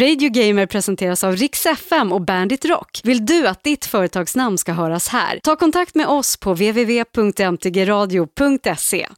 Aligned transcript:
Radio 0.00 0.30
Gamer 0.30 0.66
presenteras 0.66 1.24
av 1.24 1.36
Rix 1.36 1.66
FM 1.66 2.12
och 2.12 2.20
Bandit 2.20 2.64
Rock. 2.64 3.00
Vill 3.04 3.26
du 3.26 3.46
att 3.46 3.62
ditt 3.62 3.84
företagsnamn 3.84 4.58
ska 4.58 4.72
höras 4.72 5.08
här? 5.08 5.40
Ta 5.42 5.56
kontakt 5.56 5.94
med 5.94 6.06
oss 6.06 6.36
på 6.36 6.52
www.mtgradio.se. 6.52 9.08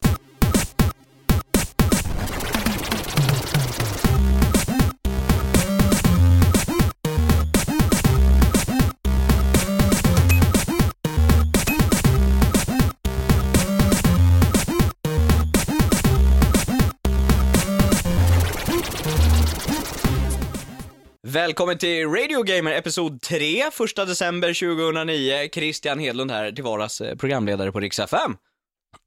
Välkommen 21.38 21.78
till 21.78 22.06
Radio 22.08 22.42
Gamer 22.42 22.72
episod 22.72 23.20
3, 23.20 23.62
1 23.62 23.72
december 23.96 24.76
2009. 24.76 25.48
Christian 25.52 25.98
Hedlund 25.98 26.30
här, 26.30 26.52
till 26.52 26.64
vardags 26.64 27.00
eh, 27.00 27.16
programledare 27.16 27.72
på 27.72 27.80
Rix 27.80 27.98
FM. 27.98 28.36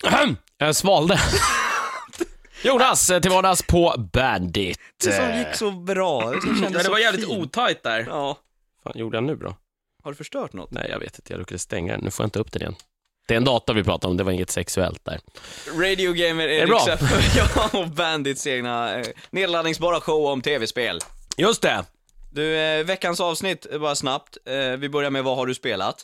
Jag 0.57 0.75
svalde. 0.75 1.19
Jonas, 2.63 3.09
eh, 3.09 3.21
till 3.21 3.31
vardags 3.31 3.63
på 3.67 3.95
Bandit. 4.13 4.79
Det 5.03 5.11
som 5.11 5.37
gick 5.37 5.55
så 5.55 5.71
bra, 5.71 6.31
det 6.31 6.41
som 6.41 6.55
kändes 6.55 6.73
Ja, 6.77 6.83
det 6.83 6.89
var 6.89 6.99
jävligt 6.99 7.25
fint. 7.25 7.39
otajt 7.41 7.83
där. 7.83 8.05
Ja. 8.09 8.37
fan 8.83 8.93
gjorde 8.95 9.17
jag 9.17 9.23
nu 9.23 9.35
då? 9.35 9.55
Har 10.03 10.11
du 10.11 10.15
förstört 10.15 10.53
något? 10.53 10.71
Nej, 10.71 10.87
jag 10.89 10.99
vet 10.99 11.19
inte. 11.19 11.33
Jag 11.33 11.39
råkade 11.39 11.59
stänga 11.59 11.93
den. 11.93 12.01
Nu 12.03 12.11
får 12.11 12.23
jag 12.23 12.27
inte 12.27 12.39
upp 12.39 12.51
den 12.51 12.61
igen. 12.61 12.75
Det 13.27 13.33
är 13.33 13.37
en 13.37 13.45
dator 13.45 13.73
vi 13.73 13.83
pratar 13.83 14.09
om, 14.09 14.17
det 14.17 14.23
var 14.23 14.31
inget 14.31 14.51
sexuellt 14.51 15.05
där. 15.05 15.19
Radio 15.73 16.13
Gamer 16.13 16.47
är, 16.47 16.61
Är 16.61 16.67
bra? 16.67 16.87
Ja, 17.35 17.69
och 17.79 17.87
Bandits 17.87 18.47
egna 18.47 18.99
eh, 18.99 19.05
nedladdningsbara 19.29 20.01
show 20.01 20.25
om 20.25 20.41
tv-spel. 20.41 20.99
Just 21.37 21.61
det. 21.61 21.85
Du, 22.33 22.57
eh, 22.57 22.85
veckans 22.85 23.19
avsnitt, 23.19 23.67
bara 23.79 23.95
snabbt. 23.95 24.37
Eh, 24.45 24.77
vi 24.79 24.89
börjar 24.89 25.09
med 25.09 25.23
vad 25.23 25.37
har 25.37 25.45
du 25.45 25.53
spelat? 25.53 25.95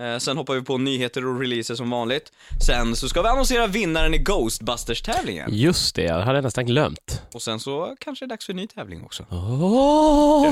Eh, 0.00 0.18
sen 0.18 0.36
hoppar 0.36 0.54
vi 0.54 0.62
på 0.62 0.78
nyheter 0.78 1.26
och 1.26 1.40
releaser 1.40 1.74
som 1.74 1.90
vanligt. 1.90 2.32
Sen 2.66 2.96
så 2.96 3.08
ska 3.08 3.22
vi 3.22 3.28
annonsera 3.28 3.66
vinnaren 3.66 4.14
i 4.14 4.18
Ghostbusters-tävlingen. 4.18 5.48
Just 5.52 5.94
det, 5.94 6.02
jag 6.02 6.20
hade 6.20 6.40
nästan 6.40 6.66
glömt. 6.66 7.22
Och 7.34 7.42
sen 7.42 7.60
så 7.60 7.96
kanske 8.00 8.24
det 8.24 8.26
är 8.26 8.30
dags 8.30 8.46
för 8.46 8.52
en 8.52 8.56
ny 8.56 8.66
tävling 8.66 9.04
också. 9.04 9.22
Oh. 9.22 10.50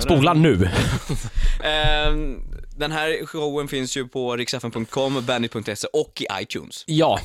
Spola 0.00 0.34
nu. 0.34 0.70
Ehm, 1.64 2.40
Den 2.76 2.92
här 2.92 3.26
showen 3.26 3.68
finns 3.68 3.96
ju 3.96 4.08
på 4.08 4.36
riksfn.com, 4.36 5.24
bandit.se 5.26 5.88
och 5.92 6.22
i 6.22 6.26
iTunes. 6.42 6.84
Ja, 6.86 7.20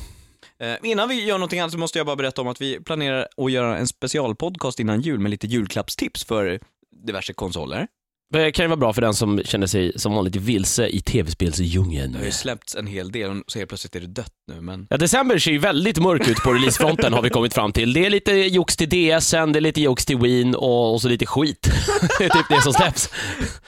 Eh, 0.62 0.76
innan 0.82 1.08
vi 1.08 1.24
gör 1.24 1.38
någonting 1.38 1.60
annat 1.60 1.72
så 1.72 1.78
måste 1.78 1.98
jag 1.98 2.06
bara 2.06 2.16
berätta 2.16 2.40
om 2.42 2.48
att 2.48 2.60
vi 2.60 2.80
planerar 2.80 3.28
att 3.36 3.52
göra 3.52 3.78
en 3.78 3.86
specialpodcast 3.88 4.80
innan 4.80 5.00
jul 5.00 5.18
med 5.18 5.30
lite 5.30 5.46
julklappstips 5.46 6.24
för 6.24 6.60
diverse 7.06 7.32
konsoler. 7.32 7.86
det 8.32 8.52
kan 8.52 8.64
ju 8.64 8.68
vara 8.68 8.76
bra 8.76 8.92
för 8.92 9.02
den 9.02 9.14
som 9.14 9.42
känner 9.44 9.66
sig 9.66 9.92
som 9.98 10.14
vanligt 10.14 10.36
vilse 10.36 10.86
i 10.88 11.00
tv-spelsdjungeln. 11.00 12.12
Det 12.12 12.18
har 12.18 12.24
ju 12.24 12.32
släppts 12.32 12.74
en 12.76 12.86
hel 12.86 13.12
del, 13.12 13.30
och 13.30 13.44
så 13.46 13.58
helt 13.58 13.68
plötsligt 13.68 13.96
är 13.96 14.00
det 14.00 14.06
dött 14.06 14.32
nu, 14.52 14.60
men 14.60 14.86
Ja, 14.90 14.96
december 14.96 15.38
ser 15.38 15.50
ju 15.50 15.58
väldigt 15.58 15.98
mörk 15.98 16.28
ut 16.28 16.36
på 16.36 16.52
releasefronten 16.52 17.12
har 17.12 17.22
vi 17.22 17.30
kommit 17.30 17.54
fram 17.54 17.72
till. 17.72 17.92
Det 17.92 18.06
är 18.06 18.10
lite 18.10 18.32
jox 18.32 18.76
till 18.76 18.88
DSen, 18.88 19.52
det 19.52 19.58
är 19.58 19.60
lite 19.60 19.80
jox 19.80 20.06
till 20.06 20.18
Wien 20.18 20.54
och, 20.54 20.92
och 20.94 21.02
så 21.02 21.08
lite 21.08 21.26
skit. 21.26 21.62
det 22.18 22.24
är 22.24 22.28
typ 22.28 22.48
det 22.48 22.62
som 22.62 22.72
släpps. 22.72 23.10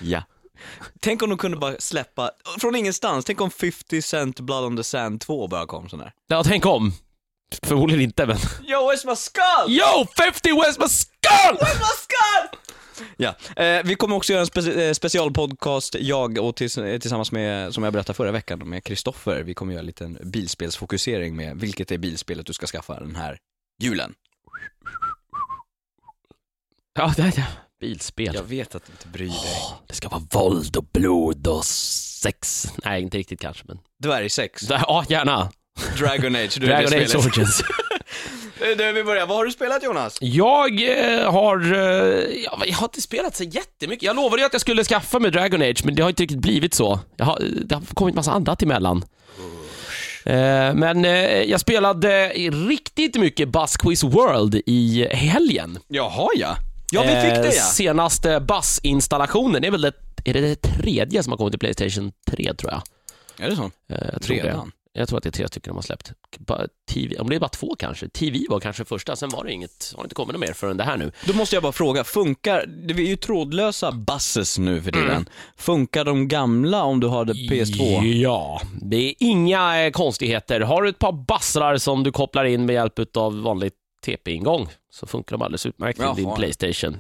ja. 0.01 0.23
Tänk 1.01 1.23
om 1.23 1.29
de 1.29 1.39
kunde 1.39 1.57
bara 1.57 1.75
släppa, 1.79 2.31
från 2.61 2.77
ingenstans, 2.77 3.25
tänk 3.25 3.41
om 3.41 3.51
50 3.51 4.03
Cent 4.03 4.41
Blood 4.41 4.65
on 4.65 4.77
the 4.77 4.85
Sand 4.85 5.21
2 5.21 5.49
bara 5.49 5.67
kom 5.67 5.89
sån 5.89 6.01
här. 6.01 6.13
Ja, 6.29 6.45
tänk 6.45 6.67
om. 6.67 6.93
Förmodligen 7.63 8.03
inte, 8.05 8.27
men... 8.27 8.37
Yo, 8.67 8.77
where's 8.79 9.07
my 9.07 9.17
skull? 9.17 9.69
Yo, 9.79 10.07
50 10.17 10.53
West 10.61 10.79
my 10.81 10.89
skull! 10.89 11.57
Where's 11.59 11.79
my 11.79 11.95
skull? 11.97 12.59
Ja, 13.17 13.35
eh, 13.57 13.83
vi 13.85 13.95
kommer 13.95 14.17
också 14.17 14.33
göra 14.33 14.41
en 14.43 14.47
spe- 14.49 14.87
eh, 14.89 14.93
specialpodcast, 14.93 15.95
jag 16.01 16.39
och 16.39 16.57
tills, 16.57 16.79
eh, 16.79 16.99
tillsammans 16.99 17.33
med, 17.33 17.75
som 17.75 17.85
jag 17.85 17.93
berättade 17.93 18.17
förra 18.17 18.33
veckan, 18.33 18.69
med 18.69 18.85
Kristoffer. 18.85 19.43
Vi 19.43 19.55
kommer 19.55 19.73
göra 19.73 19.81
en 19.81 19.87
liten 19.87 20.19
bilspelsfokusering 20.23 21.37
med 21.37 21.57
vilket 21.61 21.93
är 21.93 21.99
bilspelet 21.99 22.47
du 22.47 22.53
ska 22.53 22.67
skaffa 22.67 23.01
den 23.01 23.17
här 23.17 23.39
julen. 23.83 24.15
Ja, 26.95 27.13
det 27.17 27.23
är 27.23 27.45
bilspel. 27.81 28.35
Jag 28.35 28.43
vet 28.43 28.75
att 28.75 28.87
du 28.87 28.93
inte 28.93 29.09
bryr 29.09 29.29
dig. 29.29 29.63
Det 29.87 29.95
ska 29.95 30.09
vara 30.09 30.23
våld 30.33 30.77
och 30.77 30.85
blod 30.93 31.47
och 31.47 31.65
sex. 31.65 32.67
Nej, 32.85 33.03
inte 33.03 33.19
riktigt 33.19 33.41
kanske, 33.41 33.65
men... 33.67 33.79
Dvärgsex, 34.03 34.63
Ja, 34.71 35.05
gärna. 35.09 35.51
Dragon 35.99 36.37
Age, 36.37 36.57
du 36.61 36.67
Dragon 36.67 36.93
Age. 37.03 37.17
Origins. 37.17 37.63
Eh, 38.71 38.77
Du, 38.77 38.93
vi 38.93 39.05
börjar. 39.05 39.27
Vad 39.27 39.37
har 39.37 39.45
du 39.45 39.51
spelat 39.53 39.83
Jonas? 39.83 40.19
Jag 40.21 40.83
eh, 41.21 41.33
har... 41.33 41.73
Eh, 41.73 41.79
ja, 42.45 42.63
jag 42.67 42.75
har 42.75 42.85
inte 42.85 43.01
spelat 43.03 43.37
så 43.37 43.45
jättemycket. 43.45 44.03
Jag 44.03 44.17
lovade 44.17 44.43
ju 44.43 44.47
att 44.47 44.53
jag 44.53 44.61
skulle 44.61 44.85
skaffa 44.85 45.19
mig 45.19 45.31
Dragon 45.31 45.63
Age, 45.63 45.85
men 45.85 45.95
det 45.95 46.03
har 46.03 46.09
inte 46.11 46.23
riktigt 46.23 46.39
blivit 46.39 46.75
så. 46.75 47.01
Jag 47.17 47.25
har, 47.25 47.39
det 47.65 47.75
har 47.75 47.83
kommit 47.95 48.15
massa 48.15 48.33
annat 48.33 48.63
emellan. 48.63 49.05
Eh, 50.27 50.75
men 50.75 51.05
eh, 51.05 51.43
jag 51.43 51.61
spelade 51.61 52.29
riktigt 52.69 53.17
mycket 53.17 53.49
Buzz 53.49 53.77
Quiz 53.77 54.05
World 54.05 54.55
i 54.67 55.09
helgen. 55.11 55.79
Jaha 55.89 56.29
ja. 56.37 56.57
Ja, 56.93 57.03
vi 57.03 57.09
fick 57.09 57.33
Eh, 57.33 57.41
det 57.43 57.47
ja. 57.55 57.63
Senaste 57.63 58.41
Buzz-installationen, 58.41 59.63
det 59.63 59.69
är 59.69 59.73
väl 59.73 59.81
det, 59.81 59.93
är 60.25 60.33
det 60.35 60.41
det 60.41 60.57
tredje 60.57 61.23
som 61.23 61.33
har 61.33 61.37
kommit 61.39 61.53
till 61.53 61.59
Playstation 61.59 62.13
3 62.31 62.55
tror 62.55 62.73
jag. 62.73 62.83
Är 63.47 63.51
det 63.51 63.57
så? 63.57 63.63
Eh, 63.65 64.09
jag 64.13 64.23
tror 64.23 64.37
det. 64.37 64.43
Redan? 64.43 64.73
Jag 64.97 65.09
tror 65.09 65.19
att 65.19 65.23
det 65.23 65.29
är 65.29 65.33
tre 65.33 65.49
stycken 65.49 65.71
de 65.71 65.77
har 65.77 65.83
släppt. 65.83 66.13
TV, 66.91 67.17
om 67.19 67.29
det 67.29 67.37
är 67.37 67.41
bara 67.41 67.49
två 67.49 67.77
kanske. 67.79 68.09
TV 68.09 68.39
var 68.49 68.61
kanske 68.61 68.85
första, 68.85 69.17
sen 69.17 69.29
var 69.29 69.45
det 69.45 69.53
inget, 69.53 69.93
har 69.97 70.03
inte 70.03 70.15
kommit 70.15 70.33
något 70.33 70.41
mer 70.41 70.53
förrän 70.53 70.77
det 70.77 70.85
här 70.85 70.97
nu. 70.97 71.13
Då 71.27 71.33
måste 71.33 71.57
jag 71.57 71.63
bara 71.63 71.73
fråga, 71.73 72.05
funkar, 72.05 72.67
det 72.67 72.95
är 72.95 72.99
ju 72.99 73.17
trådlösa 73.17 73.93
buses 73.93 74.59
nu 74.59 74.83
för 74.83 74.93
tiden. 74.93 75.29
Funkar 75.57 76.05
de 76.05 76.29
gamla 76.29 76.83
om 76.83 77.01
du 77.01 77.07
har 77.07 77.25
det 77.25 77.33
PS2? 77.33 78.05
Ja, 78.05 78.61
det 78.83 78.97
är 78.97 79.15
inga 79.19 79.85
eh, 79.85 79.91
konstigheter. 79.91 80.61
Har 80.61 80.83
du 80.83 80.89
ett 80.89 80.99
par 80.99 81.13
bassrar 81.13 81.77
som 81.77 82.03
du 82.03 82.13
kopplar 82.13 82.45
in 82.45 82.67
med 82.67 82.75
hjälp 82.75 83.17
av 83.17 83.43
vanlig 83.43 83.73
TP-ingång 84.05 84.69
så 84.91 85.07
funkar 85.07 85.37
de 85.37 85.43
alldeles 85.43 85.67
utmärkt 85.67 85.99
till 85.99 86.25
din. 86.25 86.35
Playstation. 86.35 86.97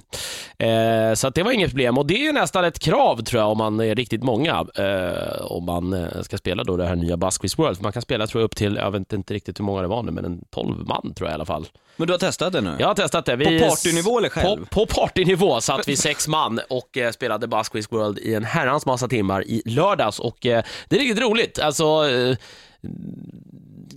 Eh, 0.58 1.14
så 1.14 1.30
det 1.30 1.42
var 1.42 1.52
inget 1.52 1.70
problem 1.70 1.98
och 1.98 2.06
det 2.06 2.26
är 2.26 2.32
nästan 2.32 2.64
ett 2.64 2.78
krav 2.78 3.22
tror 3.22 3.42
jag 3.42 3.50
om 3.50 3.58
man 3.58 3.80
är 3.80 3.94
riktigt 3.94 4.22
många 4.22 4.66
eh, 4.74 5.42
om 5.42 5.64
man 5.64 5.92
eh, 5.92 6.22
ska 6.22 6.38
spela 6.38 6.64
då 6.64 6.76
det 6.76 6.86
här 6.86 6.96
nya 6.96 7.16
Buzz 7.16 7.38
Quiz 7.38 7.58
World. 7.58 7.76
För 7.76 7.82
man 7.82 7.92
kan 7.92 8.02
spela 8.02 8.26
tror 8.26 8.40
jag 8.40 8.44
upp 8.44 8.56
till, 8.56 8.76
jag 8.76 8.90
vet 8.90 9.12
inte 9.12 9.34
riktigt 9.34 9.58
hur 9.60 9.64
många 9.64 9.82
det 9.82 9.88
var 9.88 10.02
nu, 10.02 10.10
men 10.10 10.24
en 10.24 10.44
12 10.50 10.86
man 10.86 11.14
tror 11.14 11.28
jag 11.28 11.32
i 11.32 11.34
alla 11.34 11.44
fall. 11.44 11.66
Men 11.96 12.06
du 12.06 12.12
har 12.12 12.18
testat 12.18 12.52
det 12.52 12.60
nu? 12.60 12.76
Jag 12.78 12.86
har 12.86 12.94
testat 12.94 13.26
det. 13.26 13.36
Vi, 13.36 13.60
På 13.60 13.68
partynivå 13.68 14.18
eller 14.18 14.28
själv? 14.28 14.66
På, 14.70 14.86
på 14.86 14.94
partynivå 14.94 15.60
satt 15.60 15.88
vi 15.88 15.96
sex 15.96 16.28
man 16.28 16.60
och 16.68 16.96
eh, 16.96 17.10
spelade 17.10 17.48
Buzz 17.48 17.68
Quiz 17.68 17.92
World 17.92 18.18
i 18.18 18.34
en 18.34 18.44
herrans 18.44 18.86
massa 18.86 19.08
timmar 19.08 19.48
i 19.48 19.62
lördags 19.64 20.18
och 20.18 20.46
eh, 20.46 20.64
det 20.88 20.96
är 20.96 21.00
riktigt 21.00 21.22
roligt. 21.22 21.58
Alltså, 21.58 22.08
eh, 22.08 22.36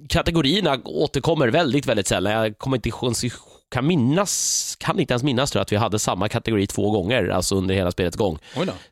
kategorierna 0.10 0.80
återkommer 0.84 1.48
väldigt, 1.48 1.86
väldigt 1.86 2.08
sällan. 2.08 2.34
Jag 2.34 2.58
kommer 2.58 2.78
inte 2.78 2.90
ihåg, 2.90 3.14
kan 3.70 3.88
minnas, 3.88 4.76
kan 4.80 5.00
inte 5.00 5.14
ens 5.14 5.24
minnas 5.24 5.52
tror 5.52 5.60
jag, 5.60 5.64
att 5.64 5.72
vi 5.72 5.76
hade 5.76 6.00
samma 6.00 6.30
kategori 6.30 6.68
två 6.68 6.92
gånger, 6.92 7.30
alltså 7.30 7.56
under 7.56 7.76
hela 7.76 7.92
spelets 7.92 8.18
gång. 8.18 8.40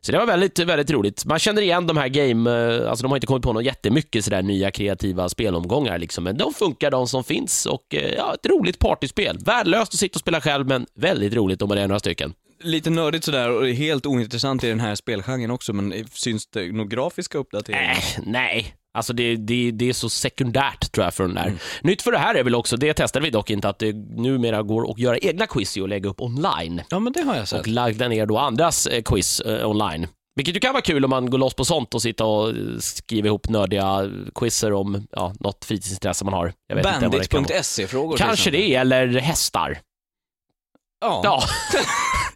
Så 0.00 0.12
det 0.12 0.18
var 0.18 0.26
väldigt, 0.26 0.58
väldigt 0.58 0.90
roligt. 0.90 1.24
Man 1.24 1.38
känner 1.38 1.62
igen 1.62 1.86
de 1.86 1.96
här 1.96 2.08
game, 2.08 2.50
eh, 2.50 2.90
alltså 2.90 3.02
de 3.02 3.10
har 3.10 3.16
inte 3.16 3.26
kommit 3.26 3.42
på 3.42 3.52
något 3.52 3.64
jättemycket 3.64 4.24
sådär 4.24 4.42
nya 4.42 4.70
kreativa 4.70 5.28
spelomgångar 5.28 5.98
liksom, 5.98 6.24
men 6.24 6.36
de 6.36 6.54
funkar 6.54 6.90
de 6.90 7.08
som 7.08 7.24
finns 7.24 7.66
och 7.66 7.94
eh, 7.94 8.14
ja, 8.16 8.34
ett 8.34 8.46
roligt 8.46 8.78
partyspel. 8.78 9.38
Värdelöst 9.38 9.94
att 9.94 9.98
sitta 10.00 10.16
och 10.16 10.20
spela 10.20 10.40
själv, 10.40 10.66
men 10.66 10.86
väldigt 10.94 11.34
roligt 11.34 11.62
om 11.62 11.68
man 11.68 11.78
är 11.78 11.88
några 11.88 12.00
stycken. 12.00 12.34
Lite 12.62 12.90
nördigt 12.90 13.24
sådär 13.24 13.50
och 13.50 13.68
helt 13.68 14.06
ointressant 14.06 14.64
i 14.64 14.68
den 14.68 14.80
här 14.80 14.94
spelgenren 14.94 15.50
också, 15.50 15.72
men 15.72 16.06
syns 16.12 16.46
det 16.46 16.72
några 16.72 16.88
grafiska 16.88 17.38
uppdateringar? 17.38 17.90
Äh, 17.90 18.22
nej. 18.26 18.74
Alltså 18.96 19.12
det, 19.12 19.36
det, 19.36 19.70
det 19.70 19.88
är 19.88 19.92
så 19.92 20.08
sekundärt 20.08 20.92
tror 20.92 21.04
jag 21.04 21.14
för 21.14 21.24
den 21.24 21.34
där. 21.34 21.52
Nytt 21.82 22.02
för 22.02 22.12
det 22.12 22.18
här 22.18 22.34
är 22.34 22.44
väl 22.44 22.54
också, 22.54 22.76
det 22.76 22.94
testade 22.94 23.24
vi 23.24 23.30
dock 23.30 23.50
inte, 23.50 23.68
att 23.68 23.78
det 23.78 23.92
numera 23.92 24.62
går 24.62 24.90
att 24.90 24.98
göra 24.98 25.18
egna 25.18 25.46
quiz 25.46 25.76
och 25.76 25.88
lägga 25.88 26.10
upp 26.10 26.20
online. 26.20 26.82
Ja, 26.90 26.98
men 26.98 27.12
det 27.12 27.22
har 27.22 27.36
jag 27.36 27.48
sett. 27.48 27.60
Och 27.60 27.66
ladda 27.66 28.08
ner 28.08 28.26
då 28.26 28.38
andras 28.38 28.86
eh, 28.86 29.02
quiz 29.02 29.40
eh, 29.40 29.70
online. 29.70 30.06
Vilket 30.36 30.56
ju 30.56 30.60
kan 30.60 30.72
vara 30.72 30.82
kul 30.82 31.04
om 31.04 31.10
man 31.10 31.30
går 31.30 31.38
loss 31.38 31.54
på 31.54 31.64
sånt 31.64 31.94
och 31.94 32.02
sitta 32.02 32.24
och 32.24 32.48
eh, 32.48 32.54
skriva 32.80 33.26
ihop 33.26 33.48
nördiga 33.48 34.10
quizzer 34.34 34.72
om 34.72 35.06
ja, 35.10 35.34
något 35.40 35.64
fritidsintresse 35.64 36.24
man 36.24 36.34
har. 36.34 36.52
Bandit.se-frågor 36.82 38.16
Kanske 38.16 38.50
det, 38.50 38.74
eller 38.74 39.08
hästar. 39.08 39.78
Ja, 41.00 41.20
Ja. 41.24 41.42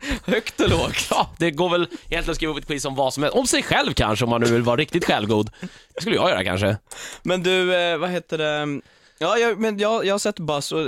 högt 0.30 0.60
och 0.60 0.68
lågt. 0.68 1.06
ja, 1.10 1.30
det 1.38 1.50
går 1.50 1.68
väl 1.70 1.80
egentligen 1.82 2.30
att 2.30 2.36
skriva 2.36 2.52
upp 2.52 2.58
ett 2.58 2.66
quiz 2.66 2.84
om 2.84 2.94
vad 2.94 3.14
som 3.14 3.22
helst. 3.22 3.38
Om 3.38 3.46
sig 3.46 3.62
själv 3.62 3.92
kanske, 3.92 4.24
om 4.24 4.30
man 4.30 4.40
nu 4.40 4.46
vill 4.52 4.62
vara 4.62 4.76
riktigt 4.76 5.04
självgod. 5.04 5.50
Det 5.94 6.00
skulle 6.00 6.16
jag 6.16 6.30
göra 6.30 6.44
kanske. 6.44 6.76
Men 7.22 7.42
du, 7.42 7.74
eh, 7.74 7.98
vad 7.98 8.10
heter 8.10 8.38
det? 8.38 8.80
Ja, 9.18 9.38
jag, 9.38 9.60
men 9.60 9.78
jag, 9.78 10.06
jag 10.06 10.14
har 10.14 10.18
sett 10.18 10.38
Buzz 10.38 10.72
och 10.72 10.86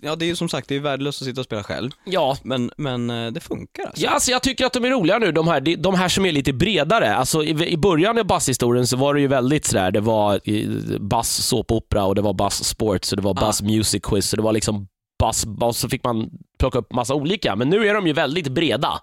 ja, 0.00 0.16
det 0.16 0.24
är 0.24 0.26
ju 0.26 0.36
som 0.36 0.48
sagt, 0.48 0.68
det 0.68 0.76
är 0.76 0.80
värdelöst 0.80 1.22
att 1.22 1.26
sitta 1.28 1.40
och 1.40 1.44
spela 1.44 1.62
själv. 1.62 1.90
Ja, 2.04 2.36
Men, 2.42 2.70
men 2.76 3.10
eh, 3.10 3.32
det 3.32 3.40
funkar 3.40 3.84
alltså. 3.86 4.02
Ja, 4.04 4.10
alltså 4.10 4.30
jag 4.30 4.42
tycker 4.42 4.66
att 4.66 4.72
de 4.72 4.84
är 4.84 4.90
roliga 4.90 5.18
nu, 5.18 5.32
de 5.32 5.48
här, 5.48 5.60
de- 5.60 5.76
de 5.76 5.94
här 5.94 6.08
som 6.08 6.26
är 6.26 6.32
lite 6.32 6.52
bredare. 6.52 7.14
Alltså, 7.16 7.44
i, 7.44 7.68
I 7.72 7.76
början 7.76 8.18
av 8.18 8.24
Bass-historien 8.26 8.86
så 8.86 8.96
var 8.96 9.14
det 9.14 9.20
ju 9.20 9.26
väldigt 9.26 9.64
sådär, 9.64 9.90
det 9.90 10.00
var 10.00 10.40
eh, 10.44 10.68
Bass 11.00 11.30
såpopera 11.46 12.04
och 12.04 12.14
det 12.14 12.22
var 12.22 12.32
Bass 12.34 12.64
Sports 12.64 13.12
och 13.12 13.16
det 13.16 13.22
var 13.22 13.34
Bass 13.34 13.62
Music 13.62 14.02
Quiz 14.02 14.32
och 14.32 14.36
det 14.36 14.42
var 14.42 14.52
liksom 14.52 14.88
bass 15.24 15.46
och 15.60 15.76
så 15.76 15.88
fick 15.88 16.04
man 16.04 16.30
plocka 16.58 16.78
upp 16.78 16.92
massa 16.92 17.14
olika. 17.14 17.56
Men 17.56 17.68
nu 17.70 17.88
är 17.88 17.94
de 17.94 18.06
ju 18.06 18.12
väldigt 18.12 18.48
breda. 18.48 19.00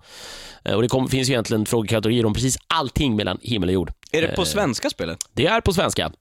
Eh, 0.66 0.74
Och 0.76 0.82
det 0.82 0.88
kom, 0.88 1.08
finns 1.08 1.30
ju 1.30 1.34
egentligen 1.34 1.66
frågekategorier 1.66 2.26
om 2.26 2.34
precis 2.34 2.58
allting 2.68 3.16
mellan 3.16 3.38
himmel 3.42 3.70
och 3.70 3.74
jord. 3.74 3.92
Är 4.12 4.22
det 4.22 4.28
på 4.28 4.42
Eh. 4.42 4.46
svenska 4.46 4.90
spelet? 4.90 5.18
Det 5.34 5.46
är 5.48 5.62
på 5.62 5.74
svenska. 5.74 6.12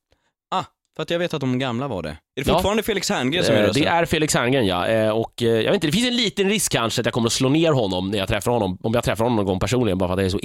Ah, 0.51 0.65
för 0.97 1.03
att 1.03 1.11
jag 1.11 1.19
vet 1.19 1.35
att 1.35 1.41
de 1.41 1.59
gamla 1.59 1.89
var 1.89 2.03
det. 2.03 2.09
Är 2.09 2.15
det 2.35 2.43
Ja. 2.47 2.53
fortfarande 2.55 2.83
Felix 2.83 3.11
Herngren 3.11 3.45
som 3.45 3.55
är 3.55 3.59
Eh, 3.61 3.67
rösten? 3.67 3.83
Det 3.83 3.89
är 3.89 4.05
Felix 4.05 4.35
Herngren 4.35 4.67
ja. 4.67 5.13
Och 5.13 5.33
jag 5.43 5.53
vet 5.63 5.75
inte, 5.75 5.87
det 5.87 5.93
finns 5.93 6.07
en 6.07 6.17
liten 6.17 6.49
risk 6.49 6.73
kanske 6.73 7.01
att 7.01 7.07
jag 7.07 7.15
kommer 7.15 7.27
att 7.27 7.33
slå 7.33 7.49
ner 7.49 7.73
honom 7.73 8.11
när 8.11 8.19
jag 8.19 8.29
träffar 8.29 8.51
honom. 8.53 8.79
Om 8.83 8.95
jag 8.95 9.05
träffar 9.05 9.25
honom 9.25 9.37
någon 9.37 9.47
gång 9.47 9.59
personligen, 9.61 9.99
bara 9.99 10.09
för 10.09 10.13
att 10.13 10.19
det 10.19 10.25
är 10.25 10.29
så 10.29 10.41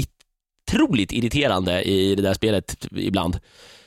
otroligt 0.72 1.12
irriterande 1.12 1.84
i 1.84 2.16
det 2.16 2.22
där 2.22 2.34
spelet 2.34 2.88
ibland. 2.96 3.40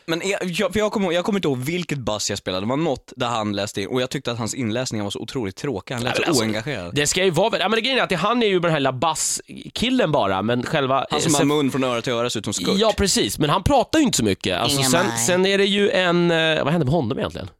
Men 0.08 0.22
jag, 0.24 0.72
för 0.72 0.78
jag, 0.78 0.92
kommer, 0.92 1.12
jag 1.12 1.24
kommer 1.24 1.38
inte 1.38 1.48
ihåg 1.48 1.58
vilket 1.58 1.98
bass 1.98 2.30
jag 2.30 2.38
spelade, 2.38 2.66
det 2.66 2.68
var 2.68 2.76
något 2.76 3.12
där 3.16 3.26
han 3.26 3.52
läste 3.52 3.82
in 3.82 3.88
och 3.88 4.02
jag 4.02 4.10
tyckte 4.10 4.32
att 4.32 4.38
hans 4.38 4.54
inläsningar 4.54 5.04
var 5.04 5.10
så 5.10 5.18
otroligt 5.18 5.56
tråkiga, 5.56 5.96
han 5.96 6.04
lät 6.04 6.16
så 6.16 6.22
alltså, 6.22 6.42
oengagerad. 6.42 6.94
Det 6.94 7.06
ska 7.06 7.24
ju 7.24 7.30
vara, 7.30 7.50
väl- 7.50 7.60
ja 7.60 7.68
men 7.68 7.76
det 7.76 7.80
grejen 7.80 7.98
är 7.98 8.02
att 8.02 8.08
det, 8.08 8.14
han 8.16 8.42
är 8.42 8.46
ju 8.46 8.60
den 8.60 8.70
här 8.70 8.80
lilla 8.80 8.92
basskillen 8.92 10.12
bara, 10.12 10.42
men 10.42 10.62
själva... 10.62 11.06
Han 11.10 11.20
som 11.20 11.34
har 11.34 11.38
sen- 11.38 11.48
mun 11.48 11.70
från 11.70 11.84
öra 11.84 12.02
till 12.02 12.12
öra 12.12 12.30
ser 12.30 12.38
ut 12.40 12.44
som 12.44 12.54
skurt. 12.54 12.74
Ja, 12.78 12.92
precis. 12.96 13.38
Men 13.38 13.50
han 13.50 13.62
pratar 13.62 13.98
ju 13.98 14.04
inte 14.04 14.16
så 14.18 14.24
mycket. 14.24 14.58
Alltså, 14.60 14.82
sen, 14.82 15.18
sen 15.26 15.46
är 15.46 15.58
det 15.58 15.64
ju 15.66 15.90
en... 15.90 16.30
eh, 16.30 16.64
Vad 16.64 16.72
hände 16.72 16.84
med 16.84 16.94
honom 16.94 17.18
egentligen? 17.18 17.50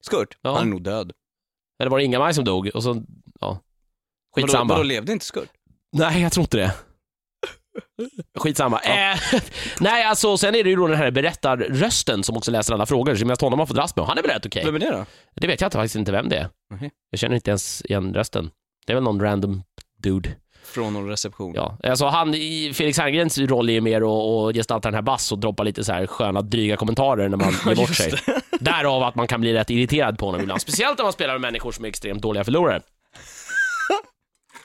Skurt? 0.00 0.38
Ja. 0.42 0.54
Han 0.54 0.66
är 0.66 0.70
nog 0.70 0.82
död. 0.82 1.12
Eller 1.80 1.90
var 1.90 1.98
det 1.98 2.04
Inga-Maj 2.04 2.34
som 2.34 2.44
dog? 2.44 2.70
Och 2.74 2.82
så, 2.82 3.02
ja. 3.40 3.58
Vadå, 4.36 4.46
Skitsamma. 4.46 4.74
vadå 4.74 4.82
levde 4.82 5.12
inte 5.12 5.24
Skurt? 5.24 5.48
Nej, 5.92 6.22
jag 6.22 6.32
tror 6.32 6.42
inte 6.44 6.56
det. 6.56 6.72
Skitsamma. 8.38 8.80
Eh, 8.80 9.18
nej, 9.80 10.04
alltså 10.04 10.36
sen 10.36 10.54
är 10.54 10.64
det 10.64 10.70
ju 10.70 10.76
då 10.76 10.86
den 10.86 10.98
här 10.98 11.10
berättarrösten 11.10 12.22
som 12.24 12.36
också 12.36 12.50
läser 12.50 12.74
alla 12.74 12.86
frågor, 12.86 13.14
som 13.14 13.28
mest 13.28 13.40
honom 13.40 13.58
har 13.58 13.66
fått 13.66 13.76
dras 13.76 13.96
med. 13.96 14.04
Han 14.04 14.18
är 14.18 14.22
väl 14.22 14.30
rätt 14.30 14.46
okej. 14.46 14.64
Vem 14.64 14.74
är 14.74 14.78
det 14.78 14.90
då? 14.90 15.04
Det 15.34 15.46
vet 15.46 15.60
jag 15.60 15.66
inte, 15.68 15.78
faktiskt 15.78 15.96
inte 15.96 16.12
vem 16.12 16.28
det 16.28 16.36
är. 16.36 16.48
Mhm. 16.74 16.90
Jag 17.10 17.20
känner 17.20 17.34
inte 17.34 17.50
ens 17.50 17.82
igen 17.84 18.14
rösten. 18.14 18.50
Det 18.86 18.92
är 18.92 18.94
väl 18.94 19.04
någon 19.04 19.20
random 19.20 19.62
dude. 20.02 20.30
Från 20.64 20.92
någon 20.92 21.08
reception. 21.08 21.52
Ja, 21.54 21.78
alltså 21.84 22.06
han, 22.06 22.34
i 22.34 22.72
Felix 22.74 22.98
Herngrens 22.98 23.38
roll 23.38 23.68
är 23.68 23.72
ju 23.72 23.80
mer 23.80 24.00
att 24.00 24.48
att 24.50 24.54
gestalta 24.56 24.88
den 24.88 24.94
här 24.94 25.02
bass 25.02 25.32
och 25.32 25.38
droppa 25.38 25.62
lite 25.62 25.84
så 25.84 25.92
här 25.92 26.06
sköna 26.06 26.42
dryga 26.42 26.76
kommentarer 26.76 27.28
när 27.28 27.36
man 27.36 27.52
ger 27.66 27.74
bort 27.76 27.94
sig. 27.94 28.12
Därav 28.60 29.02
att 29.02 29.14
man 29.14 29.26
kan 29.28 29.40
bli 29.40 29.54
rätt 29.54 29.70
irriterad 29.70 30.18
på 30.18 30.26
honom 30.26 30.40
ibland. 30.40 30.60
Speciellt 30.60 30.98
när 30.98 31.04
man 31.04 31.12
spelar 31.12 31.34
med 31.34 31.40
människor 31.40 31.72
som 31.72 31.84
är 31.84 31.88
extremt 31.88 32.22
dåliga 32.22 32.44
förlorare. 32.44 32.80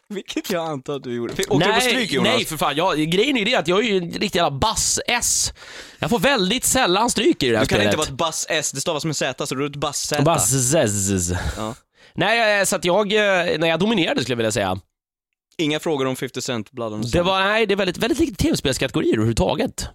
Vilket 0.13 0.49
jag 0.49 0.65
antar 0.69 0.95
att 0.95 1.03
du 1.03 1.15
gjorde. 1.15 1.33
Åkte 1.33 1.67
du 1.67 1.73
på 1.73 1.81
stryk 1.81 2.11
Jonas? 2.11 2.33
nej 2.35 2.45
för 2.45 2.57
fan. 2.57 2.75
Jag, 2.75 2.97
grejen 2.99 3.35
är 3.35 3.39
ju 3.39 3.45
det 3.45 3.55
att 3.55 3.67
jag 3.67 3.79
är 3.79 3.83
ju 3.83 3.97
en 3.97 4.11
riktig 4.11 4.35
jävla 4.35 4.51
bass-S. 4.59 5.53
Jag 5.99 6.09
får 6.09 6.19
väldigt 6.19 6.65
sällan 6.65 7.09
stryk 7.09 7.43
i 7.43 7.49
det 7.49 7.57
här 7.57 7.63
Du 7.65 7.67
kan 7.69 7.75
spelet. 7.77 7.85
inte 7.85 7.97
vara 7.97 8.07
ett 8.07 8.13
bass 8.17 8.45
S, 8.49 8.71
det 8.71 8.81
stavas 8.81 9.05
med 9.05 9.15
Z 9.15 9.47
så 9.47 9.55
du 9.55 9.63
är 9.65 9.69
ett 9.69 9.75
bass 9.75 9.97
Z. 10.07 10.21
Bass-Z. 10.21 11.37
Ja. 11.57 11.75
Nej, 12.13 12.59
eh, 12.59 12.65
så 12.65 12.75
att 12.75 12.85
jag, 12.85 13.13
eh, 13.13 13.59
när 13.59 13.67
jag 13.67 13.79
dominerade 13.79 14.21
skulle 14.21 14.31
jag 14.33 14.37
vilja 14.37 14.51
säga. 14.51 14.79
Inga 15.57 15.79
frågor 15.79 16.05
om 16.07 16.15
50 16.15 16.41
Cent, 16.41 16.71
Blood 16.71 16.93
on 16.93 17.01
Det 17.01 17.21
var, 17.21 17.39
nej, 17.39 17.65
det 17.65 17.73
är 17.73 17.75
väldigt, 17.75 17.97
väldigt 17.97 18.19
lite 18.19 18.35
tv-spelskategorier 18.43 19.13
överhuvudtaget. 19.13 19.87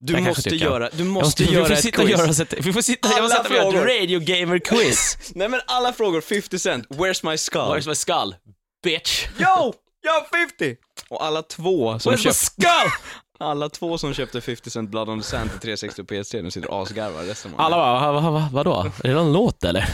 Du 0.00 0.12
jag 0.12 0.22
måste 0.22 0.56
göra, 0.56 0.90
du 0.92 0.98
Jag 0.98 1.06
måste 1.06 1.42
vi 1.44 1.52
göra 1.52 1.72
ett 1.74 1.82
sitta 1.82 2.02
quiz. 2.04 2.10
göra, 2.38 2.46
vi 2.60 2.72
får 2.72 2.82
sitta, 2.82 3.08
jag 3.08 3.14
Alla 3.14 3.22
måste 3.22 3.36
sätta 3.36 3.48
och 3.48 3.54
göra 3.54 3.70
frågor. 3.72 3.90
ett 3.90 4.00
radio 4.00 4.20
gamer 4.20 4.58
quiz. 4.58 5.16
Nej 5.34 5.48
men 5.48 5.60
alla 5.66 5.92
frågor, 5.92 6.20
50 6.20 6.58
Cent, 6.58 6.88
where's 6.88 7.30
my 7.30 7.38
skull? 7.38 7.60
Where's 7.60 7.88
my 7.88 7.94
skull? 7.94 8.34
Bitch. 8.84 9.26
Yo! 9.38 9.46
Yo 10.06 10.38
50! 10.58 10.76
Och 11.10 11.24
alla 11.24 11.42
två 11.42 11.98
som 11.98 12.16
köpte, 12.16 12.38
skull? 12.38 12.66
alla 13.38 13.68
två 13.68 13.98
som 13.98 14.14
köpte 14.14 14.40
50 14.40 14.70
Cent 14.70 14.90
Blood 14.90 15.08
on 15.08 15.20
the 15.20 15.26
Sand 15.26 15.50
till 15.50 15.60
360 15.60 16.02
och 16.02 16.08
PS3 16.08 16.42
nu 16.42 16.50
sitter 16.50 16.70
och 16.70 16.82
asgarvar 16.82 17.22
resten 17.22 17.54
av 17.54 17.60
Alla 17.60 17.76
bara, 17.76 18.12
va, 18.12 18.20
va, 18.20 18.30
va, 18.30 18.48
vadå? 18.52 18.90
Är 19.04 19.08
det 19.08 19.14
någon 19.14 19.32
låt 19.32 19.64
eller? 19.64 19.84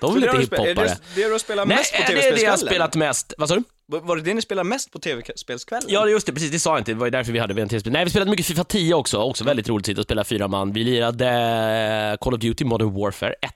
De 0.00 0.16
är 0.16 0.20
har 0.20 0.20
du 0.20 0.26
spe- 0.28 0.34
Är 0.36 0.40
hiphoppare. 0.40 0.74
det 0.88 0.98
det 1.14 1.24
du 1.26 1.32
har 1.32 1.38
spelat 1.38 1.68
Nej, 1.68 1.76
mest 1.76 1.92
på 1.92 1.98
det 1.98 2.04
är 2.06 2.06
det 2.08 2.12
jag 2.12 2.24
har 2.24 2.30
tv-spelskvällen? 2.30 2.66
spelat 2.68 2.94
mest. 2.94 3.34
Vad 3.38 3.48
sa 3.48 3.54
du? 3.54 3.62
Var- 3.86 4.00
Var 4.00 4.16
det 4.16 4.22
det 4.22 4.34
ni 4.34 4.42
spelade 4.42 4.68
mest 4.68 4.90
på 4.92 4.98
tv-spelskvällen? 4.98 5.88
Ja, 5.88 6.08
just 6.08 6.26
det, 6.26 6.32
precis. 6.32 6.50
Det 6.50 6.58
sa 6.58 6.70
jag 6.70 6.80
inte. 6.80 6.92
Det 6.92 6.98
var 6.98 7.06
ju 7.06 7.10
därför 7.10 7.32
vi 7.32 7.38
hade 7.38 7.54
VNT-spel. 7.54 7.92
Nej, 7.92 8.04
vi 8.04 8.10
spelade 8.10 8.30
mycket 8.30 8.46
Fifa 8.46 8.64
10 8.64 8.94
också. 8.94 9.18
Också 9.18 9.44
väldigt 9.44 9.68
roligt 9.68 9.82
att 9.82 9.86
sitta 9.86 10.00
och 10.00 10.04
spela 10.04 10.24
fyra 10.24 10.48
man. 10.48 10.72
Vi 10.72 10.84
lirade 10.84 11.26
eh, 12.10 12.16
Call 12.24 12.34
of 12.34 12.40
Duty 12.40 12.64
Modern 12.64 12.94
Warfare 12.94 13.32
1 13.32 13.50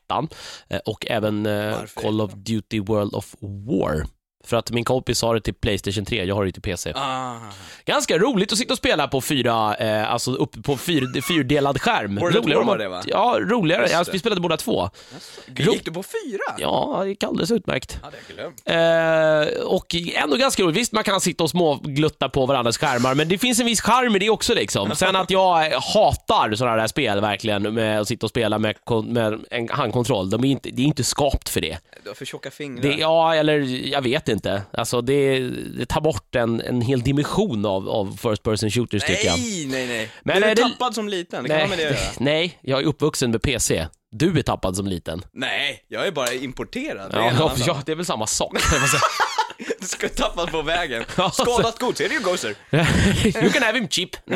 och 0.85 1.07
även 1.11 1.47
eh, 1.47 1.77
Call 1.95 2.21
of 2.21 2.33
Duty 2.35 2.81
World 2.81 3.15
of 3.15 3.35
War. 3.41 4.07
För 4.45 4.57
att 4.57 4.71
min 4.71 4.85
kompis 4.85 5.23
har 5.23 5.35
det 5.35 5.41
till 5.41 5.55
Playstation 5.55 6.05
3, 6.05 6.25
jag 6.25 6.35
har 6.35 6.45
det 6.45 6.53
till 6.53 6.63
PC. 6.63 6.93
Ah. 6.95 7.37
Ganska 7.85 8.19
roligt 8.19 8.53
att 8.53 8.59
sitta 8.59 8.73
och 8.73 8.79
spela 8.79 9.09
på 9.09 9.21
fyra, 9.21 9.77
eh, 9.77 10.13
alltså 10.13 10.35
uppe 10.35 10.63
på 10.63 10.77
fyr, 10.77 11.21
fyrdelad 11.21 11.81
skärm. 11.81 12.19
Of 12.19 12.23
War 12.23 12.57
om 12.57 12.67
var 12.67 12.79
det, 12.79 12.89
va? 12.89 13.03
Ja, 13.07 13.39
roligare. 13.41 13.83
Alltså, 13.83 14.05
det. 14.05 14.13
vi 14.13 14.19
spelade 14.19 14.41
båda 14.41 14.57
två. 14.57 14.91
Gick 15.57 15.85
du 15.85 15.93
på 15.93 16.03
fyra? 16.03 16.55
Ja, 16.59 17.01
det 17.03 17.09
gick 17.09 17.25
alldeles 17.25 17.51
utmärkt. 17.51 17.99
Hade 18.03 18.17
jag. 18.67 19.45
Eh, 19.45 19.65
och 19.65 19.95
ändå 20.15 20.37
ganska 20.37 20.63
roligt. 20.63 20.77
Visst, 20.77 20.93
man 20.93 21.05
kan 21.05 21.21
sitta 21.21 21.45
och 21.45 21.51
småglutta 21.51 22.29
på 22.29 22.47
varandras 22.47 22.79
skärmar, 22.79 23.15
men 23.15 23.29
det 23.29 23.39
finns 23.39 23.61
en 23.61 23.67
viss 23.67 23.81
charm 23.81 24.17
i 24.17 24.19
det 24.19 24.31
också 24.31 24.55
liksom. 24.55 24.97
Sen 24.97 25.17
att 25.17 25.31
jag 25.31 25.73
eh, 25.73 25.81
hatar 25.95 26.55
sådana 26.55 26.77
där 26.77 26.87
spel 26.87 27.21
verkligen, 27.21 27.75
med 27.75 28.01
att 28.01 28.09
sitta 28.09 28.27
och 28.27 28.31
spela 28.31 28.59
med, 28.59 28.77
med 29.05 29.45
en 29.51 29.69
handkontroll. 29.69 30.31
De 30.31 30.45
är 30.45 30.49
inte, 30.49 30.71
det 30.71 30.83
är 30.83 30.87
inte 30.87 31.05
skapt 31.05 31.49
för 31.49 31.61
det. 31.61 31.79
Du 32.03 32.11
har 32.11 32.15
för 32.15 32.25
tjocka 32.25 32.51
fingrar. 32.51 32.83
det. 32.83 32.95
Ja, 32.95 33.35
eller 33.35 33.61
jag 33.93 34.03
vet 34.03 34.29
inte. 34.29 34.34
Alltså 34.73 35.01
det, 35.01 35.39
det 35.79 35.87
tar 35.87 36.01
bort 36.01 36.35
en, 36.35 36.61
en 36.61 36.81
hel 36.81 37.01
dimension 37.03 37.67
av, 37.67 37.89
av 37.89 38.17
first 38.23 38.43
person 38.43 38.71
shooters 38.71 39.03
tycker 39.05 39.27
jag. 39.27 39.39
nej, 39.39 39.67
nej, 39.67 39.87
nej. 39.87 40.11
Men 40.23 40.43
du 40.43 40.49
är 40.49 40.55
det- 40.55 40.63
tappad 40.63 40.95
som 40.95 41.09
liten, 41.09 41.43
det 41.43 41.49
kan 41.49 41.61
ha 41.61 41.67
med 41.69 41.79
det 41.79 41.83
göra. 41.83 41.97
nej, 42.19 42.59
jag 42.63 42.81
är 42.83 42.85
uppvuxen 42.87 43.31
med 43.31 43.43
PC. 43.43 43.87
Du 44.11 44.39
är 44.39 44.43
tappad 44.43 44.77
som 44.77 44.87
liten. 44.87 45.25
Nej, 45.33 45.85
jag 45.89 46.07
är 46.07 46.13
bara 46.13 46.33
importerad. 46.33 47.11
Det 47.13 47.17
är 47.17 47.21
Ja, 47.39 47.53
ja, 47.67 47.83
det 47.87 47.93
är 47.93 47.97
väl 47.97 48.07
samma 48.07 48.27
sak. 48.27 48.53
man. 48.53 48.63
Du 49.81 49.87
ska 49.87 50.09
tappas 50.09 50.51
på 50.51 50.63
vägen. 50.63 51.05
Ja, 51.17 51.31
Skadat 51.31 51.79
gods, 51.79 52.01
är 52.01 52.09
det 52.09 52.15
ju 52.15 52.21
Gozer? 52.21 52.55
you 53.43 53.51
can 53.53 53.63
have 53.63 53.79
him 53.79 53.89
cheap. 53.89 54.09
Ja. 54.25 54.35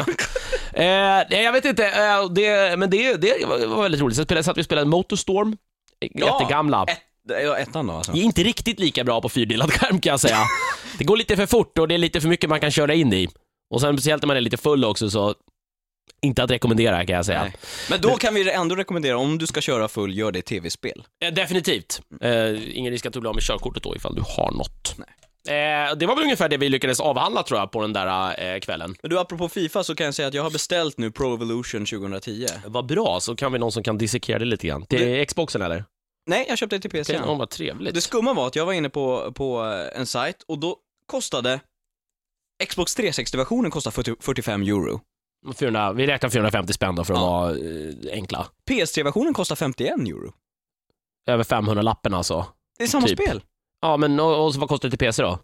Eh, 0.72 1.26
nej, 1.30 1.42
jag 1.44 1.52
vet 1.52 1.64
inte, 1.64 1.86
eh, 1.86 2.28
det, 2.30 2.78
men 2.78 2.90
det, 2.90 3.16
det 3.16 3.46
var 3.46 3.82
väldigt 3.82 4.00
roligt. 4.00 4.16
Sen 4.16 4.24
spelade, 4.24 4.44
satt 4.44 4.56
vi 4.56 4.60
och 4.60 4.64
spelade 4.64 4.86
Motorstorm, 4.86 5.56
jättegamla. 6.14 6.84
Ett, 6.88 6.98
ja, 7.28 7.56
ettan 7.56 7.86
då 7.86 7.92
alltså. 7.92 8.12
Det 8.12 8.18
är 8.18 8.22
inte 8.22 8.42
riktigt 8.42 8.80
lika 8.80 9.04
bra 9.04 9.20
på 9.20 9.28
fyrdelad 9.28 9.72
skärm 9.72 10.00
kan 10.00 10.10
jag 10.10 10.20
säga. 10.20 10.38
Det 10.98 11.04
går 11.04 11.16
lite 11.16 11.36
för 11.36 11.46
fort 11.46 11.78
och 11.78 11.88
det 11.88 11.94
är 11.94 11.98
lite 11.98 12.20
för 12.20 12.28
mycket 12.28 12.50
man 12.50 12.60
kan 12.60 12.70
köra 12.70 12.94
in 12.94 13.12
i. 13.12 13.28
Och 13.74 13.80
sen 13.80 13.96
speciellt 13.96 14.22
när 14.22 14.26
man 14.26 14.36
är 14.36 14.40
lite 14.40 14.56
full 14.56 14.84
också 14.84 15.10
så, 15.10 15.34
inte 16.22 16.42
att 16.42 16.50
rekommendera 16.50 17.06
kan 17.06 17.16
jag 17.16 17.26
säga. 17.26 17.42
Nej. 17.42 17.52
Men 17.90 18.00
då 18.00 18.16
kan 18.16 18.34
vi 18.34 18.50
ändå 18.50 18.74
rekommendera, 18.74 19.18
om 19.18 19.38
du 19.38 19.46
ska 19.46 19.60
köra 19.60 19.88
full, 19.88 20.18
gör 20.18 20.32
det 20.32 20.38
i 20.38 20.42
tv-spel. 20.42 21.04
Eh, 21.24 21.32
definitivt. 21.32 22.00
Eh, 22.20 22.78
ingen 22.78 22.92
risk 22.92 23.06
att 23.06 23.12
du 23.12 23.20
blir 23.20 23.28
av 23.28 23.34
med 23.34 23.44
körkortet 23.44 23.82
då 23.82 23.96
ifall 23.96 24.14
du 24.14 24.22
har 24.36 24.50
något. 24.50 24.96
Eh, 25.48 25.96
det 25.96 26.06
var 26.06 26.14
väl 26.14 26.24
ungefär 26.24 26.48
det 26.48 26.56
vi 26.56 26.68
lyckades 26.68 27.00
avhandla 27.00 27.42
tror 27.42 27.60
jag 27.60 27.70
på 27.70 27.82
den 27.82 27.92
där 27.92 28.44
eh, 28.54 28.60
kvällen. 28.60 28.94
Men 29.02 29.10
du, 29.10 29.18
apropå 29.18 29.48
Fifa 29.48 29.84
så 29.84 29.94
kan 29.94 30.04
jag 30.04 30.14
säga 30.14 30.28
att 30.28 30.34
jag 30.34 30.42
har 30.42 30.50
beställt 30.50 30.98
nu 30.98 31.10
Pro 31.10 31.34
Evolution 31.34 31.86
2010. 31.86 32.46
Vad 32.66 32.86
bra, 32.86 33.18
så 33.20 33.36
kan 33.36 33.52
vi 33.52 33.58
någon 33.58 33.72
som 33.72 33.82
kan 33.82 33.98
dissekera 33.98 34.38
det 34.38 34.44
lite 34.44 34.66
grann. 34.66 34.86
Till 34.86 35.26
Xboxen 35.26 35.62
eller? 35.62 35.84
Nej, 36.28 36.44
jag 36.48 36.58
köpte 36.58 36.76
det 36.76 36.80
till 36.80 36.90
PC. 36.90 37.18
Okay. 37.18 37.28
Oh, 37.30 37.38
vad 37.38 37.50
trevligt. 37.50 37.94
Det 37.94 38.00
skumma 38.00 38.32
var 38.32 38.46
att 38.46 38.56
jag 38.56 38.66
var 38.66 38.72
inne 38.72 38.88
på, 38.90 39.32
på 39.32 39.64
eh, 39.64 40.00
en 40.00 40.06
sajt 40.06 40.42
och 40.42 40.58
då 40.58 40.76
kostade 41.06 41.60
Xbox 42.68 42.98
360-versionen 42.98 43.70
kostade 43.70 43.94
40, 43.94 44.14
45 44.20 44.62
euro. 44.62 45.00
400, 45.56 45.92
vi 45.92 46.06
räknar 46.06 46.30
450 46.30 46.72
spänn 46.72 46.94
då 46.94 47.04
för 47.04 47.14
att 47.14 47.20
Ja. 47.20 47.26
vara 47.30 47.50
eh, 47.50 48.12
enkla. 48.12 48.46
PS3-versionen 48.70 49.34
kostar 49.34 49.56
51 49.56 49.98
euro. 49.98 50.32
Över 51.26 51.44
500 51.44 51.82
lappen 51.82 52.14
alltså. 52.14 52.46
Det 52.78 52.84
är 52.84 52.88
samma 52.88 53.06
Typ. 53.06 53.18
spel. 53.22 53.42
Ja, 53.80 53.96
men 53.96 54.20
och, 54.20 54.44
och 54.44 54.54
så 54.54 54.60
vad 54.60 54.68
kostar 54.68 54.88
det 54.88 54.96
till 54.96 55.06
PC 55.06 55.22
då? 55.22 55.38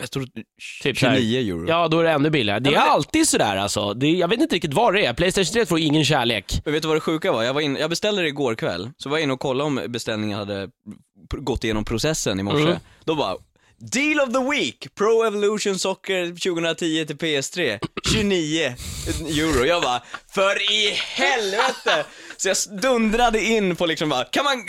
Jag 0.00 0.10
tror 0.10 0.26
Typ 0.82 0.98
så 0.98 1.06
här- 1.06 1.16
29 1.16 1.38
euro. 1.54 1.68
Ja, 1.68 1.88
då 1.88 2.00
är 2.00 2.04
det 2.04 2.10
ännu 2.10 2.30
billigare. 2.30 2.60
Det 2.60 2.74
är 2.74 2.80
alltid 2.80 3.28
sådär 3.28 3.56
alltså. 3.56 3.94
Det 3.94 4.06
jag 4.10 4.28
vet 4.28 4.40
inte 4.40 4.54
riktigt 4.56 4.74
vad 4.74 4.94
det 4.94 5.06
är. 5.06 5.14
Playstation 5.14 5.52
3 5.52 5.66
får 5.66 5.78
ingen 5.78 6.04
kärlek. 6.04 6.60
Men 6.64 6.72
vet 6.74 6.82
du 6.82 6.88
vad 6.88 6.96
det 6.96 7.00
sjuka 7.00 7.32
var? 7.32 7.42
Jag, 7.42 7.54
var 7.54 7.60
in, 7.60 7.76
jag 7.76 7.90
beställde 7.90 8.22
det 8.22 8.28
igår 8.28 8.54
kväll, 8.54 8.90
så 8.96 9.08
var 9.08 9.16
jag 9.16 9.22
inne 9.22 9.32
och 9.32 9.40
kollade 9.40 9.66
om 9.66 9.80
beställningen 9.88 10.38
hade 10.38 10.68
gått 11.38 11.64
igenom 11.64 11.84
processen 11.84 12.40
i 12.40 12.42
morse. 12.42 12.62
Mm. 12.62 12.76
Då 13.04 13.14
bara, 13.14 13.36
Deal 13.80 14.20
of 14.20 14.32
the 14.32 14.50
Week! 14.50 14.94
Pro 14.94 15.24
Evolution 15.24 15.78
Soccer 15.78 16.26
2010 16.26 17.06
till 17.06 17.16
PS3, 17.16 17.78
29 18.12 18.74
euro. 19.28 19.64
Jag 19.64 19.82
bara, 19.82 20.02
för 20.30 20.72
i 20.72 20.90
helvete! 20.94 22.04
Så 22.36 22.48
jag 22.48 22.56
dundrade 22.80 23.44
in 23.44 23.76
på 23.76 23.86
liksom 23.86 24.08
bara, 24.08 24.24
kan 24.24 24.44
man 24.44 24.64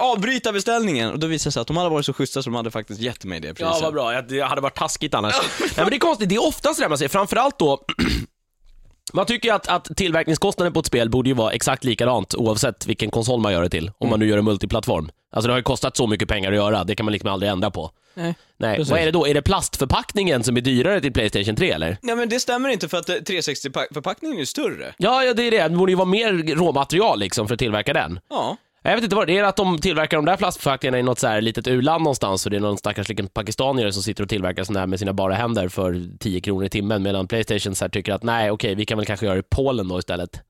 avbryta 0.00 0.52
beställningen? 0.52 1.10
Och 1.10 1.18
då 1.18 1.26
visade 1.26 1.48
det 1.48 1.52
sig 1.52 1.60
att 1.60 1.66
de 1.66 1.76
hade 1.76 1.90
varit 1.90 2.06
så 2.06 2.12
schyssta 2.12 2.42
så 2.42 2.50
de 2.50 2.54
hade 2.54 2.70
faktiskt 2.70 3.00
gett 3.00 3.24
mig 3.24 3.40
det 3.40 3.54
priset. 3.54 3.72
Ja, 3.72 3.78
vad 3.82 3.92
bra. 3.92 4.14
Jag, 4.14 4.28
det 4.28 4.40
hade 4.40 4.60
varit 4.60 4.76
taskigt 4.76 5.14
annars. 5.14 5.34
Nej, 5.60 5.70
men 5.76 5.90
det 5.90 5.96
är 5.96 5.98
konstigt. 5.98 6.28
Det 6.28 6.34
är 6.34 6.46
ofta 6.46 6.74
sådär 6.74 6.88
man 6.88 6.98
säger. 6.98 7.08
Framförallt 7.08 7.58
då 7.58 7.84
Man 9.12 9.26
tycker 9.26 9.48
ju 9.48 9.54
att, 9.54 9.68
att 9.68 9.88
tillverkningskostnaden 9.96 10.72
på 10.72 10.80
ett 10.80 10.86
spel 10.86 11.10
borde 11.10 11.28
ju 11.28 11.34
vara 11.34 11.52
exakt 11.52 11.84
likadant 11.84 12.34
oavsett 12.34 12.86
vilken 12.86 13.10
konsol 13.10 13.40
man 13.40 13.52
gör 13.52 13.62
det 13.62 13.68
till. 13.68 13.90
Om 13.98 14.08
man 14.08 14.18
nu 14.20 14.28
gör 14.28 14.36
det 14.36 14.42
multiplattform. 14.42 15.10
Alltså 15.32 15.46
det 15.46 15.52
har 15.52 15.58
ju 15.58 15.62
kostat 15.62 15.96
så 15.96 16.06
mycket 16.06 16.28
pengar 16.28 16.50
att 16.50 16.56
göra, 16.56 16.84
det 16.84 16.94
kan 16.94 17.04
man 17.06 17.12
liksom 17.12 17.30
aldrig 17.30 17.52
ändra 17.52 17.70
på. 17.70 17.90
Nej. 18.14 18.34
Nej, 18.56 18.76
Precis. 18.76 18.90
vad 18.90 19.00
är 19.00 19.04
det 19.04 19.10
då? 19.10 19.26
Är 19.26 19.34
det 19.34 19.42
plastförpackningen 19.42 20.44
som 20.44 20.56
är 20.56 20.60
dyrare 20.60 21.00
till 21.00 21.12
Playstation 21.12 21.56
3 21.56 21.70
eller? 21.70 21.96
Nej 22.02 22.16
men 22.16 22.28
det 22.28 22.40
stämmer 22.40 22.68
inte 22.68 22.88
för 22.88 22.98
att 22.98 23.08
eh, 23.08 23.14
360-förpackningen 23.14 24.34
är 24.34 24.38
ju 24.38 24.46
större. 24.46 24.94
Ja, 24.98 25.24
ja 25.24 25.34
det 25.34 25.42
är 25.42 25.50
det. 25.50 25.68
Det 25.68 25.76
borde 25.76 25.92
ju 25.92 25.96
vara 25.96 26.08
mer 26.08 26.54
råmaterial 26.54 27.18
liksom 27.18 27.48
för 27.48 27.54
att 27.54 27.58
tillverka 27.58 27.92
den. 27.92 28.20
Ja. 28.30 28.56
Jag 28.84 28.94
vet 28.94 29.04
inte 29.04 29.16
vad 29.16 29.26
det 29.26 29.38
är, 29.38 29.44
att 29.44 29.56
de 29.56 29.78
tillverkar 29.78 30.16
de 30.16 30.24
där 30.24 30.36
plastförpackningarna 30.36 30.98
i 30.98 31.02
något 31.02 31.18
så 31.18 31.26
här 31.26 31.40
litet 31.40 31.66
u-land 31.68 32.04
någonstans 32.04 32.44
och 32.46 32.50
det 32.50 32.56
är 32.56 32.60
någon 32.60 32.78
stackars 32.78 33.08
liten 33.08 33.28
pakistanier 33.28 33.90
som 33.90 34.02
sitter 34.02 34.22
och 34.22 34.28
tillverkar 34.28 34.64
sådana 34.64 34.80
här 34.80 34.86
med 34.86 34.98
sina 34.98 35.12
bara 35.12 35.34
händer 35.34 35.68
för 35.68 36.18
10 36.18 36.40
kronor 36.40 36.64
i 36.64 36.68
timmen 36.68 37.02
medan 37.02 37.28
Playstation 37.28 37.74
så 37.74 37.84
här 37.84 37.90
tycker 37.90 38.12
att 38.12 38.22
nej 38.22 38.50
okej, 38.50 38.74
vi 38.74 38.84
kan 38.84 38.98
väl 38.98 39.06
kanske 39.06 39.26
göra 39.26 39.34
det 39.34 39.40
i 39.40 39.48
Polen 39.50 39.88
då 39.88 39.98
istället. 39.98 40.40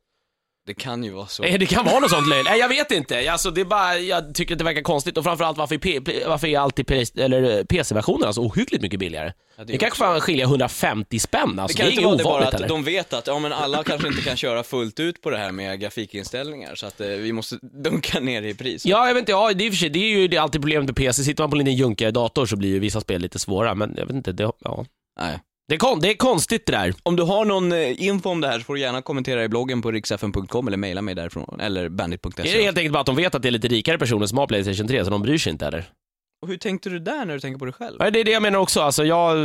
Det 0.67 0.75
kan 0.75 1.05
ju 1.05 1.11
vara 1.11 1.27
så. 1.27 1.43
Eh, 1.43 1.59
Det 1.59 1.67
kan 1.67 1.85
vara 1.85 1.99
något 2.01 2.11
sånt 2.11 2.29
löjligt. 2.29 2.51
Nej, 2.51 2.59
jag 2.61 2.69
vet 2.69 2.91
inte. 2.91 3.33
Alltså, 3.33 3.51
det 3.51 3.61
är 3.61 3.65
bara, 3.65 3.99
jag 3.99 4.35
tycker 4.35 4.55
att 4.55 4.59
det 4.59 4.65
verkar 4.65 4.83
konstigt 4.83 5.19
och 5.19 5.25
framförallt 5.25 5.59
varför 5.59 5.75
är, 5.75 5.79
P- 5.79 6.01
P- 6.01 6.23
varför 6.27 6.47
är 6.49 6.59
alltid 6.59 6.87
Play- 6.87 7.07
eller 7.17 7.59
eh, 7.59 7.65
PC-versionerna 7.65 8.33
så 8.33 8.43
ohyggligt 8.43 8.83
mycket 8.83 9.01
billigare? 9.01 9.33
Det 9.67 9.79
kanske 9.79 9.99
fan 9.99 10.21
skilja 10.21 10.45
150 10.45 11.19
spänn, 11.19 11.59
alltså, 11.59 11.79
Det 11.79 11.85
det, 11.85 11.85
kan 11.85 11.87
är 11.87 11.91
inte 11.91 12.03
inget 12.03 12.05
vara 12.05 12.17
det 12.17 12.25
bara 12.25 12.31
ovanligt 12.35 12.55
att 12.55 12.61
eller? 12.61 12.69
de 12.69 12.85
vet 12.85 13.13
att 13.13 13.27
ja, 13.27 13.39
men 13.39 13.53
alla 13.53 13.85
kanske 13.85 14.09
inte 14.09 14.23
kan 14.23 14.37
köra 14.37 14.63
fullt 14.63 15.01
ut 15.01 15.21
på 15.23 15.31
det 15.31 15.39
här 15.39 15.53
med 15.53 15.81
grafikinställningar 15.81 16.75
så 16.75 16.87
att 16.87 17.01
eh, 17.01 17.07
vi 17.09 17.33
måste 17.33 17.59
dunka 17.63 18.21
ner 18.21 18.43
i 18.43 18.55
pris. 18.55 18.87
Ja, 18.87 19.07
jag 19.07 19.15
vet 19.15 19.21
inte, 19.21 19.33
ja, 19.33 19.53
det 19.53 19.65
är, 19.65 19.67
i 19.67 19.71
och 19.71 19.73
för 19.73 19.79
sig, 19.79 19.89
det 19.91 19.99
är 19.99 20.19
ju 20.21 20.29
det 20.29 20.37
är 20.37 20.41
alltid 20.41 20.61
problemet 20.61 20.87
med 20.87 20.97
PC. 20.97 21.25
Sitter 21.25 21.43
man 21.43 21.51
på 21.51 21.55
en 21.55 21.59
liten 21.59 21.77
junkigare 21.77 22.11
dator 22.13 22.47
så 22.47 22.57
blir 22.57 22.69
ju 22.71 22.79
vissa 22.79 23.01
spel 23.01 23.21
lite 23.21 23.39
svåra, 23.39 23.75
men 23.75 23.95
jag 23.97 24.07
vet 24.07 24.17
inte, 24.17 24.33
det, 24.33 24.51
ja. 24.65 24.87
Nej. 25.21 25.39
Det, 25.69 25.75
är, 25.75 25.79
kon, 25.79 26.01
det 26.01 26.11
är 26.11 26.15
konstigt 26.15 26.67
det 26.67 26.73
där. 26.73 26.95
Om 27.03 27.17
du 27.17 27.23
har 27.23 27.45
någon 27.45 27.73
eh, 27.73 28.03
info 28.03 28.31
om 28.31 28.41
det 28.41 28.49
här 28.49 28.59
så 28.59 28.65
får 28.65 28.75
du 28.75 28.81
gärna 28.81 29.03
kommentera 29.03 29.45
i 29.45 29.49
bloggen 29.49 29.83
på 29.83 29.91
riksfn.com 29.91 30.69
eller 30.69 30.77
mejla 30.77 31.03
mig 31.03 31.15
därifrån, 31.15 31.61
eller 31.61 31.89
bandit.se. 31.89 32.43
Det 32.43 32.59
är 32.59 32.63
helt 32.63 32.79
enkelt 32.79 32.93
bara 32.93 33.01
att 33.01 33.07
de 33.07 33.17
vet 33.17 33.35
att 33.35 33.43
det 33.43 33.49
är 33.49 33.53
lite 33.53 33.69
rikare 33.69 33.99
personer 33.99 34.27
som 34.27 34.39
har 34.39 34.47
Playstation 34.47 34.89
3, 34.89 35.05
så 35.05 35.11
de 35.11 35.23
bryr 35.23 35.39
sig 35.39 35.53
inte 35.53 35.65
heller. 35.65 35.85
Och 36.43 36.49
hur 36.49 36.57
tänkte 36.57 36.91
du 36.91 36.99
där 36.99 37.25
när 37.25 37.35
du 37.35 37.41
tänker 37.41 37.59
på 37.59 37.65
dig 37.65 37.75
själv? 37.75 37.97
Ja, 37.99 38.11
det 38.11 38.21
är 38.21 38.25
det 38.25 38.31
jag 38.31 38.43
menar 38.43 38.59
också, 38.59 38.81
alltså 38.81 39.05
jag... 39.05 39.37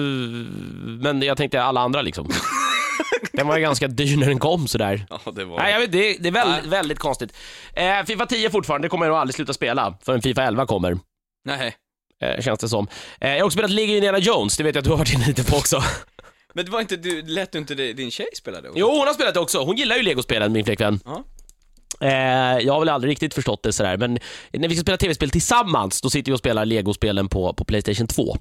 Men 1.02 1.22
jag 1.22 1.38
tänkte 1.38 1.64
alla 1.64 1.82
andra 1.82 2.02
liksom. 2.02 2.30
Den 3.34 3.48
var 3.48 3.56
ju 3.58 3.62
ganska 3.62 3.88
dyr 3.88 4.18
när 4.18 4.28
den 4.28 4.40
kom 4.40 4.68
sådär. 4.68 5.06
Ja, 5.10 5.32
det 5.32 5.46
var 5.46 5.58
Nej, 5.58 5.74
jag 5.74 5.80
vet, 5.80 5.92
det, 5.92 5.98
är- 5.98 6.20
det 6.20 6.28
är 6.30 6.34
väldigt, 6.34 6.66
väldigt 6.72 7.00
konstigt. 7.00 7.38
Eh, 7.74 8.04
Fifa 8.06 8.26
10 8.26 8.50
fortfarande, 8.50 8.86
det 8.86 8.90
kommer 8.90 9.06
jag 9.06 9.12
nog 9.12 9.20
aldrig 9.20 9.36
sluta 9.36 9.54
spela 9.54 9.98
förrän 10.04 10.22
Fifa 10.22 10.44
11 10.44 10.66
kommer, 10.66 10.98
Nej. 11.46 11.76
Eh, 12.22 12.42
känns 12.42 12.60
det 12.60 12.70
som. 12.70 12.88
Eh, 13.22 13.30
jag 13.32 13.38
har 13.40 13.44
också 13.44 13.56
spelat 13.56 13.72
Liga 13.72 13.96
Indiana 13.96 14.18
Jones, 14.18 14.58
det 14.58 14.64
vet 14.64 14.76
jag 14.76 14.80
att 14.80 14.86
du 14.86 14.90
har 14.92 14.98
varit 14.98 15.14
inne 15.14 15.28
lite 15.28 15.44
på 15.44 15.58
också. 15.58 15.84
Men 16.54 16.66
det 16.66 16.72
var 16.72 16.82
inte 16.82 16.96
du, 16.96 17.22
lät 17.22 17.52
du 17.52 17.58
inte 17.58 17.76
din 17.76 18.12
tjej 18.12 18.28
spela 18.36 18.62
det? 18.62 18.70
jo, 18.76 18.88
hon 18.88 19.08
har 19.08 19.14
spelat 19.14 19.34
det 19.34 19.40
också. 19.40 19.60
Hon 19.64 19.76
gillar 19.76 19.96
ju 19.96 20.04
legospelen, 20.04 20.52
min 20.52 20.66
flickvän. 20.66 21.00
Ja. 21.06 21.24
Eh, 22.02 22.60
jag 22.66 22.74
har 22.74 22.80
väl 22.80 22.90
aldrig 22.90 23.12
riktigt 23.12 23.34
förstått 23.34 23.64
det 23.64 23.74
sådär, 23.74 23.98
men 23.98 24.20
när 24.52 24.68
vi 24.68 24.76
ska 24.76 24.82
spela 24.82 24.98
tv-spel 24.98 25.30
tillsammans, 25.30 26.02
då 26.02 26.10
sitter 26.10 26.32
vi 26.32 26.36
och 26.36 26.40
spelar 26.40 26.66
legospelen 26.66 27.30
på, 27.30 27.54
på 27.54 27.66
Playstation 27.66 28.08
2. 28.08 28.38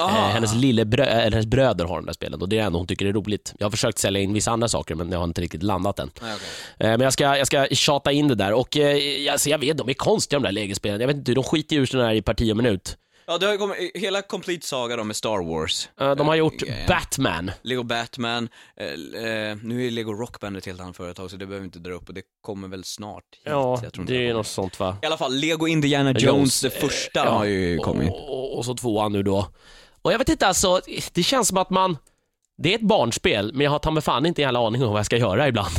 Eh, 0.00 0.04
Aha. 0.04 0.28
hennes, 0.28 0.54
lille 0.54 0.84
brö- 0.84 1.06
eller 1.06 1.30
hennes 1.30 1.46
bröder 1.46 1.84
har 1.84 1.96
de 1.96 2.06
där 2.06 2.12
spelen 2.12 2.42
och 2.42 2.48
det 2.48 2.56
är 2.56 2.60
det 2.60 2.66
enda 2.66 2.78
hon 2.78 2.86
tycker 2.86 3.06
är 3.06 3.12
roligt. 3.12 3.54
Jag 3.58 3.66
har 3.66 3.70
försökt 3.70 3.98
sälja 3.98 4.20
in 4.20 4.32
vissa 4.32 4.50
andra 4.50 4.68
saker, 4.68 4.94
men 4.94 5.12
jag 5.12 5.18
har 5.18 5.24
inte 5.24 5.40
riktigt 5.40 5.62
landat 5.62 5.98
än. 5.98 6.10
Nej. 6.22 6.30
Eh, 6.78 6.88
Men 6.90 7.00
jag 7.00 7.12
ska, 7.12 7.36
jag 7.38 7.46
ska 7.46 7.66
tjata 7.70 8.12
in 8.12 8.28
det 8.28 8.34
där 8.34 8.52
och 8.52 8.76
eh, 8.76 9.32
alltså, 9.32 9.50
jag 9.50 9.58
vet, 9.58 9.78
de 9.78 9.88
är 9.88 9.94
konstiga 9.94 10.38
de 10.40 10.44
där 10.44 10.52
legospelen. 10.52 11.00
Jag 11.00 11.06
vet 11.08 11.16
inte, 11.16 11.32
de 11.34 11.44
skiter 11.44 11.76
ju 11.76 11.82
ur 11.82 11.86
sådana 11.86 12.08
här 12.08 12.14
i 12.14 12.22
parti 12.22 12.52
och 12.52 12.56
minut. 12.56 12.96
Ja, 13.30 13.38
det 13.38 13.46
har 13.46 13.52
ju 13.52 13.58
kommit, 13.58 13.78
hela 13.94 14.22
Complete 14.22 14.66
Saga 14.66 14.96
då 14.96 15.04
med 15.04 15.16
Star 15.16 15.44
Wars. 15.44 15.88
Eh, 16.00 16.14
De 16.14 16.28
har 16.28 16.34
gjort 16.34 16.62
Eh, 16.62 16.74
Batman. 16.88 17.50
Lego 17.62 17.82
Batman, 17.82 18.48
eh, 18.76 18.86
eh, 18.86 19.56
nu 19.62 19.86
är 19.86 19.90
Lego 19.90 20.12
Rockband 20.12 20.56
ett 20.56 20.66
helt 20.66 20.80
annat 20.80 20.96
företag 20.96 21.30
så 21.30 21.36
det 21.36 21.46
behöver 21.46 21.60
vi 21.60 21.64
inte 21.66 21.78
dra 21.78 21.92
upp 21.92 22.08
och 22.08 22.14
det 22.14 22.22
kommer 22.40 22.68
väl 22.68 22.84
snart 22.84 23.24
hit. 23.32 23.42
Ja, 23.44 23.80
Jag 23.82 23.92
tror 23.92 24.02
inte 24.02 24.12
det 24.12 24.28
är 24.28 24.34
något 24.34 24.46
sånt 24.46 24.80
va? 24.80 24.96
I 25.02 25.06
alla 25.06 25.16
fall, 25.16 25.34
Lego 25.34 25.66
Indiana 25.66 26.10
Jones, 26.10 26.22
Jones, 26.24 26.60
det 26.60 26.70
första 26.70 27.24
Ja, 27.24 27.30
har 27.30 27.44
ju 27.44 27.78
kommit. 27.78 28.10
Och, 28.10 28.28
och, 28.38 28.58
och 28.58 28.64
så 28.64 28.74
tvåan 28.74 29.12
nu 29.12 29.22
då. 29.22 29.46
Och 30.02 30.12
jag 30.12 30.18
vet 30.18 30.28
inte 30.28 30.46
alltså, 30.46 30.80
det 31.12 31.22
känns 31.22 31.48
som 31.48 31.56
att 31.56 31.70
man... 31.70 31.98
Det 32.62 32.70
är 32.70 32.74
ett 32.78 32.80
barnspel, 32.88 33.52
men 33.54 33.64
jag 33.64 33.70
har 33.70 33.78
ta 33.78 33.90
mig 33.90 34.02
fan 34.02 34.26
inte 34.26 34.42
en 34.42 34.46
jävla 34.46 34.66
aning 34.66 34.82
om 34.84 34.90
vad 34.90 34.98
jag 34.98 35.06
ska 35.06 35.16
göra 35.16 35.48
ibland. 35.48 35.74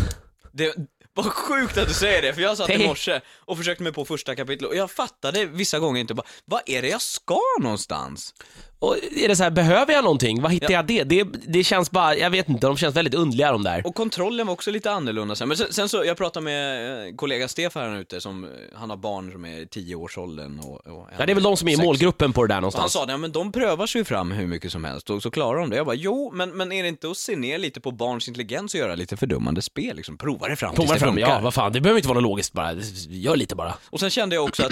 Det 0.51 0.75
var 1.23 1.31
sjukt 1.31 1.77
att 1.77 1.87
du 1.87 1.93
säger 1.93 2.21
det, 2.21 2.33
för 2.33 2.41
jag 2.41 2.57
satt 2.57 2.69
i 2.69 2.87
morse 2.87 3.21
och 3.35 3.57
försökte 3.57 3.83
mig 3.83 3.93
på 3.93 4.05
första 4.05 4.35
kapitlet 4.35 4.69
och 4.69 4.75
jag 4.75 4.91
fattade 4.91 5.45
vissa 5.45 5.79
gånger 5.79 6.01
inte 6.01 6.13
bara, 6.13 6.27
vad 6.45 6.61
är 6.65 6.81
det 6.81 6.87
jag 6.87 7.01
ska 7.01 7.41
någonstans? 7.59 8.33
Och 8.81 8.95
är 9.23 9.27
det 9.27 9.35
så 9.35 9.43
här, 9.43 9.51
behöver 9.51 9.93
jag 9.93 10.03
någonting? 10.03 10.41
Vad 10.41 10.51
hittar 10.51 10.71
Ja. 10.71 10.77
jag 10.77 10.85
det? 10.87 11.03
det? 11.03 11.23
Det 11.47 11.63
känns 11.63 11.91
bara, 11.91 12.15
jag 12.15 12.29
vet 12.29 12.49
inte, 12.49 12.67
de 12.67 12.77
känns 12.77 12.95
väldigt 12.95 13.13
underliga 13.13 13.51
de 13.51 13.63
där. 13.63 13.87
Och 13.87 13.95
kontrollen 13.95 14.47
var 14.47 14.53
också 14.53 14.71
lite 14.71 14.91
annorlunda 14.91 15.35
sen. 15.35 15.47
Men 15.47 15.57
sen, 15.57 15.73
sen 15.73 15.89
så, 15.89 16.03
jag 16.05 16.17
pratade 16.17 16.43
med 16.43 17.07
eh, 17.07 17.15
kollega 17.15 17.47
Stefan 17.47 17.91
här 17.93 17.99
ute 17.99 18.21
som, 18.21 18.43
eh, 18.43 18.49
han 18.75 18.89
har 18.89 18.97
barn 18.97 19.31
som 19.31 19.45
är 19.45 19.59
i 19.59 19.67
tioårsåldern 19.67 20.59
och, 20.59 20.87
och 20.87 21.07
Ja, 21.17 21.25
det 21.25 21.31
är 21.31 21.35
väl 21.35 21.43
de 21.43 21.57
som 21.57 21.67
är 21.67 21.73
i 21.73 21.85
målgruppen 21.85 22.33
på 22.33 22.43
det 22.43 22.47
där 22.47 22.51
Och 22.53 22.55
han 22.55 22.61
någonstans. 22.61 22.91
sa, 22.93 23.05
nej 23.05 23.17
men 23.17 23.31
de 23.31 23.51
prövar 23.51 23.87
sig 23.87 24.03
fram 24.05 24.31
hur 24.31 24.47
mycket 24.47 24.71
som 24.71 24.83
helst 24.83 25.09
och 25.09 25.23
så 25.23 25.31
klarar 25.31 25.59
de 25.59 25.69
det. 25.69 25.75
Jag 25.75 25.85
bara, 25.85 25.95
jo, 25.95 26.31
men, 26.35 26.49
men 26.57 26.71
är 26.71 26.83
det 26.83 26.89
inte 26.89 27.09
att 27.11 27.17
se 27.17 27.35
ner 27.35 27.57
lite 27.57 27.81
på 27.81 27.91
barns 27.91 28.27
intelligens 28.27 28.73
och 28.73 28.79
göra 28.79 28.95
lite 28.95 29.17
fördummande 29.17 29.61
spel 29.61 29.95
liksom? 29.95 30.17
Prova 30.17 30.47
det 30.47 30.55
fram 30.55 30.75
Prova 30.75 30.93
det 30.93 30.99
fram, 30.99 31.17
ja 31.17 31.39
vad 31.43 31.53
fan, 31.53 31.71
det 31.73 31.81
behöver 31.81 31.97
inte 31.99 32.07
vara 32.09 32.19
något 32.19 32.29
logiskt 32.29 32.53
bara. 32.53 32.73
Gör 33.09 33.35
lite 33.35 33.55
bara. 33.55 33.73
Och 33.89 33.99
sen 33.99 34.09
kände 34.09 34.35
jag 34.35 34.45
också 34.45 34.63
att, 34.65 34.71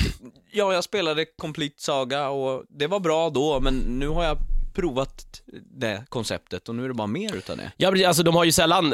ja, 0.51 0.73
jag 0.73 0.83
spelade 0.83 1.25
Complete 1.25 1.81
Saga 1.81 2.29
och 2.29 2.63
det 2.69 2.87
var 2.87 2.99
bra 2.99 3.29
då, 3.29 3.59
men 3.59 3.75
nu 3.99 4.07
har 4.07 4.23
jag 4.23 4.37
provat 4.77 5.41
det 5.79 6.05
konceptet 6.09 6.69
och 6.69 6.75
nu 6.75 6.83
är 6.83 6.87
det 6.87 6.93
bara 6.93 7.07
mer 7.07 7.35
utav 7.35 7.57
det. 7.57 7.71
Ja, 7.77 7.91
men 7.91 8.05
alltså 8.05 8.23
de 8.23 8.35
har 8.35 8.43
ju 8.43 8.51
sällan, 8.51 8.93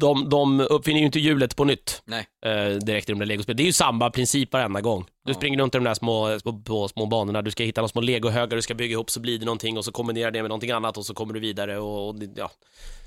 de, 0.00 0.28
de 0.28 0.60
uppfinner 0.60 1.00
ju 1.00 1.06
inte 1.06 1.20
hjulet 1.20 1.56
på 1.56 1.64
nytt 1.64 2.02
Nej. 2.04 2.26
eh, 2.44 2.76
direkt 2.76 3.08
i 3.08 3.12
de 3.12 3.18
där 3.18 3.26
legospelen. 3.26 3.56
Det 3.56 3.62
är 3.62 3.66
ju 3.66 3.72
samma 3.72 4.10
princip 4.10 4.52
varenda 4.52 4.80
gång. 4.80 5.06
Du 5.24 5.34
springer 5.34 5.58
runt 5.58 5.74
i 5.74 5.78
de 5.78 5.84
där 5.84 5.94
små, 5.94 6.40
små, 6.40 6.52
på 6.52 6.88
små 6.88 7.06
banorna, 7.06 7.42
du 7.42 7.50
ska 7.50 7.64
hitta 7.64 7.80
några 7.80 7.88
små 7.88 8.00
legohögar 8.00 8.56
du 8.56 8.62
ska 8.62 8.74
bygga 8.74 8.92
ihop 8.92 9.10
så 9.10 9.20
blir 9.20 9.38
det 9.38 9.44
någonting 9.44 9.78
och 9.78 9.84
så 9.84 9.92
kombinerar 9.92 10.30
det 10.30 10.42
med 10.42 10.48
någonting 10.48 10.70
annat 10.70 10.96
och 10.96 11.06
så 11.06 11.14
kommer 11.14 11.34
du 11.34 11.40
vidare 11.40 11.78
och, 11.78 12.08
och 12.08 12.16
ja. 12.36 12.50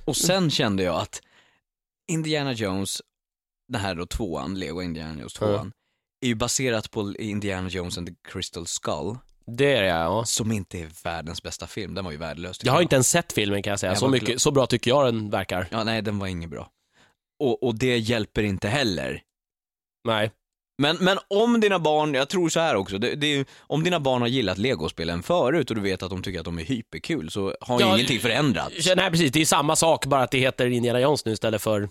Och 0.05 0.17
sen 0.17 0.51
kände 0.51 0.83
jag 0.83 0.95
att 0.95 1.21
Indiana 2.11 2.53
Jones, 2.53 3.01
den 3.67 3.81
här 3.81 3.95
då 3.95 4.05
tvåan, 4.05 4.59
Lego 4.59 4.81
Indiana 4.81 5.19
Jones 5.19 5.33
tvåan, 5.33 5.71
är 6.21 6.27
ju 6.27 6.35
baserat 6.35 6.91
på 6.91 7.13
Indiana 7.19 7.69
Jones 7.69 7.97
and 7.97 8.07
the 8.07 8.13
Crystal 8.31 8.67
Skull, 8.67 9.17
Det 9.57 9.73
är 9.73 9.81
det 9.81 9.87
ja. 9.87 10.25
som 10.25 10.51
inte 10.51 10.79
är 10.79 10.87
världens 11.03 11.43
bästa 11.43 11.67
film. 11.67 11.93
Den 11.93 12.05
var 12.05 12.11
ju 12.11 12.17
värdelös. 12.17 12.59
Jag 12.63 12.73
har 12.73 12.81
inte 12.81 12.95
ens 12.95 13.09
sett 13.09 13.33
filmen 13.33 13.63
kan 13.63 13.71
jag 13.71 13.79
säga, 13.79 13.91
Jag 13.91 13.99
så, 13.99 14.07
mycket, 14.07 14.27
glad. 14.27 14.41
så 14.41 14.51
bra 14.51 14.65
tycker 14.67 14.91
jag 14.91 15.05
den 15.05 15.29
verkar. 15.29 15.67
Ja, 15.71 15.83
nej, 15.83 16.01
den 16.01 16.19
var 16.19 16.27
inget 16.27 16.49
bra. 16.49 16.69
Och, 17.39 17.63
och 17.63 17.75
det 17.75 17.97
hjälper 17.97 18.43
inte 18.43 18.67
heller. 18.67 19.21
Nej. 20.07 20.31
Men, 20.81 20.97
men 20.99 21.17
om 21.27 21.59
dina 21.59 21.79
barn, 21.79 22.13
jag 22.13 22.29
tror 22.29 22.49
så 22.49 22.59
här 22.59 22.75
också, 22.75 22.97
det, 22.97 23.15
det 23.15 23.27
är, 23.27 23.37
ju- 23.37 23.45
om 23.59 23.83
dina 23.83 23.99
barn 23.99 24.21
har 24.21 24.27
gillat 24.29 24.57
legospelen 24.57 25.23
förut 25.23 25.69
och 25.69 25.75
du 25.75 25.81
vet 25.81 26.03
att 26.03 26.09
de 26.09 26.23
tycker 26.23 26.39
att 26.39 26.45
de 26.45 26.59
är 26.59 26.63
hyperkul 26.63 27.31
så 27.31 27.55
har 27.61 27.79
ju 27.79 27.85
Ja, 27.85 27.95
ingenting 27.95 28.19
förändrats. 28.19 28.87
Nej 28.95 29.09
precis, 29.11 29.31
det 29.31 29.41
är 29.41 29.45
samma 29.45 29.75
sak 29.75 30.05
bara 30.05 30.23
att 30.23 30.31
det 30.31 30.39
heter 30.39 30.67
Indiana 30.67 30.99
Jones 30.99 31.25
nu 31.25 31.31
istället 31.31 31.61
för 31.61 31.89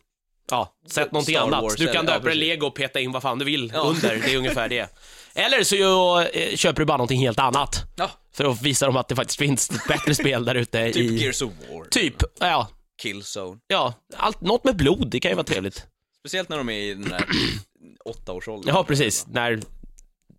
Ja, 0.51 0.75
sätt 0.91 1.13
någonting 1.13 1.35
Star 1.35 1.47
annat. 1.47 1.63
Wars 1.63 1.75
du 1.77 1.87
kan 1.87 1.91
eller- 1.91 1.97
ja, 1.99 2.03
döpa 2.03 2.19
det 2.19 2.25
precis. 2.25 2.41
lego 2.41 2.67
och 2.67 2.75
peta 2.75 3.01
in 3.01 3.13
vad 3.13 3.23
fan 3.23 3.39
du 3.39 3.45
vill 3.45 3.73
under, 3.77 4.17
det 4.25 4.33
är 4.33 4.37
ungefär 4.37 4.69
det. 4.69 4.89
Eller 5.35 5.63
så 5.65 6.21
eh, 6.21 6.57
köper 6.57 6.81
du 6.81 6.85
bara 6.87 6.97
någonting 6.97 7.21
helt 7.21 7.39
annat. 7.39 7.83
Ja, 7.97 8.11
För 8.35 8.45
att 8.45 8.63
visa 8.63 8.87
dem 8.87 8.97
att 8.97 9.09
det 9.09 9.17
faktiskt 9.17 9.39
finns 9.39 9.71
ett 9.71 9.87
bättre 9.89 10.15
spel 10.15 10.45
där 10.45 10.55
ute 10.55 10.93
typ 10.93 10.97
i... 11.11 11.17
Gears 11.17 11.43
of 11.43 11.53
War. 11.71 11.85
Typ, 11.85 12.15
ja. 12.41 12.69
Killzone. 13.03 13.59
Ja, 13.67 13.95
allt, 14.17 14.41
något 14.41 14.65
med 14.65 14.77
blod, 14.77 15.09
det 15.11 15.21
kan 15.21 15.31
ju 15.31 15.35
vara 15.35 15.45
trevligt. 15.47 15.87
Speciellt 16.23 16.49
när 16.49 16.57
de 16.59 16.69
är 16.69 16.79
i 16.81 16.95
den 16.95 17.09
där 17.09 17.25
åttaårsåldern. 18.05 18.75
Ja, 18.75 18.85
precis. 18.85 19.27
När 19.27 19.61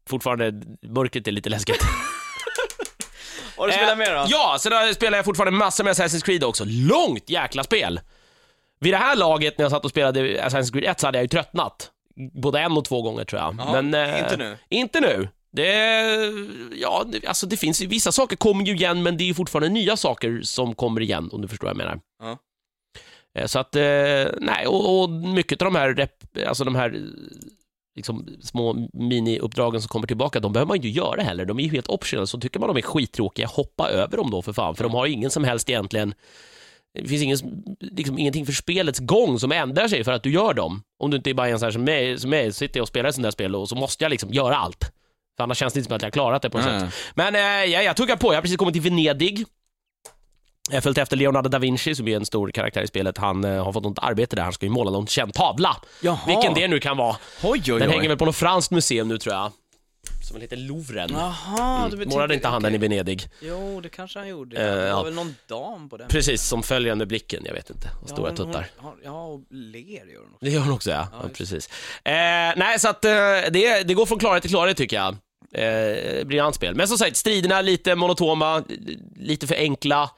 fortfarande 0.09 0.53
mörkret 0.87 1.27
är 1.27 1.31
lite 1.31 1.49
läskigt. 1.49 1.81
Har 3.57 3.67
du 3.67 3.73
spelat 3.73 3.91
Eh, 3.91 3.97
mer 3.97 4.15
då? 4.15 4.25
Ja, 4.29 4.57
sen 4.59 4.71
har- 4.71 4.93
spelar 4.93 5.17
jag 5.17 5.25
fortfarande 5.25 5.57
massor 5.57 5.83
med 5.83 5.93
Assassin's 5.93 6.23
Creed 6.25 6.43
också. 6.43 6.63
Långt 6.67 7.29
jäkla 7.29 7.63
spel! 7.63 7.99
Vid 8.81 8.93
det 8.93 8.97
här 8.97 9.15
laget, 9.15 9.57
när 9.57 9.65
jag 9.65 9.71
satt 9.71 9.85
och 9.85 9.91
spelade 9.91 10.43
Assassin's 10.47 10.71
Creed 10.71 10.89
1, 10.91 10.99
så 10.99 11.07
hade 11.07 11.17
jag 11.17 11.23
ju 11.23 11.27
tröttnat. 11.27 11.91
Både 12.33 12.59
en 12.59 12.77
och 12.77 12.85
två 12.85 13.01
gånger 13.01 13.23
tror 13.25 13.41
jag. 13.41 13.55
Jaha, 13.59 13.81
Men, 13.81 13.93
eh, 14.09 14.19
inte 14.19 14.37
nu? 14.37 14.57
Inte 14.69 14.99
nu. 14.99 15.27
Det, 15.53 15.67
ja, 16.81 17.05
alltså 17.27 17.47
det 17.47 17.57
finns 17.57 17.81
ju, 17.81 17.87
vissa 17.87 18.11
saker 18.11 18.35
kommer 18.35 18.65
ju 18.65 18.73
igen, 18.73 19.03
men 19.03 19.17
det 19.17 19.23
är 19.23 19.25
ju 19.25 19.33
fortfarande 19.33 19.69
nya 19.69 19.97
saker 19.97 20.39
som 20.43 20.75
kommer 20.75 21.01
igen, 21.01 21.29
om 21.33 21.41
du 21.41 21.47
förstår 21.47 21.67
vad 21.67 21.71
jag 21.71 21.77
menar. 21.77 21.99
Ja. 22.23 22.37
Eh, 23.41 23.45
Så 23.47 23.59
att, 23.59 23.75
eh, 23.75 23.81
nej, 24.41 24.67
och, 24.67 25.01
och 25.03 25.09
mycket 25.09 25.61
av 25.61 25.65
de 25.65 25.75
här, 25.79 25.93
rep, 25.93 26.37
alltså 26.47 26.63
de 26.63 26.75
här 26.75 27.01
liksom, 27.95 28.27
små 28.41 28.73
mini-uppdragen 28.93 29.81
som 29.81 29.87
kommer 29.87 30.07
tillbaka, 30.07 30.39
de 30.39 30.53
behöver 30.53 30.67
man 30.67 30.81
ju 30.81 30.89
göra 30.89 31.21
heller. 31.21 31.45
De 31.45 31.59
är 31.59 31.63
ju 31.63 31.69
helt 31.69 31.89
optional, 31.89 32.27
så 32.27 32.39
tycker 32.39 32.59
man 32.59 32.67
de 32.67 32.77
är 32.77 32.81
skittråkiga, 32.81 33.47
hoppa 33.47 33.89
över 33.89 34.17
dem 34.17 34.31
då 34.31 34.41
för 34.41 34.53
fan, 34.53 34.75
för 34.75 34.83
de 34.83 34.93
har 34.93 35.05
ju 35.05 35.13
ingen 35.13 35.29
som 35.31 35.43
helst 35.43 35.69
egentligen 35.69 36.13
det 36.93 37.07
finns 37.07 37.21
ingen, 37.21 37.37
liksom, 37.79 38.17
ingenting 38.17 38.45
för 38.45 38.53
spelets 38.53 38.99
gång 38.99 39.39
som 39.39 39.51
ändrar 39.51 39.87
sig 39.87 40.03
för 40.03 40.11
att 40.11 40.23
du 40.23 40.31
gör 40.31 40.53
dem. 40.53 40.83
Om 40.99 41.11
du 41.11 41.17
inte 41.17 41.29
är 41.29 41.33
bara 41.33 41.47
en 41.47 41.59
sån 41.59 41.65
här 41.65 41.71
som 41.71 41.83
mig, 41.83 42.19
som 42.19 42.29
mig 42.29 42.53
sitter 42.53 42.77
jag 42.77 42.81
och 42.81 42.87
spelar 42.87 43.09
ett 43.09 43.15
sånt 43.15 43.23
där 43.23 43.31
spel 43.31 43.55
och 43.55 43.69
så 43.69 43.75
måste 43.75 44.03
jag 44.03 44.09
liksom 44.09 44.33
göra 44.33 44.57
allt. 44.57 44.91
För 45.37 45.43
annars 45.43 45.57
känns 45.57 45.73
det 45.73 45.77
inte 45.79 45.87
som 45.87 45.95
att 45.95 46.01
jag 46.01 46.07
har 46.07 46.11
klarat 46.11 46.41
det 46.41 46.49
på 46.49 46.57
något 46.57 46.67
Nej. 46.67 46.79
sätt. 46.79 46.93
Men 47.15 47.35
eh, 47.35 47.41
ja, 47.41 47.81
jag 47.81 47.95
tuggar 47.95 48.15
på, 48.15 48.27
jag 48.27 48.37
har 48.37 48.41
precis 48.41 48.57
kommit 48.57 48.73
till 48.73 48.81
Venedig. 48.81 49.45
Jag 50.69 50.75
har 50.75 50.81
följt 50.81 50.97
efter 50.97 51.17
Leonardo 51.17 51.49
da 51.49 51.59
Vinci 51.59 51.95
som 51.95 52.07
är 52.07 52.15
en 52.15 52.25
stor 52.25 52.51
karaktär 52.51 52.81
i 52.81 52.87
spelet. 52.87 53.17
Han 53.17 53.43
eh, 53.43 53.63
har 53.63 53.73
fått 53.73 53.83
något 53.83 53.99
arbete 53.99 54.35
där, 54.35 54.43
han 54.43 54.53
ska 54.53 54.65
ju 54.65 54.71
måla 54.71 54.91
någon 54.91 55.07
känd 55.07 55.33
tavla. 55.33 55.77
Jaha. 56.01 56.19
Vilken 56.27 56.53
det 56.53 56.67
nu 56.67 56.79
kan 56.79 56.97
vara. 56.97 57.15
Oj, 57.43 57.61
oj, 57.73 57.79
Den 57.79 57.89
oj. 57.89 57.95
hänger 57.95 58.07
väl 58.07 58.17
på 58.17 58.25
något 58.25 58.35
franskt 58.35 58.71
museum 58.71 59.07
nu 59.07 59.17
tror 59.17 59.35
jag. 59.35 59.51
Som 60.23 60.41
heter 60.41 60.57
Louvren. 60.57 61.09
Jaha, 61.13 61.89
Mm. 61.93 62.09
Målade 62.09 62.33
inte 62.33 62.47
han 62.47 62.61
den 62.61 62.75
i 62.75 62.77
Venedig? 62.77 63.29
Jo, 63.41 63.81
det 63.81 63.89
kanske 63.89 64.19
han 64.19 64.27
gjorde. 64.27 64.57
Eh, 64.57 64.75
det 64.75 64.87
ja. 64.87 64.95
var 64.95 65.03
väl 65.03 65.13
någon 65.13 65.35
dam 65.47 65.89
på 65.89 65.97
den. 65.97 66.07
Precis, 66.07 66.43
som 66.43 66.63
följer 66.63 66.95
med 66.95 67.07
blicken, 67.07 67.43
jag 67.45 67.53
vet 67.53 67.69
inte. 67.69 67.87
Och 68.01 68.09
Ja, 68.09 68.13
stora 68.13 68.31
tuttar. 68.35 68.67
hon 68.77 68.93
Ja, 69.03 69.25
och 69.25 69.41
ler 69.49 69.81
gör 69.81 70.19
hon 70.19 70.33
också. 70.33 70.45
Det 70.45 70.49
gör 70.49 70.61
hon 70.61 70.71
också 70.73 70.89
ja, 70.91 71.07
Ja, 71.11 71.19
ja 71.23 71.29
precis. 71.33 71.69
Eh, 72.03 72.11
nej, 72.55 72.79
så 72.79 72.89
att 72.89 73.05
eh, 73.05 73.11
det, 73.51 73.83
det 73.87 73.93
går 73.93 74.05
från 74.05 74.19
klarhet 74.19 74.41
till 74.41 74.51
klarhet 74.51 74.77
tycker 74.77 74.95
jag. 74.95 75.15
Eh, 75.53 76.25
briljant 76.25 76.55
spel. 76.55 76.75
Men 76.75 76.87
som 76.87 76.97
sagt, 76.97 77.17
striderna 77.17 77.61
lite 77.61 77.95
monotoma, 77.95 78.63
lite 79.15 79.47
för 79.47 79.55
enkla. 79.55 80.09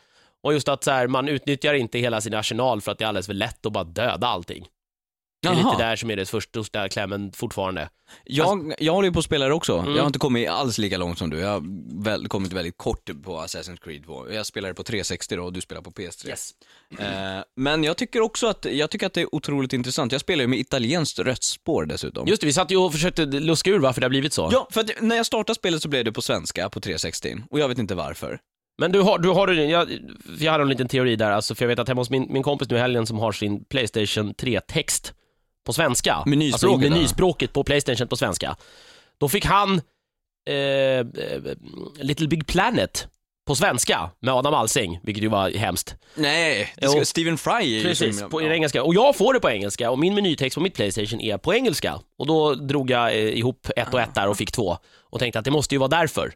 Och 0.42 0.54
just 0.54 0.68
att 0.68 0.84
så 0.84 0.92
här, 0.92 1.08
man 1.08 1.28
utnyttjar 1.28 1.74
inte 1.74 2.00
hela 2.00 2.22
sin 2.22 2.34
arsenal 2.34 2.82
för 2.82 2.92
att 2.92 2.98
det 2.98 3.04
är 3.04 3.08
alldeles 3.08 3.26
för 3.28 3.34
lätt 3.34 3.66
att 3.66 3.72
bara 3.74 3.84
döda 3.84 4.28
allting. 4.28 4.68
Det 5.44 5.50
är 5.50 5.54
Jaha. 5.54 5.72
lite 5.72 5.84
där 5.84 5.96
som 5.96 6.12
är 6.12 6.16
det 6.16 6.26
första 6.26 6.90
klämmen 6.90 7.32
fortfarande. 7.32 7.90
Jag, 8.24 8.74
jag 8.80 8.94
håller 8.94 9.08
ju 9.08 9.14
på 9.14 9.20
att 9.20 9.26
spela 9.26 9.48
det 9.48 9.54
också. 9.54 9.78
Mm. 9.78 9.96
Jag 9.96 10.02
har 10.02 10.08
inte 10.08 10.20
kommit 10.20 10.50
alls 10.50 10.78
lika 10.78 10.98
långt 10.98 11.18
som 11.18 11.30
du. 11.30 11.40
Jag 11.40 11.48
har 11.48 11.64
väl, 12.04 12.28
kommit 12.28 12.54
väldigt 12.54 12.78
kort 12.78 13.10
på 13.24 13.38
Assassin's 13.38 13.78
Creed 13.84 14.06
2. 14.06 14.32
Jag 14.32 14.46
spelade 14.46 14.74
på 14.74 14.84
360 14.84 15.36
då 15.36 15.44
och 15.44 15.54
du 15.54 15.62
spelar 15.62 15.82
på 15.82 15.92
PS3. 15.92 16.30
Eh, 17.00 17.44
men 17.56 17.84
jag 17.84 17.98
tycker 17.98 18.22
också 18.22 18.48
att, 18.48 18.66
jag 18.66 18.90
tycker 18.90 19.08
att 19.08 19.14
det 19.14 19.22
är 19.22 19.36
otroligt 19.36 19.74
intressant. 19.74 20.12
Jag 20.12 20.22
spelar 20.22 20.42
ju 20.42 20.48
med 20.48 20.60
italienskt 20.60 21.20
röstspår 21.20 21.86
dessutom. 21.86 22.28
Just 22.28 22.42
det, 22.42 22.48
vi 22.48 22.54
satt 22.54 22.72
ju 22.72 22.78
och 22.78 22.92
försökte 22.92 23.26
luska 23.26 23.70
ur 23.70 23.80
varför 23.80 24.02
det 24.02 24.06
har 24.06 24.10
blivit 24.10 24.34
så. 24.34 24.50
Ja, 24.52 24.68
för 24.72 24.82
att 24.82 24.92
när 25.02 25.16
jag 25.16 25.26
startade 25.26 25.56
spelet 25.56 25.82
så 25.82 25.90
blev 25.90 26.06
det 26.06 26.12
på 26.12 26.22
svenska 26.22 26.70
på 26.70 26.80
360 26.80 27.38
och 27.50 27.60
jag 27.60 27.68
vet 27.68 27.80
inte 27.80 27.96
varför. 27.96 28.40
Men 28.78 28.92
du 28.92 29.02
har, 29.02 29.20
du 29.20 29.30
har 29.30 29.48
jag, 29.54 29.90
jag 30.40 30.52
hade 30.52 30.62
en 30.62 30.70
liten 30.70 30.88
teori 30.88 31.16
där, 31.16 31.32
alltså, 31.32 31.56
för 31.56 31.66
jag 31.66 31.68
vet 31.68 31.80
att 31.80 31.88
hemma 31.88 32.02
hos 32.02 32.10
min, 32.10 32.28
min 32.30 32.44
kompis 32.44 32.70
nu 32.70 32.76
i 32.76 32.80
helgen 32.80 33.06
som 33.06 33.20
har 33.20 33.32
sin 33.32 33.66
Playstation 33.66 34.34
3-text 34.34 35.14
på 35.66 35.74
svenska, 35.74 36.24
Menyspråket, 36.26 36.74
alltså 36.84 36.90
menyspråket 36.90 37.54
på 37.54 37.64
Playstation 37.64 38.08
på 38.08 38.16
svenska, 38.16 38.56
då 39.18 39.30
fick 39.30 39.46
han 39.46 39.82
eh, 40.50 40.56
eh, 40.56 41.04
Little 42.00 42.28
Big 42.28 42.48
Planet 42.48 43.08
på 43.48 43.56
svenska 43.56 44.10
med 44.20 44.34
Adam 44.34 44.54
Alsing, 44.54 45.00
vilket 45.04 45.24
ju 45.24 45.28
var 45.28 45.50
hemskt. 45.50 45.96
Nej, 46.16 46.74
det 46.78 46.90
ska, 46.90 47.06
Stephen 47.06 47.38
Fry 47.38 47.52
är 47.54 47.62
ju 47.62 47.84
Precis, 47.84 48.20
som- 48.20 48.30
på 48.30 48.42
ja. 48.42 48.54
engelska. 48.54 48.84
Och 48.84 48.96
jag 48.96 49.16
får 49.16 49.34
det 49.34 49.40
på 49.40 49.50
engelska 49.50 49.92
och 49.92 50.00
min 50.00 50.16
menytext 50.16 50.56
på 50.56 50.62
mitt 50.62 50.74
Playstation 50.76 51.22
är 51.22 51.38
på 51.38 51.54
engelska. 51.54 52.00
Och 52.18 52.28
då 52.28 52.56
drog 52.56 52.90
jag 52.92 53.08
eh, 53.12 53.18
ihop 53.18 53.68
ett 53.76 53.94
och 53.94 54.02
ett 54.02 54.16
där 54.16 54.28
och 54.28 54.38
fick 54.38 54.52
två 54.52 54.78
och 55.10 55.20
tänkte 55.20 55.40
att 55.40 55.46
det 55.46 55.52
måste 55.52 55.76
ju 55.76 55.80
vara 55.80 55.88
därför. 55.90 56.34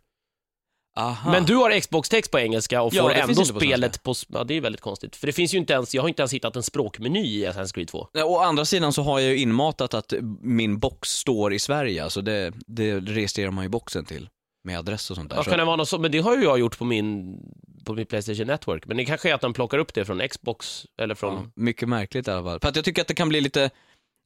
Aha. 0.97 1.31
Men 1.31 1.45
du 1.45 1.55
har 1.55 1.79
Xbox-text 1.79 2.31
på 2.31 2.39
engelska 2.39 2.81
och 2.81 2.93
Ja, 2.93 3.01
får 3.03 3.11
ändå 3.13 3.41
inte 3.41 3.53
på 3.53 3.59
spelet 3.59 4.03
på... 4.03 4.13
Ja, 4.27 4.43
det 4.43 4.53
är 4.53 4.61
väldigt 4.61 4.81
konstigt. 4.81 5.15
För 5.15 5.27
det 5.27 5.33
finns 5.33 5.53
ju 5.53 5.57
inte 5.57 5.73
ens, 5.73 5.95
jag 5.95 6.01
har 6.01 6.09
inte 6.09 6.21
ens 6.21 6.33
hittat 6.33 6.55
en 6.55 6.63
språkmeny 6.63 7.19
i 7.39 7.47
Assassin's 7.47 7.73
Creed 7.73 7.87
2. 7.87 8.07
Nej, 8.13 8.23
Å 8.23 8.39
andra 8.39 8.65
sidan 8.65 8.93
så 8.93 9.01
har 9.01 9.19
jag 9.19 9.29
ju 9.29 9.37
inmatat 9.37 9.93
att 9.93 10.13
min 10.41 10.79
box 10.79 11.09
står 11.09 11.53
i 11.53 11.59
Sverige, 11.59 12.03
alltså 12.03 12.21
det, 12.21 12.53
det 12.67 12.99
registrerar 12.99 13.51
man 13.51 13.63
ju 13.65 13.69
boxen 13.69 14.05
till. 14.05 14.29
Med 14.63 14.79
adress 14.79 15.09
och 15.09 15.15
sånt 15.15 15.29
där. 15.29 15.37
Ja, 15.37 15.43
så- 15.43 15.49
kan 15.49 15.59
det 15.59 15.65
vara 15.65 15.75
något 15.75 15.89
så, 15.89 15.99
men 15.99 16.11
det 16.11 16.19
har 16.19 16.37
ju 16.37 16.43
jag 16.43 16.59
gjort 16.59 16.77
på 16.77 16.85
min, 16.85 17.37
på 17.85 17.93
min 17.93 18.05
Playstation 18.05 18.47
Network. 18.47 18.85
Men 18.85 18.97
det 18.97 19.05
kanske 19.05 19.29
är 19.29 19.33
att 19.33 19.41
de 19.41 19.53
plockar 19.53 19.77
upp 19.77 19.93
det 19.93 20.05
från 20.05 20.27
Xbox 20.27 20.85
eller 21.01 21.15
från... 21.15 21.33
Ja, 21.33 21.41
mycket 21.55 21.89
märkligt 21.89 22.27
i 22.27 22.31
alla 22.31 22.43
fall. 22.43 22.59
För 22.59 22.69
att 22.69 22.75
jag 22.75 22.85
tycker 22.85 23.01
att 23.01 23.07
det 23.07 23.13
kan 23.13 23.29
bli 23.29 23.41
lite, 23.41 23.69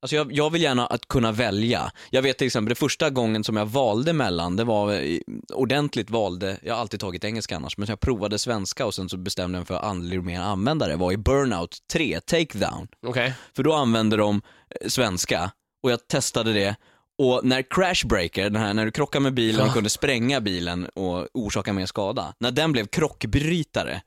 alltså 0.01 0.15
jag, 0.15 0.34
jag 0.34 0.50
vill 0.50 0.62
gärna 0.62 0.86
att 0.88 1.08
kunna 1.08 1.31
välja. 1.31 1.91
Jag 2.10 2.22
vet 2.22 2.38
till 2.38 2.48
exempel, 2.48 2.70
det 2.70 2.75
första 2.75 3.10
gången 3.10 3.43
som 3.43 3.58
jag 3.58 3.65
valde 3.65 4.13
mellan, 4.13 4.55
det 4.55 4.63
var 4.63 4.93
i- 4.93 5.24
ordentligt 5.53 6.10
valde, 6.10 6.58
jag 6.63 6.74
har 6.74 6.81
alltid 6.81 7.00
tagit 7.00 7.24
engelska 7.24 7.55
annars, 7.55 7.77
men 7.77 7.88
jag 7.88 8.00
provade 8.00 8.39
svenska 8.39 8.86
och 8.86 8.93
sen 8.93 9.10
så 9.10 9.17
bestämde 9.17 9.55
jag 9.58 9.60
mig 9.62 9.65
för 9.67 9.75
att 9.75 9.84
aldrig 9.84 10.24
mer 10.24 10.39
använda 10.41 10.88
det, 10.88 10.96
var 10.96 11.12
i 11.12 11.17
Burnout 11.17 11.77
3, 11.93 12.20
Takedown. 12.22 12.88
Okej. 13.08 13.34
För 13.55 13.63
då 13.63 13.74
använde 13.74 14.17
de 14.17 14.41
eh, 14.81 14.88
svenska 14.88 15.51
och 15.84 15.91
jag 15.91 16.08
testade 16.08 16.53
det 16.53 16.75
och 17.17 17.41
när 17.43 17.62
Crashbreaker, 17.70 18.43
den 18.50 18.62
här 18.62 18.74
när 18.74 18.86
du 18.86 18.91
krockar 18.91 19.20
med 19.20 19.34
bilen 19.34 19.67
och 19.67 19.74
kunde 19.74 19.89
spränga 19.89 20.41
bilen 20.41 20.86
och 20.86 21.27
orsaka 21.34 21.74
mer 21.74 21.86
skada, 21.86 22.34
när 22.39 22.51
den 22.51 22.72
blev 22.72 22.86
krockbrytare, 22.88 24.01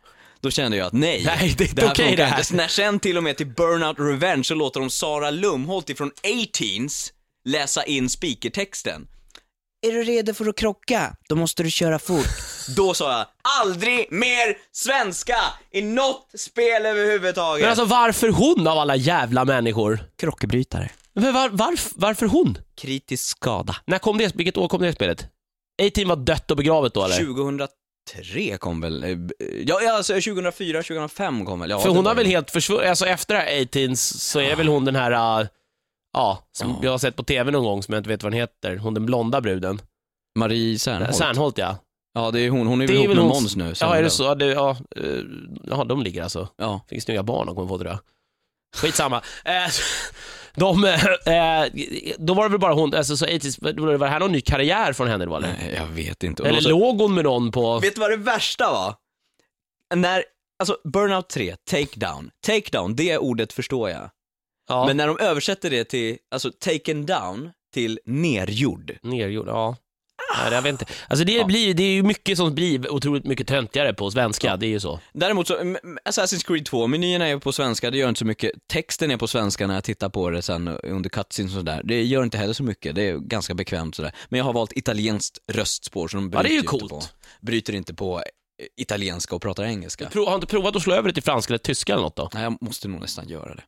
då 0.44 0.50
kände 0.50 0.76
jag 0.76 0.86
att 0.86 0.92
nej, 0.92 1.22
Nej, 1.26 1.54
det 1.58 1.64
är 1.64 1.68
inte 1.68 1.80
här 1.80 1.94
funkar 1.94 2.16
det 2.16 2.24
här. 2.24 2.38
inte. 2.40 2.54
När 2.54 2.68
sen 2.68 3.00
till 3.00 3.16
och 3.16 3.22
med 3.22 3.36
till 3.36 3.46
Burnout 3.46 3.96
Revenge 3.98 4.44
så 4.44 4.54
låter 4.54 4.80
de 4.80 4.90
Sara 4.90 5.30
Lumholt 5.30 5.90
ifrån 5.90 6.08
A-Teens 6.08 7.12
läsa 7.44 7.84
in 7.84 8.10
speakertexten. 8.10 9.06
Är 9.86 9.92
du 9.92 10.04
redo 10.04 10.34
för 10.34 10.46
att 10.48 10.56
krocka? 10.56 11.16
Då 11.28 11.36
måste 11.36 11.62
du 11.62 11.70
köra 11.70 11.98
fort. 11.98 12.26
Då 12.76 12.94
sa 12.94 13.18
jag, 13.18 13.26
aldrig 13.62 14.12
mer 14.12 14.56
svenska 14.72 15.36
i 15.72 15.82
något 15.82 16.26
spel 16.34 16.86
överhuvudtaget. 16.86 17.60
Men 17.62 17.70
alltså 17.70 17.84
varför 17.84 18.28
hon 18.28 18.66
av 18.66 18.78
alla 18.78 18.96
jävla 18.96 19.44
människor? 19.44 20.00
Krockbrytare. 20.18 20.90
Men 21.14 21.34
var, 21.34 21.48
varf, 21.48 21.88
varför 21.94 22.26
hon? 22.26 22.58
Kritisk 22.76 23.24
skada. 23.28 23.76
När 23.86 23.98
kom 23.98 24.18
det, 24.18 24.34
vilket 24.36 24.56
år 24.56 24.68
kom 24.68 24.82
det 24.82 24.92
spelet? 24.92 25.26
A-Team 25.82 26.08
var 26.08 26.16
dött 26.16 26.50
och 26.50 26.56
begravet 26.56 26.94
då 26.94 27.04
eller? 27.04 27.16
2003 28.12 28.56
kom 28.58 28.80
väl, 28.80 29.04
eh, 29.04 29.10
ja 29.66 29.80
ja, 29.82 29.92
alltså 29.96 30.12
2004, 30.12 30.82
2005 30.82 31.46
kom 31.46 31.60
väl. 31.60 31.70
Ja, 31.70 31.78
För 31.80 31.88
hon 31.90 32.06
har 32.06 32.14
väl 32.14 32.26
helt 32.26 32.50
försvunnit, 32.50 32.86
alltså 32.88 33.06
efter 33.06 33.34
det 33.34 33.40
här 33.40 33.62
18 33.86 33.96
så 33.96 34.40
är 34.40 34.56
väl 34.56 34.68
hon 34.68 34.84
den 34.84 34.96
här, 34.96 35.40
äh, 35.40 35.46
ja, 36.12 36.38
som 36.52 36.70
Ja. 36.70 36.76
jag 36.82 36.90
har 36.90 36.98
sett 36.98 37.16
på 37.16 37.22
tv 37.22 37.50
någon 37.50 37.64
gång 37.64 37.82
som 37.82 37.94
jag 37.94 38.00
inte 38.00 38.08
vet 38.10 38.22
vad 38.22 38.32
den 38.32 38.40
heter, 38.40 38.76
hon 38.76 38.94
den 38.94 39.06
blonda 39.06 39.40
bruden. 39.40 39.80
Marie 40.38 40.78
Serneholt. 40.78 41.16
Serneholt 41.16 41.58
ja. 41.58 41.76
Ja, 42.14 42.30
det 42.30 42.40
är 42.40 42.50
hon. 42.50 42.66
Hon 42.66 42.82
är 42.82 42.86
väl 42.86 42.96
ihop 42.96 43.08
med 43.08 43.16
hon- 43.16 43.28
Måns 43.28 43.56
nu. 43.56 43.74
Ja, 43.80 43.96
är 43.96 44.02
det 44.02 44.10
så? 44.10 44.24
Ja, 44.24 44.34
Det, 44.34 44.46
ja, 44.46 44.76
eh, 44.96 45.04
ja, 45.64 45.84
de 45.84 46.02
ligger 46.02 46.22
alltså. 46.22 46.48
Ja. 46.56 46.80
Fick 46.88 47.02
snygga 47.02 47.22
barn 47.22 47.46
de 47.46 47.54
kommer 47.54 47.68
få 47.68 47.78
tror 47.78 47.90
jag. 47.90 47.98
Skitsamma. 48.76 49.22
Eh, 49.44 49.52
de, 50.54 50.84
eh, 50.84 50.94
då 52.18 52.34
var 52.34 52.42
det 52.44 52.48
väl 52.50 52.60
bara 52.60 52.74
hon, 52.74 52.94
alltså 52.94 53.16
så 53.16 53.26
80s, 53.26 53.80
var 53.80 53.98
det 53.98 54.08
här 54.08 54.20
någon 54.20 54.32
ny 54.32 54.40
karriär 54.40 54.92
från 54.92 55.08
henne 55.08 55.24
då 55.26 55.36
eller? 55.36 55.48
Nej, 55.60 55.74
jag 55.76 55.86
vet 55.86 56.22
inte. 56.22 56.48
Eller 56.48 56.60
så- 56.60 56.68
låg 56.68 57.00
hon 57.00 57.14
med 57.14 57.24
någon 57.24 57.52
på... 57.52 57.78
Vet 57.78 57.94
du 57.94 58.00
vad 58.00 58.10
det 58.10 58.16
värsta 58.16 58.70
var? 58.72 58.94
När, 59.94 60.24
alltså 60.58 60.76
Burnout 60.92 61.28
3, 61.28 61.56
takedown. 61.70 62.30
Takedown, 62.46 62.96
det 62.96 63.18
ordet 63.18 63.52
förstår 63.52 63.90
jag. 63.90 64.10
Ja, 64.68 64.86
Men 64.86 64.96
när 64.96 65.06
de 65.06 65.18
översätter 65.18 65.70
det 65.70 65.84
till, 65.84 66.16
alltså 66.30 66.50
taken 66.60 67.06
down, 67.06 67.50
till 67.74 68.00
nergjord. 68.04 68.92
nergjord, 69.02 69.48
ja. 69.48 69.76
Nej, 70.36 70.52
jag 70.52 70.62
vet 70.62 70.70
inte. 70.70 70.86
Alltså 71.08 71.24
det, 71.24 71.32
Ja. 71.32 71.44
blir, 71.44 71.74
det 71.74 71.82
är 71.82 71.92
ju 71.92 72.02
mycket 72.02 72.36
som 72.38 72.54
blir 72.54 72.92
otroligt 72.92 73.24
mycket 73.24 73.48
töntigare 73.48 73.94
på 73.94 74.10
svenska, 74.10 74.46
Ja. 74.46 74.56
det 74.56 74.66
är 74.66 74.70
ju 74.70 74.80
så. 74.80 75.00
Däremot 75.12 75.46
så, 75.48 75.54
Assassin's 76.04 76.46
Creed 76.46 76.66
2, 76.66 76.86
menyerna 76.86 77.26
är 77.28 77.38
på 77.38 77.52
svenska, 77.52 77.90
det 77.90 77.98
gör 77.98 78.08
inte 78.08 78.18
så 78.18 78.24
mycket. 78.26 78.50
Texten 78.66 79.10
är 79.10 79.16
på 79.16 79.26
svenska 79.26 79.66
när 79.66 79.74
jag 79.74 79.84
tittar 79.84 80.08
på 80.08 80.30
det 80.30 80.42
sen 80.42 80.68
under 80.68 81.10
cutscenes 81.10 81.52
och 81.52 81.58
sådär. 81.58 81.80
Det 81.84 82.02
gör 82.02 82.22
inte 82.24 82.38
heller 82.38 82.54
så 82.54 82.62
mycket, 82.62 82.94
det 82.94 83.02
är 83.08 83.16
ganska 83.18 83.54
bekvämt 83.54 83.94
sådär. 83.94 84.12
Men 84.28 84.38
jag 84.38 84.44
har 84.44 84.52
valt 84.52 84.72
italienskt 84.72 85.38
röstspår 85.52 86.08
så 86.08 86.16
de 86.16 86.24
Ja, 86.24 86.28
bryter, 86.30 86.42
det 86.42 86.48
är 86.48 86.52
ju 86.52 86.58
inte 86.58 86.68
coolt. 86.68 86.90
på, 86.90 87.02
bryter 87.40 87.72
inte 87.72 87.94
på 87.94 88.18
eh, 88.18 88.22
italienska 88.76 89.34
och 89.36 89.42
pratar 89.42 89.64
engelska. 89.64 90.08
Pro, 90.08 90.26
har 90.26 90.34
inte 90.34 90.46
provat 90.46 90.76
att 90.76 90.82
slå 90.82 90.94
över 90.94 91.08
det 91.08 91.14
till 91.14 91.22
franska 91.22 91.50
eller 91.50 91.58
tyska 91.58 91.92
eller 91.92 92.02
något 92.02 92.16
då? 92.16 92.30
Nej, 92.34 92.42
jag 92.42 92.56
måste 92.62 92.88
nog 92.88 93.00
nästan 93.00 93.28
göra 93.28 93.54
det. 93.54 93.62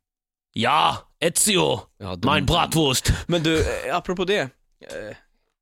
Ja, 0.52 0.96
Ezio, 1.20 1.80
Ja, 1.98 2.16
de- 2.16 2.26
mein 2.26 2.46
bratwurst. 2.46 3.12
Men 3.26 3.42
du, 3.42 3.58
eh, 3.60 3.96
apropå 3.96 4.24
det. 4.24 4.48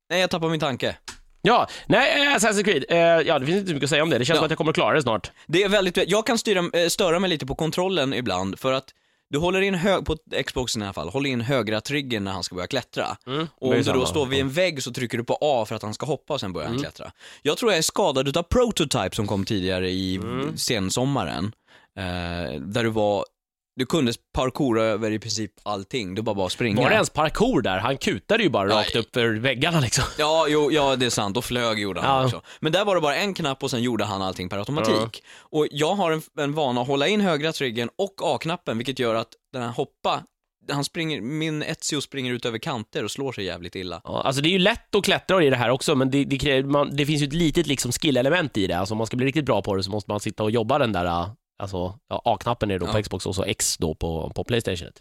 Nej, 0.09 0.21
jag 0.21 0.29
tappar 0.29 0.49
min 0.49 0.59
tanke. 0.59 0.97
Ja, 1.41 1.67
nej, 1.87 2.27
eh, 2.27 2.35
Assassin's 2.35 2.63
Creed. 2.63 2.85
Eh, 2.89 2.97
ja, 2.97 3.39
det 3.39 3.45
finns 3.45 3.57
inte 3.59 3.73
mycket 3.73 3.83
att 3.87 3.89
säga 3.89 4.03
om 4.03 4.09
det. 4.09 4.17
Det 4.17 4.25
känns 4.25 4.35
Ja. 4.35 4.39
som 4.39 4.45
att 4.45 4.51
jag 4.51 4.57
kommer 4.57 4.71
att 4.71 4.75
klara 4.75 4.95
det 4.95 5.01
snart. 5.01 5.31
Det 5.47 5.63
är 5.63 5.69
väldigt, 5.69 5.97
jag 6.07 6.25
kan 6.27 6.37
styra, 6.37 6.59
eh, 6.73 6.87
störa 6.87 7.19
mig 7.19 7.29
lite 7.29 7.45
på 7.45 7.55
kontrollen 7.55 8.13
ibland 8.13 8.59
för 8.59 8.73
att 8.73 8.85
du 9.29 9.37
håller 9.37 9.61
in 9.61 9.75
hög, 9.75 10.05
på 10.05 10.17
Xboxen 10.45 10.81
i 10.81 10.85
alla 10.85 10.93
fall, 10.93 11.09
håller 11.09 11.29
in 11.29 11.41
högra 11.41 11.81
triggern 11.81 12.23
när 12.23 12.31
han 12.31 12.43
ska 12.43 12.55
börja 12.55 12.67
klättra. 12.67 13.17
Mm, 13.27 13.47
Och 13.55 13.67
om 13.71 13.81
du 13.83 13.91
då 13.93 14.05
står 14.05 14.25
vid 14.25 14.39
en 14.41 14.49
vägg 14.49 14.83
så 14.83 14.91
trycker 14.93 15.17
du 15.17 15.23
på 15.23 15.37
A 15.41 15.65
för 15.67 15.75
att 15.75 15.81
han 15.81 15.93
ska 15.93 16.05
hoppa 16.05 16.33
och 16.33 16.39
sen 16.39 16.53
börjar 16.53 16.67
Mm. 16.67 16.75
han 16.77 16.83
klättra. 16.83 17.11
Jag 17.41 17.57
tror 17.57 17.71
jag 17.71 17.77
är 17.77 17.81
skadad 17.81 18.27
utav 18.27 18.43
Prototype 18.43 19.15
som 19.15 19.27
kom 19.27 19.45
tidigare 19.45 19.89
i 19.89 20.15
Mm. 20.15 20.57
sensommaren. 20.57 21.51
Eh, 21.97 22.61
där 22.61 22.83
du 22.83 22.89
var, 22.89 23.25
du 23.75 23.85
kunde 23.85 24.13
parkoura 24.33 24.83
över 24.83 25.11
i 25.11 25.19
princip 25.19 25.51
allting, 25.63 26.15
du 26.15 26.21
bara 26.21 26.35
bara 26.35 26.49
springa. 26.49 26.81
Var 26.81 26.89
det 26.89 26.93
ens 26.95 27.09
parkour 27.09 27.61
där? 27.61 27.77
Han 27.77 27.97
kutade 27.97 28.43
ju 28.43 28.49
bara 28.49 28.67
Nej. 28.67 28.77
rakt 28.77 28.95
upp 28.95 29.13
för 29.13 29.33
väggarna 29.33 29.79
liksom. 29.79 30.03
Ja, 30.17 30.45
jo, 30.49 30.71
ja, 30.71 30.95
det 30.95 31.05
är 31.05 31.09
sant. 31.09 31.37
Och 31.37 31.45
flög 31.45 31.79
gjorde 31.79 32.01
han 32.01 32.19
Ja. 32.19 32.25
också. 32.25 32.41
Men 32.59 32.71
där 32.71 32.85
var 32.85 32.95
det 32.95 33.01
bara 33.01 33.15
en 33.15 33.33
knapp 33.33 33.63
och 33.63 33.71
sen 33.71 33.83
gjorde 33.83 34.05
han 34.05 34.21
allting 34.21 34.49
per 34.49 34.57
automatik. 34.57 35.23
Och 35.39 35.67
jag 35.71 35.95
har 35.95 36.11
en, 36.11 36.21
en 36.39 36.53
vana 36.53 36.81
att 36.81 36.87
hålla 36.87 37.07
in 37.07 37.21
högra 37.21 37.51
triggern 37.51 37.89
och 37.97 38.13
A-knappen, 38.23 38.77
vilket 38.77 38.99
gör 38.99 39.15
att 39.15 39.29
den 39.53 39.61
här 39.61 39.69
hoppa, 39.69 40.23
han 40.71 40.83
springer, 40.83 41.21
min 41.21 41.63
Ezio 41.63 42.01
springer 42.01 42.33
ut 42.33 42.45
över 42.45 42.57
kanter 42.57 43.03
och 43.03 43.11
slår 43.11 43.31
sig 43.31 43.45
jävligt 43.45 43.75
illa. 43.75 44.01
Ja, 44.03 44.21
alltså 44.21 44.41
det 44.41 44.49
är 44.49 44.51
ju 44.51 44.59
lätt 44.59 44.95
att 44.95 45.03
klättra 45.05 45.43
i 45.43 45.49
det 45.49 45.55
här 45.55 45.69
också, 45.69 45.95
men 45.95 46.11
det, 46.11 46.25
det, 46.25 46.37
kräver, 46.37 46.69
man, 46.69 46.95
det 46.95 47.05
finns 47.05 47.21
ju 47.21 47.27
ett 47.27 47.33
litet 47.33 47.67
liksom 47.67 47.91
skill-element 47.91 48.57
i 48.57 48.67
det. 48.67 48.77
Alltså 48.77 48.93
om 48.93 48.97
man 48.97 49.07
ska 49.07 49.17
bli 49.17 49.25
riktigt 49.25 49.45
bra 49.45 49.61
på 49.61 49.75
det 49.75 49.83
så 49.83 49.91
måste 49.91 50.11
man 50.11 50.19
sitta 50.19 50.43
och 50.43 50.51
jobba 50.51 50.77
den 50.79 50.91
där, 50.91 51.29
alltså 51.57 51.99
ja, 52.09 52.21
A-knappen 52.25 52.71
är 52.71 52.79
då 52.79 52.85
på. 52.85 53.01
Xbox 53.01 53.25
och 53.25 53.35
så 53.35 53.43
X 53.43 53.77
då 53.77 53.95
på, 53.95 54.31
på 54.35 54.43
Playstation. 54.43 54.91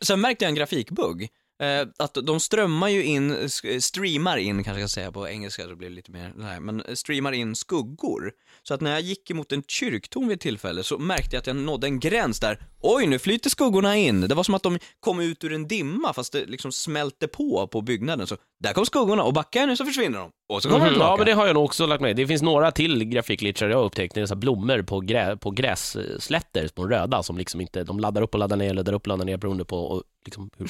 Sen 0.00 0.20
märkte 0.20 0.44
jag 0.44 0.48
en 0.48 0.54
grafikbugg. 0.54 1.28
Eh, 1.62 1.86
att 1.98 2.14
de 2.22 2.40
strömmar 2.40 2.88
ju 2.88 3.04
in, 3.04 3.48
streamar 3.80 4.36
in 4.36 4.64
kanske 4.64 4.80
jag 4.80 4.90
ska 4.90 5.00
säga 5.00 5.12
på 5.12 5.28
engelska, 5.28 5.62
så 5.62 5.76
blir 5.76 5.88
det 5.88 5.94
lite 5.94 6.10
mer 6.12 6.32
här, 6.42 6.60
men 6.60 6.82
streamar 6.96 7.32
in 7.32 7.54
skuggor. 7.54 8.32
Så 8.62 8.74
att 8.74 8.80
när 8.80 8.90
jag 8.90 9.00
gick 9.00 9.30
emot 9.30 9.52
en 9.52 9.62
kyrktorn 9.68 10.28
vid 10.28 10.34
ett 10.36 10.40
tillfälle 10.40 10.82
så 10.82 10.98
märkte 10.98 11.36
jag 11.36 11.40
att 11.40 11.46
jag 11.46 11.56
nådde 11.56 11.86
en 11.86 12.00
gräns 12.00 12.40
där, 12.40 12.58
oj 12.80 13.06
nu 13.06 13.18
flyter 13.18 13.50
skuggorna 13.50 13.96
in. 13.96 14.20
Det 14.20 14.34
var 14.34 14.42
som 14.44 14.54
att 14.54 14.62
de 14.62 14.78
kom 15.00 15.20
ut 15.20 15.44
ur 15.44 15.52
en 15.52 15.68
dimma 15.68 16.12
fast 16.12 16.32
det 16.32 16.46
liksom 16.46 16.72
smälte 16.72 17.28
på 17.28 17.66
på 17.66 17.80
byggnaden. 17.80 18.26
Så 18.26 18.36
där 18.60 18.72
kom 18.72 18.86
skuggorna 18.86 19.22
och 19.22 19.32
backar 19.32 19.60
jag 19.60 19.68
nu 19.68 19.76
så 19.76 19.84
försvinner 19.84 20.18
de. 20.18 20.30
Och 20.48 20.62
så 20.62 20.68
kommer 20.68 20.78
de 20.84 20.84
Mhm, 20.84 20.94
tillbaka. 20.94 21.10
ja, 21.12 21.16
men 21.16 21.26
det 21.26 21.32
har 21.32 21.46
jag 21.46 21.54
nog 21.54 21.64
också 21.64 21.86
lagt 21.86 22.00
med. 22.02 22.16
Det 22.16 22.26
finns 22.26 22.42
några 22.42 22.70
till 22.72 23.04
grafikglitchar 23.04 23.68
jag 23.68 23.76
har 23.78 23.84
upptäckt. 23.84 24.14
Det 24.14 24.20
är 24.20 24.26
så 24.26 24.34
blommor 24.36 24.82
på, 24.82 25.00
grä, 25.00 25.36
på 25.36 25.50
grässlätter, 25.50 26.68
på 26.68 26.86
röda, 26.86 27.22
som 27.22 27.38
liksom 27.38 27.60
inte, 27.60 27.84
de 27.84 28.00
laddar 28.00 28.22
upp 28.22 28.34
och 28.34 28.38
laddar 28.38 28.56
ner, 28.56 28.74
laddar 28.74 28.92
upp 28.92 29.02
och 29.02 29.08
laddar 29.08 29.24
ner 29.24 29.36
beroende 29.36 29.64
på 29.64 29.78
och 29.78 30.02
liksom 30.24 30.50
hur, 30.56 30.68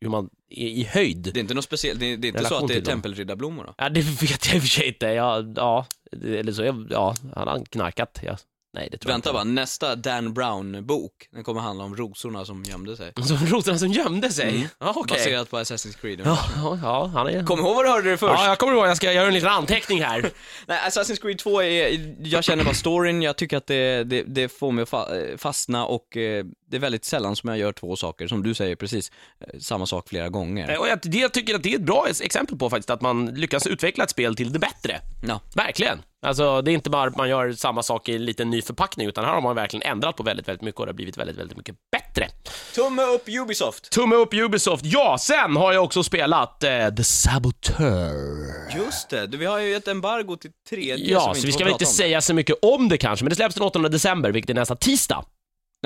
hur 0.00 0.08
man 0.08 0.30
är 0.50 0.66
i 0.66 0.84
höjd. 0.84 1.30
Det 1.34 1.38
är 1.38 1.40
inte 1.40 1.54
något 1.54 1.64
speciellt, 1.64 2.00
det 2.00 2.06
är, 2.06 2.16
det 2.16 2.28
är 2.28 2.30
inte 2.30 2.44
så 2.44 2.54
att 2.54 2.68
det 2.68 2.74
är 2.76 2.80
tempelriddarblommor 2.80 3.64
då? 3.64 3.74
Ja, 3.78 3.88
det 3.88 4.00
vet 4.22 4.46
jag 4.46 4.54
i 4.56 4.58
och 4.58 4.62
för 4.62 4.68
sig 4.68 4.88
inte. 4.88 5.06
Ja, 5.06 5.44
ja, 5.56 5.86
eller 6.22 6.52
så, 6.52 6.86
ja, 6.90 7.14
han 7.34 7.48
har 7.48 7.64
knarkat. 7.64 8.20
Ja. 8.22 8.36
Nej, 8.74 8.88
det 8.92 8.98
tror 8.98 9.12
Vänta 9.12 9.28
jag 9.28 9.34
bara, 9.34 9.42
inte. 9.42 9.52
nästa 9.52 9.96
Dan 9.96 10.34
Brown-bok, 10.34 11.12
den 11.30 11.44
kommer 11.44 11.60
handla 11.60 11.84
om 11.84 11.96
rosorna 11.96 12.44
som 12.44 12.62
gömde 12.62 12.96
sig. 12.96 13.12
Så 13.22 13.34
rosorna 13.34 13.78
som 13.78 13.88
gömde 13.88 14.30
sig? 14.32 14.48
Mm. 14.48 14.68
Okej. 14.78 15.16
Baserat 15.16 15.50
på 15.50 15.58
Assassin's 15.58 16.00
Creed. 16.00 16.20
Ja, 16.24 16.38
ja, 16.56 16.78
ja, 16.82 17.06
han 17.06 17.26
är... 17.28 17.44
Kom 17.44 17.58
ihåg 17.58 17.74
vad 17.76 17.84
du 17.84 17.88
hörde 17.88 18.10
det 18.10 18.16
först. 18.16 18.34
Ja, 18.36 18.46
jag 18.46 18.58
kommer 18.58 18.72
ihåg. 18.72 18.86
Jag 18.86 18.96
ska 18.96 19.12
göra 19.12 19.26
en 19.28 19.34
liten 19.34 19.48
anteckning 19.48 20.02
här. 20.02 20.30
Nej, 20.66 20.78
Assassin's 20.88 21.20
Creed 21.20 21.38
2 21.38 21.62
är, 21.62 22.14
jag 22.22 22.44
känner 22.44 22.64
bara 22.64 22.74
storyn, 22.74 23.22
jag 23.22 23.36
tycker 23.36 23.56
att 23.56 23.66
det, 23.66 24.04
det, 24.04 24.22
det 24.22 24.48
får 24.48 24.72
mig 24.72 24.82
att 24.82 24.90
fa- 24.90 25.36
fastna 25.36 25.86
och 25.86 26.16
eh, 26.16 26.44
det 26.70 26.76
är 26.76 26.80
väldigt 26.80 27.04
sällan 27.04 27.36
som 27.36 27.48
jag 27.48 27.58
gör 27.58 27.72
två 27.72 27.96
saker, 27.96 28.28
som 28.28 28.42
du 28.42 28.54
säger 28.54 28.76
precis, 28.76 29.12
eh, 29.40 29.58
samma 29.60 29.86
sak 29.86 30.08
flera 30.08 30.28
gånger. 30.28 30.70
Eh, 30.72 30.78
Och 30.80 30.88
jag, 30.88 30.98
det, 31.02 31.18
jag 31.18 31.32
tycker 31.34 31.54
att 31.54 31.62
det 31.62 31.72
är 31.72 31.76
ett 31.78 31.84
bra 31.86 32.06
exempel 32.20 32.58
på 32.58 32.70
faktiskt 32.70 32.90
att 32.90 33.00
man 33.00 33.26
lyckas 33.26 33.66
utveckla 33.66 34.04
ett 34.04 34.10
spel 34.10 34.36
till 34.36 34.52
det 34.52 34.58
bättre. 34.58 35.00
Ja. 35.26 35.40
Verkligen. 35.54 36.02
Alltså, 36.26 36.62
det 36.62 36.70
är 36.70 36.72
inte 36.72 36.90
bara 36.90 37.08
att 37.10 37.16
man 37.16 37.28
gör 37.28 37.52
samma 37.52 37.82
sak 37.82 38.08
i 38.08 38.14
en 38.16 38.24
liten 38.24 38.50
ny 38.50 38.62
förpackning, 38.62 39.08
utan 39.08 39.24
här 39.24 39.32
har 39.32 39.40
man 39.40 39.54
verkligen 39.56 39.82
ändrat 39.92 40.16
på 40.16 40.22
väldigt, 40.22 40.48
väldigt 40.48 40.62
mycket 40.62 40.78
och 40.80 40.86
det 40.86 40.90
har 40.92 40.94
blivit 40.94 41.16
väldigt, 41.18 41.36
väldigt 41.36 41.56
mycket 41.56 41.74
bättre. 41.92 42.28
Tumme 42.74 43.02
upp 43.02 43.22
Ubisoft! 43.28 43.90
Tumme 43.90 44.16
upp 44.16 44.34
Ubisoft. 44.34 44.84
Ja, 44.84 45.16
sen 45.20 45.56
har 45.56 45.72
jag 45.72 45.84
också 45.84 46.02
spelat 46.02 46.64
eh, 46.64 46.88
The 46.96 47.04
Sabotör. 47.04 48.76
Just 48.76 49.08
det, 49.10 49.26
du, 49.26 49.36
vi 49.36 49.46
har 49.46 49.58
ju 49.58 49.74
ett 49.76 49.88
embargo 49.88 50.36
till 50.36 50.50
tredje 50.68 51.12
Ja, 51.12 51.20
som 51.20 51.34
så 51.34 51.46
vi 51.46 51.52
ska 51.52 51.64
väl 51.64 51.72
inte 51.72 51.86
säga 51.86 52.20
så 52.20 52.34
mycket 52.34 52.56
om 52.62 52.88
det 52.88 52.98
kanske, 52.98 53.24
men 53.24 53.28
det 53.30 53.36
släpps 53.36 53.54
den 53.54 53.64
8 53.64 53.78
december, 53.78 54.30
vilket 54.32 54.50
är 54.50 54.54
nästa 54.54 54.76
tisdag. 54.76 55.24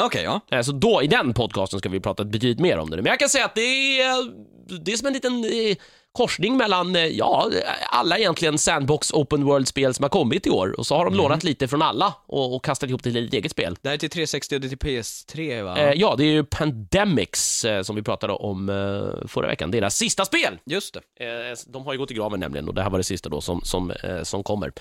Okej, 0.01 0.23
ja. 0.25 0.41
Eh, 0.51 0.63
så 0.63 0.73
då, 0.73 1.03
i 1.03 1.07
den 1.07 1.35
podcasten, 1.35 1.79
ska 1.79 1.89
vi 1.89 2.01
prata 2.01 2.25
betydligt 2.25 2.61
mer 2.61 2.79
om 2.79 2.91
det. 2.91 2.97
Men 2.97 3.07
jag 3.07 3.19
kan 3.19 3.29
säga 3.29 3.45
att 3.45 3.55
det 3.55 4.01
är, 4.01 4.19
eh, 4.19 4.25
det 4.81 4.93
är 4.93 4.97
som 4.97 5.07
en 5.07 5.13
liten 5.13 5.45
eh, 5.45 5.77
korsning 6.12 6.57
mellan, 6.57 6.96
eh, 6.96 7.07
ja, 7.07 7.51
alla 7.90 8.18
egentligen 8.18 8.59
Sandbox 8.59 9.12
Open 9.12 9.44
World-spel 9.44 9.94
som 9.94 10.03
har 10.03 10.11
kommit 10.11 10.46
i 10.46 10.51
år. 10.51 10.75
Och 10.79 10.87
så 10.87 10.96
har 10.96 11.05
de 11.05 11.14
lånat 11.14 11.44
lite 11.44 11.68
från 11.68 11.83
alla 11.83 12.14
och, 12.27 12.57
och 12.57 12.64
kastat 12.64 12.88
ihop 12.90 13.03
det 13.03 13.12
till 13.12 13.27
ett 13.27 13.35
eget 13.35 13.51
spel. 13.51 13.77
Det 13.83 13.88
här 13.88 13.94
är 13.94 13.98
till 13.98 14.11
360 14.11 14.55
och 14.55 14.61
det 14.61 14.66
är 14.66 14.68
till 14.68 14.79
PS3 14.79 15.62
va? 15.62 15.79
Eh, 15.79 15.92
ja, 15.92 16.14
det 16.18 16.25
är 16.25 16.33
ju 16.33 16.44
Pandemics 16.44 17.64
eh, 17.64 17.83
som 17.83 17.96
vi 17.96 18.03
pratade 18.03 18.33
om 18.33 18.68
eh, 18.68 19.29
förra 19.29 19.46
veckan. 19.46 19.70
Deras 19.70 19.96
sista 19.96 20.25
spel! 20.25 20.59
Just 20.64 20.94
det. 20.94 21.25
Eh, 21.51 21.57
de 21.66 21.87
har 21.87 21.92
ju 21.92 21.98
gått 21.98 22.11
i 22.11 22.14
graven 22.14 22.40
nämligen 22.40 22.68
och 22.68 22.75
det 22.75 22.83
här 22.83 22.90
var 22.90 22.98
det 22.98 23.05
sista 23.05 23.29
då 23.29 23.40
som, 23.40 23.61
som, 23.64 23.90
eh, 23.90 24.22
som 24.22 24.42
kommer. 24.42 24.72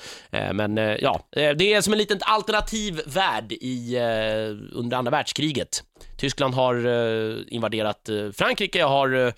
Men 0.53 0.77
ja, 0.77 1.27
det 1.31 1.73
är 1.73 1.81
som 1.81 1.93
en 1.93 1.99
liten 1.99 2.19
alternativ 2.21 3.01
värld 3.05 3.51
i, 3.51 3.97
under 4.73 4.97
andra 4.97 5.11
världskriget. 5.11 5.83
Tyskland 6.17 6.53
har 6.53 6.75
invaderat 7.53 8.09
Frankrike, 8.33 8.83
har, 8.83 9.33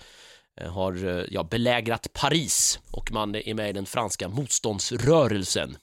har 0.60 1.18
eh, 1.18 1.24
ja, 1.30 1.42
belägrat 1.42 2.06
Paris 2.12 2.80
och 2.90 3.12
man 3.12 3.34
är 3.34 3.54
med 3.54 3.70
i 3.70 3.72
den 3.72 3.86
franska 3.86 4.28
motståndsrörelsen. 4.28 5.76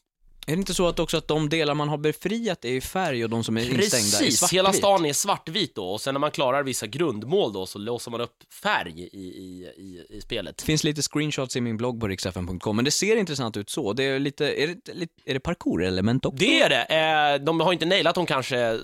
Är 0.47 0.55
det 0.55 0.59
inte 0.59 0.73
så 0.73 0.87
att 0.87 0.99
också 0.99 1.17
att 1.17 1.27
de 1.27 1.49
delar 1.49 1.75
man 1.75 1.89
har 1.89 1.97
befriat 1.97 2.65
är 2.65 2.69
i 2.69 2.81
färg 2.81 3.23
och 3.23 3.29
de 3.29 3.43
som 3.43 3.57
är 3.57 3.61
instängda 3.61 4.07
i 4.07 4.11
Precis, 4.11 4.39
svartvit? 4.39 4.57
hela 4.57 4.73
stan 4.73 5.05
är 5.05 5.13
svartvit 5.13 5.75
då 5.75 5.85
och 5.85 6.01
sen 6.01 6.13
när 6.13 6.19
man 6.19 6.31
klarar 6.31 6.63
vissa 6.63 6.87
grundmål 6.87 7.53
då 7.53 7.65
så 7.65 7.79
låser 7.79 8.11
man 8.11 8.21
upp 8.21 8.35
färg 8.63 9.01
i, 9.01 9.17
i, 9.17 9.67
i, 9.77 10.05
i 10.17 10.21
spelet. 10.21 10.57
Det 10.57 10.63
finns 10.65 10.83
lite 10.83 11.01
screenshots 11.01 11.55
i 11.55 11.61
min 11.61 11.77
blogg 11.77 11.99
på 11.99 12.07
riksfn.com, 12.07 12.75
men 12.75 12.85
det 12.85 12.91
ser 12.91 13.15
intressant 13.15 13.57
ut 13.57 13.69
så. 13.69 13.93
Det 13.93 14.03
är 14.03 14.19
lite, 14.19 14.45
är 14.45 14.67
det, 14.67 15.07
är 15.25 15.33
det 15.33 15.39
parkour-element 15.39 16.25
också? 16.25 16.37
Det 16.37 16.61
är 16.61 16.69
det. 16.69 17.35
Eh, 17.35 17.45
de 17.45 17.59
har 17.59 17.73
inte 17.73 17.85
nailat 17.85 18.15
dem 18.15 18.25
kanske 18.25 18.79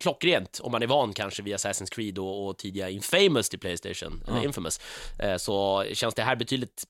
klockrent, 0.00 0.60
om 0.62 0.72
man 0.72 0.82
är 0.82 0.86
van 0.86 1.12
kanske 1.12 1.42
via 1.42 1.56
Assassin's 1.56 1.90
Creed 1.90 2.18
och, 2.18 2.46
och 2.48 2.58
tidiga 2.58 2.88
Infamous 2.88 3.48
till 3.48 3.58
Playstation, 3.58 4.22
eller 4.28 4.36
Ja. 4.38 4.44
Infamous, 4.44 4.80
eh, 5.18 5.36
så 5.36 5.84
känns 5.92 6.14
det 6.14 6.22
här 6.22 6.36
betydligt 6.36 6.84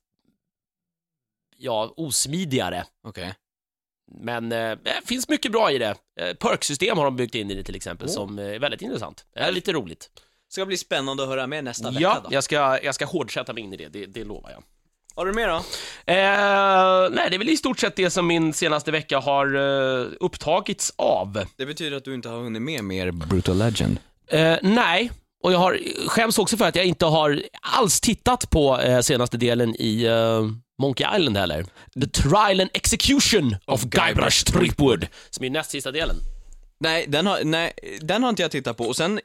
ja, 1.57 1.95
osmidigare. 1.97 2.85
Okej. 3.03 3.35
Men 4.11 4.53
eh, 4.53 4.79
det 4.85 5.01
finns 5.05 5.29
mycket 5.29 5.53
bra 5.53 5.73
i 5.73 5.79
det. 5.79 5.95
Eh, 6.21 6.35
Perksystem 6.35 6.99
har 6.99 7.05
de 7.05 7.17
byggt 7.17 7.35
in 7.35 7.51
i 7.51 7.55
det 7.55 7.63
till 7.63 7.77
exempel, 7.77 8.09
Åh. 8.09 8.15
som 8.15 8.39
eh, 8.39 8.45
är 8.47 8.59
väldigt 8.59 8.83
intressant. 8.83 9.27
Det 9.33 9.41
är 9.41 9.53
lite 9.53 9.73
roligt. 9.73 10.11
Ska 10.49 10.67
bli 10.67 10.77
spännande 10.77 11.23
att 11.23 11.29
höra 11.29 11.47
med 11.47 11.65
nästa 11.65 11.91
vecka 11.91 12.01
Ja, 12.03 12.21
då. 12.25 12.29
jag 12.35 12.45
ska, 12.45 12.79
jag 12.83 12.95
ska 12.95 13.05
hårdsätta 13.07 13.53
mig 13.53 13.63
in 13.63 13.73
i 13.73 13.77
det, 13.77 13.89
det, 13.89 14.07
det 14.07 14.25
lovar 14.25 14.51
jag. 14.51 14.63
Har 15.19 15.27
du 15.27 15.33
mer 15.33 15.49
då? 15.49 15.55
Eh, 15.55 15.65
nej, 17.11 17.31
det 17.31 17.37
är 17.37 17.39
väl 17.39 17.49
i 17.49 17.57
stort 17.57 17.79
sett 17.79 17.97
det 17.97 18.11
som 18.11 18.27
min 18.27 18.53
senaste 18.53 18.91
vecka 18.91 19.19
har 19.19 19.55
eh, 19.55 20.07
upptagits 20.21 20.93
av. 20.97 21.45
Det 21.57 21.67
betyder 21.67 21.97
att 21.97 22.05
du 22.05 22.15
inte 22.15 22.29
har 22.29 22.39
hunnit 22.39 22.63
med 22.63 22.85
mer 22.85 23.11
Brutal 23.11 23.59
Legend. 23.59 23.99
Eh, 24.31 24.57
nej, 24.63 25.11
och 25.43 25.53
jag 25.53 25.59
har, 25.59 25.79
skäms 26.09 26.39
också 26.39 26.57
för 26.57 26.65
att 26.65 26.77
jag 26.77 26.85
inte 26.85 27.07
har 27.07 27.43
alls 27.61 28.01
tittat 28.01 28.51
på 28.51 28.81
eh, 28.81 29.01
senaste 29.01 29.37
delen 29.37 29.75
i 29.79 30.05
eh, 30.05 30.43
Monkey 30.83 31.07
Island 31.19 31.37
heller. 31.37 31.65
The 32.01 32.07
Trial 32.07 32.61
and 32.61 32.71
Execution 32.73 33.57
of 33.67 33.83
Guybrush 33.83 34.45
Threepwood, 34.45 35.07
som 35.31 35.45
är 35.45 35.51
näst 35.51 35.71
sista 35.71 35.91
delen. 35.91 36.17
Nej 36.81 37.05
den, 37.09 37.27
har, 37.27 37.45
nej, 37.45 37.73
den 38.01 38.23
har 38.23 38.31
inte 38.31 38.43
jag 38.43 38.51
tittat 38.51 38.77
på. 38.77 38.85
Och 38.85 38.97
sen, 38.97 39.21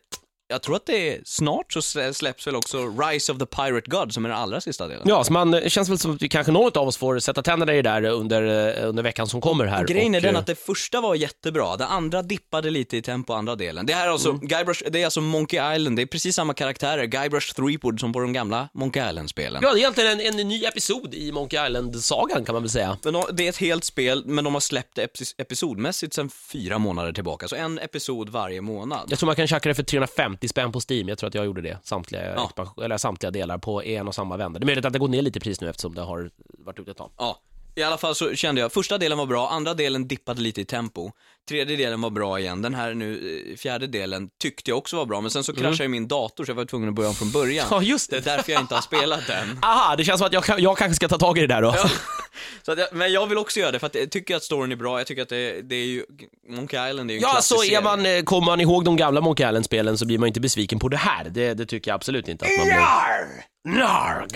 jag 0.54 0.62
tror 0.62 0.76
att 0.76 0.86
det 0.86 1.10
är 1.14 1.22
snart 1.26 1.74
så 1.74 1.80
slä- 1.80 2.14
släpps 2.14 2.48
väl 2.48 2.56
också 2.56 2.78
Rise 2.78 3.32
of 3.32 3.38
the 3.38 3.46
Pirate 3.46 3.90
God 3.90 4.14
som 4.14 4.26
är 4.26 4.30
den 4.30 4.38
allra 4.38 4.62
sista 4.62 4.88
delen. 4.88 5.04
Ja, 5.08 5.24
så 5.24 5.34
man 5.34 5.52
det 5.52 5.70
känns 5.70 5.90
väl 5.90 5.98
som 6.00 6.16
att 6.16 6.22
vi 6.22 6.30
kanske 6.30 6.52
någon 6.52 6.72
av 6.78 6.88
oss 6.88 6.98
får 6.98 7.20
sätta 7.20 7.42
tänderna 7.42 7.74
i 7.74 7.76
det 7.76 7.82
där 7.90 8.04
under, 8.04 8.78
eh, 8.82 8.90
under 8.90 9.04
veckan 9.04 9.28
som 9.28 9.42
kommer 9.42 9.66
här. 9.66 9.84
Grejen 9.88 10.16
är 10.16 10.20
Och, 10.20 10.24
den 10.24 10.36
eh, 10.36 10.40
att 10.40 10.48
det 10.48 10.56
första 10.56 11.02
var 11.02 11.16
jättebra, 11.16 11.78
det 11.78 11.86
andra 11.86 12.22
dippade 12.22 12.70
lite 12.70 12.98
i 12.98 13.02
tempo 13.02 13.34
andra 13.34 13.56
delen. 13.56 13.86
Det 13.86 13.94
här 13.94 14.08
är 14.08 14.12
alltså, 14.12 14.30
Mm. 14.30 14.48
Guybrush, 14.48 14.84
det 14.92 15.02
är 15.02 15.06
alltså 15.06 15.22
Monkey 15.22 15.76
Island, 15.76 15.96
det 15.96 16.02
är 16.02 16.06
precis 16.06 16.36
samma 16.36 16.54
karaktärer, 16.54 17.06
Guybrush 17.06 17.54
Threepwood 17.56 18.00
som 18.00 18.14
på 18.14 18.20
de 18.20 18.34
gamla 18.34 18.70
Monkey 18.74 19.10
Island-spelen. 19.10 19.60
Ja, 19.64 19.70
det 19.74 19.78
är 19.78 19.80
egentligen 19.80 20.20
en, 20.20 20.40
en 20.40 20.48
ny 20.48 20.64
episod 20.66 21.14
i 21.14 21.32
Monkey 21.32 21.68
Island-sagan 21.68 22.46
kan 22.46 22.54
man 22.54 22.62
väl 22.64 22.70
säga. 22.70 22.98
Men 23.04 23.14
de, 23.14 23.24
det 23.34 23.46
är 23.46 23.50
ett 23.50 23.58
helt 23.58 23.84
spel, 23.84 24.24
men 24.26 24.44
de 24.44 24.54
har 24.54 24.62
släppt 24.62 24.96
det 24.96 25.06
epis- 25.06 25.34
episodmässigt 25.38 26.14
sedan 26.14 26.30
fyra 26.30 26.78
månader 26.78 27.12
tillbaka, 27.14 27.48
så 27.48 27.56
en 27.56 27.80
episod 27.80 28.30
varje 28.30 28.62
månad. 28.62 29.08
Jag 29.10 29.20
tror 29.20 29.28
man 29.28 29.36
kan 29.36 29.48
köpa 29.48 29.70
det 29.70 29.76
för 29.76 29.84
350 29.84 30.43
spänn 30.48 30.72
på 30.72 30.80
Steam. 30.90 31.10
Jag 31.10 31.18
tror 31.18 31.28
att 31.28 31.34
jag 31.36 31.46
gjorde 31.46 31.62
det, 31.62 31.78
samtliga, 31.84 32.36
Ja. 32.56 32.74
eller 32.84 32.98
samtliga 32.98 33.32
delar 33.32 33.58
på 33.58 33.84
en 33.84 34.08
och 34.08 34.16
samma 34.16 34.38
vända. 34.38 34.60
Det 34.60 34.64
är 34.64 34.66
möjligt 34.66 34.86
att 34.86 34.94
det 34.94 35.00
går 35.00 35.08
ner 35.08 35.22
lite 35.22 35.38
i 35.38 35.42
pris 35.42 35.62
nu 35.62 35.70
eftersom 35.70 35.96
det 35.96 36.02
har 36.02 36.30
varit 36.60 36.80
ute 36.80 36.92
ett 36.92 36.98
tag. 36.98 37.10
Ja, 37.18 37.40
i 37.76 37.84
alla 37.84 37.98
fall 37.98 38.16
så 38.16 38.36
kände 38.36 38.62
jag, 38.62 38.72
första 38.74 38.98
delen 38.98 39.18
var 39.18 39.26
bra, 39.26 39.50
andra 39.50 39.74
delen 39.74 40.08
dippade 40.08 40.42
lite 40.42 40.62
i 40.62 40.66
tempo. 40.66 41.12
Tredje 41.50 41.76
delen 41.78 42.02
var 42.02 42.10
bra 42.10 42.40
igen, 42.40 42.62
den 42.62 42.74
här 42.74 42.94
nu, 42.94 43.42
eh, 43.52 43.58
fjärde 43.58 43.88
delen 43.88 44.30
tyckte 44.42 44.72
jag 44.72 44.78
också 44.78 44.96
var 44.98 45.06
bra, 45.06 45.22
men 45.22 45.32
sen 45.32 45.44
så 45.44 45.54
kraschade 45.56 45.90
min 45.90 46.08
dator 46.08 46.46
så 46.46 46.52
jag 46.52 46.56
var 46.56 46.66
tvungen 46.66 46.90
att 46.90 46.96
börja 46.96 47.10
om 47.10 47.16
från 47.16 47.32
början. 47.32 47.68
Ja, 47.72 47.82
just 47.82 48.10
Det 48.10 48.18
är 48.18 48.22
därför 48.22 48.52
jag 48.52 48.62
inte 48.62 48.76
har 48.76 48.82
spelat 48.82 49.28
den. 49.28 49.60
Aha, 49.64 49.96
det 49.96 50.04
känns 50.04 50.20
som 50.20 50.28
att 50.28 50.34
jag, 50.34 50.60
jag 50.60 50.78
kanske 50.78 50.96
ska 50.96 51.08
ta 51.08 51.18
tag 51.18 51.38
i 51.38 51.42
det 51.42 51.48
där 51.48 51.62
då. 51.62 51.76
Så 52.66 52.72
att 52.72 52.78
jag, 52.80 52.88
men 52.94 53.12
jag 53.12 53.28
vill 53.28 53.38
också 53.38 53.60
göra 53.60 53.72
det, 53.72 53.80
för 53.80 53.88
att 53.88 53.96
jag 53.96 54.12
tycker 54.12 54.36
att 54.36 54.44
storyn 54.44 54.72
är 54.72 54.76
bra, 54.76 55.00
jag 55.00 55.08
tycker 55.08 55.22
att 55.22 55.30
det, 55.30 55.62
det 55.62 55.76
är 55.76 55.86
ju, 55.86 56.04
Monkey 56.50 56.90
Island 56.90 57.10
är 57.12 57.14
ju 57.14 57.18
en 57.18 57.22
Ja, 57.24 57.32
klassisk 57.32 57.56
så 57.56 57.64
är 57.64 57.68
serie. 57.68 57.82
man, 57.82 58.06
eh, 58.06 58.22
kommer 58.24 58.46
man 58.46 58.62
ihåg 58.62 58.86
de 58.86 58.96
gamla 58.98 59.22
Monkey 59.22 59.48
Island-spelen 59.48 59.98
så 59.98 60.06
blir 60.06 60.18
man 60.18 60.28
inte 60.28 60.42
besviken 60.42 60.80
på 60.80 60.90
det 60.90 60.98
här. 60.98 61.24
Det, 61.30 61.54
det 61.54 61.66
tycker 61.66 61.92
jag 61.92 61.96
absolut 61.96 62.28
inte 62.28 62.46
att 62.46 62.52
man 62.58 62.68
blir. 62.68 63.80
Narg! 63.80 64.30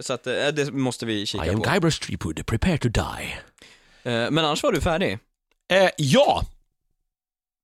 Så 0.00 0.12
att 0.12 0.26
eh, 0.26 0.32
det 0.48 0.72
måste 0.72 1.06
vi 1.06 1.26
kika 1.26 1.46
I 1.46 1.50
am 1.50 1.60
på. 1.62 1.70
Guybrush 1.70 2.00
Threepwood, 2.06 2.46
prepare 2.46 2.78
to 2.78 2.88
die. 2.88 3.38
Eh, 4.02 4.30
Men 4.30 4.38
annars 4.38 4.62
var 4.62 4.72
du 4.72 4.80
färdig. 4.80 5.18
Eh, 5.72 5.88
ja, 5.96 6.42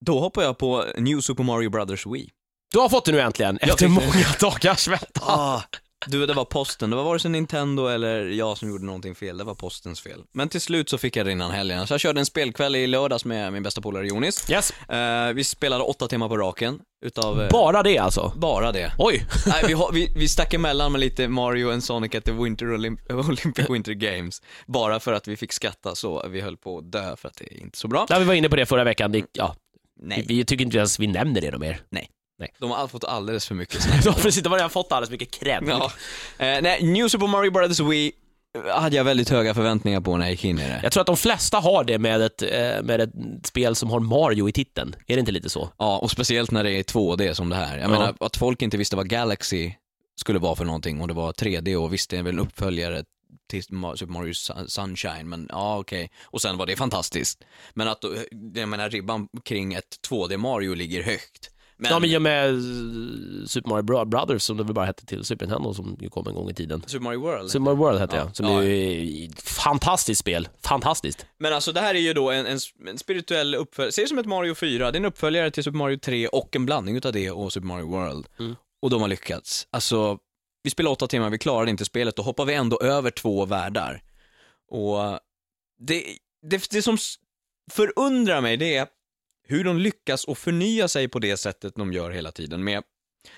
Då 0.07 0.21
hoppar 0.21 0.43
jag 0.43 0.59
på 0.59 0.85
New 0.99 1.21
Super 1.21 1.43
Mario 1.45 1.71
Brothers 1.71 2.07
Wii. 2.07 2.31
du 2.73 2.79
har 2.79 2.89
fått 2.89 3.05
det 3.05 3.13
nu 3.13 3.21
äntligen, 3.21 3.59
efter 3.59 3.85
det. 3.85 3.89
många 3.93 4.27
dagars 4.41 4.89
väntan. 4.89 5.25
Ah, 5.27 5.63
du, 6.07 6.27
det 6.27 6.33
var 6.35 6.45
posten. 6.45 6.91
Det 6.91 6.97
var 6.97 7.05
vare 7.05 7.19
sig 7.19 7.31
Nintendo 7.31 7.87
eller 7.87 8.25
jag 8.27 8.59
som 8.59 8.69
gjorde 8.69 8.85
någonting 8.85 9.15
fel. 9.15 9.39
Det 9.39 9.45
var 9.45 9.55
postens 9.55 10.01
fel. 10.01 10.21
Men 10.33 10.49
till 10.49 10.61
slut 10.61 10.89
så 10.89 10.99
fick 10.99 11.17
jag 11.17 11.27
det 11.27 11.33
innan 11.33 11.51
helgen. 11.51 11.87
Så 11.87 11.95
jag 11.95 12.01
körde 12.01 12.21
en 12.21 12.27
spelkväll 12.27 12.77
i 12.77 12.87
lördags 12.87 13.25
med 13.25 13.53
min 13.53 13.63
bästa 13.63 13.81
polare 13.81 14.07
Jonis. 14.07 14.51
Yes. 14.51 14.71
Eh, 14.89 15.33
vi 15.33 15.45
spelade 15.45 15.85
åtta 15.85 16.09
timmar 16.09 16.29
på 16.29 16.37
raken. 16.37 16.81
Utav... 17.05 17.43
eh, 17.43 17.49
Bara 17.51 17.83
det 17.83 17.99
alltså? 17.99 18.33
bara 18.37 18.73
det. 18.73 18.93
Oj. 18.99 19.25
Nej, 19.47 19.65
vi, 19.67 19.73
har- 19.73 19.93
vi, 19.93 20.13
vi 20.17 20.29
stack 20.29 20.55
emellan 20.55 20.93
med 20.93 21.01
lite 21.01 21.29
Mario 21.29 21.73
and 21.73 21.85
Sonic 21.85 22.15
at 22.15 22.25
the 22.25 22.33
Winter 22.33 22.67
Olymp- 22.67 23.13
Olympic 23.29 23.71
Winter 23.71 23.93
Games. 23.93 24.43
Bara 24.67 25.01
för 25.01 25.13
att 25.13 25.29
vi 25.29 25.37
fick 25.37 25.53
skratta 25.53 25.95
så 25.95 26.29
vi 26.29 26.41
höll 26.41 26.57
på 26.57 26.79
att 26.79 26.93
dö 26.93 27.17
för 27.17 27.29
att 27.29 27.37
det 27.37 27.55
är 27.55 27.61
inte 27.61 27.79
så 27.79 27.89
bra. 27.89 28.07
Ja, 28.09 28.19
vi 28.19 28.25
var 28.25 28.35
inne 28.35 28.49
på 28.49 28.57
det 28.57 28.67
förra 28.67 28.85
veckan. 28.85 29.13
Det, 29.13 29.25
ja, 29.33 29.55
Nej. 30.01 30.25
vi, 30.29 30.37
vi 30.37 30.45
tycker 30.45 30.65
inte 30.65 30.77
ens 30.79 31.01
vi 31.01 31.07
nämner 31.07 31.41
det 31.41 31.51
något 31.51 31.61
mer. 31.61 31.81
Nej. 31.91 32.09
De 32.59 32.71
har 32.71 32.89
fått 32.89 33.05
alldeles 33.05 33.47
för 33.47 33.55
mycket 33.55 33.83
snack. 33.83 34.03
Ja, 34.05 34.13
precis, 34.13 34.43
de 34.43 34.49
har 34.53 34.59
redan 34.59 34.71
fått 34.71 34.93
alldeles 34.93 35.11
mycket 35.11 35.31
cred. 35.31 35.65
Ja. 35.67 35.93
Eh, 36.39 36.63
nej, 36.63 36.83
New 36.83 37.09
Super 37.09 37.27
Mario 37.27 37.51
Brothers 37.51 37.81
Wii 37.81 38.13
eh, 38.67 38.81
hade 38.81 38.97
jag 38.97 39.05
väldigt 39.05 39.29
höga 39.29 39.55
förväntningar 39.55 40.01
på 40.01 40.17
när 40.17 40.25
jag 40.27 40.31
gick 40.31 40.45
in 40.45 40.59
i 40.59 40.63
det. 40.63 40.81
Jag 40.83 40.93
tror 40.93 41.01
att 41.01 41.07
de 41.07 41.17
flesta 41.17 41.59
har 41.59 41.85
det 41.85 41.99
med 41.99 42.21
ett, 42.23 42.43
eh, 42.43 42.83
med 42.83 43.01
ett 43.01 43.11
spel 43.47 43.75
som 43.77 43.91
har 43.91 44.01
Mario 44.01 44.49
i 44.49 44.53
titeln. 44.53 44.95
Är 45.07 45.15
det 45.17 45.21
inte 45.21 45.33
lite 45.33 45.49
så? 45.51 45.69
Ja, 45.79 45.99
och 45.99 46.11
speciellt 46.11 46.51
när 46.51 46.65
det 46.65 46.71
är 46.73 46.83
2D 46.83 47.35
som 47.35 47.49
det 47.49 47.57
här. 47.57 47.77
Jag 47.77 47.85
Ja. 47.85 47.89
menar, 47.89 48.15
att 48.21 48.37
folk 48.37 48.63
inte 48.63 48.77
visste 48.77 48.97
vad 48.97 49.09
Galaxy 49.09 49.73
skulle 50.21 50.39
vara 50.39 50.57
för 50.57 50.65
någonting 50.65 51.01
och 51.01 51.09
det 51.09 51.15
var 51.15 51.33
3D 51.33 51.77
och 51.77 51.93
visst 51.93 52.11
det 52.11 52.17
är 52.19 52.23
väl 52.23 52.35
en 52.35 52.41
uppföljare 52.41 53.05
till 53.51 53.63
Super 53.63 54.07
Mario 54.07 54.33
Sun- 54.33 54.67
Sunshine, 54.69 55.29
men 55.29 55.47
ja 55.51 55.79
okej. 55.79 56.11
Och 56.25 56.43
sen 56.43 56.57
var 56.57 56.67
det 56.67 56.77
fantastiskt. 56.77 57.45
Men 57.75 57.89
att, 57.89 58.01
då- 58.01 58.15
jag 58.55 58.69
menar 58.69 58.91
ribban 58.91 59.29
kring 59.45 59.75
ett 59.75 59.97
2D 60.11 60.37
Mario 60.37 60.75
ligger 60.75 61.03
högt. 61.03 61.51
Men, 61.83 61.91
Ja, 61.91 61.99
men 61.99 62.11
i 62.11 62.17
och 62.17 62.23
med 62.23 62.49
eh, 62.49 63.47
Super 63.47 63.69
Mario 63.69 63.83
Bro- 63.83 64.05
Brothers, 64.05 64.43
som 64.43 64.57
det 64.57 64.65
väl 64.65 64.75
bara 64.75 64.87
hette 64.87 65.07
till 65.07 65.25
Super 65.25 65.47
Nintendo, 65.47 65.75
som 65.75 65.97
ju 66.01 66.09
kom 66.11 66.27
en 66.29 66.35
gång 66.35 66.51
i 66.51 66.55
tiden. 66.55 66.83
Super 66.87 67.05
Mario 67.05 67.21
World. 67.21 67.51
Super 67.51 67.65
Mario 67.65 67.77
World 67.77 67.99
hette 68.01 68.17
Ja. 68.17 68.23
jag, 68.23 68.37
som 68.37 68.47
Ja. 68.47 68.65
är 68.65 69.25
ett 69.29 69.43
fantastiskt 69.43 70.21
spel. 70.21 70.49
Fantastiskt. 70.63 71.27
Men 71.39 71.53
alltså 71.53 71.73
det 71.73 71.81
här 71.81 71.95
är 71.95 71.99
ju 71.99 72.13
då 72.13 72.31
en, 72.31 72.47
en, 72.47 72.59
en 72.89 72.99
spirituell 72.99 73.55
uppföljare, 73.55 73.93
se 73.93 74.03
det 74.03 74.09
som 74.09 74.19
ett 74.19 74.27
Mario 74.27 74.55
4, 74.55 74.91
det 74.91 74.97
är 74.97 75.01
en 75.01 75.05
uppföljare 75.07 75.51
till 75.51 75.65
Super 75.65 75.79
Mario 75.79 75.97
3 75.99 76.29
och 76.29 76.57
en 76.57 76.67
blandning 76.67 76.97
utav 76.97 77.13
det 77.13 77.31
och 77.31 77.53
Super 77.53 77.67
Mario 77.67 77.87
World. 77.91 78.27
Mm. 78.39 78.57
Och 78.83 78.91
de 78.91 79.01
har 79.01 79.09
lyckats. 79.09 79.67
Alltså, 79.71 80.19
vi 80.63 80.71
spelade 80.71 80.93
åtta 80.93 81.07
timmar, 81.07 81.31
vi 81.31 81.39
klarade 81.39 81.71
inte 81.71 81.85
spelet, 81.85 82.17
då 82.17 82.23
hoppar 82.23 82.45
vi 82.45 82.55
ändå 82.55 82.81
över 82.81 83.11
två 83.11 83.45
världar. 83.45 84.03
Och 84.71 85.19
det, 85.81 86.05
det, 86.51 86.71
det 86.71 86.83
som 86.83 86.99
förundrar 87.73 88.41
mig, 88.41 88.57
det 88.57 88.77
är 88.77 88.87
hur 89.49 89.65
de 89.65 89.79
lyckas 89.79 90.29
att 90.29 90.39
förnya 90.39 90.89
sig 90.89 91.09
på 91.09 91.19
det 91.19 91.37
sättet 91.37 91.75
de 91.77 91.93
gör 91.93 92.11
hela 92.11 92.33
tiden 92.33 92.65
med 92.65 92.83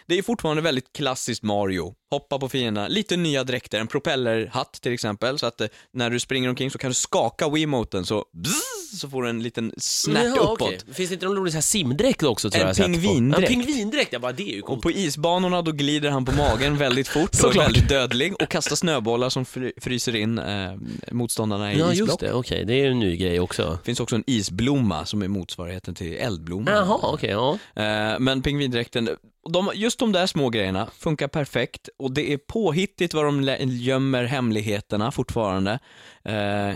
det 0.07 0.19
är 0.19 0.23
fortfarande 0.23 0.63
väldigt 0.63 0.93
klassiskt 0.93 1.43
Mario. 1.43 1.95
Hoppa 2.11 2.39
på 2.39 2.49
fienderna, 2.49 2.89
lite 2.89 3.17
nya 3.17 3.45
dräkter, 3.45 3.81
en 3.81 3.87
propellerhatt 3.87 4.73
till 4.73 4.93
exempel, 4.93 5.39
så 5.39 5.47
att 5.47 5.61
eh, 5.61 5.69
när 5.93 6.11
du 6.11 6.21
springer 6.21 6.49
omkring 6.49 6.71
så 6.71 6.79
kan 6.79 6.91
du 6.91 6.95
skaka 6.95 7.49
Wiimoten 7.49 8.07
så 8.07 8.25
bzzz, 8.33 8.74
så 8.99 9.09
får 9.09 9.23
du 9.23 9.29
en 9.31 9.43
liten 9.43 9.73
snärt 9.77 10.25
Jaha, 10.25 10.45
uppåt. 10.45 10.61
okej. 10.63 10.79
Finns 10.93 11.09
det 11.11 11.15
inte 11.15 11.27
någon 11.27 11.37
rolig 11.37 11.53
så 11.53 11.57
här 11.57 11.63
simdräkt 11.63 12.23
också? 12.23 12.51
Tror 12.51 12.61
En 12.63 12.67
jag 12.67 12.69
jag 12.69 12.77
sett 12.77 12.87
på? 12.87 12.93
pingvindräkt. 12.93 13.51
En 13.53 13.63
pingvindräkt, 13.65 14.13
ja 14.13 14.19
bara 14.19 14.33
det 14.33 14.43
är 14.51 14.55
ju 14.55 14.61
Och 14.61 14.67
coolt. 14.67 14.83
på 14.83 14.91
isbanorna 14.91 15.63
då 15.63 15.73
glider 15.73 16.11
han 16.11 16.25
på 16.25 16.33
magen 16.33 16.77
väldigt 16.77 17.09
fort 17.09 17.29
och 17.29 17.35
är 17.35 17.39
Såklart. 17.39 17.67
väldigt 17.67 17.89
dödlig 17.89 18.43
och 18.43 18.49
kastar 18.49 18.77
snöbollar 18.77 19.29
som 19.29 19.45
fry- 19.45 19.73
fryser 19.81 20.17
in 20.17 20.39
eh, 20.39 20.73
motståndarna 21.13 21.73
i 21.73 21.79
Ja, 21.79 21.89
just 21.89 22.01
isblock. 22.01 22.21
det, 22.21 22.33
okej, 22.33 22.65
det 22.65 22.75
är 22.75 22.85
ju 22.85 22.91
en 22.91 22.99
ny 23.01 23.17
grej 23.17 23.41
också. 23.41 23.63
Det 23.83 23.87
finns 23.87 24.01
också 24.01 24.17
en 24.17 24.25
isblomma 24.27 25.07
som 25.07 25.23
är 25.23 25.29
motsvarigheten 25.29 25.95
till 25.95 26.13
eldblomma. 26.13 26.71
Jaha, 26.71 26.99
okej, 27.03 27.31
ja. 27.31 27.59
Eh, 27.83 28.19
men 28.19 28.43
pingvindräkten, 28.43 29.09
de, 29.51 29.71
just 29.75 29.99
de 29.99 30.13
där 30.13 30.27
små 30.27 30.49
grejerna 30.49 30.89
funkar 30.99 31.29
perfekt 31.29 31.89
och 31.99 32.13
det 32.15 32.33
är 32.33 32.37
påhittigt 32.39 33.15
vad 33.15 33.25
de 33.25 33.41
lä- 33.41 33.59
gömmer 33.65 34.25
hemligheterna 34.25 35.11
fortfarande. 35.13 35.79
Eh, 36.25 36.75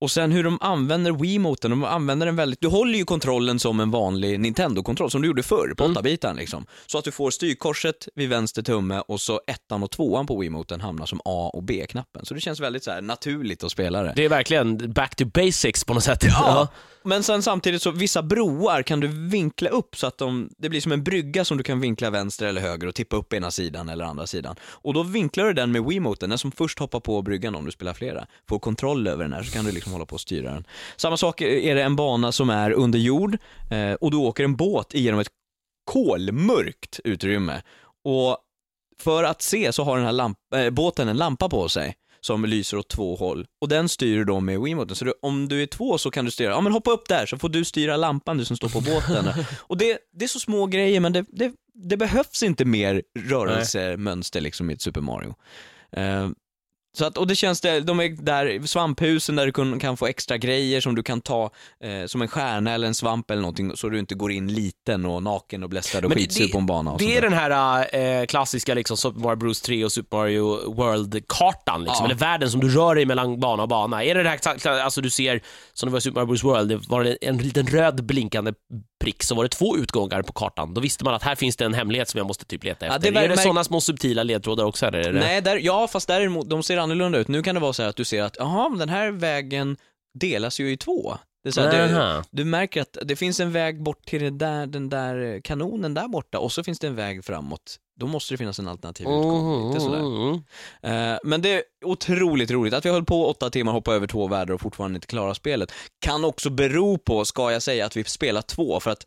och 0.00 0.10
sen 0.10 0.32
hur 0.32 0.44
de 0.44 0.58
använder 0.60 1.12
Wiimoten, 1.12 1.70
de 1.70 1.84
använder 1.84 2.26
den 2.26 2.36
väldigt, 2.36 2.60
du 2.60 2.68
håller 2.68 2.98
ju 2.98 3.04
kontrollen 3.04 3.58
som 3.58 3.80
en 3.80 3.90
vanlig 3.90 4.40
Nintendo-kontroll 4.40 5.10
som 5.10 5.22
du 5.22 5.28
gjorde 5.28 5.42
förr 5.42 5.74
på 5.76 5.84
Mm. 5.84 5.96
8-bitan 5.96 6.36
liksom. 6.36 6.66
Så 6.86 6.98
att 6.98 7.04
du 7.04 7.10
får 7.10 7.30
styrkorset 7.30 8.08
vid 8.14 8.28
vänster 8.28 8.62
tumme 8.62 9.02
och 9.08 9.20
så 9.20 9.40
ettan 9.46 9.82
och 9.82 9.90
tvåan 9.90 10.26
på 10.26 10.38
Wiimoten 10.38 10.80
hamnar 10.80 11.06
som 11.06 11.20
A 11.24 11.50
och 11.54 11.62
B-knappen. 11.62 12.26
Så 12.26 12.34
det 12.34 12.40
känns 12.40 12.60
väldigt 12.60 12.84
så 12.84 12.90
här 12.90 13.00
naturligt 13.00 13.64
att 13.64 13.72
spela 13.72 14.02
det. 14.02 14.12
Det 14.16 14.24
är 14.24 14.28
verkligen 14.28 14.92
back 14.92 15.16
to 15.16 15.24
basics 15.24 15.84
på 15.84 15.94
något 15.94 16.04
sätt. 16.04 16.24
Ja, 16.24 16.68
men 17.02 17.22
sen 17.22 17.42
samtidigt 17.42 17.82
så 17.82 17.90
vissa 17.90 18.22
broar 18.22 18.82
kan 18.82 19.00
du 19.00 19.08
vinkla 19.08 19.70
upp 19.70 19.96
så 19.96 20.06
att 20.06 20.18
de, 20.18 20.50
det 20.58 20.68
blir 20.68 20.80
som 20.80 20.92
en 20.92 21.04
brygga 21.04 21.44
som 21.44 21.56
du 21.56 21.64
kan 21.64 21.80
vinkla 21.80 22.10
vänster 22.10 22.46
eller 22.46 22.60
höger 22.60 22.86
och 22.86 22.94
tippa 22.94 23.16
upp 23.16 23.32
ena 23.32 23.50
sidan 23.50 23.88
eller 23.88 24.04
andra 24.04 24.26
sidan. 24.26 24.56
Och 24.62 24.94
då 24.94 25.02
vinklar 25.02 25.44
du 25.44 25.52
den 25.52 25.72
med 25.72 25.84
Wiimoten, 25.84 26.30
den 26.30 26.38
som 26.38 26.52
först 26.52 26.78
hoppar 26.78 27.00
på 27.00 27.22
bryggan 27.22 27.54
om 27.54 27.64
du 27.64 27.70
spelar 27.70 27.94
flera, 27.94 28.26
får 28.48 28.58
kontroll 28.58 29.06
över 29.06 29.24
den 29.24 29.32
här 29.32 29.42
så 29.42 29.52
kan 29.52 29.64
du 29.64 29.72
liksom 29.72 29.92
hålla 29.92 30.06
på 30.06 30.14
och 30.14 30.20
styra 30.20 30.54
den. 30.54 30.64
Samma 30.96 31.16
sak 31.16 31.40
är 31.40 31.74
det 31.74 31.82
en 31.82 31.96
bana 31.96 32.32
som 32.32 32.50
är 32.50 32.70
under 32.70 32.98
jord 32.98 33.36
eh, 33.70 33.92
och 33.92 34.10
du 34.10 34.16
åker 34.16 34.44
en 34.44 34.56
båt 34.56 34.94
igenom 34.94 35.20
ett 35.20 35.30
kolmörkt 35.84 37.00
utrymme. 37.04 37.62
Och 38.04 38.38
för 38.98 39.24
att 39.24 39.42
se 39.42 39.72
så 39.72 39.84
har 39.84 39.96
den 39.96 40.06
här 40.06 40.12
lamp, 40.12 40.38
äh, 40.54 40.70
båten 40.70 41.08
en 41.08 41.16
lampa 41.16 41.48
på 41.48 41.68
sig 41.68 41.94
som 42.20 42.44
lyser 42.44 42.76
åt 42.76 42.88
två 42.88 43.16
håll 43.16 43.46
och 43.60 43.68
den 43.68 43.88
styr 43.88 44.16
du 44.16 44.24
då 44.24 44.40
med 44.40 44.60
Wiimoten. 44.60 44.96
Så 44.96 45.04
du, 45.04 45.12
om 45.22 45.48
du 45.48 45.62
är 45.62 45.66
två 45.66 45.98
så 45.98 46.10
kan 46.10 46.24
du 46.24 46.30
styra, 46.30 46.50
ja 46.50 46.60
men 46.60 46.72
hoppa 46.72 46.90
upp 46.90 47.08
där 47.08 47.26
så 47.26 47.38
får 47.38 47.48
du 47.48 47.64
styra 47.64 47.96
lampan 47.96 48.38
du 48.38 48.44
som 48.44 48.56
står 48.56 48.68
på 48.68 48.80
båten. 48.90 49.28
och 49.58 49.76
det, 49.76 49.98
det 50.12 50.24
är 50.24 50.28
så 50.28 50.40
små 50.40 50.66
grejer 50.66 51.00
men 51.00 51.12
det, 51.12 51.24
det, 51.28 51.52
det 51.74 51.96
behövs 51.96 52.42
inte 52.42 52.64
mer 52.64 53.02
rörelsemönster 53.18 54.40
liksom 54.40 54.70
i 54.70 54.74
ett 54.74 54.82
Super 54.82 55.00
Mario. 55.00 55.34
Eh, 55.92 56.28
så 56.98 57.04
att, 57.04 57.18
och 57.18 57.26
det 57.26 57.34
känns, 57.36 57.60
det, 57.60 57.80
de 57.80 58.00
är 58.00 58.08
där, 58.08 58.66
svamphusen 58.66 59.36
där 59.36 59.46
du 59.46 59.52
kan, 59.52 59.78
kan 59.80 59.96
få 59.96 60.06
extra 60.06 60.36
grejer 60.38 60.80
som 60.80 60.94
du 60.94 61.02
kan 61.02 61.20
ta 61.20 61.50
eh, 61.84 62.06
som 62.06 62.22
en 62.22 62.28
stjärna 62.28 62.72
eller 62.72 62.86
en 62.86 62.94
svamp 62.94 63.30
eller 63.30 63.40
någonting 63.42 63.76
så 63.76 63.88
du 63.88 63.98
inte 63.98 64.14
går 64.14 64.32
in 64.32 64.52
liten 64.54 65.06
och 65.06 65.22
naken 65.22 65.62
och 65.62 65.68
blästrad 65.68 66.04
och 66.04 66.12
skitsur 66.12 66.48
på 66.48 66.58
en 66.58 66.66
bana. 66.66 66.90
Och 66.92 66.98
Det 66.98 67.16
är 67.16 67.20
där. 67.22 67.28
den 67.30 67.32
här 67.38 67.96
eh, 68.20 68.26
klassiska 68.26 68.74
liksom 68.74 68.96
Super 68.96 69.20
Mario 69.20 69.36
Bros 69.36 69.60
3 69.60 69.84
och 69.84 69.92
Super 69.92 70.16
Mario 70.16 70.72
World-kartan, 70.74 71.84
liksom, 71.84 71.96
Ja. 72.00 72.04
eller 72.04 72.14
världen 72.14 72.50
som 72.50 72.60
du 72.60 72.68
rör 72.68 72.94
dig 72.94 73.06
mellan 73.06 73.40
bana 73.40 73.62
och 73.62 73.68
bana. 73.68 74.04
Är 74.04 74.14
det 74.14 74.22
det 74.22 74.28
här, 74.28 74.68
alltså 74.80 75.00
du 75.00 75.10
ser, 75.10 75.40
som 75.72 75.86
det 75.88 75.90
var 75.92 75.98
i 75.98 76.02
Super 76.02 76.14
Mario 76.20 76.26
Bros 76.26 76.44
World, 76.44 76.68
det 76.68 76.88
var 76.88 77.04
det 77.04 77.16
en 77.20 77.36
liten 77.38 77.66
röd 77.66 78.04
blinkande 78.04 78.52
prick, 79.00 79.22
så 79.22 79.34
var 79.34 79.42
det 79.42 79.48
två 79.48 79.76
utgångar 79.76 80.22
på 80.22 80.32
kartan. 80.32 80.74
Då 80.74 80.80
visste 80.80 81.04
man 81.04 81.14
att 81.14 81.22
här 81.22 81.34
finns 81.34 81.56
det 81.56 81.64
en 81.64 81.74
hemlighet 81.74 82.08
som 82.08 82.18
jag 82.18 82.26
måste 82.26 82.44
typ 82.44 82.64
leta 82.64 82.86
Ja, 82.86 82.96
efter. 82.96 83.12
det 83.12 83.20
är 83.20 83.28
det 83.28 83.36
sådana 83.36 83.64
små 83.64 83.80
subtila 83.80 84.22
ledtrådar 84.22 84.64
också? 84.64 84.86
Eller 84.86 84.98
är 84.98 85.12
det... 85.12 85.20
Nej, 85.20 85.40
där, 85.40 85.56
ja 85.56 85.88
fast 85.88 86.08
däremot, 86.08 86.50
de 86.50 86.62
ser 86.62 86.76
annorlunda 86.76 87.18
ut. 87.18 87.28
Nu 87.28 87.42
kan 87.42 87.54
det 87.54 87.60
vara 87.60 87.72
så 87.72 87.82
här 87.82 87.88
att 87.90 87.96
du 87.96 88.04
ser 88.04 88.22
att, 88.22 88.36
jaha, 88.38 88.68
den 88.78 88.88
här 88.88 89.10
vägen 89.10 89.76
delas 90.18 90.60
ju 90.60 90.72
i 90.72 90.76
två. 90.76 91.16
Det 91.42 91.48
är 91.48 91.52
så 91.52 91.60
här, 91.60 92.18
du, 92.18 92.22
du 92.30 92.44
märker 92.44 92.80
att 92.82 92.98
det 93.02 93.16
finns 93.16 93.40
en 93.40 93.52
väg 93.52 93.82
bort 93.82 94.06
till 94.06 94.22
det 94.22 94.30
där, 94.30 94.66
den 94.66 94.88
där 94.88 95.40
kanonen 95.44 95.94
där 95.94 96.08
borta 96.08 96.38
och 96.38 96.52
så 96.52 96.64
finns 96.64 96.78
det 96.78 96.86
en 96.86 96.96
väg 96.96 97.24
framåt. 97.24 97.76
Då 98.00 98.06
måste 98.06 98.34
det 98.34 98.38
finnas 98.38 98.58
en 98.58 98.68
alternativ 98.68 99.06
utgång. 99.06 99.68
Lite 99.68 99.80
sådär. 99.80 99.98
Mm, 99.98 100.42
mm. 100.82 101.12
Eh, 101.12 101.18
men 101.24 101.42
det 101.42 101.54
är 101.54 101.62
otroligt 101.84 102.50
roligt. 102.50 102.74
Att 102.74 102.84
vi 102.84 102.90
höll 102.90 103.04
på 103.04 103.28
åtta 103.28 103.50
timmar, 103.50 103.72
hoppa 103.72 103.94
över 103.94 104.06
två 104.06 104.28
världar 104.28 104.54
och 104.54 104.60
fortfarande 104.60 104.96
inte 104.96 105.06
klara 105.06 105.34
spelet 105.34 105.72
kan 106.00 106.24
också 106.24 106.50
bero 106.50 106.98
på, 106.98 107.24
ska 107.24 107.52
jag 107.52 107.62
säga, 107.62 107.86
att 107.86 107.96
vi 107.96 108.04
spelar 108.04 108.42
två. 108.42 108.80
För 108.80 108.90
att 108.90 109.06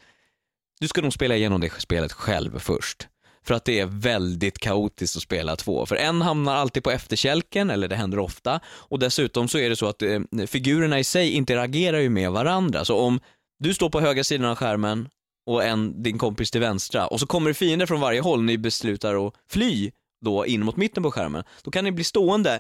du 0.79 0.87
ska 0.87 1.01
nog 1.01 1.13
spela 1.13 1.35
igenom 1.35 1.61
det 1.61 1.81
spelet 1.81 2.11
själv 2.11 2.59
först. 2.59 3.07
För 3.45 3.53
att 3.53 3.65
det 3.65 3.79
är 3.79 3.85
väldigt 3.85 4.59
kaotiskt 4.59 5.17
att 5.17 5.23
spela 5.23 5.55
två. 5.55 5.85
För 5.85 5.95
en 5.95 6.21
hamnar 6.21 6.55
alltid 6.55 6.83
på 6.83 6.91
efterkälken, 6.91 7.69
eller 7.69 7.87
det 7.87 7.95
händer 7.95 8.19
ofta. 8.19 8.59
Och 8.65 8.99
dessutom 8.99 9.47
så 9.47 9.57
är 9.57 9.69
det 9.69 9.75
så 9.75 9.87
att 9.87 10.01
eh, 10.01 10.19
figurerna 10.47 10.99
i 10.99 11.03
sig 11.03 11.31
interagerar 11.31 11.99
ju 11.99 12.09
med 12.09 12.31
varandra. 12.31 12.85
Så 12.85 12.97
om 12.97 13.19
du 13.59 13.73
står 13.73 13.89
på 13.89 14.01
högra 14.01 14.23
sidan 14.23 14.49
av 14.49 14.55
skärmen 14.55 15.09
och 15.45 15.63
en, 15.63 16.03
din 16.03 16.17
kompis 16.17 16.51
till 16.51 16.61
vänstra 16.61 17.07
och 17.07 17.19
så 17.19 17.25
kommer 17.27 17.49
det 17.49 17.53
fiender 17.53 17.85
från 17.85 17.99
varje 17.99 18.21
håll, 18.21 18.43
ni 18.43 18.57
beslutar 18.57 19.27
att 19.27 19.33
fly 19.49 19.91
då 20.21 20.45
in 20.45 20.65
mot 20.65 20.75
mitten 20.77 21.03
på 21.03 21.11
skärmen. 21.11 21.43
Då 21.63 21.71
kan 21.71 21.83
ni 21.83 21.91
bli 21.91 22.03
stående 22.03 22.59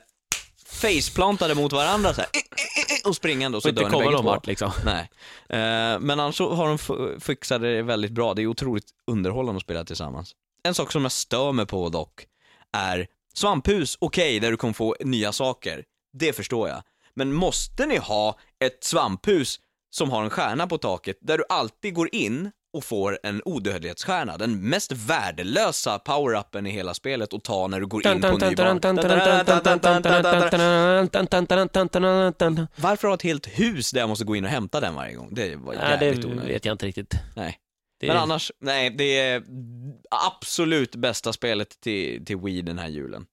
faceplantade 0.65 1.55
mot 1.55 1.73
varandra 1.73 2.13
så 2.13 2.21
här, 2.21 2.29
eh, 2.33 3.09
och 3.09 3.15
springande 3.15 3.57
och 3.57 3.63
så 3.63 3.69
Och 3.69 3.69
inte 3.69 3.81
dör 3.81 3.89
ni 3.89 3.97
bägge 3.97 4.17
två. 4.17 4.23
vart 4.23 4.47
liksom. 4.47 4.71
Nej. 4.85 5.09
Eh, 5.49 5.99
men 5.99 6.11
annars 6.19 6.37
så 6.37 6.53
har 6.53 6.67
de 6.67 7.19
fixat 7.19 7.61
det 7.61 7.81
väldigt 7.81 8.11
bra. 8.11 8.33
Det 8.33 8.41
är 8.41 8.47
otroligt 8.47 8.85
underhållande 9.11 9.57
att 9.57 9.63
spela 9.63 9.85
tillsammans. 9.85 10.31
En 10.63 10.73
sak 10.73 10.91
som 10.91 11.01
jag 11.01 11.11
stör 11.11 11.51
mig 11.51 11.65
på 11.65 11.89
dock 11.89 12.25
är 12.71 13.07
svamphus, 13.33 13.97
okej, 13.99 14.39
där 14.39 14.51
du 14.51 14.57
kommer 14.57 14.73
få 14.73 14.95
nya 14.99 15.31
saker. 15.31 15.83
Det 16.17 16.33
förstår 16.33 16.69
jag. 16.69 16.83
Men 17.15 17.33
måste 17.33 17.85
ni 17.85 17.97
ha 17.97 18.39
ett 18.59 18.83
svamphus 18.83 19.59
som 19.89 20.09
har 20.09 20.23
en 20.23 20.29
stjärna 20.29 20.67
på 20.67 20.77
taket 20.77 21.17
där 21.21 21.37
du 21.37 21.43
alltid 21.49 21.93
går 21.93 22.15
in 22.15 22.51
och 22.73 22.83
får 22.83 23.19
en 23.23 23.41
odödlighetsstjärna, 23.45 24.37
den 24.37 24.69
mest 24.69 24.91
värdelösa 24.91 25.99
power-upen 25.99 26.67
i 26.67 26.69
hela 26.69 26.93
spelet 26.93 27.33
att 27.33 27.43
ta 27.43 27.67
när 27.67 27.79
du 27.79 27.87
går 27.87 28.07
in 28.07 28.21
på 28.21 28.27
en 28.27 28.33
ny 28.49 28.55
bana. 28.55 28.79
Varför 32.75 33.07
ha 33.07 33.15
ett 33.15 33.21
helt 33.21 33.47
hus 33.47 33.91
där 33.91 33.99
jag 33.99 34.09
måste 34.09 34.25
gå 34.25 34.35
in 34.35 34.43
och 34.43 34.49
hämta 34.49 34.79
den 34.79 34.95
varje 34.95 35.15
gång? 35.15 35.29
Det 35.31 35.55
var 35.55 35.73
det 35.73 35.79
jävligt 35.79 36.25
onödigt. 36.25 36.49
vet 36.49 36.65
jag 36.65 36.73
inte 36.73 36.85
riktigt. 36.85 37.13
Nej. 37.35 37.59
Det 37.99 38.07
Men 38.07 38.17
annars, 38.17 38.51
nej, 38.59 38.89
det 38.89 39.19
är 39.19 39.43
absolut 40.09 40.95
bästa 40.95 41.33
spelet 41.33 41.81
till, 41.81 42.25
till 42.25 42.37
Wii 42.37 42.61
den 42.61 42.79
här 42.79 42.87
julen. 42.87 43.25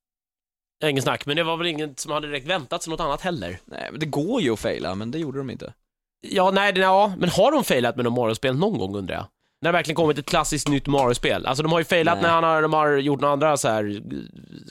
Ingen 0.85 1.03
snack, 1.03 1.27
men 1.27 1.37
det 1.37 1.43
var 1.43 1.57
väl 1.57 1.67
inget 1.67 2.01
som 2.01 2.13
hade 2.13 2.27
direkt 2.27 2.47
väntat 2.47 2.83
sig 2.83 2.91
något 2.91 3.01
annat 3.01 3.21
heller. 3.21 3.61
Nej, 3.65 3.89
men 3.91 4.01
det 4.01 4.07
går 4.07 4.41
ju 4.41 4.53
att 4.53 4.61
faila, 4.61 4.95
men 4.95 5.11
det 5.11 5.19
gjorde 5.19 5.39
de 5.39 5.51
inte. 5.51 5.73
Ja, 6.21 6.51
nej, 6.51 6.79
ja, 6.79 7.13
men 7.19 7.29
har 7.29 7.53
de 7.53 7.65
failat 7.65 7.97
med 7.97 8.05
något 8.05 8.13
Mario-spel 8.15 8.57
någon 8.57 8.79
gång 8.79 8.97
undrar 8.97 9.15
jag? 9.15 9.27
När 9.63 9.73
det 9.73 9.79
verkligen 9.79 9.97
kommit 9.97 10.19
ett 10.19 10.27
klassiskt 10.27 10.69
nytt 10.69 10.87
Mario-spel. 10.87 11.47
Alltså 11.47 11.63
de 11.63 11.73
har 11.73 11.79
ju 11.79 11.85
failat 11.85 12.15
Nej. 12.15 12.23
när 12.23 12.31
han 12.31 12.45
har, 12.45 12.63
de 12.63 12.73
har 12.73 12.97
gjort 12.97 13.21
några 13.21 13.33
andra 13.33 13.57
så 13.57 13.69
här 13.69 13.85
eh, 13.97 14.19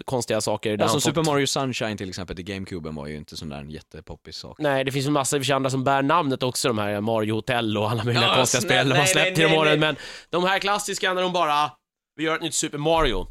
konstiga 0.05 0.41
saker. 0.41 0.77
där 0.77 0.77
som 0.77 0.81
han 0.87 0.93
fått- 0.93 1.03
Super 1.03 1.23
Mario 1.23 1.47
Sunshine 1.47 1.97
till 1.97 2.09
exempel 2.09 2.35
till 2.35 2.45
GameCuben 2.45 2.95
var 2.95 3.07
ju 3.07 3.15
inte 3.17 3.37
sån 3.37 3.49
där 3.49 3.57
en 3.57 3.69
jättepoppis 3.69 4.35
sak. 4.37 4.57
Nej, 4.59 4.83
det 4.83 4.91
finns 4.91 5.05
ju 5.05 5.09
massa 5.11 5.35
i 5.35 5.39
och 5.39 5.41
för 5.41 5.45
sig 5.45 5.53
andra 5.55 5.69
som 5.69 5.83
bär 5.83 6.01
namnet 6.01 6.43
också, 6.43 6.67
de 6.67 6.77
här 6.77 7.01
Mario 7.01 7.33
Hotel 7.33 7.77
och 7.77 7.89
alla 7.91 8.03
möjliga 8.03 8.27
Ja, 8.27 8.35
konstiga 8.35 8.61
snälla, 8.61 8.75
spel 8.81 8.89
de 8.89 8.93
har 8.95 8.99
nej, 8.99 9.07
släppt 9.07 9.37
nej, 9.37 9.45
genom 9.45 9.51
nej, 9.51 9.59
åren, 9.59 9.79
men 9.79 9.95
de 10.29 10.43
här 10.43 10.59
klassiska 10.59 11.13
när 11.13 11.21
de 11.21 11.33
bara 11.33 11.71
vi 12.15 12.23
gör 12.23 12.35
ett 12.35 12.41
nytt 12.41 12.55
Super 12.55 12.77
Mario. 12.77 13.27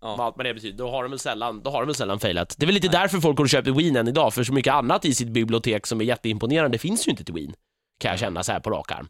Ja. 0.00 0.16
Vad 0.16 0.26
allt 0.26 0.36
vad 0.36 0.46
det 0.46 0.54
betyder, 0.54 0.78
då 0.78 0.90
har 0.90 1.02
de 1.02 1.10
väl 1.10 1.18
sällan, 1.18 1.62
då 1.62 1.70
har 1.70 1.80
de 1.80 1.86
väl 1.86 1.94
sällan 1.94 2.20
failat. 2.20 2.54
Det 2.58 2.64
är 2.64 2.66
väl 2.66 2.74
lite 2.74 2.88
därför 2.88 3.18
folk 3.18 3.36
går 3.36 3.44
och 3.44 3.50
köper 3.50 3.70
Wien 3.70 3.96
än 3.96 4.08
idag, 4.08 4.34
för 4.34 4.44
så 4.44 4.52
mycket 4.52 4.74
annat 4.74 5.04
i 5.04 5.14
sitt 5.14 5.28
bibliotek 5.28 5.86
som 5.86 6.00
är 6.00 6.04
jätteimponerande 6.04 6.78
finns 6.78 7.06
ju 7.06 7.10
inte 7.10 7.24
till 7.24 7.34
Wien. 7.34 7.54
Kan 8.00 8.10
jag 8.10 8.20
känna 8.20 8.42
så 8.42 8.52
här 8.52 8.60
på 8.60 8.70
rak 8.70 8.92
arm. 8.92 9.08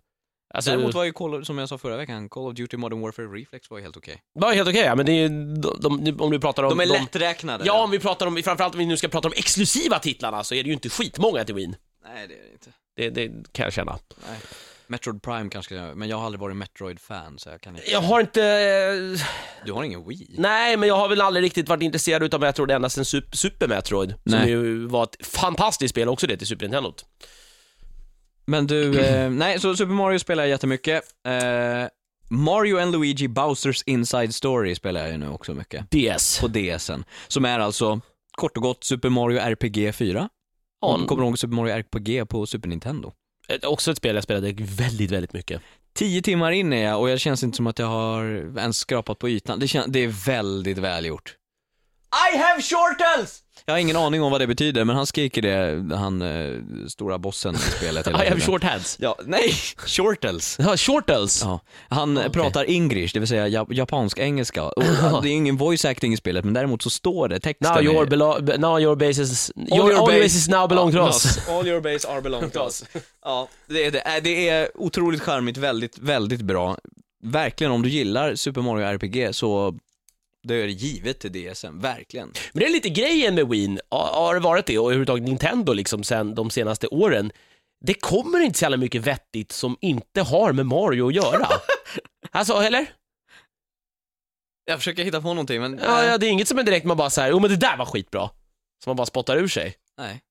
Alltså, 0.54 0.70
Däremot 0.70 0.94
var 0.94 1.04
ju 1.04 1.12
Call 1.12 1.34
of, 1.34 1.46
som 1.46 1.58
jag 1.58 1.68
sa 1.68 1.78
förra 1.78 1.96
veckan, 1.96 2.28
Call 2.28 2.46
of 2.46 2.54
Duty 2.54 2.76
Modern 2.76 3.00
Warfare 3.00 3.26
Reflex 3.26 3.70
var 3.70 3.78
ju 3.78 3.84
helt 3.84 3.96
okej. 3.96 4.22
var 4.32 4.52
helt 4.52 4.68
okej, 4.68 4.84
ja, 4.84 4.94
men 4.94 5.06
det 5.06 5.12
är 5.12 5.28
ju, 5.28 5.28
de, 5.56 6.04
de, 6.04 6.20
om 6.20 6.30
du 6.30 6.40
pratar 6.40 6.62
om... 6.62 6.68
De 6.68 6.80
är 6.80 6.86
lätträknade. 6.86 7.64
Ja, 7.66 7.84
om 7.84 7.90
vi 7.90 7.98
pratar 7.98 8.26
om, 8.26 8.42
framförallt 8.44 8.74
om 8.74 8.78
vi 8.78 8.86
nu 8.86 8.96
ska 8.96 9.08
prata 9.08 9.28
om 9.28 9.34
exklusiva 9.36 9.98
titlarna 9.98 10.44
så 10.44 10.54
är 10.54 10.62
det 10.62 10.66
ju 10.66 10.72
inte 10.72 10.88
skitmånga 10.88 11.44
till 11.44 11.54
Wien. 11.54 11.76
Nej, 12.04 12.28
det 12.28 12.34
är 12.34 12.38
det 12.38 12.52
inte. 12.52 12.70
Det, 12.96 13.10
det 13.10 13.52
kan 13.52 13.64
jag 13.64 13.72
känna. 13.72 13.98
Nej. 14.28 14.38
Metroid 14.88 15.22
Prime 15.22 15.50
kanske, 15.50 15.74
men 15.74 16.08
jag 16.08 16.16
har 16.16 16.26
aldrig 16.26 16.40
varit 16.40 16.56
Metroid-fan 16.56 17.38
så 17.38 17.48
jag 17.48 17.60
kan 17.60 17.76
inte... 17.76 17.90
Jag 17.90 18.00
har 18.00 18.20
inte... 18.20 18.42
eh, 18.44 19.20
Du 19.66 19.72
har 19.72 19.84
ingen 19.84 20.08
Wii? 20.08 20.34
Nej, 20.38 20.76
men 20.76 20.88
jag 20.88 20.96
har 20.96 21.08
väl 21.08 21.20
aldrig 21.20 21.44
riktigt 21.44 21.68
varit 21.68 21.82
intresserad 21.82 22.22
utav 22.22 22.40
Metroid 22.40 22.70
ända 22.70 22.90
sedan 22.90 23.04
Super, 23.04 23.36
Super 23.36 23.68
Metroid. 23.68 24.10
Som 24.10 24.18
Nej. 24.24 24.48
ju 24.50 24.86
var 24.86 25.02
ett 25.04 25.26
fantastiskt 25.26 25.90
spel 25.94 26.08
också 26.08 26.26
det 26.26 26.36
till 26.36 26.46
Super 26.46 26.64
Nintendo. 26.66 26.92
Men 28.46 28.66
du, 28.66 29.00
eh, 29.00 29.30
nej, 29.30 29.60
så 29.60 29.76
Super 29.76 29.92
Mario 29.92 30.18
spelar 30.18 30.42
jag 30.42 30.50
jättemycket. 30.50 31.02
Eh, 31.28 31.88
Mario 32.30 32.78
and 32.78 32.92
Luigi 32.92 33.28
Bowsers 33.28 33.82
Inside 33.86 34.34
Story 34.34 34.74
spelar 34.74 35.00
jag 35.00 35.10
ju 35.10 35.16
nu 35.16 35.28
också 35.28 35.54
mycket. 35.54 35.90
DS. 35.90 36.40
På 36.40 36.48
DSen. 36.48 37.04
Som 37.28 37.44
är 37.44 37.58
alltså, 37.58 38.00
kort 38.30 38.56
och 38.56 38.62
gott, 38.62 38.84
Super 38.84 39.08
Mario 39.08 39.38
RPG 39.38 39.92
4. 39.94 40.28
Ja, 40.80 40.96
du 41.00 41.06
kommer 41.06 41.22
ihåg 41.24 41.38
Super 41.38 41.54
Mario 41.54 41.72
RPG 41.74 42.28
på 42.28 42.46
Super 42.46 42.68
Nintendo 42.68 43.12
ett- 43.48 43.64
också 43.64 43.90
ett 43.90 43.96
spel 43.96 44.14
jag 44.14 44.24
spelade 44.24 44.52
väldigt, 44.58 45.10
väldigt 45.10 45.32
mycket. 45.32 45.62
Tio 45.94 46.22
timmar 46.22 46.52
in 46.52 46.72
är 46.72 46.84
jag 46.84 47.00
och 47.00 47.10
jag 47.10 47.20
känns 47.20 47.42
inte 47.42 47.56
som 47.56 47.66
att 47.66 47.78
jag 47.78 47.86
har 47.86 48.24
ens 48.58 48.76
skrapat 48.78 49.18
på 49.18 49.28
ytan. 49.28 49.58
Det, 49.58 49.66
kän- 49.66 49.84
det 49.88 49.98
är 50.04 50.26
väldigt 50.26 50.78
välgjort. 50.78 51.34
I 52.34 52.36
have 52.38 52.62
shortels! 52.62 53.42
Jag 53.68 53.74
har 53.74 53.78
ingen 53.78 53.96
aning 53.96 54.22
om 54.22 54.32
vad 54.32 54.40
det 54.40 54.46
betyder, 54.46 54.84
men 54.84 54.96
han 54.96 55.06
skriker 55.06 55.42
det, 55.42 55.94
han 55.96 56.22
eh, 56.22 56.58
stora 56.88 57.18
bossen 57.18 57.54
i 57.54 57.58
spelet 57.58 58.06
hela 58.08 58.24
I 58.24 58.28
have 58.28 58.40
tiden. 58.40 58.52
short 58.52 58.62
hands. 58.64 58.96
Ja, 59.00 59.16
nej, 59.24 59.52
shortels. 59.86 60.56
Ja, 60.60 60.76
shortels. 60.76 61.42
Ja, 61.42 61.60
han 61.88 62.18
Okej. 62.18 62.30
pratar 62.30 62.64
English, 62.68 63.10
det 63.14 63.18
vill 63.18 63.28
säga 63.28 63.48
jap- 63.48 63.72
japansk-engelska. 63.72 64.62
Och 64.64 64.82
det 65.22 65.28
är 65.28 65.32
ingen 65.32 65.56
voice 65.56 65.84
acting 65.84 66.12
i 66.12 66.16
spelet, 66.16 66.44
men 66.44 66.54
däremot 66.54 66.82
så 66.82 66.90
står 66.90 67.28
det 67.28 67.40
texten. 67.40 67.72
Now 67.74 67.82
your, 67.82 68.02
är- 68.02 68.06
belo- 68.10 68.58
now 68.58 68.80
your 68.80 68.96
bases, 68.96 69.50
All 69.56 69.78
your, 69.78 69.92
your 69.92 70.06
base- 70.10 70.20
bases 70.22 70.48
now 70.48 70.68
belong 70.68 70.92
to 70.92 70.98
us. 71.06 71.48
All 71.48 71.66
your 71.68 71.80
base 71.80 72.08
are 72.08 72.20
belong 72.20 72.50
to 72.50 72.64
us. 72.64 72.84
ja, 73.24 73.48
det 73.68 73.84
är, 73.86 73.90
det. 73.90 73.98
Äh, 74.00 74.22
det 74.22 74.48
är 74.48 74.68
otroligt 74.74 75.22
charmigt, 75.22 75.56
väldigt, 75.56 75.98
väldigt 75.98 76.40
bra. 76.42 76.76
Verkligen, 77.22 77.72
om 77.72 77.82
du 77.82 77.88
gillar 77.88 78.34
Super 78.34 78.60
Mario 78.60 78.86
RPG 78.86 79.34
så 79.34 79.74
det 80.46 80.54
är 80.54 80.66
det 80.66 80.72
givet 80.72 81.18
till 81.20 81.32
DSM, 81.32 81.80
verkligen. 81.80 82.32
Men 82.52 82.60
det 82.60 82.66
är 82.66 82.70
lite 82.70 82.88
grejen 82.88 83.34
med 83.34 83.48
Wien, 83.48 83.80
har 83.90 84.34
det 84.34 84.40
varit 84.40 84.66
det, 84.66 84.78
och 84.78 84.84
överhuvudtaget 84.84 85.24
Nintendo 85.24 85.72
liksom 85.72 86.04
sen 86.04 86.34
de 86.34 86.50
senaste 86.50 86.86
åren. 86.86 87.32
Det 87.84 87.94
kommer 87.94 88.40
inte 88.40 88.58
så 88.58 88.64
jävla 88.64 88.76
mycket 88.76 89.02
vettigt 89.02 89.52
som 89.52 89.76
inte 89.80 90.22
har 90.22 90.52
med 90.52 90.66
Mario 90.66 91.08
att 91.08 91.14
göra. 91.14 91.48
alltså, 92.30 92.52
eller? 92.54 92.86
Jag 94.64 94.78
försöker 94.78 95.04
hitta 95.04 95.20
på 95.20 95.28
någonting, 95.28 95.60
men 95.60 95.80
Ja, 95.82 96.04
ja, 96.04 96.18
det 96.18 96.26
är 96.26 96.30
inget 96.30 96.48
som 96.48 96.58
är 96.58 96.62
direkt 96.62 96.86
man 96.86 96.96
bara 96.96 97.10
säger, 97.10 97.32
oh 97.36 97.40
men 97.40 97.50
det 97.50 97.56
där 97.56 97.76
var 97.76 97.84
skitbra. 97.84 98.30
Som 98.84 98.90
man 98.90 98.96
bara 98.96 99.06
spottar 99.06 99.36
ur 99.36 99.48
sig. 99.48 99.74
nej. 99.98 100.22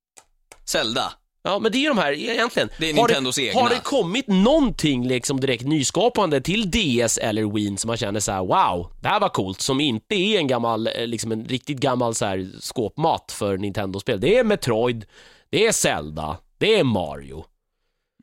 Zelda, 0.66 1.14
Ja, 1.48 1.60
men 1.60 1.72
det 1.72 1.78
är 1.78 1.80
ju 1.80 1.88
de 1.88 1.98
här, 1.98 2.12
egentligen. 2.12 2.70
det 2.80 2.90
är 2.90 2.94
har 2.94 3.08
Nintendos 3.08 3.36
det, 3.36 3.42
egna. 3.42 3.62
Har 3.62 3.70
det 3.70 3.80
kommit 3.84 4.28
någonting 4.28 5.08
liksom 5.08 5.40
direkt 5.40 5.66
nyskapande 5.66 6.42
till 6.42 6.72
DS 6.72 7.18
eller 7.18 7.54
Wien 7.54 7.78
som 7.78 7.88
man 7.88 7.98
känner 7.98 8.20
så 8.20 8.32
här: 8.32 8.40
wow, 8.40 8.92
det 9.02 9.08
här 9.08 9.20
var 9.20 9.30
coolt, 9.30 9.62
som 9.62 9.80
inte 9.80 10.16
är 10.16 10.38
en 10.38 10.48
gammal, 10.48 10.88
eh, 10.88 11.08
liksom 11.08 11.32
en 11.32 11.46
riktigt 11.46 11.80
gammal 11.80 12.16
så 12.16 12.26
här 12.26 12.50
skåpmat 12.60 13.32
för 13.32 13.58
Nintendo-spel. 13.58 14.20
Det 14.20 14.38
är 14.38 14.44
Metroid, 14.44 15.06
det 15.50 15.68
är 15.68 15.72
Zelda, 15.72 16.38
det 16.58 16.80
är 16.80 16.84
Mario. 16.84 17.46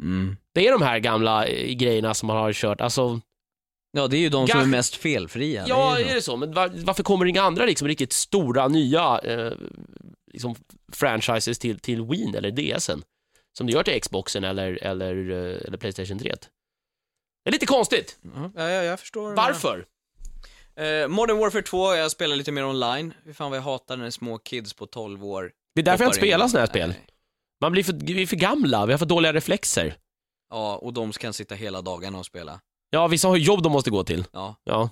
Mm. 0.01 0.37
Det 0.55 0.67
är 0.67 0.73
de 0.73 0.83
här 0.83 0.99
gamla 0.99 1.47
eh, 1.47 1.75
grejerna 1.75 2.15
som 2.15 2.27
man 2.27 2.37
har 2.37 2.53
kört, 2.53 2.81
alltså, 2.81 3.21
Ja, 3.93 4.09
det 4.09 4.17
är 4.17 4.21
ju 4.21 4.29
de 4.29 4.49
som 4.49 4.61
är 4.61 4.67
mest 4.67 4.97
felfria. 4.97 5.65
ja, 5.69 5.95
det 5.95 6.03
är 6.03 6.11
är 6.11 6.15
det 6.15 6.23
så? 6.23 6.37
Men 6.37 6.53
var, 6.53 6.73
varför 6.75 7.03
kommer 7.03 7.25
det 7.25 7.29
inga 7.29 7.43
andra 7.43 7.67
liksom 7.67 7.89
riktigt 7.89 8.13
stora, 8.13 8.69
nya, 8.69 9.19
eh, 9.19 9.53
liksom 10.33 10.55
franchises 10.93 11.59
till, 11.59 11.79
till 11.79 12.03
Wien 12.03 12.35
eller 12.35 12.51
DSen? 12.51 13.03
Som 13.59 13.67
det 13.67 13.73
gör 13.73 13.83
till 13.83 14.01
Xboxen 14.01 14.45
eller, 14.45 14.79
eller, 14.83 15.31
eh, 15.31 15.67
eller 15.67 15.77
Playstation 15.77 16.19
3. 16.19 16.35
Det 17.45 17.51
är 17.51 17.53
lite 17.53 17.67
konstigt. 17.67 18.19
Ja, 18.35 18.51
ja, 18.55 18.71
jag 18.71 19.01
förstår. 19.01 19.35
Varför? 19.35 19.87
Eh, 20.77 21.09
Modern 21.09 21.39
Warfare 21.39 21.63
2, 21.63 21.95
jag 21.95 22.11
spelar 22.11 22.37
lite 22.37 22.53
mer 22.53 22.65
online. 22.65 23.15
Fy 23.25 23.33
fan 23.33 23.51
vad 23.51 23.59
jag 23.59 23.63
hatar 23.63 23.97
när 23.97 24.11
små 24.11 24.39
kids 24.39 24.75
på 24.75 24.87
12 24.87 25.25
år 25.25 25.53
Det 25.75 25.81
är 25.81 25.85
därför 25.85 26.05
jag 26.05 26.09
inte 26.09 26.19
spelar 26.19 26.49
såna 26.49 26.61
här 26.61 26.67
spel. 26.67 26.89
Nej. 26.89 27.07
Man 27.61 27.73
blir 27.73 27.85
för, 27.85 27.93
vi 27.93 28.23
är 28.23 28.27
för 28.27 28.37
gamla, 28.37 28.87
vi 28.87 28.93
har 28.93 28.99
för 28.99 29.07
dåliga 29.07 29.33
reflexer. 29.33 29.95
Ja, 30.51 30.77
och 30.77 30.93
de 30.93 31.13
kan 31.13 31.33
sitta 31.33 31.55
hela 31.55 31.83
dagarna 31.83 32.19
och 32.19 32.27
spela. 32.27 32.61
Ja, 32.91 33.07
vissa 33.07 33.29
har 33.29 33.37
jobb 33.37 33.63
de 33.63 33.73
måste 33.73 33.91
gå 33.91 34.05
till. 34.05 34.25
Ja, 34.33 34.55
Ja, 34.65 34.91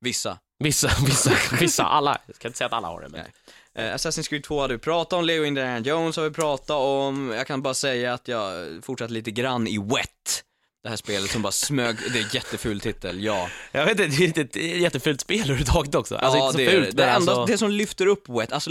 vissa. 0.00 0.38
vissa, 0.58 0.88
vissa, 1.06 1.30
vissa, 1.60 1.84
alla. 1.84 2.18
Jag 2.26 2.36
ska 2.36 2.48
inte 2.48 2.58
säga 2.58 2.66
att 2.66 2.72
alla 2.72 2.88
har 2.88 3.00
det, 3.00 3.08
men... 3.08 3.20
Nej. 3.20 3.32
Eh, 3.78 3.94
Assassin's 3.94 4.28
Creed 4.28 4.44
2 4.44 4.60
hade 4.60 4.74
vi 4.74 4.78
pratat 4.78 5.18
om, 5.18 5.24
Lego 5.24 5.44
Indiana 5.44 5.78
Jones 5.78 6.16
har 6.16 6.24
vi 6.24 6.30
pratat 6.30 6.76
om. 6.76 7.30
Jag 7.36 7.46
kan 7.46 7.62
bara 7.62 7.74
säga 7.74 8.14
att 8.14 8.28
jag 8.28 8.68
fortsatt 8.84 9.10
lite 9.10 9.30
grann 9.30 9.66
i 9.66 9.78
Wet. 9.78 10.44
Det 10.82 10.88
här 10.88 10.96
spelet 10.96 11.30
som 11.30 11.42
bara 11.42 11.52
smög, 11.52 11.96
det 12.12 12.18
är 12.18 12.34
jätteful 12.34 12.80
titel, 12.80 13.24
ja. 13.24 13.48
Jag 13.72 13.86
vet 13.86 14.00
inte, 14.00 14.16
det 14.42 14.66
är 14.70 14.74
ett 14.74 14.80
jättefult 14.80 15.20
spel 15.20 15.40
överhuvudtaget 15.40 15.94
också. 15.94 16.16
Alltså 16.16 16.38
ja, 16.38 16.46
inte 16.46 16.52
så 16.52 16.58
det, 16.58 16.64
är 16.64 16.70
fult, 16.70 16.96
det. 16.96 16.96
det, 16.96 17.10
enda, 17.10 17.32
alltså... 17.32 17.52
det 17.52 17.58
som 17.58 17.70
lyfter 17.70 18.06
upp 18.06 18.28
Wet, 18.28 18.52
alltså 18.52 18.70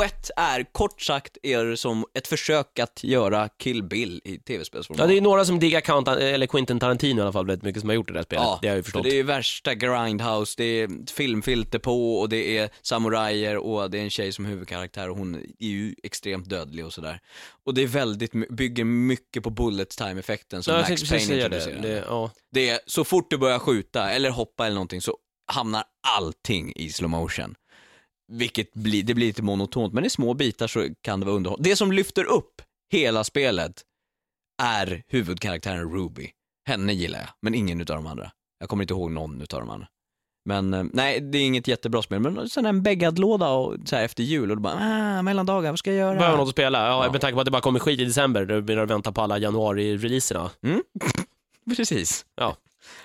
Wet 0.00 0.30
är 0.36 0.72
kort 0.72 1.02
sagt 1.02 1.38
är 1.42 1.76
som 1.76 2.04
ett 2.14 2.28
försök 2.28 2.78
att 2.78 3.04
göra 3.04 3.48
Kill 3.48 3.82
Bill 3.82 4.20
i 4.24 4.38
tv-spelsformat. 4.38 5.00
Ja, 5.00 5.06
det 5.06 5.16
är 5.16 5.20
några 5.20 5.44
som 5.44 5.58
diggar 5.58 5.80
Count, 5.80 6.08
eller 6.08 6.46
Quentin 6.46 6.80
Tarantino 6.80 7.18
i 7.18 7.22
alla 7.22 7.32
fall 7.32 7.46
väldigt 7.46 7.64
mycket 7.64 7.80
som 7.80 7.88
har 7.88 7.94
gjort 7.94 8.08
det 8.08 8.14
där 8.14 8.22
spelet. 8.22 8.44
Ja, 8.44 8.58
det 8.62 8.68
har 8.68 8.72
jag 8.72 8.76
ju 8.76 8.82
för 8.82 8.90
förstått. 8.90 9.02
det 9.04 9.10
är 9.10 9.14
ju 9.14 9.22
värsta 9.22 9.74
grindhouse, 9.74 10.54
det 10.56 10.64
är 10.64 11.12
filmfilter 11.12 11.78
på 11.78 12.20
och 12.20 12.28
det 12.28 12.58
är 12.58 12.70
samurajer 12.82 13.56
och 13.56 13.90
det 13.90 13.98
är 13.98 14.02
en 14.02 14.10
tjej 14.10 14.32
som 14.32 14.44
huvudkaraktär 14.44 15.10
och 15.10 15.16
hon 15.16 15.34
är 15.34 15.66
ju 15.66 15.94
extremt 16.02 16.48
dödlig 16.48 16.86
och 16.86 16.92
sådär. 16.92 17.20
Och 17.66 17.74
det 17.74 17.82
är 17.82 17.86
väldigt, 17.86 18.32
bygger 18.50 18.84
mycket 18.84 19.42
på 19.42 19.50
bullet 19.50 19.90
time-effekten 19.90 20.62
som 20.62 20.74
Ja, 20.74 20.80
Max 20.88 21.08
Payne 21.08 21.26
säga 21.26 21.48
det. 21.48 21.78
det 21.82 22.04
ja. 22.08 22.30
Det 22.52 22.68
är, 22.68 22.80
så 22.86 23.04
fort 23.04 23.30
du 23.30 23.38
börjar 23.38 23.58
skjuta 23.58 24.10
eller 24.10 24.30
hoppa 24.30 24.66
eller 24.66 24.74
någonting 24.74 25.00
så 25.00 25.16
hamnar 25.52 25.84
allting 26.08 26.72
i 26.76 26.88
slow 26.90 27.10
motion. 27.10 27.54
Vilket 28.32 28.74
blir, 28.74 29.02
det 29.02 29.14
blir 29.14 29.26
lite 29.26 29.42
monotont, 29.42 29.92
men 29.92 30.04
i 30.04 30.10
små 30.10 30.34
bitar 30.34 30.66
så 30.66 30.88
kan 31.00 31.20
det 31.20 31.26
vara 31.26 31.36
underhållande. 31.36 31.70
Det 31.70 31.76
som 31.76 31.92
lyfter 31.92 32.24
upp 32.24 32.62
hela 32.92 33.24
spelet 33.24 33.82
är 34.62 35.02
huvudkaraktären 35.08 35.92
Ruby. 35.92 36.30
Henne 36.68 36.92
gillar 36.92 37.18
jag, 37.18 37.28
men 37.42 37.54
ingen 37.54 37.80
utav 37.80 37.96
de 37.96 38.06
andra. 38.06 38.32
Jag 38.58 38.68
kommer 38.68 38.84
inte 38.84 38.94
ihåg 38.94 39.10
någon 39.10 39.42
utav 39.42 39.60
de 39.60 39.70
andra. 39.70 39.88
Men 40.44 40.74
eh, 40.74 40.84
nej, 40.92 41.20
det 41.20 41.38
är 41.38 41.42
inget 41.42 41.68
jättebra 41.68 42.02
spel, 42.02 42.20
men 42.20 42.48
sen 42.48 42.66
en 42.66 42.82
bäggad 42.82 43.18
låda 43.18 43.48
och 43.48 43.76
så 43.84 43.96
här 43.96 44.04
efter 44.04 44.22
jul 44.22 44.50
och 44.50 44.56
då 44.56 44.60
bara, 44.62 44.74
ah, 45.18 45.22
mellandagar, 45.22 45.70
vad 45.70 45.78
ska 45.78 45.90
jag 45.90 45.98
göra? 45.98 46.18
Behöver 46.18 46.36
något 46.38 46.48
att 46.48 46.52
spela. 46.54 46.86
Ja, 46.88 47.04
Ja. 47.06 47.12
med 47.12 47.20
tanke 47.20 47.34
på 47.34 47.40
att 47.40 47.44
det 47.44 47.50
bara 47.50 47.62
kommer 47.62 47.78
skit 47.80 48.00
i 48.00 48.04
december, 48.04 48.44
då 48.44 48.60
det 48.60 48.82
att 48.82 48.90
vänta 48.90 49.12
på 49.12 49.20
alla 49.20 49.38
januari-releaserna. 49.38 50.50
Precis. 51.76 52.24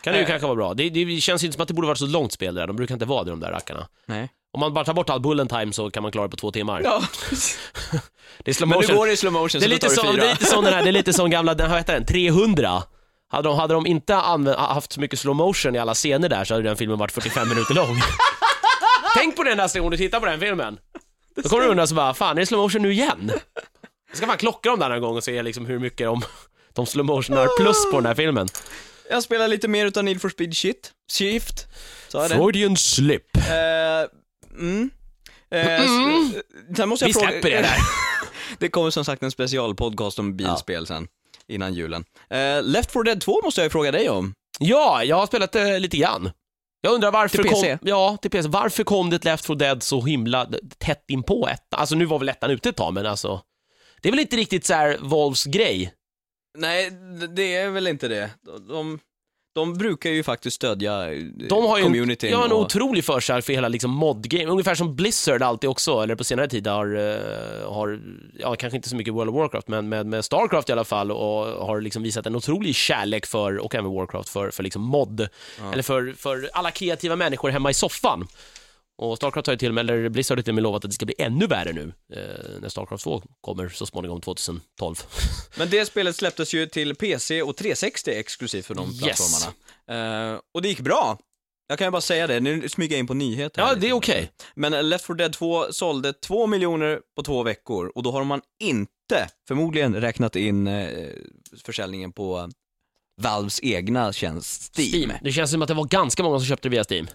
Kan 0.01 0.13
det 0.13 0.19
ju 0.19 0.23
Eh. 0.23 0.27
kanske 0.29 0.45
vara 0.47 0.55
bra. 0.55 0.73
Det, 0.73 0.89
det 0.89 1.21
känns 1.21 1.43
inte 1.43 1.53
som 1.55 1.61
att 1.61 1.67
det 1.67 1.73
borde 1.73 1.87
vara 1.87 1.95
så 1.95 2.05
långt 2.07 2.31
spel 2.31 2.55
där. 2.55 2.67
De 2.67 2.75
brukar 2.75 2.95
inte 2.95 3.05
vara 3.05 3.23
det, 3.23 3.29
de 3.29 3.39
där 3.39 3.51
rackarna. 3.51 3.87
Nej. 4.05 4.29
Om 4.53 4.59
man 4.59 4.73
bara 4.73 4.85
tar 4.85 4.93
bort 4.93 5.09
all 5.09 5.19
bullet 5.21 5.49
time 5.49 5.73
så 5.73 5.89
kan 5.91 6.03
man 6.03 6.11
klara 6.11 6.27
det 6.27 6.31
på 6.31 6.37
två 6.37 6.51
timmar. 6.51 6.81
Ja, 6.83 7.01
Det 8.43 8.51
är 8.51 8.53
slow 8.55 8.69
men 8.69 8.75
motion. 8.77 8.91
nu 8.91 8.97
går 8.97 9.07
det 9.07 9.13
i 9.13 9.17
slow 9.17 9.33
motion 9.33 9.59
det 9.61 9.65
är 9.65 9.67
så 9.67 9.73
lite 9.73 9.89
som, 9.89 10.05
det 10.15 10.21
det 10.21 10.27
är 10.27 10.31
lite 10.31 10.45
som 10.45 10.63
den 10.63 10.73
här, 10.73 10.83
det 10.83 10.89
är 10.89 10.91
lite 10.91 11.13
som 11.13 11.29
gamla, 11.29 11.53
den, 11.53 11.69
vad 11.69 11.79
heter 11.79 11.93
den, 11.93 12.05
300. 12.05 12.83
Hade 13.29 13.49
de, 13.49 13.57
hade 13.57 13.73
de 13.73 13.87
inte 13.87 14.15
använt, 14.15 14.57
haft 14.59 14.93
så 14.93 14.99
mycket 14.99 15.19
slow 15.19 15.35
motion 15.35 15.75
i 15.75 15.79
alla 15.79 15.93
scener 15.93 16.29
där 16.29 16.43
så 16.43 16.53
hade 16.53 16.63
den 16.69 16.77
filmen 16.77 16.97
varit 16.97 17.11
45 17.11 17.49
minuter 17.49 17.73
lång. 17.73 17.95
Tänk 19.17 19.35
på 19.35 19.43
det 19.43 19.55
nästa 19.55 19.79
gång 19.79 19.91
du 19.91 19.97
tittar 19.97 20.19
på 20.19 20.25
den 20.25 20.39
filmen. 20.39 20.79
Då 21.35 21.49
kommer 21.49 21.63
du 21.63 21.69
undra 21.69 21.87
så 21.87 21.95
bara, 21.95 22.13
fan 22.13 22.37
är 22.37 22.41
det 22.41 22.45
slow 22.45 22.61
motion 22.61 22.81
nu 22.81 22.91
igen? 22.91 23.31
Jag 24.09 24.17
ska 24.17 24.27
fan 24.27 24.37
klocka 24.37 24.69
dem 24.69 24.79
där 24.79 24.89
någon 24.89 25.01
gång 25.01 25.15
och 25.15 25.23
se 25.23 25.43
liksom 25.43 25.65
hur 25.65 25.79
mycket 25.79 26.07
de, 26.07 26.21
de 26.73 26.85
slow 26.85 27.05
motionar 27.05 27.47
plus 27.59 27.77
på 27.91 27.97
den 27.97 28.05
här 28.05 28.15
filmen. 28.15 28.47
Jag 29.09 29.23
spelar 29.23 29.47
lite 29.47 29.67
mer 29.67 29.85
utav 29.85 30.03
Need 30.03 30.21
for 30.21 30.29
Speed 30.29 30.57
Shit. 30.57 30.91
Shift. 31.11 31.67
Så 32.07 32.19
är 32.19 32.29
det. 32.29 32.35
Freudian 32.35 32.77
slip. 32.77 33.35
Eh, 33.37 33.43
mm. 34.59 34.89
Eh, 35.51 35.81
s- 35.81 36.43
Sen 36.77 36.89
måste 36.89 37.05
jag 37.05 37.09
Vi 37.09 37.13
fråga... 37.13 37.27
släpper 37.29 37.49
det 37.49 37.61
där. 37.61 37.77
det 38.59 38.69
kommer 38.69 38.89
som 38.89 39.05
sagt 39.05 39.23
en 39.23 39.31
specialpodcast 39.31 40.19
om 40.19 40.37
bilspel 40.37 40.87
sen, 40.87 41.07
innan 41.47 41.73
julen. 41.73 42.05
Eh, 42.29 42.63
Left 42.63 42.91
4 42.91 43.03
Dead 43.03 43.21
2 43.21 43.41
måste 43.43 43.61
jag 43.61 43.65
ju 43.65 43.69
fråga 43.69 43.91
dig 43.91 44.09
om. 44.09 44.33
Ja, 44.59 45.03
jag 45.03 45.15
har 45.15 45.27
spelat 45.27 45.51
det 45.51 45.79
lite 45.79 45.97
grann. 45.97 46.31
Jag 46.81 46.93
undrar 46.93 47.11
varför 47.11 47.37
Till 47.37 47.49
PC? 47.51 47.77
kom... 47.77 47.87
Ja, 47.87 48.17
till 48.21 48.31
PC. 48.31 48.49
Varför 48.49 48.83
kom 48.83 49.09
det 49.09 49.15
ett 49.15 49.25
Left 49.25 49.45
4 49.45 49.55
Dead 49.55 49.83
så 49.83 50.01
himla 50.01 50.49
tätt 50.77 51.03
in 51.09 51.23
på 51.23 51.47
ett? 51.47 51.73
Alltså 51.75 51.95
nu 51.95 52.05
var 52.05 52.19
väl 52.19 52.29
ettan 52.29 52.51
ute 52.51 52.69
ett 52.69 52.75
tag, 52.75 52.93
men 52.93 53.05
alltså... 53.05 53.41
Det 54.01 54.09
är 54.09 54.11
väl 54.11 54.19
inte 54.19 54.37
riktigt 54.37 54.65
så 54.65 54.73
här 54.73 54.97
Volvs 55.01 55.45
grej? 55.45 55.93
Nej, 56.57 56.91
det 57.35 57.55
är 57.55 57.69
väl 57.69 57.87
inte 57.87 58.07
det. 58.07 58.29
De, 58.69 58.99
de, 59.57 59.73
brukar 59.73 60.09
ju 60.09 60.23
faktiskt 60.23 60.55
stödja 60.55 61.13
eh, 61.13 61.19
De 61.49 61.63
har 61.65 61.77
ju 61.77 61.83
en, 61.83 61.91
communityn. 61.91 62.31
ja, 62.31 62.45
en 62.45 62.51
och- 62.51 62.61
otrolig 62.61 63.05
förkärlek 63.05 63.45
för 63.45 63.53
hela 63.53 63.67
liksom 63.67 63.91
mod-game, 63.91 64.45
ungefär 64.51 64.75
som 64.75 64.95
Blizzard 64.95 65.41
alltid 65.43 65.69
också, 65.69 66.01
eller 66.03 66.15
på 66.15 66.23
senare 66.23 66.47
tid 66.47 66.67
har, 66.67 66.85
eh, 66.95 67.71
har 67.73 67.99
ja 68.39 68.55
kanske 68.55 68.75
inte 68.77 68.89
så 68.89 68.95
mycket 68.95 69.13
World 69.13 69.29
of 69.29 69.35
Warcraft, 69.35 69.67
men 69.67 69.89
med, 69.89 70.05
med 70.05 70.25
Starcraft 70.25 70.69
i 70.69 70.71
alla 70.71 70.83
fall 70.83 71.11
och 71.11 71.45
har 71.67 71.81
liksom 71.81 72.03
visat 72.03 72.25
en 72.25 72.35
otrolig 72.35 72.75
kärlek 72.75 73.25
för, 73.25 73.57
och 73.57 73.75
även 73.75 73.91
Warcraft, 73.93 74.29
för, 74.29 74.51
för 74.51 74.63
liksom 74.63 74.81
mod, 74.81 75.27
eller 75.73 75.83
för, 75.83 76.13
för 76.17 76.49
alla 76.53 76.71
kreativa 76.71 77.15
människor 77.15 77.49
hemma 77.49 77.69
i 77.69 77.73
soffan. 77.73 78.27
Och 78.99 79.17
Starcraft 79.17 79.47
har 79.47 79.53
ju 79.53 79.57
till 79.57 79.67
och 79.69 79.73
med, 79.75 79.89
eller 79.89 80.09
Blizzard 80.09 80.37
har 80.37 80.43
till 80.43 80.51
och 80.51 80.55
med 80.55 80.61
lovat 80.63 80.85
att 80.85 80.91
det 80.91 80.95
ska 80.95 81.05
bli 81.05 81.15
ännu 81.17 81.47
värre 81.47 81.73
nu, 81.73 81.93
eh, 82.13 82.59
när 82.61 82.69
Starcraft 82.69 83.03
2 83.03 83.21
kommer 83.41 83.69
så 83.69 83.85
småningom 83.85 84.21
2012. 84.21 84.95
Men 85.57 85.69
det 85.69 85.85
spelet 85.85 86.15
släpptes 86.15 86.53
ju 86.53 86.65
till 86.65 86.95
PC 86.95 87.41
och 87.41 87.55
360 87.57 88.11
exklusivt 88.11 88.65
för 88.65 88.75
de 88.75 88.89
Yes. 88.89 88.99
plattformarna. 89.01 90.33
Eh, 90.33 90.39
och 90.53 90.61
det 90.61 90.67
gick 90.67 90.79
bra. 90.79 91.17
Jag 91.69 91.77
kan 91.79 91.87
ju 91.87 91.91
bara 91.91 92.01
säga 92.01 92.27
det, 92.27 92.39
nu 92.39 92.69
smyger 92.69 92.95
jag 92.95 92.99
in 92.99 93.07
på 93.07 93.13
nyheter. 93.13 93.61
Ja, 93.61 93.75
det 93.75 93.89
är 93.89 93.93
okej. 93.93 94.31
Men 94.55 94.89
Left 94.89 95.05
4 95.05 95.15
Dead 95.15 95.33
2 95.33 95.65
sålde 95.73 96.13
2 96.13 96.47
miljoner 96.47 96.99
på 97.15 97.23
två 97.23 97.43
veckor 97.43 97.91
och 97.95 98.03
då 98.03 98.11
har 98.11 98.23
man 98.23 98.41
inte, 98.59 99.29
förmodligen, 99.47 99.95
räknat 100.01 100.35
in 100.35 100.67
eh, 100.67 101.09
försäljningen 101.63 102.11
på 102.11 102.49
Valves 103.21 103.59
egna 103.63 104.13
tjänst 104.13 104.77
Steam. 104.79 105.11
Det 105.21 105.31
känns 105.31 105.51
som 105.51 105.61
att 105.61 105.67
det 105.67 105.73
var 105.73 105.85
ganska 105.85 106.23
många 106.23 106.39
som 106.39 106.45
köpte 106.45 106.69
det 106.69 106.71
via 106.75 106.83
Steam, 106.89 107.07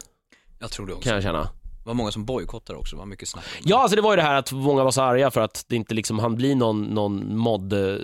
Jag 0.59 0.70
tror 0.70 0.87
det 0.87 0.93
också. 0.93 1.05
kan 1.05 1.14
jag 1.14 1.22
känna. 1.22 1.49
Det 1.85 1.89
var 1.89 1.95
många 1.95 2.12
som 2.12 2.24
bojkottade 2.24 2.78
också, 2.78 2.97
det 2.97 3.01
var 3.01 3.07
mycket 3.07 3.28
snack. 3.28 3.45
Ja, 3.64 3.78
alltså 3.83 3.97
det 3.97 4.03
var 4.03 4.12
ju 4.12 4.16
det 4.16 4.22
här 4.22 4.35
att 4.35 4.53
många 4.53 4.85
var 4.85 4.91
så 4.91 5.03
arga 5.03 5.30
för 5.30 5.41
att 5.41 5.64
det 5.68 5.76
inte 5.76 5.95
liksom 5.95 6.18
hann 6.18 6.37
bli 6.37 6.55
någon, 6.55 6.83
någon 6.83 7.37
mod, 7.37 7.72
eh, 7.72 7.97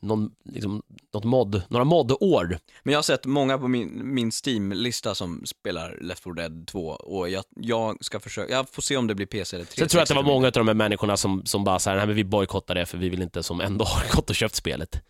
någon, 0.00 0.30
liksom, 0.44 0.82
något 1.14 1.24
mod, 1.24 1.62
några 1.68 1.84
mod-år. 1.84 2.58
Men 2.82 2.92
jag 2.92 2.98
har 2.98 3.02
sett 3.02 3.26
många 3.26 3.58
på 3.58 3.68
min, 3.68 4.14
min 4.14 4.30
Steam-lista 4.44 5.14
som 5.14 5.46
spelar 5.46 5.98
Left 6.00 6.22
4 6.22 6.34
Dead 6.34 6.66
2 6.66 6.86
och 6.88 7.30
jag, 7.30 7.44
jag 7.56 8.04
ska 8.04 8.20
försöka, 8.20 8.52
jag 8.52 8.68
får 8.70 8.82
se 8.82 8.96
om 8.96 9.06
det 9.06 9.14
blir 9.14 9.26
PC 9.26 9.56
eller 9.56 9.64
360. 9.64 9.78
Så 9.78 9.82
jag 9.82 9.90
tror 9.90 10.02
att 10.02 10.08
det 10.08 10.14
var 10.14 10.34
många 10.34 10.46
av 10.46 10.52
de 10.52 10.68
här 10.68 10.74
människorna 10.74 11.16
som, 11.16 11.46
som 11.46 11.64
bara 11.64 11.78
såhär, 11.78 11.96
nej 11.96 12.06
men 12.06 12.16
vi 12.16 12.24
bojkottar 12.24 12.74
det 12.74 12.86
för 12.86 12.98
vi 12.98 13.08
vill 13.08 13.22
inte 13.22 13.42
som 13.42 13.60
ändå 13.60 13.84
har 13.88 14.16
gått 14.16 14.30
och 14.30 14.36
köpt 14.36 14.54
spelet. 14.54 15.02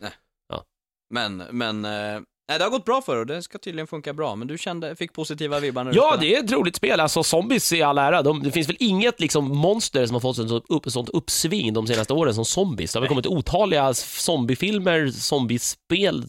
Men, 1.12 1.36
men, 1.36 1.84
eh, 1.84 2.20
nej 2.48 2.58
det 2.58 2.64
har 2.64 2.70
gått 2.70 2.84
bra 2.84 3.02
för 3.02 3.16
och 3.16 3.26
det 3.26 3.42
ska 3.42 3.58
tydligen 3.58 3.86
funka 3.86 4.12
bra, 4.12 4.36
men 4.36 4.48
du 4.48 4.58
kände, 4.58 4.96
fick 4.96 5.12
positiva 5.12 5.60
vibbar 5.60 5.84
när 5.84 5.92
du 5.92 5.96
Ja, 5.98 6.02
spelade? 6.02 6.26
det 6.26 6.34
är 6.36 6.44
ett 6.44 6.52
roligt 6.52 6.76
spel. 6.76 7.00
Alltså 7.00 7.22
zombies 7.22 7.72
i 7.72 7.82
all 7.82 7.98
ära. 7.98 8.22
De, 8.22 8.42
det 8.42 8.50
finns 8.50 8.68
väl 8.68 8.76
inget 8.80 9.20
liksom 9.20 9.56
monster 9.56 10.06
som 10.06 10.14
har 10.14 10.20
fått 10.20 10.38
ett 10.38 10.48
sånt, 10.48 10.64
upp, 10.68 10.92
sånt 10.92 11.08
uppsving 11.08 11.72
de 11.72 11.86
senaste 11.86 12.12
åren 12.12 12.34
som 12.34 12.44
zombies. 12.44 12.92
Det 12.92 12.96
har 12.98 13.00
väl 13.00 13.08
kommit 13.08 13.26
otaliga 13.26 13.94
zombiefilmer, 13.94 15.10
zombiespel. 15.10 16.24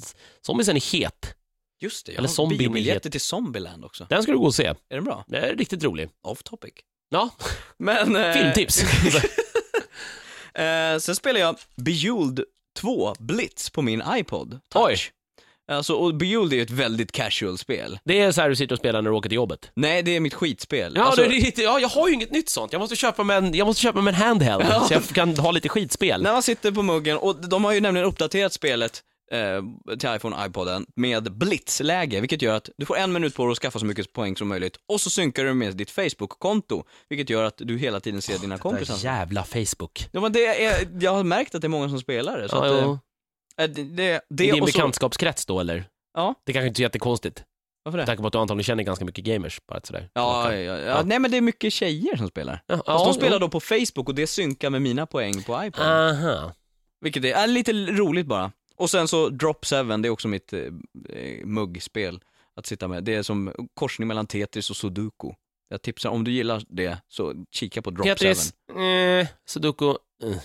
Zombiesen 0.45 0.75
är 0.75 0.91
het. 0.93 1.35
Just 1.81 2.05
det, 2.05 2.11
jag 2.11 2.19
Eller 2.19 2.37
har 2.37 2.57
biobiljetter 2.57 3.09
till 3.09 3.21
Zombieland 3.21 3.85
också. 3.85 4.05
Den 4.09 4.23
ska 4.23 4.31
du 4.31 4.37
gå 4.37 4.45
och 4.45 4.55
se. 4.55 4.65
Är 4.65 4.75
den 4.89 5.03
bra? 5.03 5.23
Det 5.27 5.37
är 5.37 5.55
riktigt 5.55 5.83
rolig. 5.83 6.09
Off 6.23 6.43
topic. 6.43 6.73
Ja, 7.09 7.29
Men... 7.77 8.15
Eh, 8.15 8.33
filmtips. 8.33 8.83
eh, 10.53 10.97
sen 10.99 11.15
spelar 11.15 11.39
jag 11.39 11.55
Bejeweled 11.75 12.43
2 12.79 13.13
Blitz 13.19 13.69
på 13.69 13.81
min 13.81 14.03
iPod 14.15 14.59
Touch. 14.69 14.85
Oj. 14.89 14.97
Alltså, 15.71 15.93
och 15.93 16.15
Bejeweled 16.15 16.53
är 16.53 16.57
ju 16.57 16.61
ett 16.63 16.69
väldigt 16.71 17.11
casual 17.11 17.57
spel. 17.57 17.99
Det 18.05 18.19
är 18.19 18.31
så 18.31 18.41
här 18.41 18.49
du 18.49 18.55
sitter 18.55 18.75
och 18.75 18.79
spelar 18.79 19.01
när 19.01 19.09
du 19.09 19.15
åker 19.15 19.29
till 19.29 19.35
jobbet. 19.35 19.71
Nej, 19.75 20.03
det 20.03 20.15
är 20.15 20.19
mitt 20.19 20.33
skitspel. 20.33 20.93
Ja, 20.95 21.03
alltså, 21.03 21.21
det 21.21 21.35
är 21.59 21.63
ja, 21.63 21.79
jag 21.79 21.89
har 21.89 22.07
ju 22.07 22.13
inget 22.13 22.31
nytt 22.31 22.49
sånt. 22.49 22.73
Jag 22.73 22.79
måste 22.79 22.95
köpa 22.95 23.23
mig 23.23 23.37
en, 23.37 23.53
jag 23.53 23.65
måste 23.65 23.81
köpa 23.81 24.01
mig 24.01 24.13
en 24.13 24.21
handheld, 24.21 24.63
Ja. 24.69 24.85
så 24.87 24.93
jag 24.93 25.03
kan 25.03 25.37
ha 25.37 25.51
lite 25.51 25.69
skitspel. 25.69 26.21
När 26.23 26.33
man 26.33 26.43
sitter 26.43 26.71
på 26.71 26.81
muggen, 26.83 27.17
och 27.17 27.35
de 27.49 27.63
har 27.65 27.71
ju 27.73 27.81
nämligen 27.81 28.07
uppdaterat 28.07 28.53
spelet 28.53 29.01
eh, 29.31 29.95
till 29.97 30.09
iPhone 30.15 30.35
och 30.35 30.45
iPoden 30.45 30.85
med 30.95 31.37
blitzläge, 31.37 32.19
vilket 32.19 32.41
gör 32.41 32.55
att 32.55 32.69
du 32.77 32.85
får 32.85 32.97
en 32.97 33.13
minut 33.13 33.35
på 33.35 33.45
dig 33.45 33.51
att 33.51 33.57
skaffa 33.57 33.79
så 33.79 33.85
mycket 33.85 34.13
poäng 34.13 34.35
som 34.37 34.47
möjligt 34.47 34.77
och 34.89 35.01
så 35.01 35.09
synkar 35.09 35.43
du 35.43 35.53
med 35.53 35.75
ditt 35.75 35.91
Facebook-konto, 35.91 36.83
vilket 37.09 37.29
gör 37.29 37.43
att 37.43 37.57
du 37.57 37.77
hela 37.77 37.99
tiden 37.99 38.21
ser 38.21 38.37
dina 38.37 38.57
kompisar. 38.57 38.97
Jävla 38.97 39.43
Facebook. 39.43 40.07
Ja, 40.11 40.21
men 40.21 40.31
det 40.33 40.63
är, 40.65 40.87
jag 40.99 41.11
har 41.11 41.23
märkt 41.23 41.55
att 41.55 41.61
det 41.61 41.67
är 41.67 41.69
många 41.69 41.89
som 41.89 41.99
spelar 41.99 42.37
det. 42.41 42.49
Så 42.49 42.55
Ja, 42.55 42.65
att, 42.77 42.83
eh, 42.83 42.97
det, 43.57 43.67
det, 43.67 44.21
det 44.29 44.45
I 44.47 44.51
din 44.51 44.65
bekantskapskrets 44.65 45.45
då 45.45 45.59
eller? 45.59 45.85
Ja. 46.13 46.35
Det 46.45 46.53
kanske 46.53 46.67
inte 46.67 46.81
är 46.81 46.83
jättekonstigt. 46.83 47.43
Varför 47.85 47.97
Med 47.97 48.03
det? 48.03 48.09
tanke 48.09 48.21
på 48.21 48.27
att 48.27 48.33
du 48.33 48.39
antagligen 48.39 48.63
känner 48.63 48.83
ganska 48.83 49.05
mycket 49.05 49.23
gamers, 49.25 49.61
bara 49.67 49.81
sådär. 49.83 50.09
Ja, 50.13 50.53
ja, 50.53 50.59
ja, 50.59 50.77
Ja. 50.79 51.01
nej 51.05 51.19
men 51.19 51.31
det 51.31 51.37
är 51.37 51.41
mycket 51.41 51.73
tjejer 51.73 52.17
som 52.17 52.27
spelar. 52.27 52.63
ja, 52.67 52.83
Fast 52.85 53.05
de 53.05 53.13
spelar 53.13 53.31
jo. 53.35 53.39
då 53.39 53.49
på 53.49 53.59
Facebook 53.59 54.09
och 54.09 54.15
det 54.15 54.27
synkar 54.27 54.69
med 54.69 54.81
mina 54.81 55.05
poäng 55.05 55.43
på 55.43 55.63
iPod. 55.65 55.85
Aha. 55.85 56.53
Vilket 57.01 57.25
är, 57.25 57.33
är 57.33 57.47
lite 57.47 57.73
roligt 57.73 58.25
bara. 58.25 58.51
Och 58.75 58.89
sen 58.89 59.07
så 59.07 59.29
Drop 59.29 59.65
7, 59.65 59.83
det 59.83 60.07
är 60.07 60.09
också 60.09 60.27
mitt 60.27 60.53
eh, 60.53 60.59
eh, 61.09 61.45
muggspel 61.45 62.19
att 62.55 62.65
sitta 62.65 62.87
med. 62.87 63.03
Det 63.03 63.15
är 63.15 63.23
som 63.23 63.53
korsning 63.73 64.07
mellan 64.07 64.27
Tetris 64.27 64.69
och 64.69 64.75
Sudoku. 64.75 65.31
Jag 65.69 65.81
tipsar, 65.81 66.09
om 66.09 66.23
du 66.23 66.31
gillar 66.31 66.63
det, 66.67 66.97
så 67.07 67.33
kika 67.51 67.81
på 67.81 67.89
Drop 67.91 68.07
7. 68.07 68.09
Tetris, 68.09 68.53
eh, 68.69 69.27
Sudoku, 69.45 69.89
eh. 70.23 70.37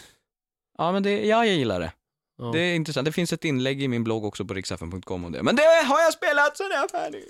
Ja 0.79 0.93
men 0.93 1.03
det, 1.03 1.27
ja 1.27 1.47
jag 1.47 1.57
gillar 1.57 1.81
det. 1.81 1.93
Ja. 2.39 2.45
Det 2.53 2.61
är 2.61 2.75
intressant. 2.75 3.05
Det 3.05 3.13
finns 3.13 3.33
ett 3.33 3.45
inlägg 3.45 3.83
i 3.83 3.89
min 3.89 4.05
blogg 4.05 4.25
också 4.25 4.45
på 4.45 4.55
riksfn.com 4.55 5.25
om 5.25 5.33
det. 5.33 5.43
Men 5.43 5.57
det 5.57 5.63
har 5.85 6.01
jag 6.01 6.13
spelat 6.13 6.57
så 6.57 6.63
det 6.69 6.75
är 6.75 6.89
färdig. 6.89 7.25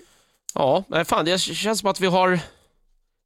Ja, 0.54 0.84
men 0.88 1.04
fan 1.04 1.24
det 1.24 1.38
känns 1.38 1.80
som 1.80 1.90
att 1.90 2.00
vi 2.00 2.06
har... 2.06 2.36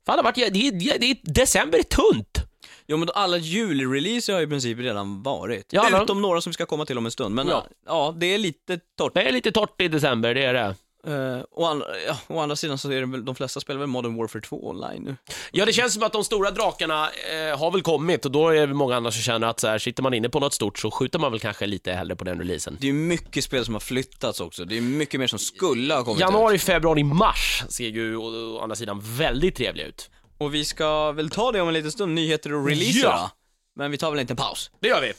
Fan 0.07 0.17
det 0.17 0.23
har 0.23 0.23
varit, 0.23 0.35
det, 0.35 0.71
det, 0.71 0.99
det, 0.99 1.19
december 1.23 1.79
är 1.79 1.83
tunt! 1.83 2.39
Jo 2.87 2.97
men 2.97 3.07
då 3.07 3.13
alla 3.13 3.37
julreleaser 3.37 4.33
har 4.35 4.41
i 4.41 4.47
princip 4.47 4.79
redan 4.79 5.23
varit. 5.23 5.67
Ja, 5.73 6.03
Utom 6.03 6.23
några 6.23 6.41
som 6.41 6.51
vi 6.51 6.55
ska 6.55 6.67
komma 6.67 6.87
till 6.87 6.99
om 6.99 7.05
en 7.07 7.13
stund. 7.13 7.35
Men 7.35 7.49
ja, 7.49 7.67
Ja. 7.87 8.15
det 8.17 8.27
är 8.27 8.39
lite 8.39 8.81
torrt. 8.99 9.15
Det 9.15 9.23
är 9.29 9.33
lite 9.33 9.53
torrt 9.53 9.81
i 9.81 9.89
december, 9.89 10.35
det 10.35 10.45
är 10.45 10.55
det. 10.55 10.75
Uh, 11.09 11.43
å, 11.51 11.67
andra, 11.67 11.87
ja, 12.07 12.17
å 12.29 12.41
andra 12.41 12.57
sidan 12.57 12.79
så 12.79 12.91
är 12.91 13.01
det 13.01 13.07
väl, 13.07 13.25
de 13.25 13.35
flesta 13.35 13.61
spelar 13.61 13.81
väl 13.81 13.89
Modern 13.89 14.17
Warfare 14.17 14.43
2 14.43 14.69
online 14.69 15.03
nu. 15.03 15.17
Ja, 15.53 15.65
det 15.65 15.73
känns 15.73 15.95
som 15.95 16.03
att 16.03 16.13
de 16.13 16.25
stora 16.25 16.51
drakarna 16.51 17.11
eh, 17.11 17.59
har 17.59 17.71
väl 17.71 17.83
kommit 17.83 18.25
och 18.25 18.31
då 18.31 18.49
är 18.49 18.67
det 18.67 18.75
många 18.75 18.97
andra 18.97 19.11
som 19.11 19.23
känner 19.23 19.47
att 19.47 19.61
så 19.61 19.69
här, 19.69 19.79
sitter 19.79 20.03
man 20.03 20.15
inne 20.15 20.29
på 20.29 20.41
något 20.41 20.55
stort 20.55 20.79
så 20.79 20.91
skjuter 20.91 21.19
man 21.19 21.31
väl 21.33 21.41
kanske 21.41 21.67
lite 21.67 21.93
hellre 21.93 22.17
på 22.17 22.25
den 22.25 22.39
releasen. 22.39 22.77
Det 22.81 22.89
är 22.89 22.93
mycket 22.93 23.45
spel 23.45 23.65
som 23.65 23.75
har 23.75 23.81
flyttats 23.81 24.41
också. 24.41 24.65
Det 24.65 24.77
är 24.77 24.81
mycket 24.81 25.21
mer 25.21 25.27
som 25.27 25.39
skulle 25.39 25.95
ha 25.95 26.05
kommit 26.05 26.21
Januari, 26.21 26.55
ut. 26.55 26.63
februari, 26.63 27.05
mars 27.05 27.65
ser 27.69 27.89
ju 27.89 28.17
å, 28.17 28.57
å 28.57 28.61
andra 28.61 28.77
sidan 28.77 29.01
väldigt 29.03 29.57
trevliga 29.57 29.87
ut. 29.87 30.11
Och 30.39 30.55
vi 30.55 30.65
ska 30.65 31.13
väl 31.13 31.31
ta 31.31 31.53
det 31.53 31.61
om 31.61 31.69
en 31.69 31.75
liten 31.75 31.93
stund, 31.93 32.15
nyheter 32.15 32.55
och 32.55 32.67
releaser 32.67 33.01
Ja. 33.03 33.31
Men 33.77 33.91
vi 33.91 33.99
tar 33.99 34.11
väl 34.11 34.19
en 34.19 34.23
liten 34.23 34.37
paus. 34.37 34.71
Det 34.81 34.89
gör 34.89 35.01
vi. 35.01 35.13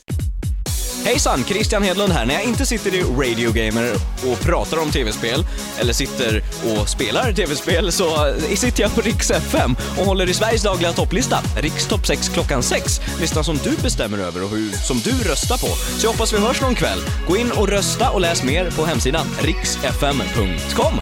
Hejsan, 1.04 1.44
Christian 1.44 1.82
Hedlund 1.82 2.12
här. 2.12 2.26
När 2.26 2.34
jag 2.34 2.44
inte 2.44 2.66
sitter 2.66 2.94
i 2.94 3.02
Radio 3.02 3.52
Gamer 3.52 3.94
och 4.32 4.40
pratar 4.40 4.78
om 4.78 4.90
tv-spel, 4.90 5.46
eller 5.78 5.92
sitter 5.92 6.42
och 6.64 6.88
spelar 6.88 7.32
tv-spel, 7.32 7.92
så 7.92 8.26
eh, 8.26 8.54
sitter 8.56 8.82
jag 8.82 8.94
på 8.94 9.00
Rix 9.00 9.30
FM 9.30 9.76
och 9.98 10.06
håller 10.06 10.30
i 10.30 10.34
Sveriges 10.34 10.62
dagliga 10.62 10.92
topplista, 10.92 11.38
Rix 11.56 11.86
Topp 11.86 12.06
6 12.06 12.28
klockan 12.28 12.62
6. 12.62 13.00
Listan 13.20 13.44
som 13.44 13.56
du 13.64 13.76
bestämmer 13.76 14.18
över 14.18 14.42
och 14.44 14.48
hur, 14.50 14.70
som 14.70 14.98
du 14.98 15.10
röstar 15.10 15.56
på. 15.56 15.66
Så 15.66 16.06
jag 16.06 16.12
hoppas 16.12 16.32
vi 16.32 16.38
hörs 16.38 16.60
någon 16.60 16.74
kväll. 16.74 16.98
Gå 17.28 17.36
in 17.36 17.52
och 17.52 17.68
rösta 17.68 18.10
och 18.10 18.20
läs 18.20 18.42
mer 18.42 18.70
på 18.70 18.84
hemsidan 18.84 19.26
riksfm.com. 19.40 20.98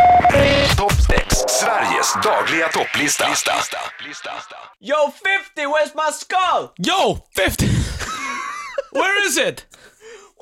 Topp 0.76 0.92
6. 0.92 1.36
Sveriges 1.48 2.14
dagliga 2.24 2.68
topplista. 2.68 3.28
Lista. 3.28 3.52
Yo 4.80 5.12
50, 5.56 5.66
where's 5.66 5.94
my 5.94 6.12
skull? 6.12 6.70
Yo! 6.78 7.18
50! 7.36 7.66
Where 8.92 9.26
is 9.28 9.38
it? 9.38 9.71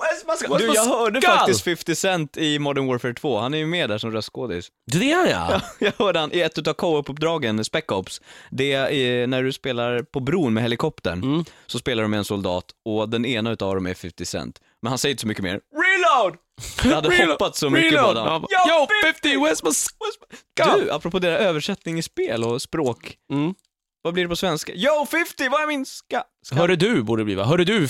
Where's 0.00 0.26
my? 0.26 0.48
Where's 0.48 0.58
Du, 0.58 0.66
my 0.68 0.74
jag 0.74 0.84
hörde 0.84 1.20
faktiskt 1.20 1.64
50 1.64 1.94
Cent 1.94 2.36
i 2.36 2.58
Modern 2.58 2.86
Warfare 2.86 3.14
2. 3.14 3.38
Han 3.38 3.54
är 3.54 3.58
ju 3.58 3.66
med 3.66 3.88
där 3.90 3.98
som 3.98 4.10
röstskådis. 4.12 4.68
Det 4.92 5.12
är 5.12 5.26
ja. 5.30 5.60
Jag 5.78 5.92
hörde 5.98 6.18
han 6.18 6.32
i 6.32 6.40
ett 6.40 6.58
utav 6.58 6.72
co-op-uppdragen, 6.74 7.64
Spec 7.64 7.84
Ops. 7.88 8.20
Det 8.50 8.72
är 8.72 9.26
när 9.26 9.42
du 9.42 9.52
spelar 9.52 10.02
på 10.02 10.20
bron 10.20 10.54
med 10.54 10.62
helikoptern, 10.62 11.22
Mm. 11.22 11.44
så 11.66 11.78
spelar 11.78 12.02
du 12.02 12.08
med 12.08 12.18
en 12.18 12.24
soldat 12.24 12.64
och 12.84 13.08
den 13.08 13.26
ena 13.26 13.50
utav 13.50 13.74
dem 13.74 13.86
är 13.86 13.94
50 13.94 14.24
Cent. 14.24 14.60
Men 14.82 14.88
han 14.88 14.98
säger 14.98 15.10
inte 15.10 15.20
så 15.20 15.26
mycket 15.26 15.44
mer. 15.44 15.60
Reload! 15.74 16.36
Jag 16.84 16.94
hade 16.94 17.08
Reload. 17.08 17.28
hoppats 17.30 17.58
så 17.58 17.70
mycket 17.70 17.92
Reload. 17.92 18.14
på. 18.14 18.46
Ja, 18.50 18.80
Yo 18.80 18.86
50, 19.12 19.28
where's 19.36 19.64
my 19.64 19.72
skull? 19.72 20.80
Du, 20.84 20.90
apropå 20.90 21.18
det 21.18 21.28
översättning 21.38 21.98
i 21.98 22.02
spel 22.02 22.44
och 22.44 22.62
språk. 22.62 23.16
Mm. 23.32 23.54
Vad 24.02 24.14
blir 24.14 24.22
det 24.24 24.28
på 24.28 24.36
svenska? 24.36 24.72
Yo 24.74 25.06
50, 25.10 25.48
vad 25.48 25.62
är 25.62 25.66
min 25.66 25.86
ska... 25.86 26.22
ska... 26.46 26.56
Hörru 26.56 26.76
du, 26.76 27.02
borde 27.02 27.20
det 27.20 27.24
bli 27.24 27.34
va? 27.34 27.44
Hörru 27.44 27.64
du, 27.64 27.88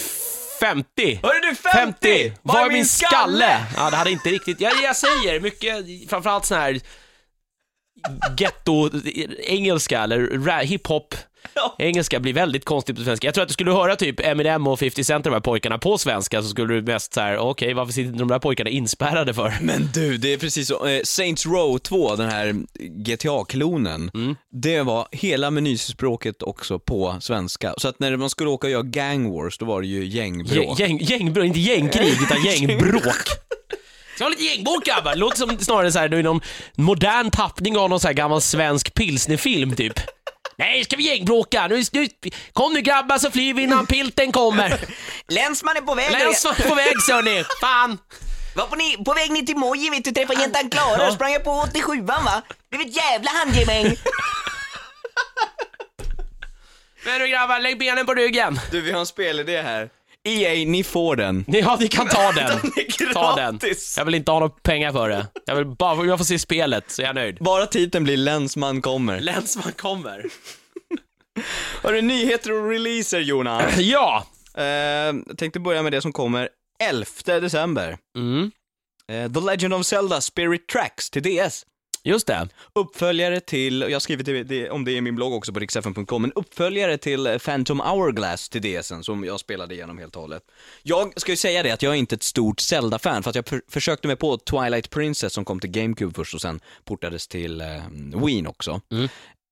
50! 0.61 1.21
Hörru 1.23 1.41
du 1.41 1.55
50! 1.55 2.33
Vad 2.43 2.65
är 2.65 2.71
min 2.71 2.87
skalle? 2.87 3.67
Ja, 3.77 3.91
det 3.91 3.97
hade 3.97 4.11
inte 4.11 4.29
riktigt... 4.29 4.61
Ja, 4.61 4.71
jag 4.83 4.97
säger 4.97 5.41
mycket, 5.41 6.11
framförallt 6.11 6.45
sån 6.47 6.59
här 6.59 6.81
ghetto-engelska 8.37 10.03
eller 10.03 10.63
hiphop. 10.65 11.15
Ja. 11.55 11.77
Engelska 11.79 12.21
blir 12.21 12.33
väldigt 12.33 12.65
konstigt 12.65 12.97
på 12.97 13.03
svenska. 13.03 13.27
Jag 13.27 13.35
tror 13.35 13.43
att 13.43 13.49
du 13.49 13.53
skulle 13.53 13.73
höra 13.73 13.97
typ 13.97 14.21
Eminem 14.21 14.67
och 14.67 14.79
50 14.79 15.05
Cent, 15.05 15.25
de 15.25 15.33
här 15.33 15.41
pojkarna, 15.41 15.79
på 15.79 15.99
svenska 15.99 16.43
så 16.43 16.49
skulle 16.49 16.75
du 16.75 16.83
mest 16.83 17.15
så 17.15 17.21
här: 17.21 17.39
okej, 17.39 17.75
varför 17.75 17.93
sitter 17.93 18.13
de 18.19 18.29
där 18.29 18.39
pojkarna 18.39 18.71
inspärrade 18.71 19.35
för? 19.35 19.55
Men 19.61 19.89
du, 19.95 20.17
det 20.17 20.33
är 20.33 20.39
precis 20.39 20.69
så. 20.69 20.87
Eh, 20.87 21.01
Saints 21.05 21.47
Row 21.47 21.79
2, 21.79 22.17
den 22.17 22.31
här 22.31 22.55
GTA-klonen, 23.15 24.11
Mm. 24.15 24.37
det 24.53 24.83
var 24.83 25.09
hela 25.13 25.51
menyspråket 25.51 26.43
också 26.43 26.79
på 26.79 27.17
svenska. 27.21 27.75
Så 27.79 27.89
att 27.89 28.01
när 28.01 28.17
man 28.17 28.31
skulle 28.31 28.51
åka 28.51 28.67
och 28.67 28.71
göra 28.71 28.83
gang 28.83 29.31
wars, 29.33 29.59
då 29.59 29.65
var 29.67 29.81
det 29.81 29.87
ju 29.87 30.05
gängbråk. 30.07 30.79
Gäng, 30.81 30.99
gängbråk, 30.99 31.45
inte 31.47 31.61
gängkrig, 31.61 32.13
utan 32.23 32.45
gängbråk. 32.45 33.15
Ska 34.15 34.25
ha 34.25 34.31
lite 34.31 34.43
gängbråk 34.45 34.85
grabbar? 34.85 35.15
Låter 35.17 35.37
som 35.37 35.59
snarare 35.59 35.93
så 35.93 35.99
här, 35.99 36.23
någon 36.23 36.41
modern 36.75 37.31
tappning 37.31 37.77
av 37.79 37.91
någon 37.91 38.01
så 38.01 38.07
här 38.07 38.15
gammal 38.15 38.41
svensk 38.41 38.95
pilsnerfilm 38.95 39.77
typ. 39.77 40.01
Nej, 40.61 40.85
ska 40.85 40.97
vi 40.97 41.03
gängbråka? 41.03 41.67
Nu, 41.67 41.83
nu, 41.93 42.09
kom 42.53 42.73
nu 42.73 42.81
grabbar 42.81 43.19
så 43.19 43.31
flyr 43.31 43.55
vi 43.55 43.63
innan 43.63 43.87
pilten 43.87 44.33
kommer. 44.33 44.81
Länsman 45.29 45.77
är 45.77 45.81
på 45.81 45.95
väg. 45.95 46.13
Länsman 46.13 46.55
på 46.69 46.75
väg 46.75 47.03
ser 47.03 47.23
ni. 47.23 47.45
Fan. 47.61 47.99
Var 48.57 48.67
på, 48.67 48.77
ni, 48.77 49.05
på 49.05 49.15
väg 49.15 49.31
ner 49.31 49.43
till 49.43 49.57
Moji 49.57 49.91
vet 49.91 50.05
du, 50.05 50.11
träffade 50.11 50.41
jäntan 50.41 50.71
Klara 50.71 51.07
och 51.09 51.15
sprang 51.15 51.33
jag 51.33 51.45
på 51.45 51.51
87an 51.51 52.25
va? 52.25 52.43
Det 52.71 52.77
var 52.77 52.85
ett 52.85 52.97
jävla 52.97 53.31
handgemäng. 53.31 53.85
Men 57.05 57.19
nu 57.21 57.29
grabbar, 57.29 57.61
lägg 57.61 57.79
benen 57.79 58.07
på 58.07 58.15
ryggen. 58.15 58.61
Du, 58.71 58.81
vi 58.81 58.93
har 58.93 59.01
en 59.01 59.07
spelidé 59.07 59.63
här. 59.63 59.89
EA, 60.29 60.65
ni 60.67 60.85
får 60.85 61.17
den. 61.17 61.45
Ja, 61.49 61.77
ni 61.81 61.89
kan 61.89 62.09
ta 62.09 62.33
den. 62.33 62.59
Den 62.99 63.09
är 63.09 63.13
Ta 63.13 63.37
den. 63.37 63.59
gratis. 63.59 63.95
Jag 63.99 64.05
vill 64.05 64.15
inte 64.15 64.31
ha 64.31 64.39
några 64.41 64.55
pengar 64.63 64.93
för 64.93 65.09
det. 65.09 65.27
Jag 65.47 65.57
vill 65.57 65.67
bara, 65.67 66.07
jag 66.07 66.19
får 66.19 66.25
se 66.25 66.39
spelet 66.39 66.91
så 66.91 67.03
är 67.03 67.07
jag 67.07 67.15
nöjd. 67.15 67.37
Bara 67.41 67.67
titeln 67.67 68.05
blir 68.05 68.17
Länsman 68.17 68.83
kommer. 68.83 69.21
Länsman 69.21 69.73
kommer. 69.73 70.27
Har 71.83 71.93
du 71.93 72.03
nyheter 72.03 72.53
och 72.53 72.69
releaser 72.71 73.21
Jonas? 73.21 73.79
Ja. 73.79 74.27
Eh, 74.55 75.35
tänkte 75.37 75.61
börja 75.61 75.83
med 75.83 75.93
det 75.93 76.03
som 76.03 76.13
kommer 76.13 76.49
11 76.83 77.07
december. 77.41 77.99
Mm. 78.17 78.51
Eh, 79.13 79.33
The 79.33 79.41
Legend 79.41 79.75
of 79.75 79.87
Zelda 79.87 80.21
Spirit 80.21 80.69
Tracks 80.69 81.11
till 81.11 81.23
DS. 81.23 81.65
Just 82.03 82.27
det. 82.27 82.49
Uppföljare 82.73 83.41
till, 83.41 83.81
jag 83.81 83.93
har 83.93 84.01
skrivit 84.01 84.71
om 84.71 84.85
det 84.85 84.93
i 84.93 85.01
min 85.01 85.15
blogg 85.15 85.33
också 85.33 85.53
på 85.53 85.61
riksfn.com, 85.61 86.25
en 86.25 86.33
uppföljare 86.33 86.99
till 86.99 87.39
Phantom 87.45 87.81
Hourglass 87.81 88.49
till 88.49 88.63
DSen 88.63 89.05
som 89.05 89.25
jag 89.25 89.41
spelade 89.41 89.75
igenom 89.75 89.99
helt 89.99 90.17
och 90.17 90.23
hållet. 90.23 90.43
Jag 90.83 91.21
ska 91.21 91.33
ju 91.33 91.37
säga 91.37 91.63
det 91.63 91.71
att 91.71 91.83
jag 91.83 91.93
är 91.93 91.99
inte 91.99 92.15
ett 92.15 92.23
stort 92.23 92.61
Zelda-fan 92.61 93.23
för 93.23 93.31
att 93.31 93.37
jag 93.37 93.49
för, 93.49 93.63
försökte 93.69 94.07
mig 94.07 94.17
på 94.17 94.39
Twilight 94.39 94.91
Princess 94.91 95.33
som 95.33 95.45
kom 95.45 95.61
till 95.61 95.71
GameCube 95.71 96.15
först 96.15 96.35
och 96.35 96.41
sen 96.41 96.61
portades 96.85 97.29
till 97.29 97.61
eh, 97.61 97.67
Wien 98.25 98.47
också. 98.47 98.81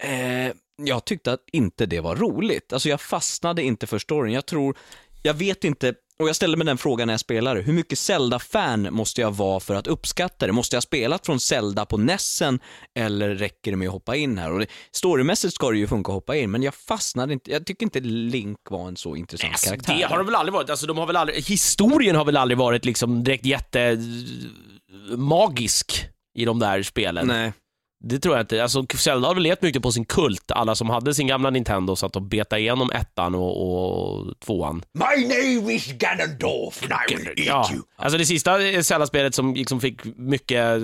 Eh, 0.03 0.53
jag 0.83 1.05
tyckte 1.05 1.33
att 1.33 1.45
inte 1.53 1.87
det 1.87 2.01
var 2.01 2.17
roligt. 2.17 2.73
Alltså 2.73 2.89
jag 2.89 3.01
fastnade 3.01 3.63
inte 3.63 3.87
för 3.87 3.99
storyn. 3.99 4.35
Jag 4.35 4.47
tror, 4.47 4.77
jag 5.23 5.35
vet 5.35 5.65
inte, 5.65 5.95
och 6.23 6.29
jag 6.29 6.37
ställde 6.37 6.57
mig 6.57 6.65
den 6.67 6.79
frågan 6.79 7.07
när 7.07 7.13
jag 7.13 7.21
spelade, 7.21 7.61
hur 7.63 7.73
mycket 7.73 7.99
Zelda-fan 7.99 8.89
måste 8.95 9.21
jag 9.21 9.31
vara 9.37 9.61
för 9.61 9.75
att 9.75 9.87
uppskatta 9.87 10.47
det? 10.47 10.53
Måste 10.53 10.77
jag 10.77 10.79
ha 10.79 10.83
spelat 10.83 11.27
från 11.27 11.41
Zelda 11.41 11.87
på 11.87 11.97
Nessen 11.97 12.61
eller 12.99 13.35
räcker 13.35 13.71
det 13.71 13.77
med 13.77 13.89
att 13.89 13.93
hoppa 13.93 14.17
in 14.17 14.39
här? 14.39 14.53
Och 14.53 14.59
det, 14.59 14.67
storymässigt 14.93 15.55
ska 15.55 15.71
det 15.71 15.79
ju 15.79 15.87
funka 15.87 16.13
att 16.13 16.15
hoppa 16.15 16.37
in, 16.37 16.51
men 16.51 16.63
jag 16.63 16.75
fastnade 16.75 17.33
inte, 17.33 17.51
jag 17.51 17.67
tycker 17.67 17.87
inte 17.87 18.01
Link 18.01 18.59
var 18.71 18.89
en 18.89 18.97
så 18.97 19.17
intressant 19.17 19.53
Alltså, 19.53 19.69
karaktär. 19.69 19.97
det 19.99 20.05
har 20.07 20.17
de 20.17 20.27
väl 20.27 20.35
aldrig 20.35 20.53
varit. 20.53 20.71
Alltså, 20.71 20.87
de 20.87 20.99
har 20.99 21.07
väl 21.07 21.17
aldrig, 21.17 21.45
historien 21.45 22.17
har 22.17 22.25
väl 22.25 22.37
aldrig 22.37 22.59
varit 22.59 22.85
liksom 22.85 23.25
direkt 23.25 23.45
jätte 23.47 23.99
magisk 25.17 26.07
i 26.39 26.45
de 26.45 26.59
där 26.59 26.83
spelen. 26.83 27.27
Nej. 27.27 27.53
Det 28.01 28.19
tror 28.19 28.35
jag 28.35 28.43
inte. 28.43 28.63
Alltså, 28.63 28.87
Zelda 28.97 29.29
har 29.29 29.35
väl 29.35 29.43
levt 29.43 29.63
mycket 29.63 29.83
på 29.83 29.93
sin 29.93 30.05
kult. 30.05 30.51
Alla 30.51 30.75
som 30.75 30.91
hade 30.91 31.15
sin 31.15 31.27
gamla 31.27 31.51
Nintendo 31.51 31.97
satt 31.97 32.17
och 32.17 32.23
betade 32.23 32.61
igenom 32.63 32.91
ettan 32.91 33.35
och, 33.35 33.63
och 33.63 34.35
tvåan. 34.41 34.83
My 34.93 35.23
name 35.27 35.75
is 35.75 35.93
Ganondorf 35.93 36.83
and 36.83 36.93
I 37.11 37.15
will 37.17 37.27
eat 37.27 37.47
Ja. 37.47 37.71
Alltså 37.97 38.19
det 38.19 38.27
sista 38.27 38.59
Zelda-spelet 38.83 39.35
som 39.35 39.55
liksom 39.55 39.81
fick 39.81 40.05
mycket 40.05 40.83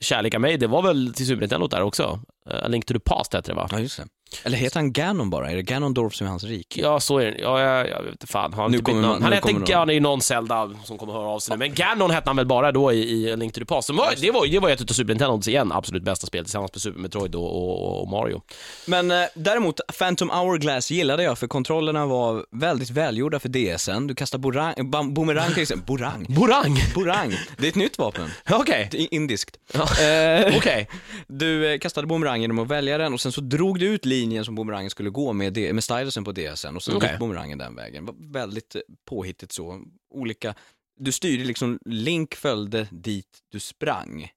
kärlek 0.00 0.34
av 0.34 0.40
mig, 0.40 0.58
det 0.58 0.66
var 0.66 0.82
väl 0.82 1.14
till 1.14 1.26
Super 1.26 1.40
Nintendo 1.40 1.66
där 1.66 1.82
också. 1.82 2.20
Eh, 2.50 2.64
A 2.64 2.68
Link 2.68 2.86
to 2.86 2.94
the 2.94 3.00
Past 3.00 3.32
hette 3.32 3.50
det 3.50 3.56
va? 3.56 3.68
Ja, 3.70 3.78
just 3.78 3.96
det. 3.96 4.06
Eller 4.44 4.58
heter 4.58 4.76
han 4.80 4.92
Ganon 4.92 5.30
bara? 5.30 5.50
Är 5.50 5.56
det 5.56 5.62
Ganondorf 5.62 6.14
som 6.14 6.26
är 6.26 6.30
hans 6.30 6.44
rike? 6.44 6.80
Ja, 6.80 7.00
så 7.00 7.18
är 7.18 7.24
det. 7.26 7.38
Ja, 7.38 7.60
jag, 7.60 7.88
jag 7.88 8.02
vet 8.02 8.12
inte 8.12 8.26
fan. 8.26 8.52
Han, 8.52 8.70
Nu 8.70 8.78
någon, 8.78 9.00
man- 9.00 9.22
han 9.22 9.30
nu 9.30 9.36
hette 9.36 9.52
någon. 9.52 9.64
Ganon, 9.64 9.86
det 9.86 9.92
är 9.92 9.94
ju 9.94 10.00
någon 10.00 10.20
Zelda 10.20 10.70
som 10.84 10.98
kommer 10.98 11.12
höra 11.12 11.28
av 11.28 11.38
sig 11.38 11.52
nu. 11.52 11.58
Men 11.58 11.74
Ganon 11.74 12.10
hette 12.10 12.28
han 12.30 12.36
väl 12.36 12.46
bara 12.46 12.72
då 12.72 12.92
i, 12.92 12.96
i 13.28 13.36
Link 13.36 13.52
to 13.54 13.58
the 13.60 13.64
Past. 13.64 13.90
Var, 13.90 14.14
det, 14.20 14.30
var, 14.30 14.46
det 14.46 14.58
var 14.58 14.70
ett 14.70 14.80
av 14.80 14.94
Super 14.94 15.08
Nintendos 15.14 15.48
igen 15.48 15.72
absolut 15.72 16.02
bästa 16.02 16.26
spel 16.26 16.44
tillsammans 16.44 16.72
med 16.74 16.80
Super 16.82 17.00
Metroid 17.00 17.34
och, 17.34 17.44
och, 17.56 18.00
och 18.02 18.08
Mario. 18.08 18.42
Men 18.86 19.10
eh, 19.10 19.24
däremot, 19.34 19.80
Phantom 19.98 20.30
Hourglass 20.30 20.90
gillade 20.90 21.22
jag 21.22 21.38
för 21.38 21.46
kontrollerna 21.46 22.06
var 22.06 22.44
väldigt 22.50 22.90
välgjorda 22.90 23.38
för 23.38 23.48
DSen. 23.48 24.06
Du 24.06 24.14
kastar 24.14 24.38
borang, 24.38 24.90
bam, 24.90 25.14
boomerang 25.14 25.52
till 25.52 25.62
exempel. 25.62 25.86
Borang. 25.86 26.26
Borang! 26.28 26.78
Borang. 26.94 27.32
Det 27.58 27.64
är 27.66 27.68
ett 27.68 27.74
nytt 27.74 27.98
vapen. 27.98 28.30
Okej. 28.50 28.90
Är 28.92 29.14
indiskt. 29.14 29.56
Ja. 29.74 30.04
Eh, 30.04 30.56
Okej. 30.56 30.88
Du 31.28 31.72
eh, 31.72 31.78
kastade 31.78 32.06
boomerang 32.06 32.40
genom 32.40 32.58
att 32.58 32.68
välja 32.68 32.98
den 32.98 33.12
och 33.14 33.20
sen 33.20 33.32
så 33.32 33.40
drog 33.40 33.78
du 33.80 33.86
ut 33.86 34.04
linjen 34.20 34.44
som 34.44 34.54
boomerangen 34.54 34.90
skulle 34.90 35.10
gå 35.10 35.32
med, 35.32 35.74
med 35.74 35.84
stylusen 35.84 36.24
på 36.24 36.32
DSen 36.32 36.76
och 36.76 36.82
sen 36.82 36.96
Okej. 36.96 37.10
gick 37.10 37.18
boomerangen 37.18 37.58
den 37.58 37.76
vägen. 37.76 38.08
Väldigt 38.32 38.74
eh, 38.74 38.80
påhittigt 39.08 39.52
så. 39.52 39.82
Olika, 40.14 40.54
du 41.00 41.12
styrde 41.12 41.44
liksom, 41.44 41.78
Link 41.84 42.34
följde 42.34 42.88
dit 42.90 43.38
du 43.52 43.60
sprang 43.60 44.28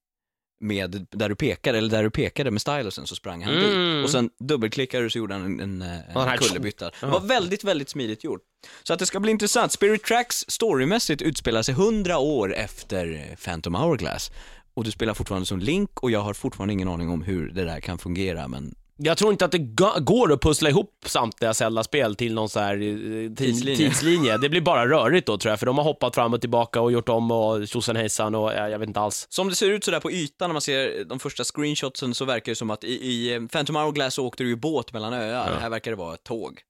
med, 0.62 1.08
där 1.12 1.30
du 1.30 1.36
pekade, 1.36 1.78
eller 1.78 1.90
där 1.90 2.04
du 2.04 2.10
pekade 2.10 2.52
med 2.52 2.62
stylusen 2.62 3.08
så 3.08 3.16
sprang 3.16 3.44
han 3.44 3.54
Mm. 3.54 3.96
dit. 3.96 4.04
Och 4.06 4.10
sen 4.12 4.30
dubbelklickade 4.40 5.04
du 5.04 5.10
så 5.10 5.18
gjorde 5.18 5.34
han 5.34 5.46
en, 5.46 5.60
en, 5.60 5.82
eh, 5.82 6.18
en 6.32 6.38
kullerbytta. 6.38 6.92
Det 7.00 7.06
var 7.06 7.20
väldigt, 7.20 7.64
väldigt 7.64 7.90
smidigt 7.90 8.24
gjort. 8.24 8.42
Så 8.84 8.94
att 8.94 9.00
det 9.00 9.06
ska 9.06 9.20
bli 9.20 9.32
intressant. 9.32 9.72
Spirit 9.72 10.04
Tracks 10.04 10.46
storymässigt 10.48 11.22
utspelar 11.22 11.62
sig 11.62 11.74
100 11.74 12.18
år 12.18 12.56
efter 12.56 13.36
Phantom 13.44 13.76
Hourglass. 13.76 14.32
Och 14.74 14.84
du 14.84 14.92
spelar 14.92 15.14
fortfarande 15.14 15.46
som 15.46 15.60
Link 15.60 16.04
och 16.04 16.12
jag 16.12 16.20
har 16.22 16.34
fortfarande 16.34 16.74
ingen 16.74 16.88
aning 16.88 17.10
om 17.10 17.22
hur 17.22 17.50
det 17.50 17.66
där 17.66 17.80
kan 17.80 17.98
fungera 17.98 18.48
men 18.48 18.76
Jag 19.02 19.18
tror 19.18 19.32
inte 19.32 19.46
att 19.46 19.52
det 19.52 19.58
går 20.02 20.34
att 20.34 20.42
pussla 20.42 20.70
ihop 20.70 21.04
samtliga 21.06 21.54
Zelda-spel 21.54 22.16
till 22.16 22.34
någon 22.34 22.50
så 22.50 22.60
här 22.60 22.74
eh, 22.74 22.80
tid, 22.80 23.38
Tidslinje. 23.38 23.78
tidslinje. 23.78 24.38
Det 24.42 24.50
blir 24.50 24.62
bara 24.62 24.88
rörigt 24.88 25.28
då 25.28 25.38
tror 25.38 25.50
jag, 25.52 25.60
för 25.60 25.66
de 25.66 25.78
har 25.78 25.84
hoppat 25.84 26.16
fram 26.16 26.34
och 26.34 26.42
tillbaka 26.42 26.82
och 26.82 26.92
gjort 26.92 27.10
om 27.10 27.32
och 27.32 27.68
tjosan 27.68 27.96
hejsan 27.96 28.36
och 28.36 28.54
jag 28.54 28.80
vet 28.80 28.88
inte 28.88 29.00
alls. 29.00 29.28
som 29.30 29.50
det 29.50 29.56
ser 29.56 29.72
ut 29.72 29.84
sådär 29.84 30.00
på 30.00 30.12
ytan 30.12 30.50
när 30.50 30.54
man 30.54 30.62
ser 30.62 31.06
de 31.06 31.20
första 31.20 31.44
screenshotsen 31.44 32.14
så 32.14 32.26
verkar 32.26 32.52
det 32.52 32.56
som 32.56 32.70
att 32.70 32.84
i, 32.84 32.94
i 32.94 33.34
eh, 33.34 33.42
Phantom 33.42 33.76
Hourglass 33.76 34.18
åkte 34.20 34.44
du 34.44 34.50
ju 34.50 34.56
båt 34.56 34.94
mellan 34.94 35.14
öar, 35.14 35.58
här 35.62 35.70
verkar 35.70 35.92
det 35.92 35.98
vara 35.98 36.14
ett 36.14 36.24
tåg. 36.24 36.62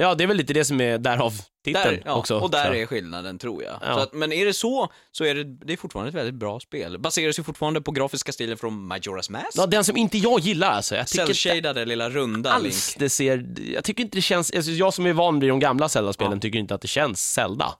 Ja, 0.00 0.14
det 0.14 0.24
är 0.24 0.28
väl 0.28 0.36
lite 0.36 0.52
det 0.52 0.64
som 0.64 0.80
är 0.80 0.98
därav 0.98 1.32
titeln 1.64 1.84
Där, 1.94 2.02
ja, 2.04 2.12
också. 2.14 2.38
och 2.38 2.50
där 2.50 2.64
jag. 2.64 2.80
är 2.80 2.86
skillnaden 2.86 3.38
tror 3.38 3.62
jag. 3.62 3.78
Ja. 3.82 3.94
Så 3.94 4.00
att, 4.00 4.12
men 4.12 4.32
är 4.32 4.46
det 4.46 4.52
så, 4.54 4.92
så 5.12 5.24
är 5.24 5.34
det, 5.34 5.44
det 5.44 5.72
är 5.72 5.76
fortfarande 5.76 6.08
ett 6.08 6.14
väldigt 6.14 6.34
bra 6.34 6.60
spel. 6.60 6.98
Baseras 6.98 7.38
ju 7.38 7.42
fortfarande 7.42 7.80
på 7.80 7.90
grafiska 7.90 8.32
stilen 8.32 8.56
från 8.56 8.92
Majora's 8.92 9.32
Mask. 9.32 9.46
Ja, 9.54 9.66
den 9.66 9.84
som 9.84 9.96
inte 9.96 10.18
jag 10.18 10.40
gillar 10.40 10.70
alltså. 10.70 10.96
Jag 10.96 11.06
tycker 11.06 11.54
inte 11.54 11.84
lilla 11.84 12.10
runda 12.10 12.58
Link. 12.58 12.64
alls 12.66 12.94
det 12.98 13.08
ser, 13.10 13.46
jag 13.74 13.84
tycker 13.84 14.02
inte 14.02 14.16
det 14.18 14.22
känns, 14.22 14.52
alltså 14.52 14.70
jag 14.70 14.94
som 14.94 15.06
är 15.06 15.12
van 15.12 15.40
vid 15.40 15.50
de 15.50 15.58
gamla 15.60 15.88
Zelda-spelen 15.88 16.32
Ja. 16.32 16.40
tycker 16.40 16.58
inte 16.58 16.74
att 16.74 16.82
det 16.82 16.88
känns 16.88 17.32
Zelda. 17.32 17.74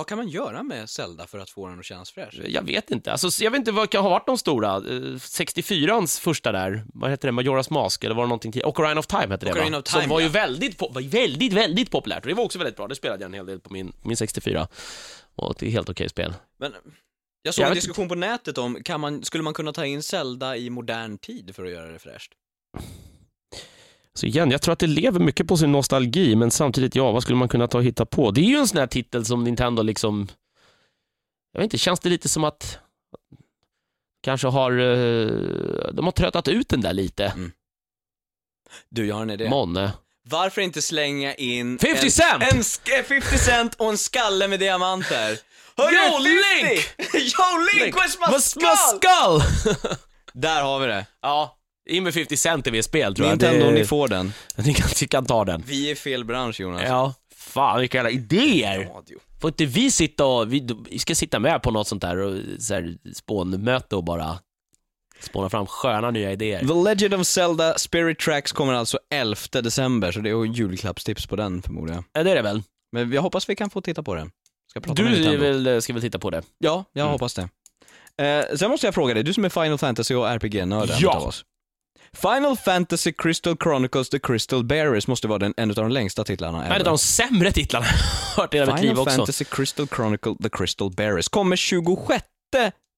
Vad 0.00 0.06
kan 0.06 0.18
man 0.18 0.28
göra 0.28 0.62
med 0.62 0.90
Zelda 0.90 1.26
för 1.26 1.38
att 1.38 1.50
få 1.50 1.68
den 1.68 1.78
att 1.78 1.84
kännas 1.84 2.10
fräsch? 2.10 2.40
Jag 2.46 2.62
vet 2.62 2.90
inte, 2.90 3.12
alltså 3.12 3.44
jag 3.44 3.50
vet 3.50 3.58
inte 3.58 3.72
vad 3.72 3.90
kan 3.90 4.02
ha 4.02 4.10
varit 4.10 4.26
de 4.26 4.38
stora, 4.38 4.76
eh, 4.76 4.80
64ans 4.80 6.20
första 6.20 6.52
där, 6.52 6.84
vad 6.94 7.10
heter 7.10 7.28
det, 7.28 7.32
Majora's 7.32 7.72
Mask 7.72 8.04
eller 8.04 8.14
var 8.14 8.22
det 8.22 8.28
någonting 8.28 8.52
till, 8.52 8.64
Ocarina 8.64 9.00
of 9.00 9.06
Time 9.06 9.26
hette 9.28 9.46
det 9.46 9.52
Ocarina 9.52 9.70
va? 9.76 9.78
of 9.78 9.84
Time, 9.84 10.02
Som 10.02 10.10
var 10.10 10.20
ju 10.20 10.26
ja. 10.26 10.32
väldigt, 10.32 10.80
po- 10.80 10.94
var 10.94 11.00
ju 11.00 11.08
väldigt, 11.08 11.52
väldigt 11.52 11.90
populärt 11.90 12.22
och 12.24 12.28
det 12.28 12.34
var 12.34 12.44
också 12.44 12.58
väldigt 12.58 12.76
bra, 12.76 12.88
det 12.88 12.94
spelade 12.94 13.22
jag 13.22 13.28
en 13.28 13.34
hel 13.34 13.46
del 13.46 13.60
på 13.60 13.72
min, 13.72 13.92
min 14.02 14.16
64. 14.16 14.68
Och 15.34 15.54
det 15.58 15.66
är 15.66 15.70
helt 15.70 15.88
okej 15.88 16.08
spel. 16.08 16.34
Men 16.58 16.72
jag 17.42 17.54
såg 17.54 17.62
Jag 17.62 17.68
en 17.68 17.74
diskussion 17.74 18.08
på 18.08 18.14
nätet 18.14 18.58
om, 18.58 18.82
kan 18.82 19.00
man, 19.00 19.22
skulle 19.24 19.44
man 19.44 19.54
kunna 19.54 19.72
ta 19.72 19.86
in 19.86 20.02
Zelda 20.02 20.56
i 20.56 20.70
modern 20.70 21.18
tid 21.18 21.56
för 21.56 21.64
att 21.64 21.70
göra 21.70 21.90
det 21.92 21.98
fräscht? 21.98 22.32
Så 24.20 24.26
igen, 24.26 24.50
jag 24.50 24.62
tror 24.62 24.72
att 24.72 24.78
det 24.78 24.86
lever 24.86 25.20
mycket 25.20 25.48
på 25.48 25.56
sin 25.56 25.72
nostalgi, 25.72 26.36
men 26.36 26.50
samtidigt, 26.50 26.94
ja, 26.94 27.12
vad 27.12 27.22
skulle 27.22 27.36
man 27.38 27.48
kunna 27.48 27.68
ta 27.68 27.78
och 27.78 27.84
hitta 27.84 28.06
på? 28.06 28.30
Det 28.30 28.40
är 28.40 28.44
ju 28.44 28.56
en 28.56 28.68
sån 28.68 28.78
här 28.78 28.86
titel 28.86 29.24
som 29.24 29.44
Nintendo 29.44 29.82
liksom, 29.82 30.28
jag 31.52 31.60
vet 31.60 31.64
inte, 31.64 31.78
känns 31.78 32.00
det 32.00 32.08
lite 32.08 32.28
som 32.28 32.44
att 32.44 32.78
kanske 34.22 34.46
har, 34.48 34.72
eh, 34.72 35.26
de 35.92 36.04
har 36.04 36.10
tröttat 36.12 36.48
ut 36.48 36.68
den 36.68 36.80
där 36.80 36.92
lite. 36.92 37.32
Du, 38.88 39.06
jag 39.06 39.14
har 39.14 39.22
en 39.22 39.30
idé. 39.30 39.48
Månne. 39.48 39.92
Varför 40.28 40.60
inte 40.60 40.82
slänga 40.82 41.34
in 41.34 41.78
50 41.78 42.04
en, 42.04 42.10
Cent! 42.10 42.42
En, 42.42 42.60
sk- 42.60 43.02
50 43.02 43.38
cent 43.38 43.74
och 43.74 43.88
en 43.90 43.98
skalle 43.98 44.48
med 44.48 44.60
diamanter? 44.60 45.38
Hörru, 45.76 45.94
Yo, 45.94 46.12
50! 46.12 46.22
Link! 46.24 46.94
Yo 47.14 47.80
Link, 47.84 47.96
where's 47.96 48.30
my 48.32 48.40
skull? 48.40 48.62
vad 48.62 48.78
skull! 48.78 49.64
Där 50.32 50.62
har 50.62 50.78
vi 50.78 50.86
det. 50.86 51.06
ja, 51.22 51.56
in 51.90 52.04
med 52.04 52.14
50 52.14 52.36
Cent 52.36 52.66
i 52.66 52.82
spel 52.82 53.14
tror 53.14 53.28
jag. 53.28 53.32
Nintendo, 53.32 53.66
det, 53.66 53.72
ni 53.72 53.84
får 53.84 54.08
den. 54.08 54.32
Ni 54.56 54.74
kan, 54.74 54.88
ni 55.00 55.06
kan 55.06 55.26
ta 55.26 55.44
den. 55.44 55.62
Vi 55.66 55.90
är 55.90 55.94
fel 55.94 56.24
bransch 56.24 56.60
Jonas. 56.60 56.82
Ja, 56.86 57.14
fan 57.34 57.80
vilka 57.80 57.98
jävla 57.98 58.10
idéer! 58.10 58.78
Radio. 58.78 59.18
Får 59.40 59.48
inte 59.50 59.64
vi 59.66 59.90
sitta 59.90 60.24
och, 60.24 60.52
vi, 60.52 60.68
vi 60.90 60.98
ska 60.98 61.14
sitta 61.14 61.38
med 61.38 61.62
på 61.62 61.70
något 61.70 61.88
sånt 61.88 62.02
där, 62.02 62.16
och, 62.16 62.34
så 62.58 62.74
här 62.74 62.96
spånmöte 63.14 63.96
och 63.96 64.04
bara 64.04 64.38
spåna 65.20 65.50
fram 65.50 65.66
sköna 65.66 66.10
nya 66.10 66.32
idéer. 66.32 66.60
The 66.66 66.74
Legend 66.90 67.14
of 67.14 67.26
Zelda 67.26 67.78
Spirit 67.78 68.18
Tracks 68.18 68.52
kommer 68.52 68.72
alltså 68.72 68.98
11 69.10 69.36
december, 69.62 70.12
så 70.12 70.20
det 70.20 70.30
är 70.30 70.44
julklappstips 70.44 71.26
på 71.26 71.36
den 71.36 71.62
förmodar 71.62 71.94
jag. 71.94 72.04
Ja, 72.12 72.22
det 72.22 72.30
är 72.30 72.34
det 72.34 72.42
väl? 72.42 72.62
Men 72.92 73.12
jag 73.12 73.22
hoppas 73.22 73.48
vi 73.48 73.56
kan 73.56 73.70
få 73.70 73.80
titta 73.80 74.02
på 74.02 74.14
den. 74.14 74.30
Ska 74.70 74.80
prata 74.80 75.02
Du 75.02 75.36
väl, 75.36 75.82
ska 75.82 75.92
väl 75.92 76.02
titta 76.02 76.18
på 76.18 76.30
det? 76.30 76.42
Ja, 76.58 76.84
jag 76.92 77.02
Mm. 77.02 77.12
hoppas 77.12 77.34
det. 77.34 77.48
Eh, 78.24 78.56
sen 78.56 78.70
måste 78.70 78.86
jag 78.86 78.94
fråga 78.94 79.14
dig, 79.14 79.22
du 79.22 79.32
som 79.34 79.44
är 79.44 79.48
Final 79.48 79.78
Fantasy 79.78 80.14
och 80.14 80.28
RPG-nörden 80.28 80.96
Ja. 81.00 81.10
utav 81.10 81.22
oss. 81.28 81.44
Final 82.16 82.56
Fantasy 82.56 83.12
Crystal 83.12 83.56
Chronicles 83.62 84.08
The 84.08 84.18
Crystal 84.18 84.64
Bearers 84.64 85.06
måste 85.06 85.28
vara 85.28 85.38
den, 85.38 85.54
en 85.56 85.70
av 85.70 85.74
de 85.76 85.90
längsta 85.90 86.24
titlarna 86.24 86.66
En 86.66 86.72
av 86.72 86.84
de 86.84 86.98
sämre 86.98 87.52
titlarna 87.52 87.86
jag 88.36 88.42
hört 88.42 88.54
i 88.54 88.58
hela 88.58 88.72
mitt 88.74 88.82
liv 88.82 88.88
Final 88.88 89.02
också. 89.02 89.16
Fantasy 89.16 89.44
Crystal 89.44 89.86
Chronicle 89.96 90.34
The 90.42 90.48
Crystal 90.52 90.90
Bearers 90.90 91.28
kommer 91.28 91.56
26 91.56 92.24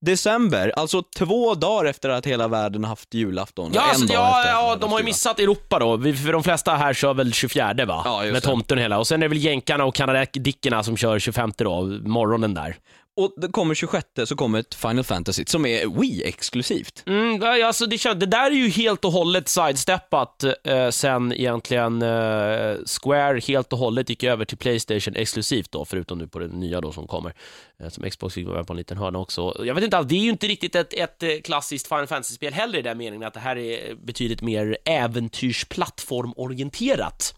december, 0.07 0.73
alltså 0.77 1.03
två 1.19 1.55
dagar 1.55 1.85
efter 1.91 2.09
att 2.09 2.27
hela 2.27 2.49
världen 2.49 2.85
haft 2.85 3.15
julafton. 3.15 3.71
Ja, 3.75 3.81
alltså, 3.83 4.13
ja, 4.15 4.45
ja, 4.47 4.77
de 4.81 4.93
har 4.93 4.99
ju 4.99 5.05
missat 5.05 5.41
Europa 5.41 5.79
då. 5.79 5.97
Vi- 5.97 6.15
För 6.17 6.33
de 6.33 6.43
flesta 6.43 6.75
här 6.77 6.95
kör 6.95 7.15
väl 7.15 7.33
24 7.33 7.75
va? 7.87 8.03
Ja, 8.05 8.23
Med 8.33 8.43
tomten 8.43 8.79
och 8.79 8.83
hela. 8.83 8.99
Och 8.99 9.07
sen 9.07 9.21
är 9.23 9.25
det 9.25 9.29
väl 9.29 9.45
jänkarna 9.45 9.85
och 9.85 9.95
kanadickerna 9.95 10.83
som 10.83 10.97
kör 10.97 11.19
25 11.19 11.53
då, 11.57 11.83
morgonen 12.05 12.55
där. 12.55 12.77
Och 13.17 13.35
det 13.37 13.49
kommer 13.49 13.75
26 13.75 14.07
så 14.25 14.37
kommer 14.37 14.59
ett 14.59 14.75
Final 14.75 15.05
Fantasy 15.05 15.45
som 15.47 15.67
är 15.67 15.87
Wii-exklusivt. 15.87 17.03
Mm, 17.07 17.43
alltså 17.65 17.87
det, 17.87 18.15
det 18.15 18.27
där 18.27 18.51
är 18.51 18.55
ju 18.55 18.69
helt 18.69 19.05
och 19.05 19.13
hållet 19.13 19.49
sidesteppat 19.49 20.45
eh, 20.65 20.91
sen 20.91 21.33
egentligen 21.33 22.03
eh, 22.03 22.77
Square 23.03 23.41
helt 23.41 23.73
och 23.73 23.79
hållet 23.79 24.09
gick 24.09 24.25
över 24.25 24.45
till 24.45 24.59
Playstation 24.59 25.17
exklusivt 25.17 25.73
då, 25.73 25.85
förutom 25.85 26.19
nu 26.19 26.29
på 26.29 26.39
det 26.39 26.47
nya 26.47 26.81
då 26.81 26.93
som 26.93 27.07
kommer. 27.07 27.35
Eh, 27.81 27.89
som 27.89 28.11
Xbox 28.11 28.35
fick 28.35 28.47
vara 28.47 28.65
på 28.65 28.73
en 28.73 28.77
liten 28.77 28.99
hörna 28.99 29.19
också. 29.19 29.65
Jag 29.65 29.75
vet 29.75 29.85
inte, 29.85 30.03
det 30.03 30.15
är 30.15 30.25
ju 30.25 30.31
inte 30.31 30.47
riktigt 30.47 30.75
ett, 30.75 30.95
ett 30.95 31.23
eh, 31.23 31.29
klassiskt 31.45 31.89
Final 31.89 32.07
Fantasy-spel 32.07 32.53
heller 32.53 32.79
i 32.79 32.83
den 32.83 32.99
meningen 32.99 33.27
att 33.27 33.35
det 33.35 33.41
här 33.41 33.59
är 33.59 33.95
betydligt 33.95 34.43
mer 34.43 34.79
äventyrsplattformorienterat. 34.85 37.35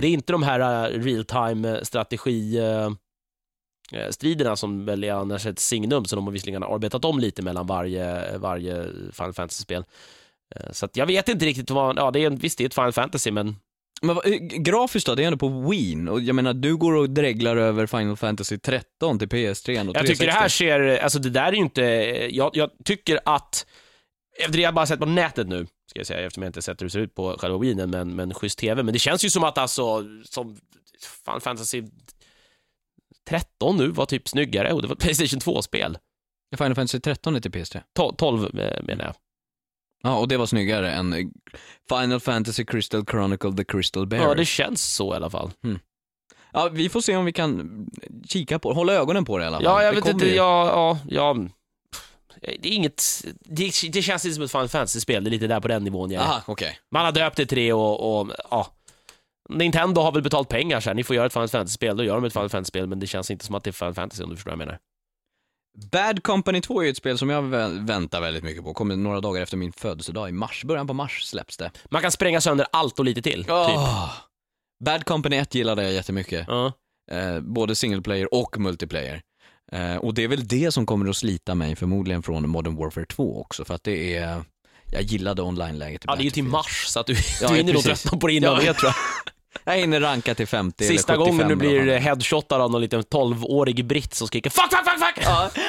Det 0.00 0.06
är 0.06 0.10
inte 0.10 0.32
de 0.32 0.42
här 0.42 0.60
uh, 0.60 0.88
real-time 1.02 1.84
strategi 1.84 2.58
eh, 2.58 2.68
eh, 2.68 2.90
striderna 4.10 4.56
som 4.56 4.84
väl 4.84 5.04
är 5.04 5.12
annars 5.12 5.46
ett 5.46 5.58
signum, 5.58 6.04
så 6.04 6.16
de 6.16 6.24
har 6.24 6.32
visserligen 6.32 6.62
arbetat 6.62 7.04
om 7.04 7.18
lite 7.18 7.42
mellan 7.42 7.66
varje, 7.66 8.38
varje 8.38 8.84
Final 9.12 9.32
Fantasy-spel. 9.32 9.84
Eh, 10.56 10.72
Så 10.72 10.84
att 10.86 10.96
jag 10.96 11.06
vet 11.06 11.28
inte 11.28 11.46
riktigt 11.46 11.70
vad, 11.70 11.98
ja 11.98 12.10
det 12.10 12.20
är 12.20 12.26
en, 12.26 12.36
visst 12.36 12.58
det 12.58 12.64
är 12.64 12.66
ett 12.66 12.74
Final 12.74 12.92
Fantasy 12.92 13.30
men 13.30 13.56
Men 14.02 14.14
vad- 14.16 14.26
eh, 14.26 14.32
grafiskt 14.38 15.06
då, 15.06 15.14
det 15.14 15.22
är 15.22 15.26
ändå 15.26 15.38
på 15.38 15.48
Wii 15.70 16.08
och 16.10 16.20
jag 16.20 16.34
menar 16.34 16.54
du 16.54 16.76
går 16.76 16.92
och 16.92 17.10
dreglar 17.10 17.56
över 17.56 17.86
Final 17.86 18.16
Fantasy 18.16 18.58
13 18.58 19.18
till 19.18 19.28
PS3 19.28 19.88
och 19.88 19.96
jag 19.96 20.06
tycker 20.06 20.26
det 20.26 20.32
360. 20.32 20.40
här 20.40 20.48
ser, 20.48 21.02
alltså 21.02 21.18
det 21.18 21.30
där 21.30 21.46
är 21.46 21.52
ju 21.52 21.58
inte, 21.58 21.82
jag, 22.30 22.50
jag 22.54 22.70
tycker 22.84 23.20
att, 23.24 23.66
efter 24.38 24.52
det 24.56 24.62
jag 24.62 24.74
bara 24.74 24.86
sett 24.86 24.98
på 25.00 25.06
nätet 25.06 25.48
nu, 25.48 25.66
ska 25.90 25.98
jag 26.00 26.06
säga, 26.06 26.20
eftersom 26.20 26.42
jag 26.42 26.48
inte 26.48 26.62
sett 26.62 26.80
hur 26.80 26.86
det 26.86 26.90
ser 26.90 27.00
ut 27.00 27.14
på 27.14 27.36
själva 27.38 27.58
Wien, 27.58 27.90
men, 27.90 28.16
men 28.16 28.34
schysst 28.34 28.58
TV, 28.58 28.82
men 28.82 28.92
det 28.92 28.98
känns 28.98 29.24
ju 29.24 29.30
som 29.30 29.44
att 29.44 29.58
alltså, 29.58 30.04
som 30.24 30.56
Final 31.24 31.40
Fantasy 31.40 31.82
13 33.28 33.76
nu 33.76 33.88
var 33.88 34.06
typ 34.06 34.28
snyggare 34.28 34.72
och 34.72 34.82
det 34.82 34.88
var 34.88 34.94
ett 34.94 35.00
Playstation 35.00 35.40
2-spel. 35.40 35.98
Final 36.56 36.74
Fantasy 36.74 37.00
13 37.00 37.36
är 37.36 37.40
till 37.40 37.50
PS3. 37.50 37.82
12, 37.96 38.14
12 38.14 38.60
eh, 38.60 38.82
menar 38.82 39.04
jag. 39.04 39.14
Ja, 40.02 40.18
och 40.18 40.28
det 40.28 40.36
var 40.36 40.46
snyggare 40.46 40.92
än 40.92 41.12
eh, 41.12 41.26
Final 41.88 42.20
Fantasy 42.20 42.64
Crystal 42.64 43.04
Chronicle 43.10 43.52
The 43.52 43.64
Crystal 43.64 44.06
Bearers. 44.06 44.28
Ja, 44.28 44.34
det 44.34 44.44
känns 44.44 44.94
så 44.94 45.12
i 45.12 45.16
alla 45.16 45.30
fall. 45.30 45.50
Ja, 46.52 46.68
vi 46.72 46.88
får 46.88 47.00
se 47.00 47.16
om 47.16 47.24
vi 47.24 47.32
kan 47.32 47.86
kika 48.28 48.58
på 48.58 48.72
hålla 48.72 48.92
ögonen 48.92 49.24
på 49.24 49.38
det 49.38 49.44
i 49.44 49.46
alla 49.46 49.56
fall. 49.56 49.64
Ja, 49.64 49.82
jag 49.82 49.94
det 49.94 50.00
vet 50.00 50.08
inte, 50.08 50.26
ju. 50.26 50.34
ja, 50.34 50.66
ja, 50.66 50.98
ja. 51.08 51.36
Det 52.40 52.68
är 52.68 52.72
inget, 52.72 53.24
det, 53.40 53.72
det 53.92 54.02
känns 54.02 54.24
inte 54.24 54.34
som 54.34 54.44
ett 54.44 54.50
Final 54.50 54.68
Fantasy-spel, 54.68 55.24
det 55.24 55.28
är 55.28 55.30
lite 55.30 55.46
där 55.46 55.60
på 55.60 55.68
den 55.68 55.84
nivån 55.84 56.10
jag 56.10 56.22
är. 56.22 56.26
Aha, 56.26 56.42
okej. 56.46 56.78
Man 56.90 57.04
har 57.04 57.12
döpt 57.12 57.36
det 57.36 57.46
till 57.46 57.58
det 57.58 57.72
och, 57.72 58.20
och 58.20 58.30
ja. 58.50 58.66
Nintendo 59.48 60.00
har 60.00 60.12
väl 60.12 60.22
betalt 60.22 60.48
pengar 60.48 60.80
så 60.80 60.90
här. 60.90 60.94
ni 60.94 61.04
får 61.04 61.16
göra 61.16 61.26
ett 61.26 61.32
Final 61.32 61.48
Fantasy-spel, 61.48 61.96
då 61.96 62.04
gör 62.04 62.14
de 62.14 62.24
ett 62.24 62.32
Final 62.32 62.48
Fantasy-spel, 62.48 62.86
men 62.86 62.98
det 63.00 63.06
känns 63.06 63.30
inte 63.30 63.44
som 63.44 63.54
att 63.54 63.64
det 63.64 63.70
är 63.70 63.72
Final 63.72 63.94
Fantasy 63.94 64.22
om 64.24 64.30
du 64.30 64.36
förstår 64.36 64.50
vad 64.50 64.60
jag 64.60 64.66
menar. 64.66 64.78
Bad 65.92 66.22
Company 66.22 66.60
2 66.60 66.80
är 66.80 66.84
ju 66.84 66.90
ett 66.90 66.96
spel 66.96 67.18
som 67.18 67.30
jag 67.30 67.42
vä- 67.44 67.86
väntar 67.86 68.20
väldigt 68.20 68.44
mycket 68.44 68.64
på. 68.64 68.74
Kommer 68.74 68.96
några 68.96 69.20
dagar 69.20 69.42
efter 69.42 69.56
min 69.56 69.72
födelsedag 69.72 70.28
i 70.28 70.32
mars. 70.32 70.64
Början 70.64 70.86
på 70.86 70.94
mars 70.94 71.22
släpps 71.24 71.56
det. 71.56 71.70
Man 71.90 72.02
kan 72.02 72.12
spränga 72.12 72.40
sönder 72.40 72.66
allt 72.72 72.98
och 72.98 73.04
lite 73.04 73.22
till, 73.22 73.44
typ. 73.44 73.52
Åh! 73.52 74.10
Bad 74.84 75.04
Company 75.04 75.36
1 75.36 75.54
gillade 75.54 75.82
jag 75.82 75.92
jättemycket. 75.92 76.44
Ja. 76.48 76.72
Eh, 77.10 77.40
både 77.40 77.74
single 77.74 78.02
player 78.02 78.34
och 78.34 78.58
multiplayer. 78.58 79.22
Eh, 79.72 79.96
och 79.96 80.14
det 80.14 80.24
är 80.24 80.28
väl 80.28 80.48
det 80.48 80.72
som 80.72 80.86
kommer 80.86 81.10
att 81.10 81.16
slita 81.16 81.54
mig 81.54 81.76
förmodligen 81.76 82.22
från 82.22 82.48
Modern 82.48 82.76
Warfare 82.76 83.06
2 83.06 83.40
också, 83.40 83.64
för 83.64 83.74
att 83.74 83.84
det 83.84 84.16
är, 84.16 84.42
jag 84.92 85.02
gillade 85.02 85.42
online-läget 85.42 86.02
ja, 86.06 86.14
det 86.16 86.22
är 86.22 86.24
ju 86.24 86.30
till 86.30 86.44
mars, 86.44 86.84
så 86.86 87.00
att 87.00 87.06
du, 87.06 87.16
Ja, 87.40 87.48
du 87.48 87.56
hinner 87.56 87.72
nog 87.72 87.82
tröttna 87.82 88.18
på 88.18 88.26
det 88.26 88.32
innan 88.32 88.54
Ja. 88.54 88.60
det 88.72 88.74
tror 88.74 88.88
jag. 88.88 88.94
Jag 89.64 89.76
hinner 89.76 90.00
ranka 90.00 90.34
till 90.34 90.46
50 90.46 90.84
Sista 90.84 91.12
eller 91.12 91.24
75 91.24 91.36
gången 91.38 91.48
du 91.48 91.56
blir 91.56 91.96
headshotad 91.98 92.60
av 92.60 92.70
någon 92.70 92.80
liten 92.80 93.02
12-årig 93.02 93.84
britt 93.86 94.14
som 94.14 94.26
skriker 94.26 94.50
'fuck, 94.50 94.70
fuck, 94.70 94.84
fuck, 94.84 94.98
fuck' 95.00 95.22
Ja. 95.24 95.50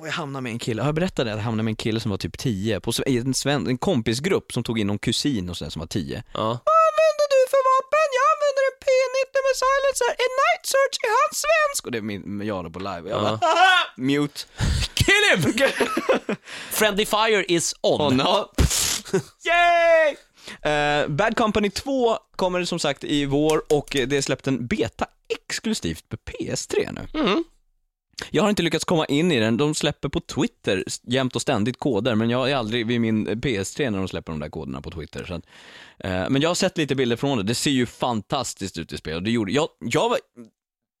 Och 0.00 0.06
jag 0.06 0.12
hamnade 0.12 0.42
med 0.42 0.52
en 0.52 0.58
kille, 0.58 0.82
har 0.82 0.88
jag 0.88 0.94
berättat 0.94 1.26
det? 1.26 1.30
Jag 1.30 1.38
hamnade 1.38 1.62
med 1.62 1.72
en 1.72 1.76
kille 1.76 2.00
som 2.00 2.10
var 2.10 2.18
typ 2.18 2.38
10, 2.38 2.80
på, 2.80 2.92
en, 3.06 3.34
sven, 3.34 3.66
en 3.66 3.78
kompisgrupp 3.78 4.52
som 4.52 4.62
tog 4.62 4.78
in 4.78 4.86
någon 4.86 4.98
kusin 4.98 5.50
och 5.50 5.56
sådär 5.56 5.70
som 5.70 5.80
var 5.80 5.86
10. 5.86 6.22
Ja. 6.32 6.40
Vad 6.40 6.80
använder 6.88 7.26
du 7.34 7.40
för 7.52 7.62
vapen? 7.70 8.06
Jag 8.18 8.26
använder 8.34 8.62
en 8.70 8.76
P90 8.86 9.36
med 9.46 9.54
silencer, 9.62 10.10
en 10.24 10.32
night 10.42 10.64
search 10.72 10.96
i 11.06 11.08
hans 11.18 11.36
svensk! 11.44 11.86
Och 11.86 11.92
det 11.92 11.98
är 11.98 12.02
min, 12.02 12.46
jag 12.46 12.64
då 12.64 12.70
på 12.70 12.78
live, 12.78 13.10
jag 13.10 13.22
bara, 13.22 13.40
mute. 13.96 14.40
Kill 14.94 15.24
him! 15.32 15.42
Friendly 16.70 17.06
fire 17.06 17.44
is 17.48 17.74
on. 17.82 18.00
Oh 18.00 18.12
no. 18.14 18.48
Yay! 19.44 20.16
Eh, 20.62 21.08
Bad 21.08 21.36
Company 21.36 21.70
2 21.70 22.16
kommer 22.36 22.64
som 22.64 22.78
sagt 22.78 23.04
i 23.04 23.24
vår 23.24 23.62
och 23.72 23.88
det 23.90 24.12
är 24.16 24.22
släppt 24.22 24.46
en 24.46 24.66
beta 24.66 25.06
exklusivt 25.28 26.08
på 26.08 26.16
PS3 26.16 26.92
nu. 26.92 27.20
Mm. 27.20 27.44
Jag 28.30 28.42
har 28.42 28.50
inte 28.50 28.62
lyckats 28.62 28.84
komma 28.84 29.06
in 29.06 29.32
i 29.32 29.40
den, 29.40 29.56
de 29.56 29.74
släpper 29.74 30.08
på 30.08 30.20
Twitter 30.20 30.84
jämt 31.02 31.36
och 31.36 31.42
ständigt 31.42 31.78
koder, 31.78 32.14
men 32.14 32.30
jag 32.30 32.50
är 32.50 32.56
aldrig 32.56 32.86
vid 32.86 33.00
min 33.00 33.28
PS3 33.28 33.90
när 33.90 33.98
de 33.98 34.08
släpper 34.08 34.32
de 34.32 34.40
där 34.40 34.48
koderna 34.48 34.80
på 34.80 34.90
Twitter. 34.90 35.24
Så 35.24 35.34
att, 35.34 35.46
eh, 35.98 36.30
men 36.30 36.42
jag 36.42 36.50
har 36.50 36.54
sett 36.54 36.78
lite 36.78 36.94
bilder 36.94 37.16
från 37.16 37.38
det, 37.38 37.44
det 37.44 37.54
ser 37.54 37.70
ju 37.70 37.86
fantastiskt 37.86 38.78
ut 38.78 38.92
i 38.92 38.96
spel. 38.96 39.16
Och 39.16 39.22
det 39.22 39.30
gjorde, 39.30 39.52
jag, 39.52 39.68
jag 39.78 40.08
var 40.08 40.18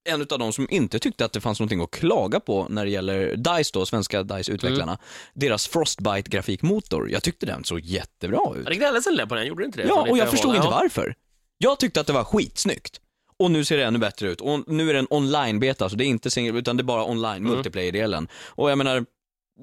en 0.04 0.20
av 0.30 0.38
de 0.38 0.52
som 0.52 0.66
inte 0.70 0.98
tyckte 0.98 1.24
att 1.24 1.32
det 1.32 1.40
fanns 1.40 1.60
någonting 1.60 1.80
att 1.80 1.90
klaga 1.90 2.40
på 2.40 2.66
när 2.70 2.84
det 2.84 2.90
gäller 2.90 3.36
DICE 3.36 3.70
då, 3.72 3.86
svenska 3.86 4.22
DICE-utvecklarna. 4.22 4.98
Deras 5.34 5.68
Frostbite-grafikmotor, 5.68 7.10
jag 7.10 7.22
tyckte 7.22 7.46
den 7.46 7.64
såg 7.64 7.80
jättebra 7.80 8.54
ut. 8.56 8.66
Det 8.66 8.74
gnälldes 8.74 9.06
en 9.06 9.16
del 9.16 9.26
på 9.28 9.34
den, 9.34 9.46
gjorde 9.46 9.62
det 9.62 9.66
inte 9.66 9.82
det? 9.82 9.88
Ja, 9.88 10.06
och 10.10 10.18
jag 10.18 10.30
förstod 10.30 10.56
inte 10.56 10.68
varför. 10.68 11.14
Jag 11.58 11.78
tyckte 11.78 12.00
att 12.00 12.06
det 12.06 12.12
var 12.12 12.24
skitsnyggt. 12.24 13.00
Och 13.36 13.50
nu 13.50 13.64
ser 13.64 13.76
det 13.76 13.84
ännu 13.84 13.98
bättre 13.98 14.28
ut. 14.28 14.40
Och 14.40 14.68
nu 14.68 14.90
är 14.90 14.92
det 14.92 14.98
en 14.98 15.06
online-beta, 15.10 15.88
så 15.88 15.96
det 15.96 16.04
är 16.04 16.06
inte 16.06 16.30
single, 16.30 16.58
utan 16.58 16.76
det 16.76 16.80
är 16.80 16.84
bara 16.84 17.04
online, 17.04 17.36
Mm. 17.36 17.52
multiplayer-delen. 17.52 18.28
Och 18.34 18.70
jag 18.70 18.78
menar, 18.78 19.04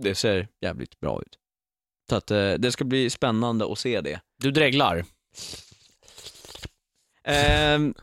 det 0.01 0.15
ser 0.15 0.47
jävligt 0.61 0.99
bra 0.99 1.21
ut. 1.21 1.37
Så 2.09 2.15
att 2.15 2.31
eh, 2.31 2.53
det 2.53 2.71
ska 2.71 2.83
bli 2.83 3.09
spännande 3.09 3.71
att 3.71 3.79
se 3.79 4.01
det. 4.01 4.19
Du 4.39 4.51
dreglar. 4.51 5.05
Ehm, 7.23 7.93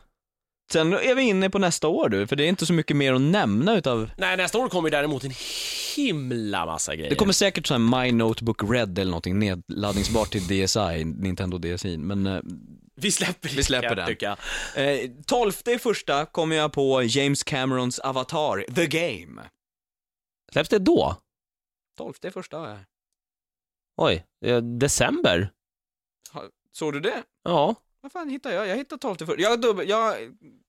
sen 0.71 0.93
är 0.93 1.15
vi 1.15 1.21
inne 1.21 1.49
på 1.49 1.59
nästa 1.59 1.87
år 1.87 2.09
du, 2.09 2.27
för 2.27 2.35
det 2.35 2.43
är 2.43 2.47
inte 2.49 2.65
så 2.65 2.73
mycket 2.73 2.97
mer 2.97 3.13
att 3.13 3.21
nämna 3.21 3.75
utav 3.77 4.11
Nej, 4.17 4.37
nästa 4.37 4.57
år 4.57 4.69
kommer 4.69 4.89
ju 4.89 4.91
däremot 4.91 5.23
en 5.23 5.33
himla 5.95 6.65
massa 6.65 6.95
grejer. 6.95 7.09
det 7.09 7.15
kommer 7.15 7.33
säkert 7.33 7.67
så 7.67 7.73
här 7.73 8.03
My 8.03 8.11
Notebook 8.11 8.63
Red 8.63 8.99
eller 8.99 9.11
någonting 9.11 9.39
nedladdningsbart 9.39 10.31
till 10.31 10.47
DSi, 10.47 11.05
Nintendo 11.05 11.57
DSi, 11.57 11.97
men 11.97 12.27
eh, 12.27 12.39
Vi 12.95 13.11
släpper 13.11 13.49
Vi 13.49 13.63
släpper 13.63 13.89
den. 13.89 13.97
jag 13.97 14.07
tycka. 14.07 14.37
Eh, 14.75 15.11
12 15.25 15.51
första 15.79 16.25
kommer 16.25 16.55
jag 16.55 16.73
på 16.73 17.03
James 17.03 17.43
Camerons 17.43 17.99
Avatar, 17.99 18.73
The 18.75 18.87
Game. 18.87 19.41
Släpps 20.51 20.69
det 20.69 20.79
då? 20.79 21.15
12 21.97 22.13
första 22.33 22.57
har 22.57 22.67
jag. 22.67 22.77
Oj, 23.97 24.25
eh, 24.45 24.57
december? 24.57 25.49
Såg 26.71 26.93
du 26.93 26.99
det? 26.99 27.23
Ja. 27.43 27.75
Vad 28.05 28.11
fan 28.11 28.29
hittar 28.29 28.51
jag? 28.51 28.67
Jag 28.67 28.75
hittar 28.77 28.97
12 28.97 29.15
första. 29.17 29.35
Jag, 29.37 29.61
dubbel, 29.61 29.89
jag, 29.89 30.15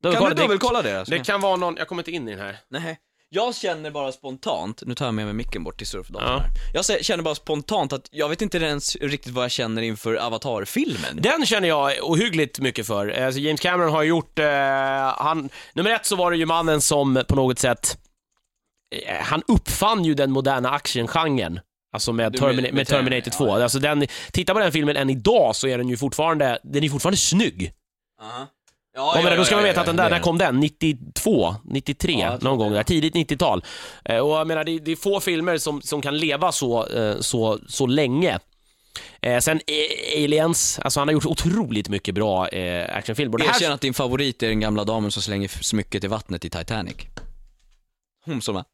Dubbelkolla, 0.03 0.29
kan 0.29 0.37
det- 0.37 0.43
du 0.43 0.43
dubbelkolla 0.43 0.83
det? 0.83 0.99
Alltså? 0.99 1.15
Det 1.15 1.25
kan 1.25 1.41
vara 1.41 1.57
någon, 1.57 1.77
jag 1.77 1.89
kommer 1.89 2.03
inte 2.03 2.11
in 2.11 2.29
i 2.29 2.31
den 2.31 2.41
här. 2.41 2.57
Nej. 2.69 2.99
Jag 3.29 3.55
känner 3.55 3.91
bara 3.91 4.13
spontant, 4.13 4.83
nu 4.87 4.95
tar 4.95 5.05
jag 5.05 5.15
med 5.15 5.25
mig 5.25 5.35
micken 5.35 5.65
bort 5.65 5.79
till 5.79 5.87
surfdatorn 5.87 6.25
Ja. 6.29 6.39
här. 6.39 6.51
Jag 6.75 7.05
känner 7.05 7.23
bara 7.23 7.35
spontant 7.35 7.93
att 7.93 8.09
jag 8.11 8.29
vet 8.29 8.43
inte 8.43 8.59
ens 8.59 8.97
riktigt 8.97 9.33
vad 9.33 9.45
jag 9.45 9.51
känner 9.51 9.83
inför 9.83 10.15
Avatar-filmen. 10.15 11.17
Den 11.23 11.47
känner 11.47 11.69
jag 11.69 11.93
ohyggligt 12.03 12.61
mycket 12.61 12.87
för. 12.87 13.09
Alltså 13.09 13.41
James 13.41 13.61
Cameron 13.61 13.93
har 13.93 14.03
gjort, 14.03 14.39
eh, 14.39 14.47
han, 15.19 15.49
nummer 15.75 15.91
ett 15.91 16.07
så 16.07 16.17
var 16.17 16.31
det 16.31 16.37
ju 16.37 16.47
mannen 16.47 16.81
som 16.81 17.25
på 17.29 17.35
något 17.37 17.59
sätt, 17.59 17.99
eh, 19.07 19.17
han 19.17 19.43
uppfann 19.49 20.05
ju 20.05 20.15
den 20.15 20.31
moderna 20.33 20.71
actiongenren. 20.71 21.61
Alltså 21.97 22.13
med, 22.13 22.37
Termina- 22.37 22.63
med- 22.63 22.75
med 22.75 22.87
Terminator 22.87 23.33
ja, 23.33 23.39
2. 23.39 23.49
ja. 23.49 23.63
Alltså 23.63 23.79
den, 23.79 24.07
titta 24.33 24.55
på 24.55 24.61
den 24.61 24.73
filmen 24.73 24.97
än 24.97 25.11
idag 25.11 25.57
så 25.57 25.67
är 25.69 25.79
den 25.79 25.89
ju 25.89 25.97
fortfarande, 25.97 26.59
den 26.63 26.85
är 26.85 26.89
fortfarande 26.89 27.17
snygg. 27.17 27.73
Ja, 28.21 28.47
Ja, 28.95 29.21
men 29.25 29.37
då 29.37 29.45
ska 29.45 29.55
man 29.55 29.65
veta 29.65 29.81
att 29.81 29.87
den 29.87 29.97
där, 29.97 30.11
när 30.11 30.19
kom 30.21 30.39
den? 30.39 30.61
92? 30.61 31.55
93? 31.65 32.13
Ja, 32.21 32.39
någon 32.41 32.59
gång 32.59 32.73
där, 32.73 32.83
tidigt 32.83 33.15
90-tal. 33.15 33.65
Eh, 34.05 34.19
och 34.19 34.31
jag 34.37 34.47
menar, 34.47 34.65
det, 34.65 34.79
det 34.79 34.93
är 34.93 34.97
få 34.97 35.21
filmer 35.21 35.59
som, 35.59 35.83
som 35.83 36.03
kan 36.03 36.19
leva 36.19 36.53
så, 36.53 36.87
eh, 36.87 37.21
så, 37.21 37.59
så 37.69 37.87
länge. 37.87 38.39
Eh, 39.23 39.39
sen 39.39 39.61
Aliens, 40.17 40.79
alltså 40.83 41.01
han 41.01 41.09
har 41.09 41.13
gjort 41.13 41.27
otroligt 41.27 41.89
mycket 41.89 42.15
bra 42.15 42.49
eh, 42.49 42.97
actionfilmer. 42.97 43.39
Det 43.39 43.45
här- 43.45 43.55
Erkänn 43.55 43.73
att 43.73 43.81
din 43.81 43.95
favorit 43.95 44.43
är 44.43 44.49
den 44.49 44.61
gamla 44.61 44.85
damen 44.85 45.11
som 45.11 45.23
slänger 45.23 45.49
smycket 45.49 46.05
i 46.05 46.07
vattnet 46.07 46.45
i 46.45 46.51
Titanic. 46.51 46.97
Hon 48.25 48.43
som 48.43 48.57
är... 48.57 48.65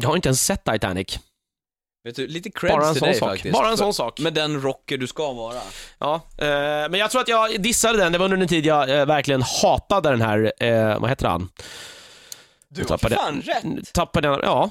Jag 0.00 0.08
har 0.08 0.16
inte 0.16 0.28
ens 0.28 0.44
sett 0.44 0.64
Titanic. 0.64 1.18
Vet 2.04 2.16
du, 2.16 2.26
lite 2.26 2.50
creds 2.50 2.74
Bara 2.74 2.86
en 2.86 2.92
till 2.92 3.00
sån 3.00 3.08
dig 3.08 3.18
sak. 3.18 3.28
faktiskt. 3.30 3.52
Bara 3.52 3.68
en 3.68 3.76
sån 3.76 3.94
sak. 3.94 4.20
Med 4.20 4.34
den 4.34 4.62
rocker 4.62 4.98
du 4.98 5.06
ska 5.06 5.32
vara. 5.32 5.60
Ja, 5.98 6.14
eh, 6.38 6.46
men 6.90 6.94
jag 6.94 7.10
tror 7.10 7.20
att 7.20 7.28
jag 7.28 7.62
dissade 7.62 7.98
den. 7.98 8.12
Det 8.12 8.18
var 8.18 8.24
under 8.24 8.36
en 8.38 8.48
tid 8.48 8.66
jag 8.66 8.98
eh, 9.00 9.06
verkligen 9.06 9.42
hatade 9.62 10.10
den 10.10 10.22
här, 10.22 10.52
eh, 10.60 11.00
vad 11.00 11.10
heter 11.10 11.28
han? 11.28 11.48
Du 12.68 12.84
har 12.88 12.98
fan 12.98 13.42
rätt! 13.42 13.92
Tappade 13.92 14.28
den, 14.28 14.40
ja. 14.42 14.70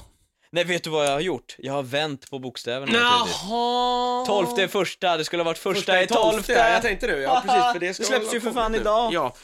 Nej, 0.52 0.64
vet 0.64 0.84
du 0.84 0.90
vad 0.90 1.06
jag 1.06 1.12
har 1.12 1.20
gjort? 1.20 1.56
Jag 1.58 1.72
har 1.72 1.82
vänt 1.82 2.30
på 2.30 2.38
bokstäverna 2.38 2.92
naturligtvis. 2.92 3.42
Jaha. 3.50 4.26
Tolfte 4.26 4.62
är 4.62 4.68
första, 4.68 5.16
det 5.16 5.24
skulle 5.24 5.42
ha 5.42 5.44
varit 5.44 5.58
första, 5.58 6.02
i 6.02 6.06
tolfte. 6.06 6.52
Jag 6.52 6.82
tänkte 6.82 7.06
nu, 7.06 7.20
ja 7.20 7.42
precis. 7.46 7.72
För 7.72 7.78
det, 7.80 7.86
Det 7.86 7.94
ska 7.94 8.04
släpps 8.04 8.26
väl 8.26 8.34
ju 8.34 8.40
för 8.40 8.50
fan 8.50 8.74
idag. 8.74 9.12
Ja. 9.12 9.34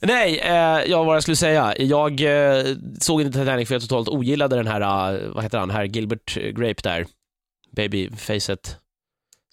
Nej, 0.00 0.38
eh, 0.38 0.90
ja 0.90 1.02
vad 1.02 1.16
jag 1.16 1.22
skulle 1.22 1.36
säga. 1.36 1.74
Jag 1.78 2.20
eh, 2.20 2.64
såg 3.00 3.20
inte 3.20 3.38
Titanic 3.38 3.68
för 3.68 3.74
jag 3.74 3.82
totalt 3.82 4.08
ogillade 4.08 4.56
den 4.56 4.66
här, 4.66 4.80
eh, 5.14 5.28
vad 5.34 5.44
heter 5.44 5.58
han, 5.58 5.70
här 5.70 5.84
Gilbert 5.84 6.34
Grape 6.36 6.82
där. 6.82 7.06
Babyfacet. 7.76 8.76